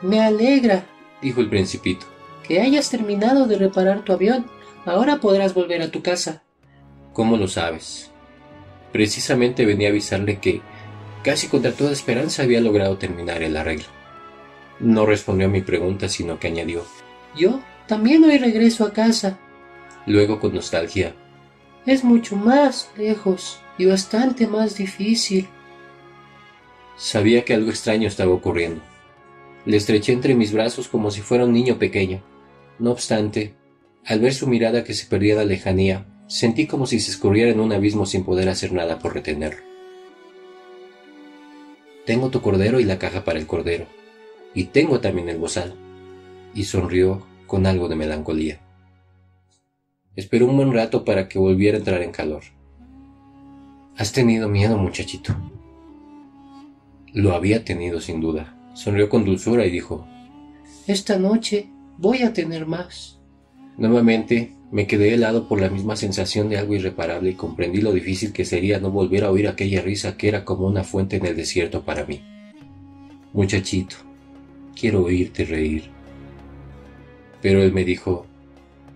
Me 0.00 0.20
alegra, 0.20 0.86
dijo 1.20 1.40
el 1.42 1.50
principito, 1.50 2.06
que 2.46 2.60
hayas 2.60 2.88
terminado 2.88 3.46
de 3.46 3.58
reparar 3.58 4.02
tu 4.02 4.12
avión. 4.12 4.46
Ahora 4.86 5.20
podrás 5.20 5.52
volver 5.52 5.82
a 5.82 5.90
tu 5.90 6.02
casa. 6.02 6.44
¿Cómo 7.16 7.38
lo 7.38 7.48
sabes? 7.48 8.10
Precisamente 8.92 9.64
venía 9.64 9.88
a 9.88 9.90
avisarle 9.90 10.38
que, 10.38 10.60
casi 11.24 11.48
contra 11.48 11.72
toda 11.72 11.90
esperanza, 11.90 12.42
había 12.42 12.60
logrado 12.60 12.98
terminar 12.98 13.42
el 13.42 13.56
arreglo. 13.56 13.86
No 14.80 15.06
respondió 15.06 15.46
a 15.46 15.50
mi 15.50 15.62
pregunta, 15.62 16.10
sino 16.10 16.38
que 16.38 16.48
añadió, 16.48 16.84
Yo 17.34 17.62
también 17.88 18.22
hoy 18.22 18.36
regreso 18.36 18.84
a 18.84 18.92
casa. 18.92 19.38
Luego 20.04 20.40
con 20.40 20.52
nostalgia, 20.52 21.14
es 21.86 22.04
mucho 22.04 22.36
más 22.36 22.90
lejos 22.98 23.60
y 23.78 23.86
bastante 23.86 24.46
más 24.46 24.76
difícil. 24.76 25.48
Sabía 26.98 27.46
que 27.46 27.54
algo 27.54 27.70
extraño 27.70 28.08
estaba 28.08 28.34
ocurriendo. 28.34 28.82
Le 29.64 29.78
estreché 29.78 30.12
entre 30.12 30.34
mis 30.34 30.52
brazos 30.52 30.86
como 30.86 31.10
si 31.10 31.22
fuera 31.22 31.46
un 31.46 31.54
niño 31.54 31.78
pequeño. 31.78 32.22
No 32.78 32.90
obstante, 32.90 33.54
al 34.04 34.20
ver 34.20 34.34
su 34.34 34.46
mirada 34.46 34.84
que 34.84 34.92
se 34.92 35.06
perdía 35.06 35.32
en 35.32 35.38
la 35.38 35.44
lejanía, 35.46 36.04
sentí 36.26 36.66
como 36.66 36.86
si 36.86 37.00
se 37.00 37.10
escurriera 37.10 37.50
en 37.50 37.60
un 37.60 37.72
abismo 37.72 38.06
sin 38.06 38.24
poder 38.24 38.48
hacer 38.48 38.72
nada 38.72 38.98
por 38.98 39.14
retenerlo. 39.14 39.60
Tengo 42.04 42.30
tu 42.30 42.40
cordero 42.40 42.78
y 42.80 42.84
la 42.84 42.98
caja 42.98 43.24
para 43.24 43.38
el 43.38 43.46
cordero, 43.46 43.86
y 44.54 44.64
tengo 44.64 45.00
también 45.00 45.28
el 45.28 45.38
bozal. 45.38 45.74
Y 46.54 46.64
sonrió 46.64 47.26
con 47.46 47.66
algo 47.66 47.88
de 47.88 47.96
melancolía. 47.96 48.60
Esperó 50.14 50.46
un 50.46 50.56
buen 50.56 50.72
rato 50.72 51.04
para 51.04 51.28
que 51.28 51.38
volviera 51.38 51.76
a 51.76 51.80
entrar 51.80 52.02
en 52.02 52.12
calor. 52.12 52.42
¿Has 53.96 54.12
tenido 54.12 54.48
miedo, 54.48 54.78
muchachito? 54.78 55.36
Lo 57.12 57.34
había 57.34 57.64
tenido 57.64 58.00
sin 58.00 58.20
duda. 58.20 58.56
Sonrió 58.74 59.08
con 59.08 59.24
dulzura 59.24 59.66
y 59.66 59.70
dijo, 59.70 60.06
Esta 60.86 61.18
noche 61.18 61.68
voy 61.98 62.22
a 62.22 62.32
tener 62.32 62.66
más. 62.66 63.18
Nuevamente 63.76 64.55
me 64.70 64.86
quedé 64.86 65.14
helado 65.14 65.46
por 65.46 65.60
la 65.60 65.68
misma 65.68 65.96
sensación 65.96 66.48
de 66.48 66.58
algo 66.58 66.74
irreparable 66.74 67.30
y 67.30 67.34
comprendí 67.34 67.80
lo 67.80 67.92
difícil 67.92 68.32
que 68.32 68.44
sería 68.44 68.80
no 68.80 68.90
volver 68.90 69.24
a 69.24 69.30
oír 69.30 69.48
aquella 69.48 69.80
risa 69.80 70.16
que 70.16 70.28
era 70.28 70.44
como 70.44 70.66
una 70.66 70.84
fuente 70.84 71.16
en 71.16 71.26
el 71.26 71.36
desierto 71.36 71.84
para 71.84 72.04
mí. 72.04 72.22
Muchachito, 73.32 73.96
quiero 74.78 75.04
oírte 75.04 75.44
reír. 75.44 75.84
Pero 77.42 77.62
él 77.62 77.72
me 77.72 77.84
dijo, 77.84 78.26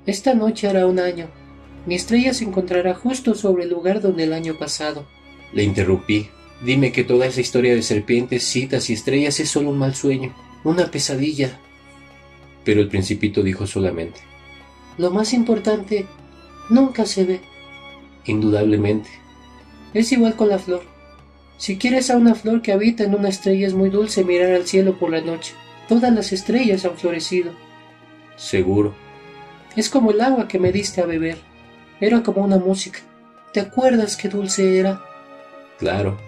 esta 0.07 0.35
noche 0.35 0.67
hará 0.67 0.87
un 0.87 0.99
año. 0.99 1.29
Mi 1.87 1.95
estrella 1.95 2.35
se 2.35 2.45
encontrará 2.45 2.95
justo 2.95 3.35
sobre 3.35 3.65
el 3.65 3.71
lugar 3.71 4.01
donde 4.01 4.25
el 4.25 4.33
año 4.33 4.59
pasado. 4.59 5.07
Le 5.53 5.63
interrumpí. 5.63 6.29
Dime 6.65 6.93
que 6.93 7.05
toda 7.05 7.27
esa 7.27 7.41
historia 7.41 7.75
de 7.75 7.83
serpientes, 7.83 8.45
citas 8.45 8.91
y 8.91 8.95
estrellas 8.95 9.41
es 9.41 9.49
solo 9.49 9.71
un 9.71 9.79
mal 9.79 9.95
sueño, 9.95 10.35
una 10.65 10.91
pesadilla. 10.91 11.59
Pero 12.65 12.81
el 12.81 12.89
principito 12.89 13.43
dijo 13.43 13.67
solamente. 13.67 14.30
Lo 14.99 15.11
más 15.11 15.33
importante 15.33 16.07
nunca 16.69 17.07
se 17.07 17.25
ve. 17.25 17.41
Indudablemente. 18.25 19.11
Es 19.95 20.13
igual 20.13 20.37
con 20.37 20.49
la 20.49 20.59
flor. 20.59 20.83
Si 21.57 21.77
quieres 21.77 22.11
a 22.11 22.17
una 22.17 22.35
flor 22.35 22.63
que 22.63 22.73
habita 22.73 23.05
en 23.05 23.15
una 23.15 23.29
estrella 23.29 23.67
es 23.67 23.75
muy 23.75 23.91
dulce 23.91 24.25
mirar 24.25 24.53
al 24.53 24.67
cielo 24.67 24.99
por 24.99 25.11
la 25.11 25.21
noche. 25.21 25.55
Todas 25.89 26.13
las 26.13 26.33
estrellas 26.33 26.85
han 26.85 26.97
florecido. 26.97 27.53
Seguro. 28.37 28.95
Es 29.77 29.91
como 29.91 30.11
el 30.11 30.21
agua 30.21 30.49
que 30.49 30.59
me 30.59 30.73
diste 30.73 31.01
a 31.01 31.07
beber. 31.07 31.39
Era 32.01 32.23
como 32.23 32.43
una 32.43 32.59
música. 32.59 33.01
¿Te 33.53 33.61
acuerdas 33.61 34.17
qué 34.17 34.29
dulce 34.29 34.79
era? 34.79 35.03
Claro. 35.79 36.19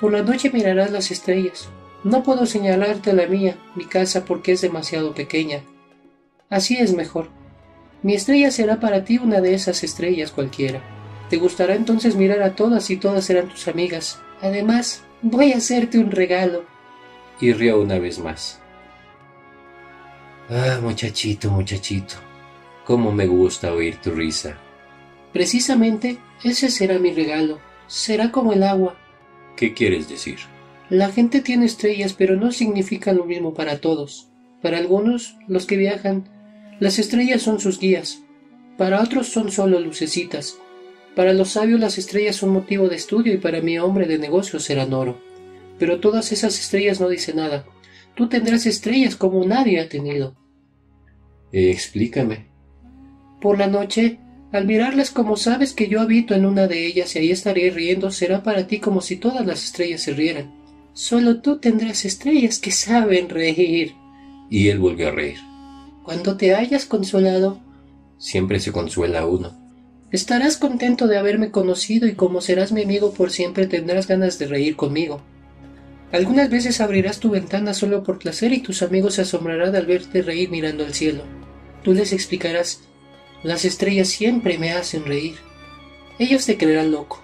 Por 0.00 0.12
la 0.12 0.22
noche 0.22 0.50
mirarás 0.52 0.90
las 0.90 1.10
estrellas. 1.10 1.68
No 2.04 2.22
puedo 2.22 2.46
señalarte 2.46 3.12
la 3.12 3.26
mía, 3.26 3.56
mi 3.74 3.84
casa, 3.84 4.24
porque 4.24 4.52
es 4.52 4.60
demasiado 4.60 5.14
pequeña. 5.14 5.62
Así 6.50 6.76
es 6.76 6.92
mejor. 6.92 7.28
Mi 8.02 8.14
estrella 8.14 8.50
será 8.50 8.80
para 8.80 9.04
ti 9.04 9.18
una 9.18 9.40
de 9.40 9.54
esas 9.54 9.84
estrellas 9.84 10.32
cualquiera. 10.32 10.82
Te 11.30 11.36
gustará 11.36 11.74
entonces 11.74 12.16
mirar 12.16 12.42
a 12.42 12.54
todas 12.56 12.90
y 12.90 12.96
todas 12.96 13.24
serán 13.24 13.48
tus 13.48 13.68
amigas. 13.68 14.20
Además, 14.40 15.02
voy 15.22 15.52
a 15.52 15.58
hacerte 15.58 15.98
un 15.98 16.10
regalo. 16.10 16.64
Y 17.40 17.52
rió 17.52 17.80
una 17.80 17.98
vez 17.98 18.18
más. 18.18 18.60
Ah, 20.50 20.80
muchachito, 20.82 21.50
muchachito. 21.50 22.16
Cómo 22.84 23.12
me 23.12 23.26
gusta 23.26 23.72
oír 23.72 23.96
tu 23.96 24.10
risa. 24.10 24.56
Precisamente 25.32 26.18
ese 26.42 26.70
será 26.70 26.98
mi 26.98 27.12
regalo. 27.12 27.60
Será 27.86 28.32
como 28.32 28.52
el 28.52 28.64
agua. 28.64 28.96
¿Qué 29.56 29.74
quieres 29.74 30.08
decir? 30.08 30.38
La 30.90 31.10
gente 31.10 31.40
tiene 31.40 31.66
estrellas, 31.66 32.12
pero 32.12 32.36
no 32.36 32.52
significan 32.52 33.16
lo 33.16 33.24
mismo 33.24 33.54
para 33.54 33.78
todos. 33.78 34.28
Para 34.60 34.78
algunos, 34.78 35.36
los 35.46 35.66
que 35.66 35.76
viajan, 35.76 36.28
las 36.82 36.98
estrellas 36.98 37.42
son 37.42 37.60
sus 37.60 37.78
guías. 37.78 38.24
Para 38.76 39.00
otros 39.00 39.28
son 39.28 39.52
solo 39.52 39.78
lucecitas. 39.78 40.58
Para 41.14 41.32
los 41.32 41.50
sabios 41.50 41.78
las 41.78 41.96
estrellas 41.96 42.34
son 42.34 42.50
motivo 42.50 42.88
de 42.88 42.96
estudio 42.96 43.32
y 43.32 43.36
para 43.36 43.60
mi 43.60 43.78
hombre 43.78 44.08
de 44.08 44.18
negocios 44.18 44.64
serán 44.64 44.92
oro. 44.92 45.20
Pero 45.78 46.00
todas 46.00 46.32
esas 46.32 46.58
estrellas 46.58 47.00
no 47.00 47.08
dicen 47.08 47.36
nada. 47.36 47.64
Tú 48.16 48.28
tendrás 48.28 48.66
estrellas 48.66 49.14
como 49.14 49.44
nadie 49.44 49.78
ha 49.78 49.88
tenido. 49.88 50.34
Eh, 51.52 51.70
explícame. 51.70 52.46
Por 53.40 53.60
la 53.60 53.68
noche, 53.68 54.18
al 54.50 54.66
mirarlas 54.66 55.12
como 55.12 55.36
sabes 55.36 55.74
que 55.74 55.86
yo 55.86 56.00
habito 56.00 56.34
en 56.34 56.44
una 56.44 56.66
de 56.66 56.84
ellas 56.84 57.14
y 57.14 57.20
ahí 57.20 57.30
estaré 57.30 57.70
riendo, 57.70 58.10
será 58.10 58.42
para 58.42 58.66
ti 58.66 58.80
como 58.80 59.02
si 59.02 59.18
todas 59.18 59.46
las 59.46 59.62
estrellas 59.62 60.00
se 60.00 60.14
rieran. 60.14 60.52
Solo 60.94 61.42
tú 61.42 61.60
tendrás 61.60 62.04
estrellas 62.04 62.58
que 62.58 62.72
saben 62.72 63.28
reír. 63.28 63.94
Y 64.50 64.66
él 64.66 64.80
volvió 64.80 65.06
a 65.06 65.12
reír. 65.12 65.51
Cuando 66.04 66.36
te 66.36 66.54
hayas 66.54 66.86
consolado, 66.86 67.60
Siempre 68.18 68.60
se 68.60 68.70
consuela 68.70 69.26
uno. 69.26 69.52
estarás 70.12 70.56
contento 70.56 71.08
de 71.08 71.18
haberme 71.18 71.50
conocido 71.50 72.06
y 72.06 72.14
como 72.14 72.40
serás 72.40 72.70
mi 72.70 72.82
amigo 72.82 73.12
por 73.12 73.30
siempre 73.30 73.66
tendrás 73.66 74.06
ganas 74.06 74.38
de 74.38 74.46
reír 74.46 74.76
conmigo. 74.76 75.20
Algunas 76.12 76.50
veces 76.50 76.80
abrirás 76.80 77.18
tu 77.18 77.30
ventana 77.30 77.72
solo 77.72 78.02
por 78.04 78.18
placer 78.18 78.52
y 78.52 78.60
tus 78.60 78.82
amigos 78.82 79.14
se 79.14 79.22
asombrarán 79.22 79.74
al 79.74 79.86
verte 79.86 80.22
reír 80.22 80.50
mirando 80.50 80.84
al 80.84 80.94
cielo. 80.94 81.22
Tú 81.82 81.94
les 81.94 82.12
explicarás, 82.12 82.82
las 83.42 83.64
estrellas 83.64 84.08
siempre 84.08 84.58
me 84.58 84.72
hacen 84.72 85.04
reír. 85.04 85.36
Ellos 86.18 86.44
te 86.46 86.58
creerán 86.58 86.92
loco, 86.92 87.20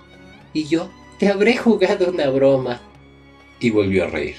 y 0.52 0.64
yo 0.64 0.90
te 1.18 1.28
habré 1.28 1.56
jugado 1.56 2.10
una 2.10 2.28
broma. 2.30 2.80
Y 3.60 3.70
volvió 3.70 4.04
a 4.04 4.08
reír. 4.08 4.36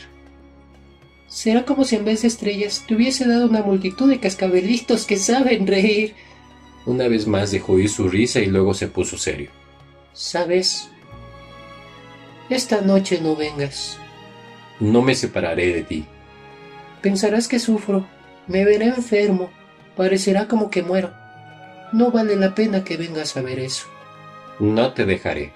Será 1.30 1.64
como 1.64 1.85
si 1.85 1.95
en 1.95 2.06
vez 2.06 2.23
de 2.23 2.27
estrellas 2.27 2.84
te 2.88 2.95
hubiese 2.95 3.27
dado 3.27 3.45
una 3.45 3.61
multitud 3.61 4.10
de 4.10 4.19
cascabelitos 4.19 5.06
que 5.06 5.15
saben 5.18 5.68
reír. 5.68 6.15
Una 6.88 7.07
vez 7.07 7.27
más 7.27 7.51
dejó 7.51 7.77
ir 7.77 7.89
su 7.89 8.10
risa 8.10 8.39
y 8.39 8.47
luego 8.47 8.73
se 8.73 8.88
puso 8.88 9.18
serio. 9.18 9.51
¿Sabes? 10.11 10.89
Esta 12.49 12.81
noche 12.81 13.22
no 13.22 13.35
vengas. 13.35 13.99
No 14.80 15.03
me 15.03 15.14
separaré 15.14 15.72
de 15.72 15.84
ti. 15.84 16.06
Pensarás 17.01 17.47
que 17.47 17.60
sufro, 17.60 18.07
me 18.47 18.65
veré 18.65 18.85
enfermo, 18.88 19.51
parecerá 19.95 20.47
como 20.47 20.72
que 20.72 20.81
muero. 20.81 21.14
No 21.93 22.10
vale 22.11 22.35
la 22.35 22.56
pena 22.56 22.84
que 22.84 22.97
vengas 22.97 23.38
a 23.38 23.41
ver 23.41 23.60
eso. 23.60 23.85
No 24.60 24.93
te 24.93 25.06
dejaré. 25.06 25.53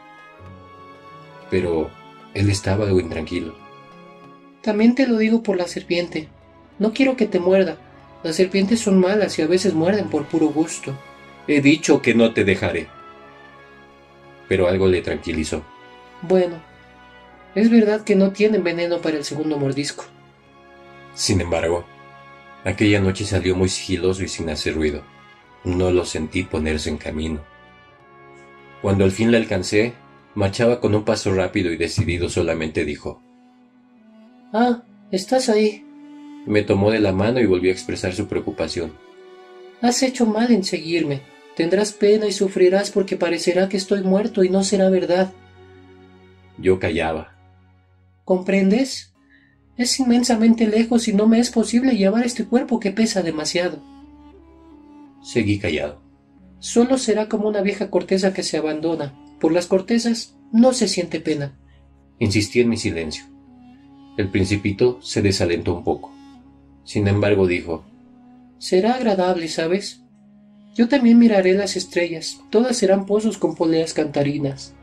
Pero 1.49 1.89
él 2.35 2.49
estaba 2.51 2.85
algo 2.85 2.99
intranquilo. 2.99 3.62
También 4.63 4.95
te 4.95 5.05
lo 5.05 5.17
digo 5.17 5.43
por 5.43 5.57
la 5.57 5.67
serpiente. 5.67 6.29
No 6.79 6.93
quiero 6.93 7.17
que 7.17 7.27
te 7.27 7.37
muerda. 7.37 7.77
Las 8.23 8.37
serpientes 8.37 8.79
son 8.79 8.97
malas 8.97 9.37
y 9.37 9.41
a 9.41 9.47
veces 9.47 9.73
muerden 9.73 10.09
por 10.09 10.25
puro 10.25 10.47
gusto. 10.47 10.97
He 11.47 11.59
dicho 11.59 12.01
que 12.01 12.15
no 12.15 12.33
te 12.33 12.45
dejaré. 12.45 12.87
Pero 14.47 14.69
algo 14.69 14.87
le 14.87 15.01
tranquilizó. 15.01 15.65
Bueno, 16.21 16.61
es 17.55 17.69
verdad 17.69 18.05
que 18.05 18.15
no 18.15 18.31
tienen 18.31 18.63
veneno 18.63 18.99
para 18.99 19.17
el 19.17 19.25
segundo 19.25 19.57
mordisco. 19.57 20.05
Sin 21.13 21.41
embargo, 21.41 21.83
aquella 22.63 23.01
noche 23.01 23.25
salió 23.25 23.57
muy 23.57 23.67
sigiloso 23.67 24.23
y 24.23 24.29
sin 24.29 24.49
hacer 24.49 24.75
ruido. 24.75 25.03
No 25.65 25.91
lo 25.91 26.05
sentí 26.05 26.43
ponerse 26.43 26.89
en 26.89 26.97
camino. 26.97 27.41
Cuando 28.81 29.03
al 29.03 29.11
fin 29.11 29.29
la 29.29 29.39
alcancé, 29.39 29.93
marchaba 30.35 30.79
con 30.79 30.95
un 30.95 31.03
paso 31.03 31.33
rápido 31.33 31.69
y 31.69 31.75
decidido 31.75 32.29
solamente 32.29 32.85
dijo. 32.85 33.21
Ah, 34.53 34.83
estás 35.11 35.49
ahí. 35.49 35.83
Me 36.45 36.61
tomó 36.61 36.91
de 36.91 36.99
la 36.99 37.11
mano 37.11 37.39
y 37.39 37.47
volvió 37.47 37.71
a 37.71 37.73
expresar 37.73 38.13
su 38.13 38.27
preocupación. 38.27 38.93
Has 39.81 40.03
hecho 40.03 40.27
mal 40.27 40.51
en 40.51 40.63
seguirme. 40.63 41.21
Tendrás 41.55 41.91
pena 41.91 42.27
y 42.27 42.31
sufrirás 42.31 42.91
porque 42.91 43.17
parecerá 43.17 43.67
que 43.67 43.77
estoy 43.77 44.03
muerto 44.03 44.43
y 44.43 44.49
no 44.49 44.63
será 44.63 44.89
verdad. 44.89 45.33
Yo 46.59 46.79
callaba. 46.79 47.35
¿Comprendes? 48.25 49.13
Es 49.75 49.99
inmensamente 49.99 50.67
lejos 50.67 51.07
y 51.07 51.13
no 51.13 51.27
me 51.27 51.39
es 51.39 51.49
posible 51.49 51.97
llevar 51.97 52.23
este 52.23 52.45
cuerpo 52.45 52.79
que 52.79 52.91
pesa 52.91 53.23
demasiado. 53.23 53.81
Seguí 55.23 55.57
callado. 55.57 56.01
Solo 56.59 56.99
será 56.99 57.27
como 57.27 57.47
una 57.47 57.61
vieja 57.61 57.89
corteza 57.89 58.33
que 58.33 58.43
se 58.43 58.57
abandona. 58.57 59.13
Por 59.39 59.51
las 59.51 59.65
cortezas 59.65 60.37
no 60.51 60.73
se 60.73 60.87
siente 60.87 61.19
pena. 61.19 61.57
Insistí 62.19 62.61
en 62.61 62.69
mi 62.69 62.77
silencio. 62.77 63.32
El 64.17 64.29
principito 64.29 64.99
se 65.01 65.21
desalentó 65.21 65.73
un 65.73 65.83
poco. 65.83 66.11
Sin 66.83 67.07
embargo, 67.07 67.47
dijo, 67.47 67.83
Será 68.59 68.95
agradable, 68.95 69.47
¿sabes? 69.47 70.01
Yo 70.75 70.87
también 70.87 71.19
miraré 71.19 71.53
las 71.53 71.75
estrellas. 71.75 72.39
Todas 72.49 72.77
serán 72.77 73.05
pozos 73.05 73.37
con 73.37 73.55
poleas 73.55 73.93
cantarinas. 73.93 74.73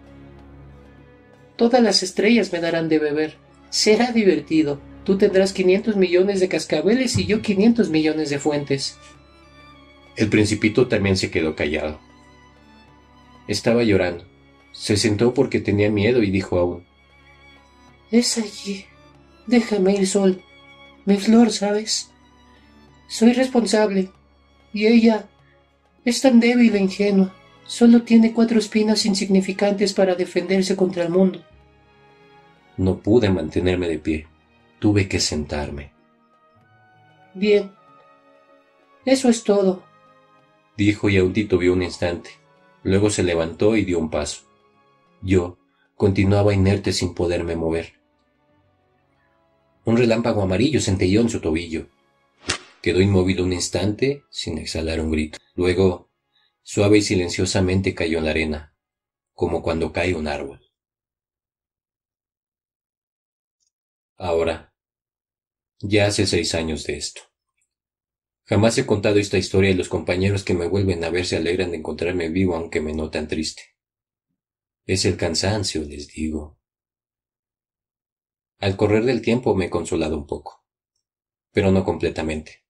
Todas 1.57 1.82
las 1.82 2.02
estrellas 2.02 2.52
me 2.52 2.61
darán 2.61 2.89
de 2.89 2.98
beber. 2.98 3.36
Será 3.70 4.12
divertido. 4.12 4.81
Tú 5.05 5.19
tendrás 5.19 5.52
500 5.52 5.97
millones 5.97 6.40
de 6.40 6.48
cascabeles 6.48 7.16
y 7.16 7.27
yo 7.27 7.43
500 7.43 7.90
millones 7.90 8.31
de 8.31 8.39
fuentes. 8.39 8.98
El 10.16 10.28
principito 10.28 10.86
también 10.86 11.16
se 11.16 11.31
quedó 11.31 11.57
callado. 11.57 11.98
Estaba 13.48 13.82
llorando. 13.82 14.24
Se 14.73 14.97
sentó 14.97 15.35
porque 15.35 15.61
tenía 15.61 15.90
miedo 15.90 16.23
y 16.23 16.31
dijo 16.31 16.59
aún, 16.59 16.85
Es 18.11 18.39
allí. 18.39 18.85
Déjame 19.46 19.94
ir 19.94 20.06
sol. 20.06 20.42
Mi 21.04 21.16
flor, 21.16 21.50
¿sabes? 21.50 22.10
Soy 23.08 23.32
responsable. 23.32 24.10
Y 24.72 24.86
ella 24.86 25.28
es 26.04 26.20
tan 26.20 26.40
débil 26.40 26.74
e 26.74 26.80
ingenua. 26.80 27.34
Solo 27.66 28.02
tiene 28.02 28.32
cuatro 28.32 28.58
espinas 28.58 29.06
insignificantes 29.06 29.92
para 29.92 30.14
defenderse 30.14 30.76
contra 30.76 31.04
el 31.04 31.10
mundo. 31.10 31.44
No 32.76 32.98
pude 32.98 33.30
mantenerme 33.30 33.88
de 33.88 33.98
pie. 33.98 34.26
Tuve 34.78 35.08
que 35.08 35.20
sentarme. 35.20 35.92
Bien. 37.34 37.70
Eso 39.04 39.28
es 39.28 39.44
todo. 39.44 39.82
Dijo 40.76 41.08
y 41.08 41.18
aún 41.18 41.32
titubeó 41.32 41.72
un 41.72 41.82
instante. 41.82 42.30
Luego 42.82 43.10
se 43.10 43.22
levantó 43.22 43.76
y 43.76 43.84
dio 43.84 43.98
un 43.98 44.10
paso. 44.10 44.42
Yo 45.22 45.58
continuaba 45.94 46.54
inerte 46.54 46.92
sin 46.92 47.14
poderme 47.14 47.54
mover. 47.54 47.99
Un 49.90 49.96
relámpago 49.96 50.42
amarillo 50.42 50.80
centelló 50.80 51.20
en 51.20 51.28
su 51.28 51.40
tobillo. 51.40 51.88
Quedó 52.80 53.00
inmóvil 53.00 53.40
un 53.40 53.52
instante 53.52 54.22
sin 54.30 54.56
exhalar 54.58 55.00
un 55.00 55.10
grito. 55.10 55.36
Luego, 55.56 56.12
suave 56.62 56.98
y 56.98 57.02
silenciosamente 57.02 57.92
cayó 57.92 58.18
en 58.18 58.24
la 58.26 58.30
arena, 58.30 58.76
como 59.34 59.64
cuando 59.64 59.92
cae 59.92 60.14
un 60.14 60.28
árbol. 60.28 60.60
Ahora, 64.16 64.72
ya 65.80 66.06
hace 66.06 66.24
seis 66.28 66.54
años 66.54 66.84
de 66.84 66.96
esto. 66.96 67.22
Jamás 68.44 68.78
he 68.78 68.86
contado 68.86 69.18
esta 69.18 69.38
historia 69.38 69.70
y 69.70 69.74
los 69.74 69.88
compañeros 69.88 70.44
que 70.44 70.54
me 70.54 70.68
vuelven 70.68 71.02
a 71.02 71.10
ver 71.10 71.26
se 71.26 71.36
alegran 71.36 71.72
de 71.72 71.78
encontrarme 71.78 72.28
vivo 72.28 72.54
aunque 72.54 72.80
me 72.80 72.92
notan 72.92 73.26
triste. 73.26 73.74
Es 74.86 75.04
el 75.04 75.16
cansancio, 75.16 75.82
les 75.82 76.06
digo. 76.06 76.60
Al 78.61 78.77
correr 78.77 79.05
del 79.05 79.23
tiempo 79.23 79.55
me 79.55 79.65
he 79.65 79.70
consolado 79.70 80.19
un 80.19 80.27
poco, 80.27 80.66
pero 81.51 81.73
no 81.73 81.82
completamente. 81.82 82.66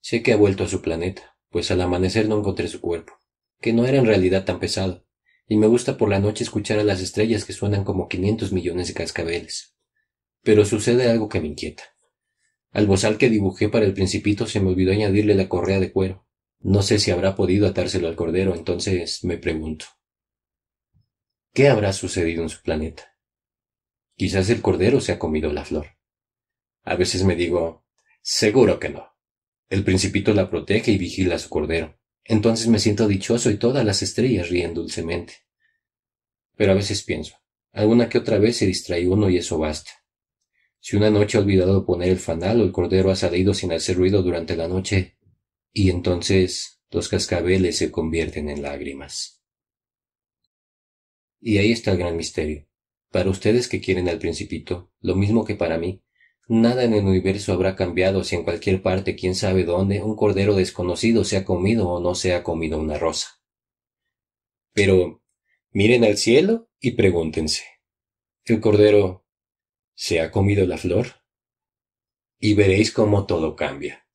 Sé 0.00 0.22
que 0.22 0.32
ha 0.32 0.36
vuelto 0.36 0.64
a 0.64 0.68
su 0.68 0.80
planeta, 0.80 1.36
pues 1.50 1.70
al 1.70 1.82
amanecer 1.82 2.26
no 2.26 2.38
encontré 2.38 2.68
su 2.68 2.80
cuerpo, 2.80 3.12
que 3.60 3.74
no 3.74 3.84
era 3.84 3.98
en 3.98 4.06
realidad 4.06 4.46
tan 4.46 4.58
pesado, 4.58 5.04
y 5.46 5.58
me 5.58 5.66
gusta 5.66 5.98
por 5.98 6.08
la 6.08 6.20
noche 6.20 6.42
escuchar 6.42 6.78
a 6.78 6.84
las 6.84 7.02
estrellas 7.02 7.44
que 7.44 7.52
suenan 7.52 7.84
como 7.84 8.08
quinientos 8.08 8.50
millones 8.50 8.88
de 8.88 8.94
cascabeles. 8.94 9.76
Pero 10.42 10.64
sucede 10.64 11.10
algo 11.10 11.28
que 11.28 11.42
me 11.42 11.48
inquieta. 11.48 11.82
Al 12.72 12.86
bozal 12.86 13.18
que 13.18 13.28
dibujé 13.28 13.68
para 13.68 13.84
el 13.84 13.92
principito 13.92 14.46
se 14.46 14.60
me 14.60 14.70
olvidó 14.70 14.92
añadirle 14.92 15.34
la 15.34 15.50
correa 15.50 15.80
de 15.80 15.92
cuero. 15.92 16.26
No 16.60 16.80
sé 16.80 16.98
si 16.98 17.10
habrá 17.10 17.36
podido 17.36 17.66
atárselo 17.66 18.08
al 18.08 18.16
cordero, 18.16 18.54
entonces 18.54 19.22
me 19.22 19.36
pregunto. 19.36 19.84
¿Qué 21.52 21.68
habrá 21.68 21.92
sucedido 21.92 22.42
en 22.42 22.48
su 22.48 22.62
planeta? 22.62 23.17
Quizás 24.18 24.50
el 24.50 24.60
cordero 24.60 25.00
se 25.00 25.12
ha 25.12 25.18
comido 25.20 25.52
la 25.52 25.64
flor. 25.64 25.96
A 26.82 26.96
veces 26.96 27.22
me 27.22 27.36
digo, 27.36 27.84
seguro 28.20 28.80
que 28.80 28.88
no. 28.88 29.14
El 29.68 29.84
principito 29.84 30.34
la 30.34 30.50
protege 30.50 30.90
y 30.90 30.98
vigila 30.98 31.36
a 31.36 31.38
su 31.38 31.48
cordero. 31.48 32.00
Entonces 32.24 32.66
me 32.66 32.80
siento 32.80 33.06
dichoso 33.06 33.48
y 33.48 33.58
todas 33.58 33.84
las 33.84 34.02
estrellas 34.02 34.48
ríen 34.48 34.74
dulcemente. 34.74 35.34
Pero 36.56 36.72
a 36.72 36.74
veces 36.74 37.04
pienso, 37.04 37.36
alguna 37.70 38.08
que 38.08 38.18
otra 38.18 38.38
vez 38.38 38.56
se 38.56 38.66
distrae 38.66 39.06
uno 39.06 39.30
y 39.30 39.36
eso 39.36 39.56
basta. 39.56 39.92
Si 40.80 40.96
una 40.96 41.10
noche 41.10 41.38
ha 41.38 41.40
olvidado 41.40 41.86
poner 41.86 42.08
el 42.08 42.18
fanal 42.18 42.60
o 42.60 42.64
el 42.64 42.72
cordero 42.72 43.12
ha 43.12 43.16
salido 43.16 43.54
sin 43.54 43.72
hacer 43.72 43.96
ruido 43.96 44.24
durante 44.24 44.56
la 44.56 44.66
noche, 44.66 45.16
y 45.72 45.90
entonces 45.90 46.82
los 46.90 47.08
cascabeles 47.08 47.78
se 47.78 47.92
convierten 47.92 48.48
en 48.48 48.62
lágrimas. 48.62 49.44
Y 51.40 51.58
ahí 51.58 51.70
está 51.70 51.92
el 51.92 51.98
gran 51.98 52.16
misterio. 52.16 52.67
Para 53.10 53.30
ustedes 53.30 53.68
que 53.68 53.80
quieren 53.80 54.08
al 54.08 54.18
principito, 54.18 54.90
lo 55.00 55.14
mismo 55.14 55.44
que 55.44 55.54
para 55.54 55.78
mí, 55.78 56.02
nada 56.48 56.84
en 56.84 56.94
el 56.94 57.04
universo 57.04 57.52
habrá 57.52 57.76
cambiado 57.76 58.24
si 58.24 58.36
en 58.36 58.44
cualquier 58.44 58.82
parte, 58.82 59.16
quién 59.16 59.34
sabe 59.34 59.64
dónde, 59.64 60.02
un 60.02 60.16
cordero 60.16 60.54
desconocido 60.54 61.24
se 61.24 61.36
ha 61.36 61.44
comido 61.44 61.88
o 61.88 62.00
no 62.00 62.14
se 62.14 62.34
ha 62.34 62.42
comido 62.42 62.78
una 62.78 62.98
rosa. 62.98 63.40
Pero, 64.72 65.22
Miren 65.70 66.02
al 66.02 66.16
cielo 66.16 66.70
y 66.80 66.92
pregúntense. 66.92 67.64
¿El 68.44 68.60
cordero 68.60 69.26
se 69.94 70.20
ha 70.20 70.30
comido 70.30 70.66
la 70.66 70.78
flor? 70.78 71.22
Y 72.38 72.54
veréis 72.54 72.90
cómo 72.90 73.26
todo 73.26 73.54
cambia. 73.54 74.06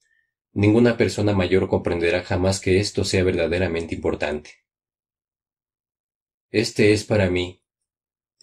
Ninguna 0.52 0.98
persona 0.98 1.34
mayor 1.34 1.70
comprenderá 1.70 2.24
jamás 2.24 2.60
que 2.60 2.80
esto 2.80 3.04
sea 3.04 3.24
verdaderamente 3.24 3.94
importante. 3.94 4.66
Este 6.50 6.92
es 6.92 7.04
para 7.04 7.30
mí 7.30 7.63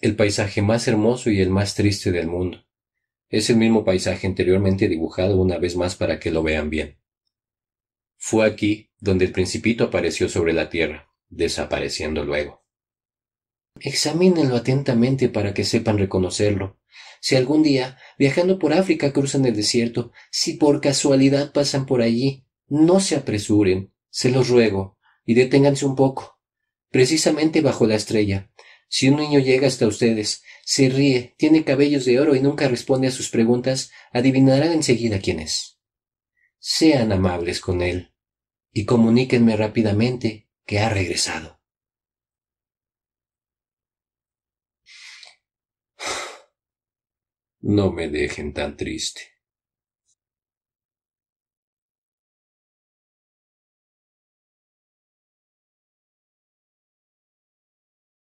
el 0.01 0.15
paisaje 0.15 0.61
más 0.63 0.87
hermoso 0.87 1.29
y 1.29 1.41
el 1.41 1.51
más 1.51 1.75
triste 1.75 2.11
del 2.11 2.27
mundo. 2.27 2.65
Es 3.29 3.49
el 3.49 3.57
mismo 3.57 3.85
paisaje 3.85 4.27
anteriormente 4.27 4.87
dibujado 4.87 5.39
una 5.39 5.57
vez 5.57 5.75
más 5.75 5.95
para 5.95 6.19
que 6.19 6.31
lo 6.31 6.43
vean 6.43 6.69
bien. 6.69 6.97
Fue 8.17 8.45
aquí 8.45 8.89
donde 8.99 9.25
el 9.25 9.31
principito 9.31 9.85
apareció 9.85 10.27
sobre 10.27 10.53
la 10.53 10.69
tierra, 10.69 11.09
desapareciendo 11.29 12.25
luego. 12.25 12.65
Examínenlo 13.79 14.55
atentamente 14.55 15.29
para 15.29 15.53
que 15.53 15.63
sepan 15.63 15.97
reconocerlo. 15.97 16.79
Si 17.19 17.35
algún 17.35 17.63
día, 17.63 17.97
viajando 18.17 18.57
por 18.57 18.73
África, 18.73 19.13
cruzan 19.13 19.45
el 19.45 19.55
desierto, 19.55 20.11
si 20.31 20.53
por 20.53 20.81
casualidad 20.81 21.53
pasan 21.53 21.85
por 21.85 22.01
allí, 22.01 22.45
no 22.67 22.99
se 22.99 23.15
apresuren, 23.15 23.93
se 24.09 24.31
los 24.31 24.49
ruego, 24.49 24.97
y 25.25 25.35
deténganse 25.35 25.85
un 25.85 25.95
poco. 25.95 26.39
Precisamente 26.89 27.61
bajo 27.61 27.85
la 27.85 27.95
estrella, 27.95 28.51
si 28.93 29.07
un 29.07 29.15
niño 29.15 29.39
llega 29.39 29.67
hasta 29.67 29.87
ustedes, 29.87 30.43
se 30.65 30.89
ríe, 30.89 31.33
tiene 31.37 31.63
cabellos 31.63 32.03
de 32.03 32.19
oro 32.19 32.35
y 32.35 32.41
nunca 32.41 32.67
responde 32.67 33.07
a 33.07 33.11
sus 33.11 33.29
preguntas, 33.29 33.89
adivinarán 34.11 34.73
enseguida 34.73 35.21
quién 35.21 35.39
es. 35.39 35.79
Sean 36.59 37.13
amables 37.13 37.61
con 37.61 37.81
él 37.81 38.13
y 38.73 38.83
comuníquenme 38.83 39.55
rápidamente 39.55 40.49
que 40.65 40.79
ha 40.79 40.89
regresado. 40.89 41.61
No 47.61 47.93
me 47.93 48.09
dejen 48.09 48.53
tan 48.53 48.75
triste. 48.75 49.30